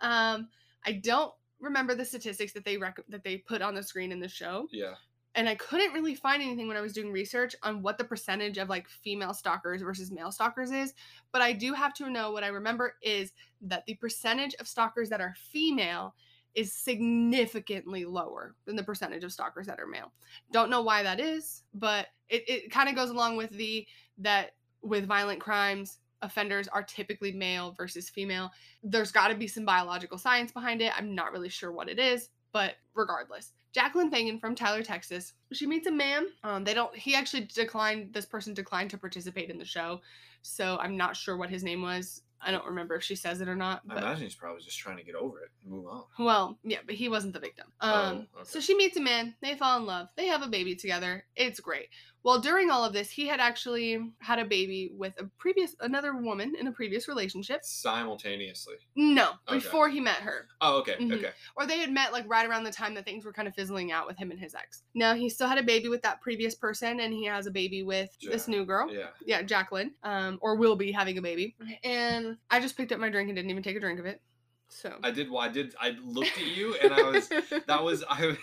Um, 0.00 0.48
I 0.86 0.92
don't 0.92 1.32
remember 1.60 1.94
the 1.94 2.04
statistics 2.04 2.52
that 2.52 2.64
they 2.64 2.76
rec- 2.76 3.04
that 3.08 3.24
they 3.24 3.38
put 3.38 3.62
on 3.62 3.74
the 3.74 3.82
screen 3.82 4.12
in 4.12 4.20
the 4.20 4.28
show, 4.28 4.66
Yeah. 4.70 4.94
and 5.34 5.48
I 5.48 5.54
couldn't 5.54 5.92
really 5.92 6.14
find 6.14 6.42
anything 6.42 6.68
when 6.68 6.76
I 6.76 6.80
was 6.82 6.92
doing 6.92 7.10
research 7.12 7.54
on 7.62 7.80
what 7.82 7.96
the 7.96 8.04
percentage 8.04 8.58
of 8.58 8.68
like 8.68 8.88
female 8.88 9.32
stalkers 9.32 9.80
versus 9.82 10.10
male 10.10 10.30
stalkers 10.32 10.70
is. 10.72 10.94
But 11.32 11.42
I 11.42 11.52
do 11.52 11.72
have 11.72 11.94
to 11.94 12.10
know 12.10 12.32
what 12.32 12.44
I 12.44 12.48
remember 12.48 12.96
is 13.02 13.32
that 13.62 13.86
the 13.86 13.94
percentage 13.94 14.54
of 14.56 14.66
stalkers 14.68 15.08
that 15.10 15.20
are 15.20 15.34
female 15.50 16.14
is 16.54 16.72
significantly 16.72 18.04
lower 18.04 18.54
than 18.64 18.76
the 18.76 18.82
percentage 18.82 19.24
of 19.24 19.32
stalkers 19.32 19.66
that 19.66 19.80
are 19.80 19.86
male. 19.86 20.12
Don't 20.52 20.70
know 20.70 20.82
why 20.82 21.02
that 21.02 21.18
is, 21.20 21.62
but 21.74 22.08
it, 22.28 22.44
it 22.48 22.70
kind 22.70 22.88
of 22.88 22.94
goes 22.94 23.10
along 23.10 23.36
with 23.36 23.50
the 23.50 23.86
that 24.18 24.52
with 24.84 25.06
violent 25.06 25.40
crimes, 25.40 25.98
offenders 26.22 26.68
are 26.68 26.82
typically 26.82 27.32
male 27.32 27.72
versus 27.76 28.08
female. 28.08 28.50
There's 28.82 29.12
got 29.12 29.28
to 29.28 29.34
be 29.34 29.46
some 29.46 29.64
biological 29.64 30.18
science 30.18 30.52
behind 30.52 30.80
it. 30.82 30.92
I'm 30.96 31.14
not 31.14 31.32
really 31.32 31.48
sure 31.48 31.72
what 31.72 31.88
it 31.88 31.98
is, 31.98 32.28
but 32.52 32.74
regardless. 32.94 33.52
Jacqueline 33.72 34.10
Fagan 34.10 34.38
from 34.38 34.54
Tyler, 34.54 34.82
Texas. 34.82 35.32
She 35.52 35.66
meets 35.66 35.86
a 35.88 35.90
man. 35.90 36.26
Um, 36.44 36.62
they 36.64 36.74
don't. 36.74 36.94
He 36.96 37.14
actually 37.16 37.48
declined. 37.52 38.12
This 38.14 38.24
person 38.26 38.54
declined 38.54 38.90
to 38.90 38.98
participate 38.98 39.50
in 39.50 39.58
the 39.58 39.64
show, 39.64 40.00
so 40.42 40.78
I'm 40.80 40.96
not 40.96 41.16
sure 41.16 41.36
what 41.36 41.50
his 41.50 41.64
name 41.64 41.82
was. 41.82 42.22
I 42.46 42.50
don't 42.50 42.66
remember 42.66 42.94
if 42.94 43.02
she 43.02 43.16
says 43.16 43.40
it 43.40 43.48
or 43.48 43.56
not. 43.56 43.80
I 43.88 43.96
imagine 43.98 44.24
he's 44.24 44.34
probably 44.34 44.62
just 44.62 44.78
trying 44.78 44.98
to 44.98 45.02
get 45.02 45.14
over 45.14 45.40
it 45.40 45.50
and 45.62 45.72
move 45.72 45.86
on. 45.86 46.04
well, 46.18 46.58
yeah, 46.62 46.78
but 46.86 46.94
he 46.94 47.08
wasn't 47.08 47.32
the 47.32 47.40
victim. 47.40 47.66
Um, 47.80 47.92
Oh, 48.36 48.40
okay. 48.40 48.44
so 48.44 48.60
she 48.60 48.76
meets 48.76 48.96
a 48.98 49.00
man, 49.00 49.34
they 49.40 49.56
fall 49.56 49.78
in 49.78 49.86
love, 49.86 50.08
they 50.14 50.26
have 50.26 50.42
a 50.42 50.46
baby 50.48 50.76
together. 50.76 51.24
It's 51.36 51.58
great. 51.58 51.88
Well, 52.24 52.40
during 52.40 52.70
all 52.70 52.84
of 52.84 52.94
this, 52.94 53.10
he 53.10 53.26
had 53.28 53.38
actually 53.38 54.00
had 54.18 54.38
a 54.38 54.44
baby 54.46 54.90
with 54.96 55.12
a 55.20 55.26
previous 55.38 55.76
another 55.80 56.16
woman 56.16 56.54
in 56.58 56.66
a 56.66 56.72
previous 56.72 57.06
relationship. 57.06 57.60
Simultaneously. 57.62 58.76
No, 58.96 59.32
Okay. 59.46 59.56
before 59.58 59.88
he 59.90 60.00
met 60.00 60.16
her. 60.16 60.48
Oh, 60.60 60.78
okay. 60.78 60.94
Mhm. 60.94 61.12
Okay. 61.18 61.30
Or 61.56 61.66
they 61.66 61.78
had 61.78 61.90
met 61.92 62.12
like 62.12 62.24
right 62.26 62.48
around 62.48 62.64
the 62.64 62.72
time 62.72 62.94
that 62.94 63.04
things 63.04 63.24
were 63.24 63.32
kind 63.32 63.46
of 63.46 63.54
fizzling 63.54 63.92
out 63.92 64.06
with 64.06 64.16
him 64.16 64.30
and 64.30 64.40
his 64.40 64.54
ex. 64.54 64.82
Now 64.94 65.14
he 65.14 65.28
still 65.28 65.48
had 65.48 65.58
a 65.58 65.62
baby 65.62 65.88
with 65.88 66.02
that 66.02 66.20
previous 66.22 66.54
person 66.54 67.00
and 67.00 67.12
he 67.12 67.24
has 67.26 67.46
a 67.46 67.50
baby 67.50 67.82
with 67.82 68.10
this 68.20 68.48
new 68.48 68.64
girl 68.64 68.90
Yeah. 68.92 69.08
yeah, 69.24 69.42
Jacqueline, 69.42 69.94
um, 70.02 70.38
or 70.40 70.56
will 70.56 70.76
be 70.76 70.92
having 70.92 71.18
a 71.18 71.22
baby. 71.22 71.54
And 71.84 72.38
I 72.50 72.58
just 72.58 72.76
picked 72.76 72.90
up 72.92 72.98
my 72.98 73.10
drink 73.10 73.28
and 73.28 73.36
didn't 73.36 73.50
even 73.50 73.62
take 73.62 73.76
a 73.76 73.80
drink 73.80 74.00
of 74.00 74.06
it. 74.06 74.22
So 74.70 74.98
I 75.04 75.10
did. 75.10 75.30
Well, 75.30 75.40
I 75.40 75.48
did. 75.48 75.74
I 75.78 75.90
looked 76.02 76.36
at 76.38 76.46
you 76.56 76.74
and 76.82 76.92
I 76.92 77.02
was. 77.02 77.28
That 77.66 77.84
was. 77.84 78.02
I. 78.08 78.36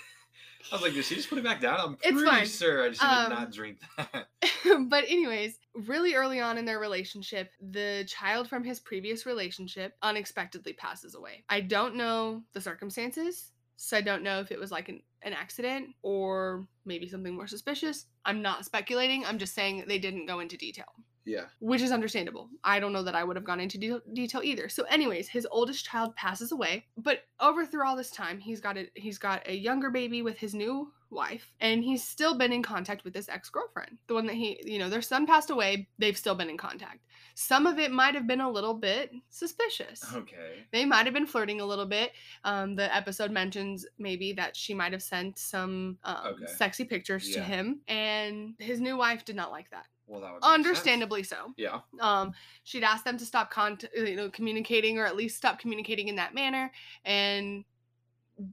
I 0.72 0.76
was 0.76 0.82
like, 0.82 0.94
did 0.94 1.06
she 1.06 1.16
just 1.16 1.30
put 1.30 1.38
it 1.38 1.44
back 1.44 1.62
down? 1.62 1.80
I'm 1.80 1.94
It's 2.02 2.12
pretty 2.12 2.26
fine. 2.26 2.46
sure 2.46 2.84
I 2.84 2.90
just 2.90 3.04
Um, 3.04 3.30
did 3.30 3.36
not 3.36 3.52
drink 3.52 3.80
that. 3.98 4.28
but 4.90 5.04
anyways, 5.08 5.60
really 5.74 6.14
early 6.16 6.40
on 6.40 6.58
in 6.58 6.66
their 6.66 6.80
relationship, 6.80 7.52
the 7.62 8.06
child 8.08 8.48
from 8.50 8.64
his 8.64 8.80
previous 8.80 9.26
relationship 9.26 9.96
unexpectedly 10.02 10.74
passes 10.74 11.16
away. 11.16 11.44
I 11.50 11.62
don't 11.62 11.96
know 11.96 12.44
the 12.54 12.62
circumstances, 12.62 13.52
so 13.78 13.98
I 13.98 14.02
don't 14.02 14.24
know 14.24 14.40
if 14.40 14.52
it 14.52 14.60
was 14.60 14.72
like 14.72 14.90
an, 14.90 15.02
an 15.24 15.34
accident 15.34 15.90
or 16.02 16.68
maybe 16.86 17.08
something 17.08 17.36
more 17.36 17.48
suspicious. 17.48 18.06
I'm 18.26 18.42
not 18.42 18.66
speculating. 18.66 19.26
I'm 19.26 19.38
just 19.40 19.54
saying 19.56 19.86
they 19.88 20.00
didn't 20.00 20.26
go 20.26 20.40
into 20.40 20.58
detail. 20.58 20.94
Yeah. 21.26 21.46
which 21.60 21.82
is 21.82 21.92
understandable. 21.92 22.50
I 22.64 22.80
don't 22.80 22.94
know 22.94 23.04
that 23.04 23.16
I 23.16 23.24
would 23.24 23.36
have 23.36 23.46
gone 23.46 23.60
into 23.60 23.78
de- 23.78 24.02
detail 24.14 24.42
either. 24.44 24.70
So, 24.70 24.84
anyways, 24.84 25.28
his 25.30 25.48
oldest 25.52 25.86
child 25.86 26.16
passes 26.16 26.52
away, 26.52 26.86
but 26.98 27.24
over 27.40 27.66
through 27.66 27.86
all 27.88 27.96
this 27.96 28.12
time, 28.12 28.40
he's 28.40 28.60
got 28.62 28.78
a 28.78 28.90
he's 28.96 29.18
got 29.18 29.48
a 29.48 29.54
younger 29.56 29.90
baby 29.92 30.22
with 30.22 30.38
his 30.38 30.54
new 30.54 30.92
wife, 31.10 31.52
and 31.60 31.84
he's 31.84 32.04
still 32.04 32.38
been 32.38 32.54
in 32.54 32.64
contact 32.64 33.04
with 33.04 33.14
this 33.14 33.28
ex 33.30 33.50
girlfriend, 33.50 33.98
the 34.08 34.14
one 34.14 34.26
that 34.28 34.36
he 34.36 34.62
you 34.66 34.80
know 34.80 34.90
their 34.90 35.02
son 35.02 35.26
passed 35.28 35.50
away. 35.50 35.88
They've 36.00 36.18
still 36.18 36.36
been 36.36 36.50
in 36.50 36.58
contact. 36.58 37.00
Some 37.34 37.66
of 37.66 37.80
it 37.80 37.92
might 37.92 38.14
have 38.16 38.28
been 38.28 38.42
a 38.42 38.50
little 38.50 38.74
bit 38.74 39.12
suspicious. 39.30 40.04
Okay. 40.14 40.66
They 40.72 40.86
might 40.86 41.06
have 41.06 41.14
been 41.14 41.26
flirting 41.26 41.62
a 41.62 41.66
little 41.66 41.86
bit. 41.86 42.12
Um, 42.44 42.76
the 42.76 42.94
episode 42.94 43.32
mentions 43.32 43.86
maybe 43.98 44.34
that 44.34 44.56
she 44.56 44.74
might 44.74 44.92
have 44.92 45.02
sent 45.04 45.38
some 45.40 45.98
um, 46.04 46.18
Okay. 46.34 46.46
sexy 46.58 46.84
pictures 46.86 47.30
to 47.32 47.42
him, 47.42 47.82
and 47.88 48.54
his 48.60 48.80
new 48.82 48.98
wife 48.98 49.24
did 49.26 49.36
not 49.36 49.52
like 49.52 49.70
that. 49.72 49.86
Well, 50.12 50.20
that 50.22 50.34
would. 50.34 50.42
make 50.42 50.44
sense. 50.44 50.54
Understandably 50.54 51.24
so. 51.24 51.54
Yeah. 51.56 51.80
Um, 52.02 52.34
she'd 52.64 52.84
asked 52.84 53.06
them 53.06 53.18
to 53.18 53.26
stop 53.26 53.50
con- 53.50 53.80
you 53.96 54.18
know, 54.18 54.30
communicating, 54.30 54.98
or 54.98 55.06
at 55.06 55.16
least 55.16 55.38
stop 55.38 55.58
communicating 55.58 56.10
in 56.10 56.16
that 56.18 56.36
manner, 56.36 56.70
and 57.06 57.64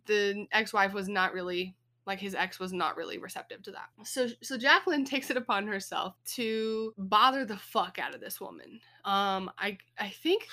the 0.06 0.46
ex-wife 0.52 0.92
was 0.92 1.08
not 1.08 1.32
really 1.32 1.74
like 2.06 2.20
his 2.20 2.34
ex 2.34 2.58
was 2.58 2.72
not 2.72 2.96
really 2.96 3.18
receptive 3.18 3.62
to 3.64 3.72
that. 3.72 3.88
So 4.04 4.28
so 4.40 4.56
Jacqueline 4.56 5.04
takes 5.04 5.30
it 5.30 5.36
upon 5.36 5.66
herself 5.66 6.14
to 6.36 6.94
bother 6.96 7.44
the 7.44 7.56
fuck 7.56 7.98
out 7.98 8.14
of 8.14 8.20
this 8.20 8.40
woman. 8.40 8.80
Um 9.04 9.50
I 9.58 9.78
I 9.98 10.08
think 10.08 10.46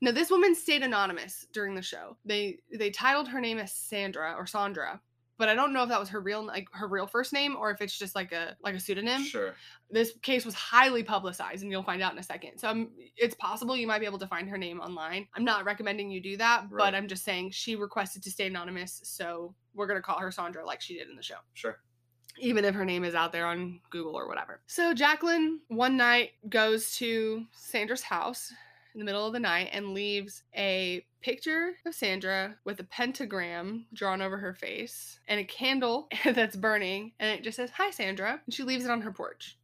no 0.00 0.12
this 0.12 0.30
woman 0.30 0.54
stayed 0.54 0.82
anonymous 0.82 1.46
during 1.52 1.74
the 1.74 1.82
show. 1.82 2.16
They 2.24 2.58
they 2.72 2.90
titled 2.90 3.28
her 3.28 3.40
name 3.40 3.58
as 3.58 3.72
Sandra 3.72 4.34
or 4.36 4.46
Sandra, 4.46 5.00
but 5.42 5.48
I 5.48 5.56
don't 5.56 5.72
know 5.72 5.82
if 5.82 5.88
that 5.88 5.98
was 5.98 6.08
her 6.10 6.20
real 6.20 6.46
like 6.46 6.68
her 6.70 6.86
real 6.86 7.08
first 7.08 7.32
name 7.32 7.56
or 7.58 7.72
if 7.72 7.80
it's 7.80 7.98
just 7.98 8.14
like 8.14 8.30
a 8.30 8.56
like 8.62 8.76
a 8.76 8.78
pseudonym. 8.78 9.24
Sure. 9.24 9.56
This 9.90 10.12
case 10.22 10.44
was 10.44 10.54
highly 10.54 11.02
publicized, 11.02 11.64
and 11.64 11.72
you'll 11.72 11.82
find 11.82 12.00
out 12.00 12.12
in 12.12 12.18
a 12.20 12.22
second. 12.22 12.58
So 12.58 12.68
um, 12.68 12.90
it's 13.16 13.34
possible 13.34 13.76
you 13.76 13.88
might 13.88 13.98
be 13.98 14.06
able 14.06 14.20
to 14.20 14.28
find 14.28 14.48
her 14.48 14.56
name 14.56 14.78
online. 14.78 15.26
I'm 15.34 15.42
not 15.42 15.64
recommending 15.64 16.12
you 16.12 16.20
do 16.20 16.36
that, 16.36 16.66
Right. 16.70 16.78
but 16.92 16.94
I'm 16.94 17.08
just 17.08 17.24
saying 17.24 17.50
she 17.50 17.74
requested 17.74 18.22
to 18.22 18.30
stay 18.30 18.46
anonymous, 18.46 19.00
so 19.02 19.52
we're 19.74 19.88
gonna 19.88 20.00
call 20.00 20.20
her 20.20 20.30
Sandra 20.30 20.64
like 20.64 20.80
she 20.80 20.96
did 20.96 21.08
in 21.08 21.16
the 21.16 21.22
show 21.24 21.38
Sure. 21.54 21.80
even 22.38 22.64
if 22.64 22.76
her 22.76 22.84
name 22.84 23.02
is 23.02 23.16
out 23.16 23.32
there 23.32 23.46
on 23.46 23.80
Google 23.90 24.14
or 24.14 24.28
whatever. 24.28 24.60
So 24.68 24.94
Jacqueline 24.94 25.58
one 25.66 25.96
night 25.96 26.34
goes 26.48 26.94
to 26.98 27.46
Sandra's 27.50 28.02
house 28.02 28.52
in 28.94 28.98
the 28.98 29.04
middle 29.04 29.26
of 29.26 29.32
the 29.32 29.40
night 29.40 29.70
and 29.72 29.94
leaves 29.94 30.42
a 30.56 31.04
picture 31.20 31.72
of 31.86 31.94
Sandra 31.94 32.56
with 32.64 32.80
a 32.80 32.84
pentagram 32.84 33.86
drawn 33.94 34.20
over 34.20 34.36
her 34.38 34.54
face 34.54 35.20
and 35.28 35.40
a 35.40 35.44
candle 35.44 36.08
that's 36.24 36.56
burning 36.56 37.12
and 37.20 37.30
it 37.30 37.44
just 37.44 37.56
says 37.56 37.70
hi 37.70 37.90
Sandra 37.90 38.40
and 38.44 38.54
she 38.54 38.62
leaves 38.62 38.84
it 38.84 38.90
on 38.90 39.00
her 39.02 39.12
porch. 39.12 39.56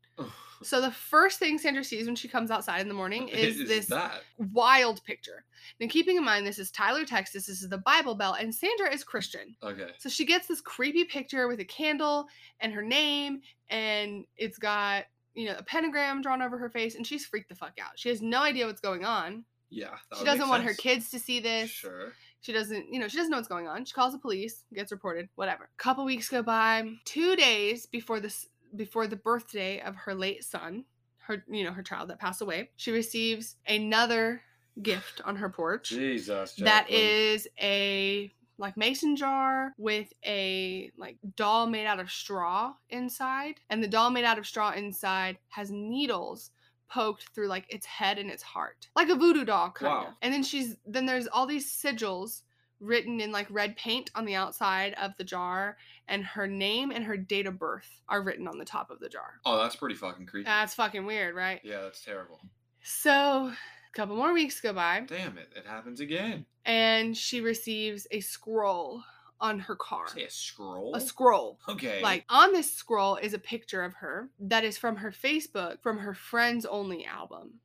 So 0.62 0.80
the 0.80 0.90
first 0.90 1.38
thing 1.38 1.58
Sandra 1.58 1.84
sees 1.84 2.06
when 2.06 2.16
she 2.16 2.26
comes 2.28 2.50
outside 2.50 2.80
in 2.80 2.88
the 2.88 2.94
morning 2.94 3.28
is, 3.28 3.68
this 3.68 3.86
that? 3.86 4.22
wild 4.52 5.04
picture. 5.04 5.44
Now 5.80 5.86
keeping 5.88 6.16
in 6.16 6.24
mind 6.24 6.46
this 6.46 6.58
is 6.58 6.70
Tyler, 6.70 7.04
Texas, 7.04 7.46
this 7.46 7.62
is 7.62 7.68
the 7.68 7.78
Bible 7.78 8.14
Belt 8.14 8.36
and 8.40 8.52
Sandra 8.52 8.92
is 8.92 9.04
Christian. 9.04 9.54
Okay. 9.62 9.90
So 9.98 10.08
she 10.08 10.24
gets 10.24 10.48
this 10.48 10.60
creepy 10.60 11.04
picture 11.04 11.46
with 11.46 11.60
a 11.60 11.64
candle 11.64 12.26
and 12.60 12.72
her 12.72 12.82
name, 12.82 13.40
and 13.70 14.24
it's 14.36 14.58
got, 14.58 15.04
you 15.38 15.46
know, 15.46 15.54
a 15.56 15.62
pentagram 15.62 16.20
drawn 16.20 16.42
over 16.42 16.58
her 16.58 16.68
face, 16.68 16.96
and 16.96 17.06
she's 17.06 17.24
freaked 17.24 17.48
the 17.48 17.54
fuck 17.54 17.78
out. 17.80 17.92
She 17.94 18.08
has 18.08 18.20
no 18.20 18.42
idea 18.42 18.66
what's 18.66 18.80
going 18.80 19.04
on. 19.04 19.44
Yeah. 19.70 19.90
that 20.10 20.18
she 20.18 20.24
doesn't 20.24 20.48
want 20.48 20.64
her 20.64 20.74
kids 20.74 21.10
to 21.10 21.18
see 21.20 21.38
this. 21.38 21.70
Sure. 21.70 22.12
She 22.40 22.52
doesn't, 22.52 22.92
you 22.92 22.98
know, 22.98 23.06
she 23.06 23.16
doesn't 23.16 23.30
know 23.30 23.36
what's 23.36 23.48
going 23.48 23.68
on. 23.68 23.84
She 23.84 23.92
calls 23.92 24.12
the 24.12 24.18
police, 24.18 24.64
gets 24.74 24.90
reported, 24.90 25.28
whatever. 25.36 25.68
Couple 25.76 26.04
weeks 26.04 26.28
go 26.28 26.42
by. 26.42 26.90
Two 27.04 27.36
days 27.36 27.86
before 27.86 28.18
this 28.18 28.48
before 28.74 29.06
the 29.06 29.16
birthday 29.16 29.80
of 29.80 29.94
her 29.94 30.14
late 30.14 30.42
son, 30.42 30.84
her 31.18 31.44
you 31.48 31.62
know, 31.62 31.72
her 31.72 31.82
child 31.82 32.10
that 32.10 32.18
passed 32.18 32.42
away, 32.42 32.70
she 32.76 32.90
receives 32.90 33.56
another 33.66 34.42
gift 34.82 35.20
on 35.24 35.36
her 35.36 35.48
porch 35.48 35.90
Jesus. 35.90 36.54
that 36.54 36.88
Jacqueline. 36.88 37.00
is 37.00 37.48
a 37.60 38.32
like 38.58 38.76
mason 38.76 39.14
jar 39.16 39.72
with 39.78 40.12
a 40.26 40.90
like 40.98 41.16
doll 41.36 41.66
made 41.66 41.86
out 41.86 42.00
of 42.00 42.10
straw 42.10 42.74
inside 42.90 43.54
and 43.70 43.82
the 43.82 43.88
doll 43.88 44.10
made 44.10 44.24
out 44.24 44.38
of 44.38 44.46
straw 44.46 44.70
inside 44.72 45.38
has 45.48 45.70
needles 45.70 46.50
poked 46.90 47.28
through 47.34 47.46
like 47.48 47.66
its 47.72 47.86
head 47.86 48.18
and 48.18 48.30
its 48.30 48.42
heart 48.42 48.88
like 48.96 49.08
a 49.08 49.14
voodoo 49.14 49.44
doll 49.44 49.70
kind 49.70 49.90
Wow. 49.92 50.06
of 50.08 50.14
and 50.22 50.32
then 50.32 50.42
she's 50.42 50.76
then 50.86 51.06
there's 51.06 51.26
all 51.28 51.46
these 51.46 51.70
sigils 51.70 52.42
written 52.80 53.20
in 53.20 53.32
like 53.32 53.46
red 53.50 53.76
paint 53.76 54.08
on 54.14 54.24
the 54.24 54.34
outside 54.36 54.94
of 54.94 55.12
the 55.18 55.24
jar 55.24 55.76
and 56.06 56.24
her 56.24 56.46
name 56.46 56.90
and 56.90 57.04
her 57.04 57.16
date 57.16 57.46
of 57.46 57.58
birth 57.58 58.00
are 58.08 58.22
written 58.22 58.46
on 58.48 58.56
the 58.58 58.64
top 58.64 58.90
of 58.90 59.00
the 59.00 59.08
jar 59.08 59.34
Oh, 59.44 59.58
that's 59.58 59.76
pretty 59.76 59.96
fucking 59.96 60.26
creepy. 60.26 60.44
that's 60.44 60.74
fucking 60.74 61.04
weird 61.04 61.34
right 61.34 61.60
yeah, 61.64 61.82
that's 61.82 62.02
terrible. 62.04 62.40
so 62.82 63.52
a 63.88 63.96
couple 63.96 64.16
more 64.16 64.32
weeks 64.32 64.60
go 64.60 64.72
by 64.72 65.04
Damn 65.06 65.38
it! 65.38 65.48
It 65.56 65.66
happens 65.66 66.00
again. 66.00 66.44
and 66.64 67.16
she 67.16 67.40
receives 67.40 68.06
a 68.10 68.20
scroll 68.20 69.02
on 69.40 69.60
her 69.60 69.76
car. 69.76 70.08
Say 70.08 70.24
a 70.24 70.30
scroll. 70.30 70.94
A 70.96 71.00
scroll. 71.00 71.60
Okay. 71.68 72.02
Like 72.02 72.24
on 72.28 72.52
this 72.52 72.74
scroll 72.74 73.16
is 73.16 73.34
a 73.34 73.38
picture 73.38 73.82
of 73.84 73.94
her 73.94 74.30
that 74.40 74.64
is 74.64 74.76
from 74.76 74.96
her 74.96 75.12
Facebook 75.12 75.80
from 75.80 75.98
her 75.98 76.12
Friends 76.14 76.66
Only 76.66 77.04
album. 77.06 77.60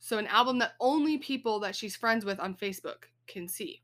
So 0.00 0.18
an 0.18 0.26
album 0.26 0.58
that 0.58 0.72
only 0.80 1.16
people 1.16 1.60
that 1.60 1.74
she's 1.74 1.96
friends 1.96 2.26
with 2.26 2.38
on 2.38 2.54
Facebook 2.54 3.04
can 3.26 3.48
see. 3.48 3.80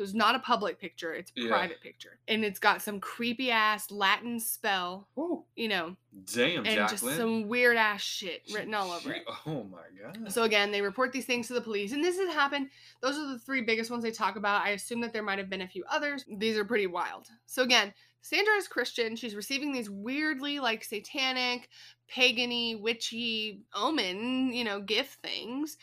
So 0.00 0.04
it's 0.04 0.14
not 0.14 0.34
a 0.34 0.38
public 0.38 0.78
picture, 0.80 1.12
it's 1.12 1.30
a 1.36 1.42
Yeah. 1.42 1.48
private 1.48 1.82
picture. 1.82 2.18
And 2.26 2.42
it's 2.42 2.58
got 2.58 2.80
some 2.80 3.00
creepy 3.00 3.50
ass 3.50 3.90
Latin 3.90 4.40
spell, 4.40 5.10
Whoa. 5.12 5.44
you 5.56 5.68
know, 5.68 5.94
Damn, 6.24 6.64
and 6.64 6.88
just 6.88 7.04
some 7.04 7.48
weird 7.48 7.76
ass 7.76 8.00
shit 8.00 8.40
written 8.50 8.72
all 8.72 8.92
over 8.92 9.12
it. 9.12 9.26
Oh 9.46 9.64
my 9.64 9.82
god. 10.02 10.32
So 10.32 10.44
again, 10.44 10.70
they 10.70 10.80
report 10.80 11.12
these 11.12 11.26
things 11.26 11.48
to 11.48 11.52
the 11.52 11.60
police, 11.60 11.92
and 11.92 12.02
this 12.02 12.18
has 12.18 12.32
happened. 12.32 12.70
Those 13.02 13.18
are 13.18 13.26
the 13.26 13.38
three 13.38 13.60
biggest 13.60 13.90
ones 13.90 14.02
they 14.02 14.10
talk 14.10 14.36
about. 14.36 14.62
I 14.64 14.70
assume 14.70 15.02
that 15.02 15.12
there 15.12 15.22
might 15.22 15.38
have 15.38 15.50
been 15.50 15.60
a 15.60 15.68
few 15.68 15.84
others. 15.90 16.24
These 16.34 16.56
are 16.56 16.64
pretty 16.64 16.86
wild. 16.86 17.28
So 17.44 17.62
again, 17.62 17.92
Sandra 18.22 18.54
is 18.54 18.68
Christian. 18.68 19.16
She's 19.16 19.34
receiving 19.34 19.70
these 19.70 19.90
weirdly 19.90 20.60
like 20.60 20.82
satanic, 20.82 21.68
pagany, 22.10 22.80
witchy 22.80 23.60
omen, 23.74 24.54
you 24.54 24.64
know, 24.64 24.80
gift 24.80 25.20
things, 25.20 25.76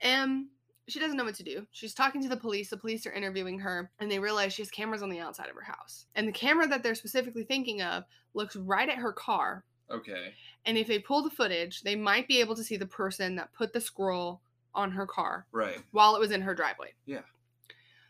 and 0.00 0.46
she 0.88 0.98
doesn't 1.00 1.16
know 1.16 1.24
what 1.24 1.34
to 1.36 1.42
do. 1.42 1.66
She's 1.70 1.94
talking 1.94 2.22
to 2.22 2.28
the 2.28 2.36
police. 2.36 2.70
The 2.70 2.76
police 2.76 3.06
are 3.06 3.12
interviewing 3.12 3.58
her, 3.60 3.90
and 3.98 4.10
they 4.10 4.18
realize 4.18 4.52
she 4.52 4.62
has 4.62 4.70
cameras 4.70 5.02
on 5.02 5.10
the 5.10 5.20
outside 5.20 5.48
of 5.48 5.54
her 5.54 5.62
house. 5.62 6.06
And 6.14 6.26
the 6.26 6.32
camera 6.32 6.66
that 6.68 6.82
they're 6.82 6.94
specifically 6.94 7.44
thinking 7.44 7.82
of 7.82 8.04
looks 8.34 8.56
right 8.56 8.88
at 8.88 8.98
her 8.98 9.12
car 9.12 9.64
okay. 9.90 10.32
and 10.66 10.76
if 10.78 10.86
they 10.86 10.98
pull 10.98 11.22
the 11.22 11.30
footage, 11.30 11.82
they 11.82 11.96
might 11.96 12.26
be 12.28 12.40
able 12.40 12.54
to 12.56 12.64
see 12.64 12.76
the 12.76 12.86
person 12.86 13.36
that 13.36 13.52
put 13.52 13.72
the 13.72 13.80
scroll 13.80 14.40
on 14.74 14.90
her 14.92 15.06
car 15.06 15.46
Right. 15.52 15.78
while 15.92 16.14
it 16.16 16.20
was 16.20 16.30
in 16.30 16.42
her 16.42 16.54
driveway. 16.54 16.92
Yeah. 17.06 17.22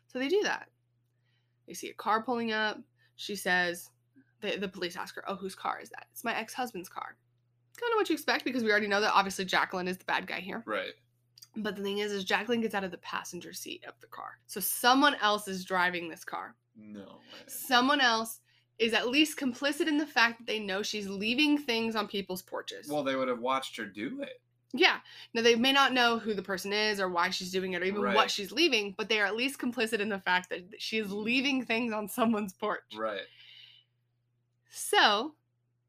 So 0.09 0.19
they 0.19 0.29
do 0.29 0.43
that. 0.43 0.69
They 1.67 1.75
see 1.75 1.89
a 1.91 1.95
car 1.95 2.23
pulling 2.23 2.53
up. 2.53 2.79
She 3.17 3.37
says, 3.37 3.91
the, 4.41 4.57
the 4.57 4.69
police 4.69 4.97
ask 4.97 5.15
her, 5.17 5.25
Oh, 5.29 5.35
whose 5.37 5.55
car 5.55 5.81
is 5.83 5.91
that? 5.91 6.07
It's 6.13 6.25
my 6.25 6.37
ex 6.37 6.55
husband's 6.55 6.89
car. 6.89 7.17
Kind 7.81 7.93
of 7.93 7.97
what 7.97 8.09
you 8.09 8.15
expect 8.15 8.45
because 8.45 8.65
we 8.65 8.71
already 8.71 8.89
know 8.89 9.01
that 9.01 9.13
obviously 9.15 9.45
Jacqueline 9.45 9.87
is 9.89 9.99
the 9.99 10.05
bad 10.05 10.27
guy 10.27 10.41
here. 10.41 10.63
Right. 10.67 10.93
But 11.61 11.77
the 11.77 11.83
thing 11.83 11.99
is, 11.99 12.13
is 12.13 12.25
Jacqueline 12.25 12.61
gets 12.61 12.75
out 12.75 12.85
of 12.85 12.91
the 12.91 12.99
passenger 12.99 13.53
seat 13.53 13.85
of 13.87 13.95
the 14.01 14.07
car. 14.07 14.39
So 14.47 14.61
someone 14.61 15.17
else 15.17 15.49
is 15.49 15.65
driving 15.65 16.09
this 16.09 16.25
car. 16.25 16.55
No 16.77 17.01
way. 17.01 17.45
Someone 17.49 18.01
else 18.01 18.41
is 18.79 18.95
at 18.95 19.09
least 19.09 19.39
complicit 19.39 19.89
in 19.89 19.99
the 19.99 20.07
fact 20.07 20.39
that 20.39 20.47
they 20.47 20.61
know 20.61 20.83
she's 20.83 21.09
leaving 21.09 21.59
things 21.59 21.97
on 21.97 22.07
people's 22.07 22.43
porches. 22.43 22.89
Well, 22.89 23.03
they 23.03 23.17
would 23.17 23.27
have 23.29 23.41
watched 23.41 23.77
her 23.77 23.85
do 23.85 24.23
it. 24.23 24.41
Yeah. 24.73 24.99
Now 25.35 25.43
they 25.43 25.57
may 25.57 25.73
not 25.73 25.93
know 25.93 26.19
who 26.19 26.35
the 26.35 26.43
person 26.43 26.73
is 26.73 27.01
or 27.01 27.09
why 27.09 27.31
she's 27.31 27.51
doing 27.51 27.73
it 27.73 27.83
or 27.83 27.87
even 27.87 28.03
Right. 28.03 28.15
what 28.15 28.31
she's 28.31 28.53
leaving, 28.53 28.95
but 28.97 29.09
they 29.09 29.19
are 29.19 29.27
at 29.27 29.35
least 29.35 29.59
complicit 29.59 29.99
in 29.99 30.11
the 30.11 30.21
fact 30.21 30.51
that 30.51 30.81
she 30.81 30.99
is 30.99 31.11
leaving 31.11 31.65
things 31.65 31.93
on 31.93 32.09
someone's 32.09 32.53
porch. 32.53 32.95
Right. 32.95 33.27
So 34.71 35.35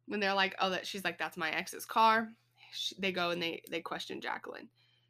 when 0.08 0.20
they're 0.20 0.34
like, 0.34 0.56
"Oh, 0.60 0.70
that," 0.72 0.88
she's 0.88 1.04
like, 1.04 1.18
"That's 1.20 1.38
my 1.38 1.52
ex's 1.52 1.86
car," 1.86 2.34
sh 2.72 2.94
they 2.98 3.12
go 3.12 3.30
and 3.32 3.42
they 3.44 3.62
they 3.70 3.82
question 3.82 4.22
Jacqueline. 4.22 4.70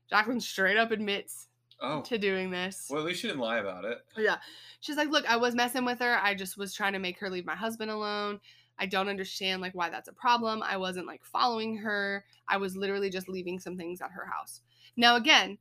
Jacqueline 0.09 0.41
straight 0.41 0.77
up 0.77 0.91
admits 0.91 1.47
Oh. 1.81 2.01
to 2.01 2.17
doing 2.17 2.49
this. 2.49 2.87
Well, 2.89 2.99
at 2.99 3.05
least 3.05 3.21
she 3.21 3.27
didn't 3.27 3.39
lie 3.39 3.59
about 3.59 3.85
it. 3.85 3.99
Yeah. 4.17 4.39
She's 4.81 4.97
like, 4.97 5.09
"Look, 5.09 5.25
I 5.29 5.37
was 5.37 5.55
messing 5.55 5.85
with 5.85 5.99
her. 5.99 6.17
I 6.21 6.35
just 6.35 6.57
was 6.57 6.73
trying 6.73 6.93
to 6.93 6.99
make 6.99 7.19
her 7.19 7.29
leave 7.29 7.45
my 7.45 7.55
husband 7.55 7.89
alone. 7.89 8.41
I 8.77 8.85
don't 8.85 9.07
understand 9.07 9.61
like 9.61 9.73
why 9.75 9.89
that's 9.89 10.09
a 10.09 10.13
problem. 10.13 10.61
I 10.61 10.75
wasn't 10.77 11.07
like 11.07 11.23
following 11.23 11.77
her. 11.77 12.25
I 12.47 12.57
was 12.57 12.75
literally 12.75 13.09
just 13.09 13.29
leaving 13.29 13.59
some 13.59 13.77
things 13.77 14.01
at 14.01 14.11
her 14.11 14.25
house." 14.25 14.61
Now 14.97 15.15
again, 15.15 15.57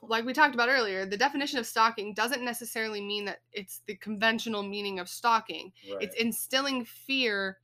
like 0.00 0.24
we 0.24 0.32
talked 0.32 0.54
about 0.54 0.68
earlier, 0.70 1.04
the 1.04 1.16
definition 1.18 1.58
of 1.58 1.66
stalking 1.66 2.14
doesn't 2.14 2.42
necessarily 2.44 3.02
mean 3.02 3.26
that 3.26 3.40
it's 3.52 3.82
the 3.86 3.96
conventional 3.96 4.62
meaning 4.62 4.98
of 5.00 5.08
stalking. 5.08 5.72
Right. 5.90 6.02
It's 6.02 6.14
instilling 6.16 6.84
fear 6.86 7.58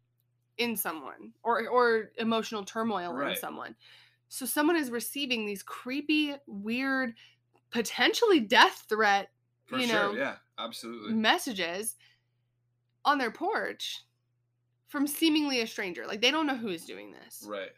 in 0.58 0.76
someone 0.76 1.32
or 1.42 1.66
or 1.68 2.10
emotional 2.18 2.64
turmoil 2.64 3.18
in 3.18 3.36
someone. 3.36 3.76
So 4.28 4.46
someone 4.46 4.76
is 4.76 4.90
receiving 4.90 5.46
these 5.46 5.62
creepy, 5.62 6.34
weird, 6.46 7.14
potentially 7.70 8.40
death 8.40 8.84
threat 8.88 9.30
For 9.66 9.78
you 9.78 9.86
sure. 9.86 10.12
know, 10.14 10.18
yeah. 10.18 10.36
Absolutely. 10.58 11.12
messages 11.12 11.96
on 13.04 13.18
their 13.18 13.30
porch 13.30 14.04
from 14.88 15.06
seemingly 15.06 15.60
a 15.60 15.66
stranger. 15.66 16.06
Like 16.06 16.20
they 16.20 16.30
don't 16.30 16.46
know 16.46 16.56
who 16.56 16.68
is 16.68 16.84
doing 16.84 17.12
this. 17.12 17.44
Right. 17.46 17.70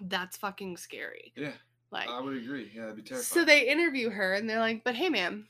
That's 0.00 0.36
fucking 0.36 0.76
scary. 0.76 1.32
Yeah. 1.36 1.52
Like 1.90 2.08
I 2.08 2.20
would 2.20 2.36
agree. 2.36 2.70
Yeah, 2.74 2.82
that'd 2.82 2.96
be 2.96 3.02
terrifying. 3.02 3.24
so 3.24 3.44
they 3.44 3.68
interview 3.68 4.10
her 4.10 4.34
and 4.34 4.48
they're 4.48 4.60
like, 4.60 4.84
"But 4.84 4.94
hey, 4.94 5.08
ma'am, 5.08 5.48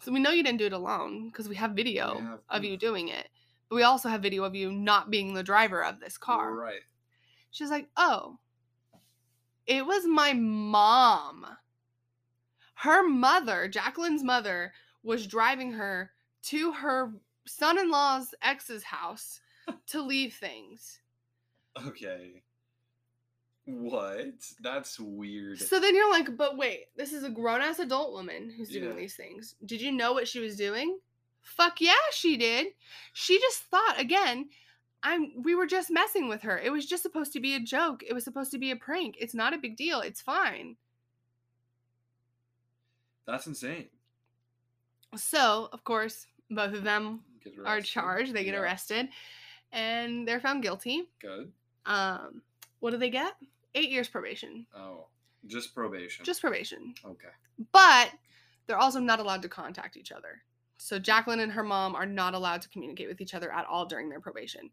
so 0.00 0.10
we 0.10 0.20
know 0.20 0.30
you 0.30 0.42
didn't 0.42 0.58
do 0.58 0.66
it 0.66 0.72
alone 0.72 1.28
because 1.28 1.48
we 1.48 1.56
have 1.56 1.72
video 1.72 2.18
have 2.20 2.40
of 2.48 2.64
you 2.64 2.76
doing 2.76 3.08
it, 3.08 3.28
but 3.68 3.76
we 3.76 3.82
also 3.82 4.08
have 4.08 4.22
video 4.22 4.44
of 4.44 4.54
you 4.54 4.72
not 4.72 5.10
being 5.10 5.34
the 5.34 5.42
driver 5.42 5.84
of 5.84 6.00
this 6.00 6.16
car." 6.16 6.54
Right. 6.54 6.80
She's 7.50 7.70
like, 7.70 7.88
"Oh, 7.96 8.38
it 9.66 9.86
was 9.86 10.04
my 10.06 10.32
mom. 10.32 11.46
Her 12.74 13.06
mother, 13.06 13.68
Jacqueline's 13.68 14.24
mother, 14.24 14.72
was 15.02 15.26
driving 15.26 15.72
her 15.72 16.10
to 16.44 16.72
her 16.72 17.12
son-in-law's 17.46 18.34
ex's 18.42 18.82
house 18.84 19.40
to 19.88 20.02
leave 20.02 20.34
things." 20.34 20.98
Okay. 21.86 22.42
What? 23.64 24.34
That's 24.60 24.98
weird. 24.98 25.60
So 25.60 25.78
then 25.78 25.94
you're 25.94 26.10
like, 26.10 26.36
but 26.36 26.56
wait, 26.56 26.86
this 26.96 27.12
is 27.12 27.22
a 27.22 27.30
grown 27.30 27.60
ass 27.60 27.78
adult 27.78 28.12
woman 28.12 28.52
who's 28.56 28.70
doing 28.70 28.90
Yeah. 28.90 28.96
these 28.96 29.14
things. 29.14 29.54
Did 29.64 29.80
you 29.80 29.92
know 29.92 30.12
what 30.12 30.26
she 30.26 30.40
was 30.40 30.56
doing? 30.56 30.98
Fuck 31.42 31.80
yeah, 31.80 31.92
she 32.12 32.36
did. 32.36 32.68
She 33.12 33.38
just 33.38 33.62
thought 33.64 33.94
again, 33.98 34.48
I'm 35.02 35.42
we 35.42 35.54
were 35.54 35.66
just 35.66 35.90
messing 35.90 36.28
with 36.28 36.42
her. 36.42 36.58
It 36.58 36.70
was 36.70 36.86
just 36.86 37.02
supposed 37.02 37.32
to 37.32 37.40
be 37.40 37.54
a 37.54 37.60
joke. 37.60 38.02
It 38.06 38.12
was 38.12 38.24
supposed 38.24 38.50
to 38.52 38.58
be 38.58 38.70
a 38.70 38.76
prank. 38.76 39.16
It's 39.18 39.34
not 39.34 39.52
a 39.54 39.58
big 39.58 39.76
deal. 39.76 40.00
It's 40.00 40.20
fine. 40.20 40.76
That's 43.26 43.46
insane. 43.46 43.86
So, 45.16 45.68
of 45.72 45.84
course, 45.84 46.26
both 46.50 46.72
of 46.74 46.84
them 46.84 47.20
are 47.64 47.80
charged. 47.80 48.32
They 48.32 48.44
get 48.44 48.54
Yeah. 48.54 48.60
arrested, 48.60 49.08
and 49.70 50.26
they're 50.26 50.40
found 50.40 50.62
guilty. 50.62 51.08
Good. 51.20 51.52
Um, 51.86 52.42
what 52.80 52.90
do 52.90 52.96
they 52.96 53.10
get? 53.10 53.36
Eight 53.74 53.90
years 53.90 54.08
probation. 54.08 54.66
Oh, 54.74 55.06
just 55.46 55.74
probation. 55.74 56.24
Just 56.24 56.40
probation. 56.40 56.94
okay. 57.04 57.28
But 57.72 58.12
they're 58.66 58.78
also 58.78 59.00
not 59.00 59.20
allowed 59.20 59.42
to 59.42 59.48
contact 59.48 59.96
each 59.96 60.12
other. 60.12 60.42
So 60.78 60.98
Jacqueline 60.98 61.40
and 61.40 61.52
her 61.52 61.62
mom 61.62 61.94
are 61.94 62.06
not 62.06 62.34
allowed 62.34 62.62
to 62.62 62.68
communicate 62.68 63.08
with 63.08 63.20
each 63.20 63.34
other 63.34 63.52
at 63.52 63.66
all 63.66 63.86
during 63.86 64.08
their 64.08 64.20
probation. 64.20 64.70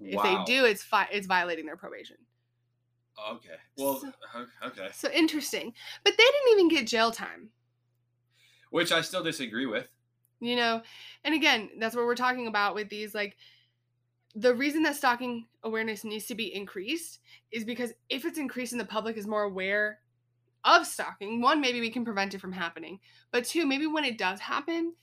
If 0.00 0.14
Wow. 0.16 0.44
they 0.44 0.52
do, 0.52 0.64
it's 0.64 0.82
fi- 0.82 1.08
it's 1.12 1.26
violating 1.26 1.66
their 1.66 1.76
probation. 1.76 2.16
Okay. 3.30 3.56
Well, 3.76 4.00
So- 4.00 4.46
okay. 4.64 4.88
So 4.94 5.10
interesting. 5.10 5.74
But 6.04 6.16
they 6.16 6.24
didn't 6.24 6.52
even 6.52 6.68
get 6.68 6.86
jail 6.86 7.10
time. 7.10 7.50
Which 8.70 8.92
I 8.92 9.00
still 9.02 9.22
disagree 9.22 9.66
with. 9.66 9.88
You 10.38 10.56
know, 10.56 10.82
and 11.24 11.34
again, 11.34 11.70
that's 11.78 11.94
what 11.94 12.06
we're 12.06 12.14
talking 12.14 12.46
about 12.46 12.74
with 12.74 12.88
these 12.88 13.14
like 13.14 13.36
the 14.34 14.54
reason 14.54 14.84
that 14.84 14.94
stalking 14.96 15.48
awareness 15.64 16.04
needs 16.04 16.26
to 16.26 16.34
be 16.36 16.54
increased 16.54 17.18
is 17.50 17.64
because 17.64 17.92
if 18.08 18.24
it's 18.24 18.38
increased 18.38 18.72
and 18.72 18.80
the 18.80 18.84
public 18.86 19.16
is 19.16 19.26
more 19.26 19.42
aware 19.42 20.00
of 20.64 20.86
stalking, 20.86 21.40
one, 21.40 21.60
maybe 21.60 21.80
we 21.80 21.90
can 21.90 22.04
prevent 22.04 22.32
it 22.32 22.40
from 22.40 22.52
happening. 22.52 23.00
But 23.32 23.44
two, 23.44 23.66
maybe 23.66 23.86
when 23.88 24.04
it 24.04 24.16
does 24.18 24.38
happen, 24.40 24.94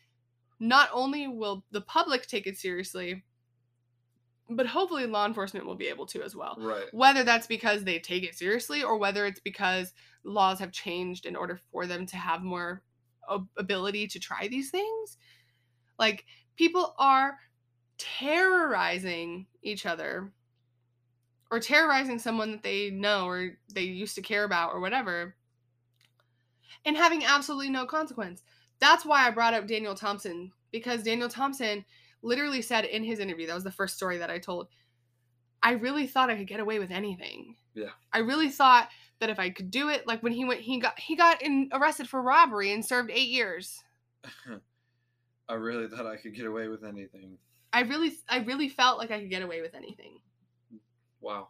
not 0.60 0.90
only 0.94 1.28
will 1.28 1.66
the 1.72 1.82
public 1.82 2.26
take 2.26 2.48
it 2.48 2.58
seriously, 2.58 3.24
but 4.50 4.68
hopefully 4.68 5.06
law 5.06 5.26
enforcement 5.26 5.66
will 5.66 5.76
be 5.76 5.88
able 5.88 6.06
to 6.08 6.24
as 6.24 6.36
well. 6.36 6.56
Right. 6.60 6.86
Whether 6.92 7.24
that's 7.24 7.48
because 7.48 7.84
they 7.84 8.00
take 8.00 8.24
it 8.24 8.36
seriously 8.36 8.84
or 8.84 8.98
whether 8.98 9.26
it's 9.26 9.40
because 9.40 9.94
laws 10.24 10.60
have 10.60 10.72
changed 10.72 11.26
in 11.26 11.36
order 11.36 11.60
for 11.72 11.86
them 11.86 12.06
to 12.08 12.18
have 12.18 12.44
more 12.44 12.82
ability 13.58 14.08
to 14.08 14.20
try 14.20 14.48
these 14.48 14.70
things. 14.70 15.18
Like 16.00 16.26
people 16.56 16.96
are 16.98 17.38
terrorizing 17.98 19.48
each 19.62 19.86
other 19.86 20.32
or 21.52 21.60
terrorizing 21.60 22.20
someone 22.20 22.52
that 22.52 22.64
they 22.64 22.90
know 22.90 23.28
or 23.28 23.58
they 23.74 23.82
used 23.82 24.16
to 24.16 24.22
care 24.22 24.44
about 24.44 24.74
or 24.74 24.80
whatever 24.80 25.36
and 26.86 26.96
having 26.96 27.24
absolutely 27.26 27.70
no 27.70 27.86
consequence. 27.86 28.44
That's 28.80 29.06
why 29.06 29.28
I 29.28 29.32
brought 29.32 29.54
up 29.54 29.68
Daniel 29.68 29.96
Thompson 29.96 30.52
because 30.72 31.04
Daniel 31.04 31.30
Thompson 31.30 31.84
literally 32.28 32.62
said 32.62 32.86
in 32.86 33.04
his 33.04 33.20
interview, 33.20 33.48
that 33.48 33.56
was 33.56 33.64
the 33.64 33.72
first 33.72 33.96
story 33.96 34.18
that 34.18 34.30
I 34.30 34.38
told. 34.38 34.68
I 35.64 35.72
really 35.72 36.06
thought 36.06 36.30
I 36.30 36.36
could 36.36 36.48
get 36.48 36.60
away 36.60 36.78
with 36.78 36.92
anything. 36.92 37.56
Yeah. 37.74 37.90
I 38.14 38.20
really 38.20 38.50
thought 38.50 38.90
that 39.20 39.30
if 39.30 39.40
I 39.40 39.50
could 39.50 39.72
do 39.72 39.90
it, 39.90 40.06
like 40.06 40.22
when 40.22 40.34
he 40.34 40.46
went, 40.46 40.62
he 40.62 40.80
got 40.80 41.00
he 41.00 41.16
got 41.16 41.42
in, 41.42 41.70
arrested 41.72 42.08
for 42.08 42.22
robbery 42.22 42.72
and 42.72 42.86
served 42.86 43.10
eight 43.12 43.30
years. 43.30 43.84
I 45.50 45.54
really 45.54 45.88
thought 45.88 46.06
I 46.06 46.18
could 46.18 46.36
get 46.36 46.46
away 46.46 46.68
with 46.68 46.84
anything. 46.84 47.38
I 47.72 47.82
really, 47.82 48.12
I 48.30 48.40
really 48.40 48.70
felt 48.70 48.98
like 48.98 49.12
I 49.12 49.20
could 49.20 49.30
get 49.30 49.42
away 49.42 49.62
with 49.62 49.76
anything. 49.76 50.20
Wow. 51.22 51.50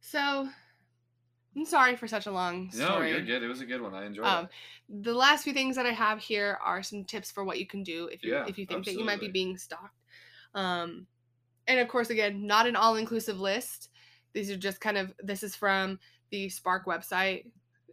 So, 0.00 0.48
I'm 1.54 1.64
sorry 1.66 1.96
for 1.96 2.08
such 2.08 2.26
a 2.26 2.32
long 2.32 2.70
story. 2.70 2.88
No, 2.88 3.06
you're 3.16 3.20
good. 3.26 3.42
It 3.42 3.48
was 3.48 3.60
a 3.60 3.66
good 3.66 3.80
one. 3.82 3.94
I 3.94 4.06
enjoyed 4.06 4.24
Um, 4.26 4.44
it. 4.46 5.02
the 5.04 5.12
last 5.14 5.44
few 5.44 5.52
things 5.52 5.76
that 5.76 5.84
I 5.84 5.90
have 5.92 6.18
here 6.18 6.58
are 6.64 6.82
some 6.82 7.04
tips 7.04 7.30
for 7.30 7.44
what 7.44 7.58
you 7.58 7.66
can 7.66 7.82
do 7.82 8.06
if 8.06 8.24
you 8.24 8.32
Yeah, 8.32 8.46
if 8.48 8.56
you 8.58 8.64
think 8.64 8.84
that 8.86 8.94
you 8.94 9.04
might 9.04 9.20
be 9.20 9.28
being 9.28 9.56
stalked. 9.58 10.00
Um, 10.54 11.06
and 11.66 11.78
of 11.78 11.88
course, 11.88 12.10
again, 12.10 12.46
not 12.46 12.66
an 12.66 12.74
all 12.76 12.96
inclusive 12.96 13.38
list. 13.38 13.90
These 14.32 14.50
are 14.50 14.56
just 14.56 14.80
kind 14.80 14.96
of 14.96 15.12
this 15.18 15.42
is 15.42 15.54
from 15.54 15.98
the 16.30 16.46
SPARC 16.48 16.84
website 16.86 17.50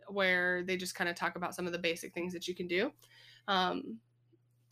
where 0.08 0.64
they 0.64 0.78
just 0.78 0.96
kind 0.96 1.10
of 1.10 1.16
talk 1.16 1.36
about 1.36 1.54
some 1.54 1.66
of 1.68 1.74
the 1.74 1.78
basic 1.80 2.14
things 2.14 2.34
that 2.34 2.48
you 2.48 2.56
can 2.56 2.68
do. 2.68 2.92
Um, 3.48 4.00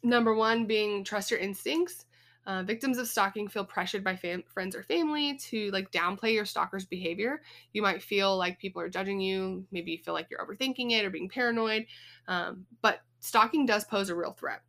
number 0.01 0.33
one 0.33 0.65
being 0.65 1.03
trust 1.03 1.29
your 1.29 1.39
instincts. 1.41 2.05
Uh, 2.47 2.63
victims 2.63 2.97
of 2.97 3.09
stalking 3.09 3.45
feel 3.49 3.65
pressured 3.65 4.05
by 4.05 4.15
fam- 4.15 4.41
friends 4.47 4.73
or 4.73 4.81
family 4.81 5.37
to 5.37 5.69
like 5.71 5.91
downplay 5.91 6.33
your 6.33 6.45
stalker's 6.45 6.85
behavior. 6.85 7.41
You 7.73 7.81
might 7.81 8.01
feel 8.01 8.37
like 8.37 8.57
people 8.57 8.81
are 8.81 8.87
judging 8.89 9.19
you. 9.19 9.65
Maybe 9.69 9.91
you 9.91 9.97
feel 9.97 10.13
like 10.13 10.27
you're 10.31 10.39
overthinking 10.39 10.91
it 10.93 11.03
or 11.03 11.09
being 11.09 11.27
paranoid. 11.27 11.87
Um, 12.29 12.65
but 12.81 13.01
stalking 13.19 13.65
does 13.65 13.83
pose 13.83 14.09
a 14.09 14.15
real 14.15 14.31
threat. 14.31 14.61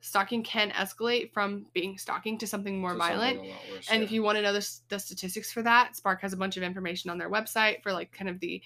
Stalking 0.00 0.44
can 0.44 0.70
escalate 0.70 1.32
from 1.32 1.66
being 1.72 1.98
stalking 1.98 2.38
to 2.38 2.46
something 2.46 2.80
more 2.80 2.92
To 2.92 2.98
violent. 2.98 3.38
something 3.38 3.54
worse, 3.72 3.88
And 3.90 4.00
yeah. 4.00 4.04
if 4.04 4.12
you 4.12 4.22
want 4.22 4.36
to 4.36 4.42
know 4.42 4.52
the, 4.52 4.70
the 4.88 5.00
statistics 5.00 5.50
for 5.52 5.62
that, 5.62 5.94
SPARC 5.96 6.20
has 6.20 6.32
a 6.32 6.36
bunch 6.36 6.56
of 6.56 6.62
information 6.62 7.10
on 7.10 7.18
their 7.18 7.30
website 7.30 7.82
for 7.82 7.92
like 7.92 8.12
kind 8.12 8.28
of 8.30 8.38
the 8.38 8.62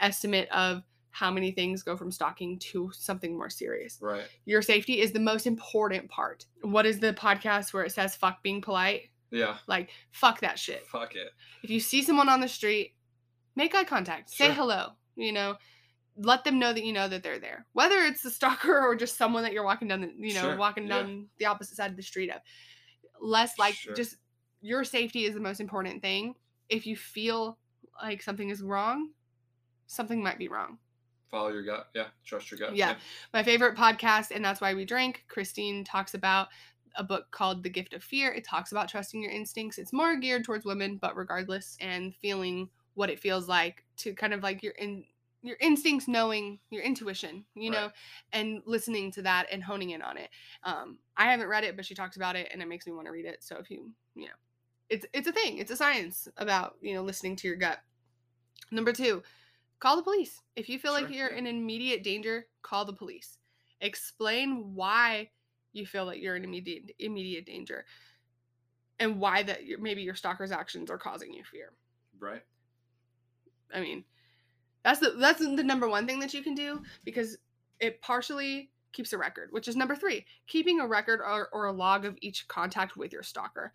estimate 0.00 0.48
of 0.48 0.84
how 1.16 1.30
many 1.30 1.50
things 1.50 1.82
go 1.82 1.96
from 1.96 2.10
stalking 2.12 2.58
to 2.58 2.90
something 2.92 3.38
more 3.38 3.48
serious. 3.48 3.96
Right. 4.02 4.26
Your 4.44 4.60
safety 4.60 5.00
is 5.00 5.12
the 5.12 5.18
most 5.18 5.46
important 5.46 6.10
part. 6.10 6.44
What 6.60 6.84
is 6.84 7.00
the 7.00 7.14
podcast 7.14 7.72
where 7.72 7.84
it 7.84 7.92
says 7.92 8.14
fuck 8.14 8.42
being 8.42 8.60
polite? 8.60 9.08
Yeah. 9.30 9.56
Like, 9.66 9.88
fuck 10.10 10.40
that 10.40 10.58
shit. 10.58 10.86
Fuck 10.86 11.14
it. 11.14 11.28
If 11.62 11.70
you 11.70 11.80
see 11.80 12.02
someone 12.02 12.28
on 12.28 12.40
the 12.40 12.48
street, 12.48 12.96
make 13.54 13.74
eye 13.74 13.84
contact, 13.84 14.28
say 14.28 14.44
Sure. 14.48 14.54
hello, 14.54 14.88
you 15.14 15.32
know, 15.32 15.56
let 16.18 16.44
them 16.44 16.58
know 16.58 16.74
that 16.74 16.84
you 16.84 16.92
know 16.92 17.08
that 17.08 17.22
they're 17.22 17.38
there. 17.38 17.64
Whether 17.72 17.96
it's 18.00 18.22
a 18.26 18.30
stalker 18.30 18.78
or 18.86 18.94
just 18.94 19.16
someone 19.16 19.42
that 19.44 19.54
you're 19.54 19.64
walking 19.64 19.88
down 19.88 20.02
the, 20.02 20.12
you 20.18 20.34
know, 20.34 20.42
Sure, 20.42 20.56
walking 20.58 20.86
yeah. 20.86 20.98
down 21.00 21.28
the 21.38 21.46
opposite 21.46 21.76
side 21.76 21.90
of 21.90 21.96
the 21.96 22.02
street 22.02 22.28
of. 22.30 22.42
Less 23.22 23.58
like 23.58 23.72
Sure. 23.72 23.94
just 23.94 24.16
your 24.60 24.84
safety 24.84 25.24
is 25.24 25.32
the 25.32 25.40
most 25.40 25.60
important 25.62 26.02
thing. 26.02 26.34
If 26.68 26.86
you 26.86 26.94
feel 26.94 27.56
like 28.02 28.20
something 28.20 28.50
is 28.50 28.60
wrong, 28.60 29.12
something 29.86 30.22
might 30.22 30.38
be 30.38 30.48
wrong. 30.48 30.76
Follow 31.30 31.48
your 31.48 31.62
gut. 31.64 31.88
Yeah. 31.94 32.06
Trust 32.24 32.50
your 32.50 32.58
gut. 32.58 32.76
Yeah. 32.76 32.96
My 33.34 33.42
favorite 33.42 33.76
podcast, 33.76 34.30
and 34.34 34.44
that's 34.44 34.60
why 34.60 34.74
we 34.74 34.84
drink. 34.84 35.24
Christine 35.28 35.84
talks 35.84 36.14
about 36.14 36.48
a 36.96 37.04
book 37.04 37.26
called 37.30 37.62
The 37.62 37.70
Gift 37.70 37.94
of 37.94 38.02
Fear. 38.02 38.32
It 38.32 38.44
talks 38.44 38.72
about 38.72 38.88
trusting 38.88 39.20
your 39.20 39.32
instincts. 39.32 39.78
It's 39.78 39.92
more 39.92 40.16
geared 40.16 40.44
towards 40.44 40.64
women, 40.64 40.96
but 40.96 41.16
regardless, 41.16 41.76
and 41.80 42.14
feeling 42.14 42.70
what 42.94 43.10
it 43.10 43.20
feels 43.20 43.48
like 43.48 43.84
to 43.98 44.14
kind 44.14 44.32
of 44.32 44.42
like 44.42 44.62
your 44.62 44.72
in 44.72 45.04
your 45.42 45.56
instincts 45.60 46.08
knowing 46.08 46.58
your 46.70 46.82
intuition 46.82 47.44
you 47.54 47.70
know 47.70 47.82
Right. 47.82 47.92
and 48.32 48.62
listening 48.64 49.12
to 49.12 49.22
that 49.22 49.46
and 49.52 49.62
honing 49.62 49.90
in 49.90 50.00
on 50.02 50.16
it 50.16 50.30
um 50.64 50.98
i 51.16 51.30
haven't 51.30 51.46
read 51.48 51.62
it 51.62 51.76
but 51.76 51.84
she 51.84 51.94
talks 51.94 52.16
about 52.16 52.34
it 52.36 52.48
and 52.52 52.62
it 52.62 52.66
makes 52.68 52.86
me 52.86 52.92
want 52.92 53.06
to 53.06 53.12
read 53.12 53.26
it 53.26 53.44
so 53.44 53.56
if 53.58 53.70
you 53.70 53.92
you 54.14 54.24
know 54.24 54.32
it's 54.88 55.04
it's 55.12 55.28
a 55.28 55.32
thing 55.32 55.58
it's 55.58 55.70
a 55.70 55.76
science 55.76 56.26
about 56.38 56.76
you 56.80 56.94
know 56.94 57.02
listening 57.02 57.36
to 57.36 57.46
your 57.46 57.56
gut 57.56 57.78
number 58.72 58.92
two 58.94 59.22
call 59.78 59.96
the 59.96 60.02
police 60.02 60.40
if 60.54 60.68
you 60.68 60.78
feel 60.78 60.92
like 60.92 61.10
you're 61.10 61.28
in 61.28 61.46
immediate 61.46 62.02
danger 62.02 62.46
call 62.62 62.84
the 62.84 62.92
police 62.92 63.38
explain 63.80 64.74
why 64.74 65.28
you 65.72 65.84
feel 65.86 66.06
that 66.06 66.18
you're 66.18 66.36
in 66.36 66.44
immediate 66.44 66.92
immediate 66.98 67.44
danger 67.44 67.84
and 68.98 69.20
why 69.20 69.42
that 69.42 69.60
maybe 69.78 70.02
your 70.02 70.14
stalker's 70.14 70.52
actions 70.52 70.90
are 70.90 70.98
causing 70.98 71.32
you 71.32 71.44
fear 71.44 71.72
Right. 72.18 72.42
I 73.74 73.80
mean, 73.80 74.04
that's 74.84 75.00
the 75.00 75.10
that's 75.18 75.40
the 75.40 75.64
number 75.64 75.88
one 75.88 76.06
thing 76.06 76.20
that 76.20 76.34
you 76.34 76.42
can 76.42 76.54
do 76.54 76.82
because 77.04 77.38
it 77.80 78.00
partially 78.00 78.70
keeps 78.92 79.12
a 79.12 79.18
record, 79.18 79.48
which 79.50 79.68
is 79.68 79.76
number 79.76 79.96
three, 79.96 80.24
keeping 80.46 80.80
a 80.80 80.86
record 80.86 81.20
or, 81.20 81.48
or 81.52 81.66
a 81.66 81.72
log 81.72 82.04
of 82.04 82.16
each 82.22 82.48
contact 82.48 82.96
with 82.96 83.12
your 83.12 83.22
stalker. 83.22 83.72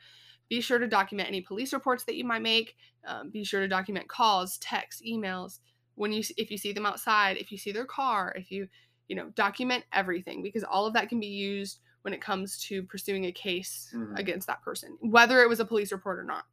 Be 0.50 0.62
sure 0.62 0.80
to 0.80 0.88
document 0.88 1.30
any 1.30 1.42
police 1.42 1.74
reports 1.74 2.04
that 2.06 2.16
you 2.16 2.24
might 2.24 2.42
make. 2.42 2.76
Um, 3.06 3.30
be 3.30 3.44
sure 3.44 3.62
to 3.62 3.68
document 3.68 4.08
calls, 4.08 4.58
texts, 4.58 5.02
emails. 5.08 5.60
When 5.96 6.12
you 6.12 6.24
if 6.38 6.50
you 6.52 6.58
see 6.58 6.74
them 6.74 6.86
outside, 6.86 7.38
if 7.38 7.52
you 7.52 7.58
see 7.58 7.72
their 7.72 7.86
car, 7.86 8.34
if 8.36 8.52
you 8.52 8.68
you 9.08 9.16
know 9.16 9.30
document 9.32 9.84
everything 9.94 10.42
because 10.42 10.64
all 10.64 10.86
of 10.86 10.94
that 10.94 11.10
can 11.10 11.20
be 11.20 11.28
used 11.28 11.80
when 12.04 12.14
it 12.14 12.22
comes 12.22 12.58
to 12.64 12.84
pursuing 12.84 13.26
a 13.26 13.32
case 13.32 13.92
Mhm. 13.94 14.18
against 14.18 14.48
that 14.48 14.62
person, 14.64 14.98
whether 15.02 15.42
it 15.42 15.50
was 15.50 15.60
a 15.60 15.66
police 15.66 15.92
report 15.92 16.18
or 16.18 16.24
not. 16.24 16.46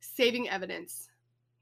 Saving 0.00 0.48
evidence. 0.48 1.10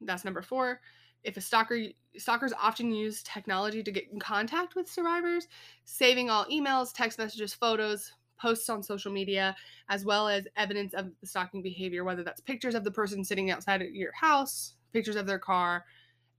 That's 0.01 0.25
number 0.25 0.43
four. 0.43 0.81
If 1.23 1.37
a 1.37 1.41
stalker 1.41 1.79
stalkers 2.17 2.53
often 2.55 2.93
use 2.93 3.23
technology 3.23 3.83
to 3.83 3.93
get 3.93 4.11
in 4.11 4.19
contact 4.19 4.75
with 4.75 4.91
survivors, 4.91 5.47
saving 5.85 6.31
all 6.31 6.47
emails, 6.47 6.93
text 6.95 7.19
messages, 7.19 7.53
photos, 7.53 8.13
posts 8.39 8.71
on 8.71 8.83
social 8.83 9.13
media, 9.13 9.55
as 9.91 10.05
well 10.07 10.27
as 10.27 10.49
evidence 10.57 10.95
of 10.95 11.11
the 11.21 11.27
stalking 11.27 11.63
behavior, 11.63 12.05
whether 12.05 12.25
that's 12.25 12.41
pictures 12.41 12.75
of 12.75 12.85
the 12.85 12.91
person 12.91 13.23
sitting 13.23 13.51
outside 13.51 13.83
of 13.83 13.95
your 13.95 14.13
house, 14.13 14.75
pictures 14.93 15.17
of 15.17 15.27
their 15.27 15.39
car, 15.39 15.85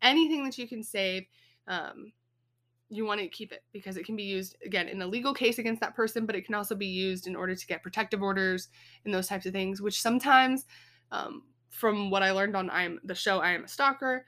anything 0.01 0.43
that 0.45 0.57
you 0.57 0.67
can 0.67 0.83
save. 0.83 1.25
Um, 1.67 2.13
you 2.89 3.05
want 3.05 3.21
to 3.21 3.27
keep 3.29 3.53
it 3.53 3.63
because 3.71 3.95
it 3.95 4.05
can 4.05 4.17
be 4.17 4.23
used 4.23 4.57
again 4.65 4.89
in 4.89 5.01
a 5.01 5.07
legal 5.07 5.33
case 5.33 5.59
against 5.59 5.79
that 5.79 5.95
person, 5.95 6.25
but 6.25 6.35
it 6.35 6.45
can 6.45 6.55
also 6.55 6.75
be 6.75 6.87
used 6.87 7.25
in 7.25 7.37
order 7.37 7.55
to 7.55 7.67
get 7.67 7.81
protective 7.81 8.21
orders 8.21 8.67
and 9.05 9.13
those 9.13 9.27
types 9.27 9.45
of 9.45 9.53
things, 9.53 9.81
which 9.81 10.01
sometimes 10.01 10.65
um, 11.11 11.43
from 11.69 12.09
what 12.09 12.21
I 12.21 12.31
learned 12.31 12.57
on 12.57 12.69
I 12.69 12.83
am 12.83 12.99
the 13.05 13.15
show 13.15 13.39
I 13.39 13.51
am 13.51 13.63
a 13.63 13.67
stalker, 13.69 14.25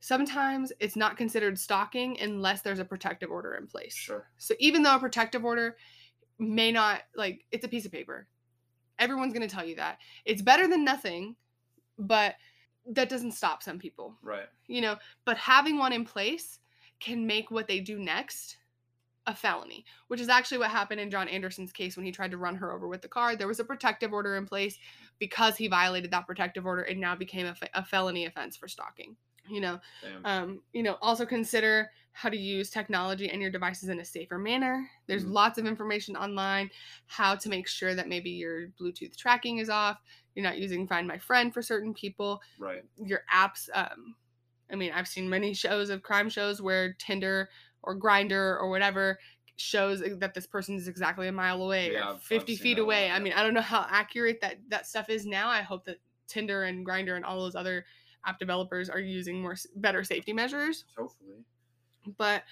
sometimes 0.00 0.72
it's 0.80 0.96
not 0.96 1.16
considered 1.16 1.56
stalking 1.56 2.18
unless 2.20 2.62
there's 2.62 2.80
a 2.80 2.84
protective 2.84 3.30
order 3.30 3.54
in 3.54 3.68
place. 3.68 3.94
Sure. 3.94 4.26
So 4.36 4.54
even 4.58 4.82
though 4.82 4.96
a 4.96 5.00
protective 5.00 5.44
order 5.44 5.76
may 6.42 6.72
not 6.72 7.02
like 7.16 7.44
it's 7.50 7.64
a 7.64 7.68
piece 7.68 7.86
of 7.86 7.92
paper. 7.92 8.26
Everyone's 8.98 9.32
going 9.32 9.48
to 9.48 9.54
tell 9.54 9.64
you 9.64 9.76
that. 9.76 9.98
It's 10.24 10.42
better 10.42 10.68
than 10.68 10.84
nothing, 10.84 11.36
but 11.98 12.34
that 12.86 13.08
doesn't 13.08 13.32
stop 13.32 13.62
some 13.62 13.78
people. 13.78 14.16
Right. 14.22 14.48
You 14.66 14.80
know, 14.80 14.96
but 15.24 15.36
having 15.36 15.78
one 15.78 15.92
in 15.92 16.04
place 16.04 16.58
can 17.00 17.26
make 17.26 17.50
what 17.50 17.68
they 17.68 17.80
do 17.80 17.98
next 17.98 18.56
a 19.26 19.34
felony, 19.34 19.84
which 20.08 20.20
is 20.20 20.28
actually 20.28 20.58
what 20.58 20.70
happened 20.70 21.00
in 21.00 21.10
John 21.10 21.28
Anderson's 21.28 21.72
case 21.72 21.96
when 21.96 22.04
he 22.04 22.10
tried 22.10 22.32
to 22.32 22.38
run 22.38 22.56
her 22.56 22.72
over 22.72 22.88
with 22.88 23.02
the 23.02 23.08
car. 23.08 23.36
There 23.36 23.46
was 23.46 23.60
a 23.60 23.64
protective 23.64 24.12
order 24.12 24.36
in 24.36 24.46
place 24.46 24.78
because 25.20 25.56
he 25.56 25.68
violated 25.68 26.10
that 26.10 26.26
protective 26.26 26.66
order. 26.66 26.82
It 26.82 26.98
now 26.98 27.14
became 27.14 27.46
a, 27.46 27.54
fe- 27.54 27.68
a 27.74 27.84
felony 27.84 28.26
offense 28.26 28.56
for 28.56 28.66
stalking. 28.66 29.16
You 29.48 29.60
know, 29.60 29.80
Damn. 30.02 30.24
um, 30.24 30.62
you 30.72 30.82
know, 30.82 30.96
also 31.00 31.24
consider 31.26 31.90
how 32.12 32.28
to 32.28 32.36
use 32.36 32.68
technology 32.70 33.28
and 33.30 33.40
your 33.40 33.50
devices 33.50 33.88
in 33.88 34.00
a 34.00 34.04
safer 34.04 34.38
manner. 34.38 34.88
There's 35.06 35.24
Mhm. 35.24 35.32
lots 35.32 35.58
of 35.58 35.66
information 35.66 36.16
online 36.16 36.70
how 37.06 37.34
to 37.36 37.48
make 37.48 37.66
sure 37.66 37.94
that 37.94 38.08
maybe 38.08 38.30
your 38.30 38.68
Bluetooth 38.80 39.16
tracking 39.16 39.58
is 39.58 39.68
off. 39.70 40.00
You're 40.34 40.44
not 40.44 40.58
using 40.58 40.86
Find 40.86 41.06
My 41.06 41.18
Friend 41.18 41.52
for 41.52 41.62
certain 41.62 41.92
people. 41.94 42.40
right. 42.58 42.84
Your 42.96 43.22
apps. 43.32 43.68
Um, 43.74 44.14
I 44.70 44.76
mean, 44.76 44.92
I've 44.92 45.08
seen 45.08 45.28
many 45.28 45.52
shows 45.54 45.90
of 45.90 46.02
crime 46.02 46.30
shows 46.30 46.62
where 46.62 46.94
Tinder 46.94 47.50
or 47.82 47.98
Grindr 47.98 48.58
or 48.58 48.70
whatever 48.70 49.18
shows 49.56 50.00
that 50.00 50.32
this 50.34 50.46
person 50.46 50.74
is 50.76 50.88
exactly 50.88 51.28
a 51.28 51.32
mile 51.32 51.62
away 51.62 51.92
Yeah, 51.92 51.98
or 51.98 52.02
I've- 52.04 52.12
I've 52.14 52.22
50 52.22 52.56
feet 52.56 52.74
that 52.76 52.80
a 52.80 52.82
lot, 52.82 52.86
away. 52.86 53.04
I 53.10 53.16
yeah. 53.16 53.18
mean, 53.18 53.32
I 53.34 53.42
don't 53.42 53.52
know 53.54 53.60
how 53.60 53.86
accurate 53.88 54.40
that 54.40 54.56
that 54.68 54.86
stuff 54.86 55.10
is 55.10 55.26
now. 55.26 55.48
I 55.48 55.60
hope 55.60 55.84
that 55.84 55.98
Tinder 56.26 56.62
and 56.64 56.86
Grindr 56.86 57.16
and 57.16 57.24
all 57.24 57.38
those 57.40 57.54
other 57.54 57.84
app 58.24 58.38
developers 58.38 58.88
are 58.88 58.98
using 59.00 59.42
more 59.42 59.56
better 59.76 60.02
safety 60.04 60.32
measures, 60.32 60.84
Hopefully. 60.96 61.44
but 62.16 62.44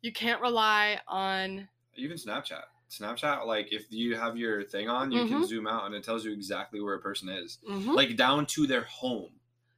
you 0.00 0.12
can't 0.12 0.40
rely 0.40 1.00
on 1.06 1.68
Even 1.94 2.16
Snapchat. 2.16 2.62
Snapchat, 2.90 3.46
like 3.46 3.72
if 3.72 3.86
you 3.90 4.16
have 4.16 4.36
your 4.36 4.64
thing 4.64 4.88
on, 4.88 5.10
you 5.12 5.20
Mm-hmm. 5.20 5.32
can 5.38 5.46
zoom 5.46 5.66
out 5.66 5.86
and 5.86 5.94
it 5.94 6.02
tells 6.02 6.24
you 6.24 6.32
exactly 6.32 6.80
where 6.80 6.94
a 6.94 7.00
person 7.00 7.28
is, 7.28 7.58
Mhm. 7.68 7.94
like 7.94 8.16
down 8.16 8.46
to 8.46 8.66
their 8.66 8.82
home, 8.82 9.30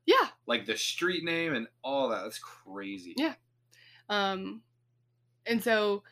yeah. 0.07 0.29
like 0.47 0.65
the 0.67 0.77
street 0.77 1.23
name 1.23 1.55
and 1.55 1.69
all 1.85 2.09
that. 2.09 2.23
That's 2.23 2.39
crazy. 2.39 3.15
Yeah. 3.17 3.35
Um 4.09 4.63
and 5.47 5.63
so 5.63 6.03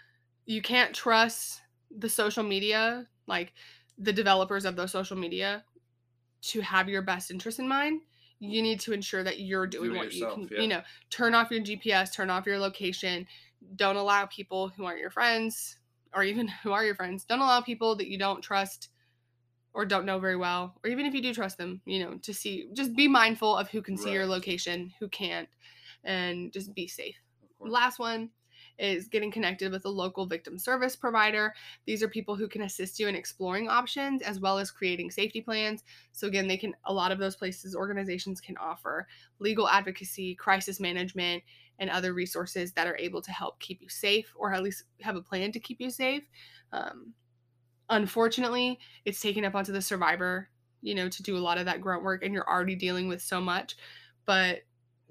you 0.46 0.60
can't 0.62 0.94
trust 0.94 1.60
the 1.90 2.08
social 2.08 2.42
media, 2.42 3.08
like 3.26 3.52
the 3.98 4.12
developers 4.12 4.64
of 4.64 4.76
those 4.76 4.92
social 4.92 5.16
media 5.16 5.64
to 6.42 6.60
have 6.60 6.88
your 6.88 7.02
best 7.02 7.30
interest 7.30 7.58
in 7.58 7.68
mind. 7.68 8.02
You 8.42 8.62
need 8.62 8.80
to 8.80 8.92
ensure 8.94 9.22
that 9.22 9.40
you're 9.40 9.66
doing 9.66 9.94
what 9.94 10.06
yourself, 10.06 10.38
you 10.38 10.46
can, 10.46 10.56
yeah. 10.56 10.62
you 10.62 10.68
know, 10.68 10.82
turn 11.10 11.34
off 11.34 11.50
your 11.50 11.60
GPS, 11.60 12.10
turn 12.12 12.30
off 12.30 12.46
your 12.46 12.58
location. 12.58 13.26
Don't 13.76 13.96
allow 13.96 14.24
people 14.26 14.68
who 14.70 14.84
aren't 14.86 14.98
your 15.00 15.10
friends 15.10 15.76
or 16.14 16.22
even 16.22 16.48
who 16.62 16.72
are 16.72 16.84
your 16.84 16.94
friends. 16.94 17.24
Don't 17.24 17.40
allow 17.40 17.60
people 17.60 17.96
that 17.96 18.08
you 18.08 18.18
don't 18.18 18.42
trust 18.42 18.88
or 19.72 19.84
don't 19.84 20.04
know 20.04 20.18
very 20.18 20.36
well, 20.36 20.74
or 20.82 20.90
even 20.90 21.06
if 21.06 21.14
you 21.14 21.22
do 21.22 21.32
trust 21.32 21.56
them, 21.56 21.80
you 21.84 22.04
know, 22.04 22.18
to 22.22 22.34
see 22.34 22.68
just 22.72 22.96
be 22.96 23.06
mindful 23.06 23.56
of 23.56 23.70
who 23.70 23.80
can 23.80 23.96
see 23.96 24.10
your 24.10 24.26
location, 24.26 24.92
who 24.98 25.08
can't, 25.08 25.48
and 26.02 26.52
just 26.52 26.74
be 26.74 26.88
safe. 26.88 27.14
Last 27.60 28.00
one 28.00 28.30
is 28.80 29.08
getting 29.08 29.30
connected 29.30 29.70
with 29.70 29.84
a 29.84 29.88
local 29.88 30.26
victim 30.26 30.58
service 30.58 30.96
provider. 30.96 31.54
These 31.86 32.02
are 32.02 32.08
people 32.08 32.34
who 32.34 32.48
can 32.48 32.62
assist 32.62 32.98
you 32.98 33.08
in 33.08 33.14
exploring 33.14 33.68
options 33.68 34.22
as 34.22 34.40
well 34.40 34.58
as 34.58 34.70
creating 34.70 35.10
safety 35.10 35.40
plans. 35.40 35.84
So 36.12 36.26
again, 36.26 36.48
they 36.48 36.56
can 36.56 36.74
a 36.84 36.92
lot 36.92 37.12
of 37.12 37.18
those 37.18 37.36
places 37.36 37.76
organizations 37.76 38.40
can 38.40 38.56
offer 38.56 39.06
legal 39.38 39.68
advocacy, 39.68 40.34
crisis 40.34 40.80
management, 40.80 41.42
and 41.78 41.90
other 41.90 42.12
resources 42.12 42.72
that 42.72 42.86
are 42.86 42.96
able 42.96 43.22
to 43.22 43.32
help 43.32 43.58
keep 43.60 43.80
you 43.80 43.88
safe 43.88 44.32
or 44.36 44.52
at 44.52 44.62
least 44.62 44.84
have 45.00 45.16
a 45.16 45.22
plan 45.22 45.52
to 45.52 45.60
keep 45.60 45.80
you 45.80 45.90
safe. 45.90 46.24
Um, 46.72 47.14
unfortunately, 47.88 48.78
it's 49.04 49.20
taken 49.20 49.44
up 49.44 49.54
onto 49.54 49.72
the 49.72 49.82
survivor, 49.82 50.48
you 50.82 50.94
know, 50.94 51.08
to 51.08 51.22
do 51.22 51.36
a 51.36 51.38
lot 51.38 51.58
of 51.58 51.66
that 51.66 51.80
grunt 51.80 52.02
work 52.02 52.24
and 52.24 52.32
you're 52.34 52.48
already 52.48 52.76
dealing 52.76 53.08
with 53.08 53.22
so 53.22 53.40
much, 53.40 53.76
but 54.26 54.60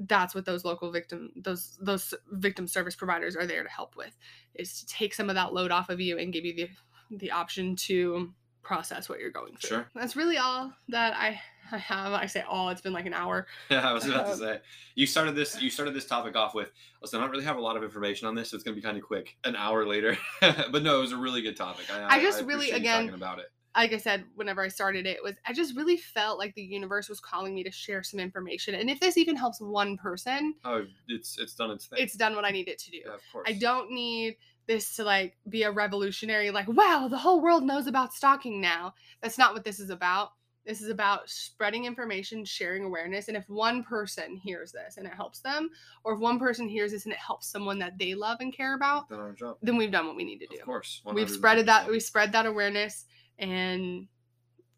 that's 0.07 0.34
what 0.34 0.45
those 0.45 0.63
local 0.63 0.91
victim 0.91 1.30
those 1.35 1.77
those 1.81 2.13
victim 2.31 2.67
service 2.67 2.95
providers 2.95 3.35
are 3.35 3.45
there 3.45 3.63
to 3.63 3.69
help 3.69 3.95
with 3.97 4.17
is 4.55 4.80
to 4.80 4.85
take 4.85 5.13
some 5.13 5.30
of 5.30 5.35
that 5.35 5.53
load 5.53 5.71
off 5.71 5.89
of 5.89 5.99
you 5.99 6.17
and 6.17 6.31
give 6.34 6.45
you 6.45 6.55
the 6.55 6.69
the 7.11 7.31
option 7.31 7.76
to 7.76 8.34
process 8.61 9.09
what 9.09 9.19
you're 9.19 9.31
going 9.31 9.55
through. 9.55 9.77
Sure. 9.77 9.89
That's 9.95 10.15
really 10.15 10.38
all 10.38 10.71
that 10.89 11.15
I 11.15 11.41
I 11.71 11.77
have. 11.77 12.13
I 12.13 12.26
say 12.26 12.43
all, 12.47 12.69
it's 12.69 12.81
been 12.81 12.93
like 12.93 13.05
an 13.05 13.13
hour. 13.13 13.47
Yeah, 13.69 13.88
I 13.88 13.93
was 13.93 14.05
about 14.05 14.26
to 14.26 14.31
Um, 14.31 14.38
say. 14.39 14.59
You 14.95 15.05
started 15.05 15.35
this. 15.35 15.61
You 15.61 15.69
started 15.69 15.93
this 15.93 16.05
topic 16.05 16.35
off 16.35 16.55
with. 16.55 16.71
Listen, 17.01 17.19
I 17.19 17.23
don't 17.23 17.31
really 17.31 17.43
have 17.45 17.57
a 17.57 17.61
lot 17.61 17.77
of 17.77 17.84
information 17.84 18.27
on 18.27 18.35
this, 18.35 18.49
so 18.49 18.55
it's 18.55 18.63
going 18.63 18.76
to 18.76 18.81
be 18.81 18.84
kind 18.84 18.97
of 18.97 19.03
quick. 19.03 19.38
An 19.43 19.55
hour 19.55 19.85
later, 19.85 20.17
but 20.41 20.81
no, 20.84 20.97
it 20.97 21.01
was 21.01 21.11
a 21.11 21.17
really 21.17 21.41
good 21.41 21.55
topic. 21.57 21.85
I, 21.91 22.17
I 22.17 22.21
just 22.21 22.43
really, 22.43 22.69
appreciate 22.69 22.71
you 22.71 22.77
again, 22.77 23.01
talking 23.05 23.15
about 23.15 23.39
it. 23.39 23.45
Like 23.75 23.93
I 23.93 23.97
said, 23.97 24.25
whenever 24.35 24.61
I 24.61 24.67
started 24.67 25.05
it, 25.05 25.21
was 25.23 25.35
I 25.45 25.53
just 25.53 25.75
really 25.75 25.97
felt 25.97 26.37
like 26.39 26.55
the 26.55 26.61
universe 26.63 27.07
was 27.09 27.19
calling 27.19 27.53
me 27.55 27.63
to 27.63 27.71
share 27.71 28.03
some 28.03 28.19
information. 28.19 28.75
And 28.75 28.89
if 28.89 28.99
this 28.99 29.17
even 29.17 29.35
helps 29.35 29.61
one 29.61 29.97
person, 29.97 30.55
Oh, 30.65 30.85
it's 31.07 31.37
it's 31.39 31.53
done 31.55 31.71
its 31.71 31.85
thing. 31.87 31.99
it's 32.01 32.15
done 32.15 32.35
what 32.35 32.45
I 32.45 32.51
need 32.51 32.67
it 32.67 32.79
to 32.79 32.91
do. 32.91 33.01
yeah, 33.05 33.13
of 33.13 33.21
course. 33.31 33.47
I 33.47 33.53
don't 33.53 33.91
need 33.91 34.37
this 34.67 34.95
to 34.97 35.03
like 35.03 35.37
be 35.49 35.63
a 35.63 35.71
revolutionary, 35.71 36.51
like, 36.51 36.67
wow, 36.67 37.07
the 37.09 37.17
whole 37.17 37.41
world 37.41 37.63
knows 37.63 37.87
about 37.87 38.13
stalking 38.13 38.59
now. 38.61 38.93
That's 39.21 39.37
not 39.37 39.53
what 39.53 39.63
this 39.63 39.79
is 39.79 39.89
about. 39.89 40.31
This 40.65 40.81
is 40.81 40.89
about 40.89 41.27
spreading 41.29 41.85
information, 41.85 42.45
sharing 42.45 42.83
awareness. 42.83 43.27
And 43.27 43.35
if 43.37 43.49
one 43.49 43.83
person 43.83 44.35
hears 44.35 44.71
this 44.71 44.97
and 44.97 45.07
it 45.07 45.13
helps 45.13 45.39
them, 45.39 45.69
or 46.03 46.13
if 46.13 46.19
one 46.19 46.37
person 46.37 46.67
hears 46.67 46.91
this 46.91 47.05
and 47.05 47.13
it 47.13 47.17
helps 47.17 47.47
someone 47.47 47.79
that 47.79 47.97
they 47.97 48.13
love 48.13 48.37
and 48.41 48.53
care 48.55 48.75
about, 48.75 49.09
job. 49.35 49.57
then 49.63 49.77
we've 49.77 49.91
done 49.91 50.05
what 50.05 50.15
we 50.15 50.23
need 50.23 50.39
to 50.39 50.47
do. 50.47 50.57
Of 50.59 50.65
course. 50.65 51.01
we've 51.13 51.27
110%. 51.27 51.39
spreaded 51.41 51.65
that 51.65 51.89
we 51.89 51.99
spread 51.99 52.31
that 52.33 52.45
awareness 52.45 53.05
and 53.40 54.07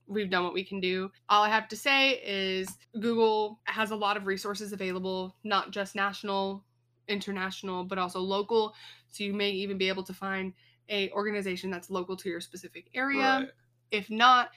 we've 0.08 0.30
done 0.30 0.44
what 0.44 0.54
we 0.54 0.64
can 0.64 0.80
do. 0.80 1.12
All 1.30 1.44
i 1.44 1.50
have 1.50 1.68
to 1.70 1.76
say 1.76 2.22
is 2.26 2.70
google 3.00 3.60
has 3.64 3.92
a 3.92 3.96
lot 3.96 4.18
of 4.18 4.28
resources 4.28 4.74
available 4.74 5.36
not 5.44 5.72
just 5.72 5.96
national 5.96 6.64
international 7.08 7.84
but 7.84 7.98
also 7.98 8.20
local. 8.20 8.74
So 9.10 9.24
you 9.24 9.34
may 9.34 9.52
even 9.52 9.78
be 9.78 9.90
able 9.90 10.04
to 10.04 10.14
find 10.14 10.54
a 10.90 11.10
organization 11.12 11.70
that's 11.70 11.90
local 11.90 12.16
to 12.18 12.30
your 12.30 12.42
specific 12.42 12.88
area. 12.94 13.40
Right. 13.40 13.50
if 13.92 14.10
not 14.10 14.50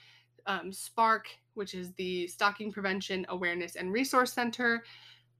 um, 0.47 0.71
SPARC 0.71 1.23
which 1.55 1.73
is 1.73 1.93
the 1.93 2.27
stalking 2.27 2.71
prevention 2.71 3.25
awareness 3.29 3.75
and 3.75 3.91
resource 3.91 4.33
center 4.33 4.83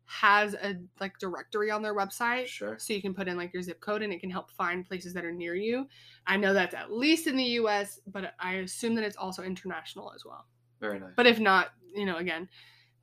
has 0.07 0.53
a 0.53 0.76
like 0.99 1.18
directory 1.19 1.72
on 1.72 1.82
their 1.82 1.95
website 1.95 2.45
Sure. 2.48 2.77
so 2.77 2.94
you 2.94 3.02
can 3.02 3.14
put 3.14 3.27
in 3.27 3.38
like 3.38 3.52
your 3.53 3.64
zip 3.64 3.80
code 3.82 4.02
and 4.03 4.14
it 4.14 4.19
can 4.19 4.30
help 4.30 4.52
find 4.52 4.86
places 4.86 5.14
that 5.14 5.26
are 5.26 5.32
near 5.32 5.56
you. 5.56 5.88
I 6.27 6.38
know 6.38 6.53
that's 6.53 6.76
at 6.76 6.91
least 6.91 7.26
in 7.27 7.36
the 7.36 7.44
US, 7.61 7.99
but 8.06 8.34
I 8.40 8.56
assume 8.56 8.95
that 8.95 9.03
it's 9.03 9.18
also 9.18 9.41
international 9.44 10.11
as 10.14 10.23
well. 10.23 10.45
Very 10.80 10.99
nice. 10.99 11.14
But 11.15 11.26
if 11.27 11.40
not, 11.40 11.72
you 11.94 12.06
know, 12.06 12.18
again, 12.18 12.49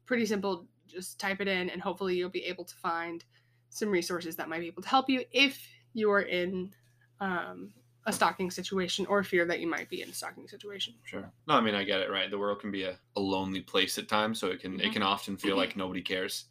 pretty 0.07 0.27
simple. 0.27 0.69
Just 0.87 1.19
type 1.19 1.41
it 1.41 1.49
in 1.49 1.71
and 1.71 1.81
hopefully 1.83 2.17
you'll 2.17 2.29
be 2.31 2.45
able 2.45 2.65
to 2.67 2.75
find 2.77 3.25
some 3.71 3.89
resources 3.91 4.37
that 4.37 4.49
might 4.49 4.61
be 4.61 4.67
able 4.67 4.83
to 4.83 4.89
help 4.89 5.09
you 5.09 5.25
if 5.33 5.67
you're 5.95 6.21
in 6.21 6.75
um, 7.21 7.73
a 8.05 8.13
stalking 8.13 8.51
situation 8.51 9.07
or 9.07 9.23
fear 9.25 9.47
that 9.47 9.61
you 9.61 9.67
might 9.67 9.89
be 9.89 10.03
in 10.03 10.11
a 10.11 10.13
stalking 10.13 10.47
situation. 10.49 10.95
Sure. 11.05 11.33
No, 11.47 11.55
I 11.55 11.61
mean 11.61 11.75
I 11.75 11.85
get 11.85 12.01
it. 12.01 12.11
Right. 12.11 12.31
The 12.31 12.39
world 12.39 12.61
can 12.61 12.71
be 12.71 12.83
a, 12.85 12.99
a 13.17 13.21
lonely 13.21 13.61
place 13.61 13.97
at 13.99 14.09
times, 14.09 14.39
so 14.41 14.49
it 14.49 14.61
can 14.61 14.81
it 14.81 14.89
Mhm. 14.91 14.93
can 14.95 15.03
often 15.03 15.37
feel 15.37 15.57
like 15.57 15.77
nobody 15.77 16.03
cares. 16.03 16.47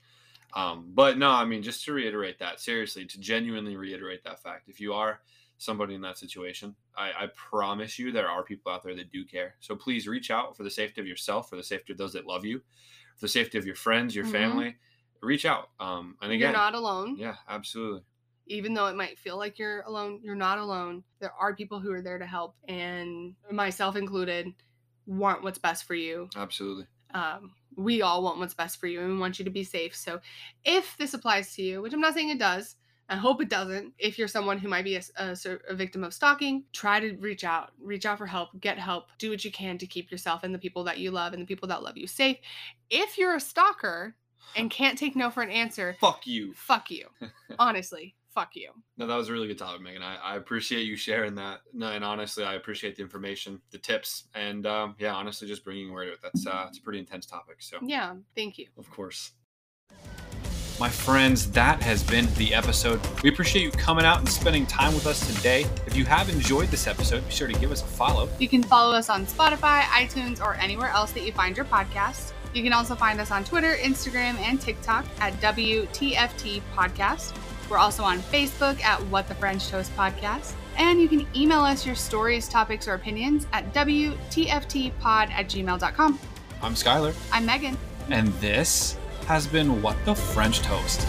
Um, 0.54 0.92
but 0.94 1.18
no, 1.18 1.30
I 1.30 1.46
mean 1.46 1.64
just 1.64 1.86
to 1.86 1.94
reiterate 1.94 2.40
that 2.40 2.60
seriously, 2.60 3.06
to 3.06 3.20
genuinely 3.20 3.76
reiterate 3.78 4.24
that 4.24 4.42
fact, 4.42 4.70
if 4.70 4.80
you 4.80 4.94
are 4.94 5.22
somebody 5.58 5.94
in 5.96 6.02
that 6.02 6.18
situation, 6.18 6.76
I, 6.98 7.12
I 7.12 7.28
promise 7.36 8.00
you 8.00 8.12
there 8.12 8.30
are 8.30 8.44
people 8.44 8.72
out 8.72 8.84
there 8.84 8.96
that 8.96 9.12
do 9.12 9.24
care. 9.26 9.56
So 9.60 9.76
please 9.76 10.08
reach 10.08 10.32
out 10.32 10.58
for 10.58 10.64
the 10.64 10.72
safety 10.72 11.00
of 11.02 11.08
yourself, 11.08 11.50
for 11.50 11.56
the 11.56 11.64
safety 11.64 11.94
of 11.94 11.98
those 12.00 12.14
that 12.14 12.26
love 12.26 12.44
you, 12.46 12.60
for 13.16 13.26
the 13.26 13.28
safety 13.30 13.58
of 13.58 13.66
your 13.66 13.76
friends, 13.76 14.16
your 14.16 14.26
Mhm. 14.26 14.32
family. 14.32 14.78
Reach 15.22 15.46
out. 15.46 15.70
Um, 15.80 16.18
and 16.22 16.32
again, 16.32 16.50
you're 16.50 16.58
not 16.58 16.74
alone. 16.74 17.16
yeah, 17.18 17.36
absolutely. 17.48 18.02
even 18.48 18.74
though 18.74 18.88
it 18.88 18.96
might 18.96 19.18
feel 19.20 19.38
like 19.38 19.60
you're 19.60 19.82
alone, 19.82 20.20
you're 20.24 20.36
not 20.36 20.58
alone. 20.58 21.04
There 21.20 21.32
are 21.32 21.56
people 21.56 21.80
who 21.80 21.92
are 21.94 22.02
there 22.02 22.18
to 22.18 22.26
help, 22.26 22.56
and 22.68 23.36
myself 23.52 23.96
included, 23.96 24.52
want 25.06 25.44
what's 25.44 25.60
best 25.60 25.86
for 25.86 25.94
you. 25.96 26.28
Absolutely. 26.36 26.88
Um, 27.14 27.52
we 27.78 28.02
all 28.02 28.22
want 28.24 28.38
what's 28.40 28.54
best 28.54 28.80
for 28.80 28.88
you, 28.88 29.00
and 29.02 29.14
we 29.14 29.18
want 29.20 29.40
you 29.40 29.46
to 29.46 29.52
be 29.52 29.64
safe. 29.64 29.96
So, 29.96 30.20
if 30.66 30.96
this 30.98 31.14
applies 31.14 31.54
to 31.56 31.62
you, 31.62 31.82
which 31.82 31.94
I'm 31.94 32.02
not 32.02 32.14
saying 32.14 32.30
it 32.30 32.40
does, 32.40 32.76
I 33.10 33.16
hope 33.16 33.42
it 33.42 33.50
doesn't. 33.50 33.94
If 33.98 34.18
you're 34.18 34.28
someone 34.28 34.58
who 34.58 34.68
might 34.70 34.84
be 34.86 34.96
a, 34.96 35.02
a 35.18 35.36
a 35.70 35.76
victim 35.76 36.04
of 36.04 36.14
stalking, 36.14 36.64
try 36.74 37.00
to 37.00 37.14
reach 37.18 37.44
out, 37.44 37.72
reach 37.82 38.06
out 38.06 38.18
for 38.18 38.26
help, 38.26 38.50
get 38.62 38.78
help, 38.80 39.06
do 39.20 39.30
what 39.30 39.44
you 39.44 39.52
can 39.52 39.78
to 39.80 39.86
keep 39.88 40.12
yourself 40.12 40.44
and 40.44 40.54
the 40.54 40.60
people 40.60 40.84
that 40.86 40.98
you 41.00 41.12
love 41.12 41.34
and 41.34 41.42
the 41.42 41.46
people 41.48 41.68
that 41.70 41.84
love 41.84 41.98
you 41.98 42.08
safe. 42.08 42.38
If 42.90 43.18
you're 43.18 43.36
a 43.36 43.40
stalker 43.42 44.16
and 44.56 44.70
can't 44.72 44.98
take 44.98 45.16
no 45.16 45.30
for 45.30 45.44
an 45.44 45.50
answer, 45.50 45.96
Fuck 46.00 46.26
you. 46.26 46.54
fuck 46.54 46.90
you. 46.92 47.08
Honestly, 47.60 48.16
fuck 48.34 48.56
you. 48.56 48.70
No, 48.98 49.08
that 49.08 49.16
was 49.16 49.30
a 49.30 49.34
really 49.34 49.48
good 49.48 49.58
topic, 49.58 49.82
Megan. 49.82 50.02
I, 50.02 50.16
I 50.18 50.36
appreciate 50.38 50.84
you 50.86 50.96
sharing 50.96 51.36
that. 51.36 51.60
No, 51.74 51.88
and 51.92 52.04
honestly, 52.04 52.44
I 52.44 52.56
appreciate 52.56 52.96
the 52.96 53.02
information, 53.02 53.62
the 53.72 53.78
tips, 53.78 54.26
and 54.34 54.66
um, 54.66 54.96
yeah, 55.00 55.14
honestly, 55.14 55.48
just 55.48 55.64
bringing 55.64 55.90
aware 55.90 56.06
to 56.06 56.12
it. 56.14 56.20
That's 56.22 56.48
uh, 56.48 56.66
it's 56.70 56.78
a 56.80 56.82
pretty 56.82 57.00
intense 57.00 57.26
topic. 57.26 57.58
So, 57.62 57.78
Yeah, 57.82 58.16
thank 58.36 58.58
you. 58.58 58.68
of 58.78 58.90
course. 58.90 59.32
My 60.80 60.90
friends, 60.90 61.52
that 61.52 61.80
has 61.84 62.02
been 62.02 62.28
the 62.36 62.56
episode. 62.56 63.00
We 63.22 63.30
appreciate 63.30 63.62
you 63.62 63.70
coming 63.72 64.04
out 64.04 64.18
and 64.18 64.28
spending 64.28 64.66
time 64.66 64.96
with 64.96 65.06
us 65.06 65.20
today. 65.36 65.68
If 65.86 65.96
you 65.96 66.06
have 66.06 66.28
enjoyed 66.30 66.70
this 66.70 66.88
episode, 66.88 67.24
be 67.28 67.32
sure 67.32 67.48
to 67.48 67.54
give 67.60 67.72
us 67.72 67.84
a 67.84 67.86
follow. 67.86 68.28
You 68.40 68.48
can 68.48 68.64
follow 68.64 68.96
us 68.96 69.08
on 69.08 69.28
Spotify, 69.28 69.82
iTunes, 69.82 70.42
or 70.42 70.56
anywhere 70.56 70.90
else 70.90 71.12
that 71.12 71.22
you 71.24 71.34
find 71.34 71.56
your 71.56 71.68
podcast. 71.68 72.32
You 72.56 72.64
can 72.64 72.74
also 72.74 72.96
find 72.96 73.22
us 73.22 73.30
on 73.30 73.44
Twitter, 73.44 73.76
Instagram, 73.76 74.36
and 74.40 74.60
TikTok 74.60 75.06
at 75.20 75.34
WTFT 75.40 76.62
Podcast. 76.76 77.36
We're 77.72 77.78
also 77.78 78.04
on 78.04 78.20
Facebook 78.20 78.84
at 78.84 79.02
What 79.04 79.30
the 79.30 79.36
French 79.36 79.70
Toast 79.70 79.96
Podcast. 79.96 80.56
And 80.78 81.00
you 81.00 81.08
can 81.08 81.26
email 81.34 81.62
us 81.62 81.86
your 81.86 81.96
stories, 81.96 82.50
topics, 82.50 82.86
or 82.86 82.96
opinions 82.96 83.48
at 83.54 83.74
WTFTpod 83.74 84.92
at 85.02 85.48
gmail.com. 85.48 86.20
I'm 86.62 86.74
Skyler. 86.74 87.16
I'm 87.32 87.46
Megan. 87.46 87.78
And 88.10 88.28
this 88.42 88.98
has 89.26 89.48
been 89.48 89.82
What 89.82 89.96
the 90.04 90.14
French 90.14 90.60
Toast. 90.60 91.00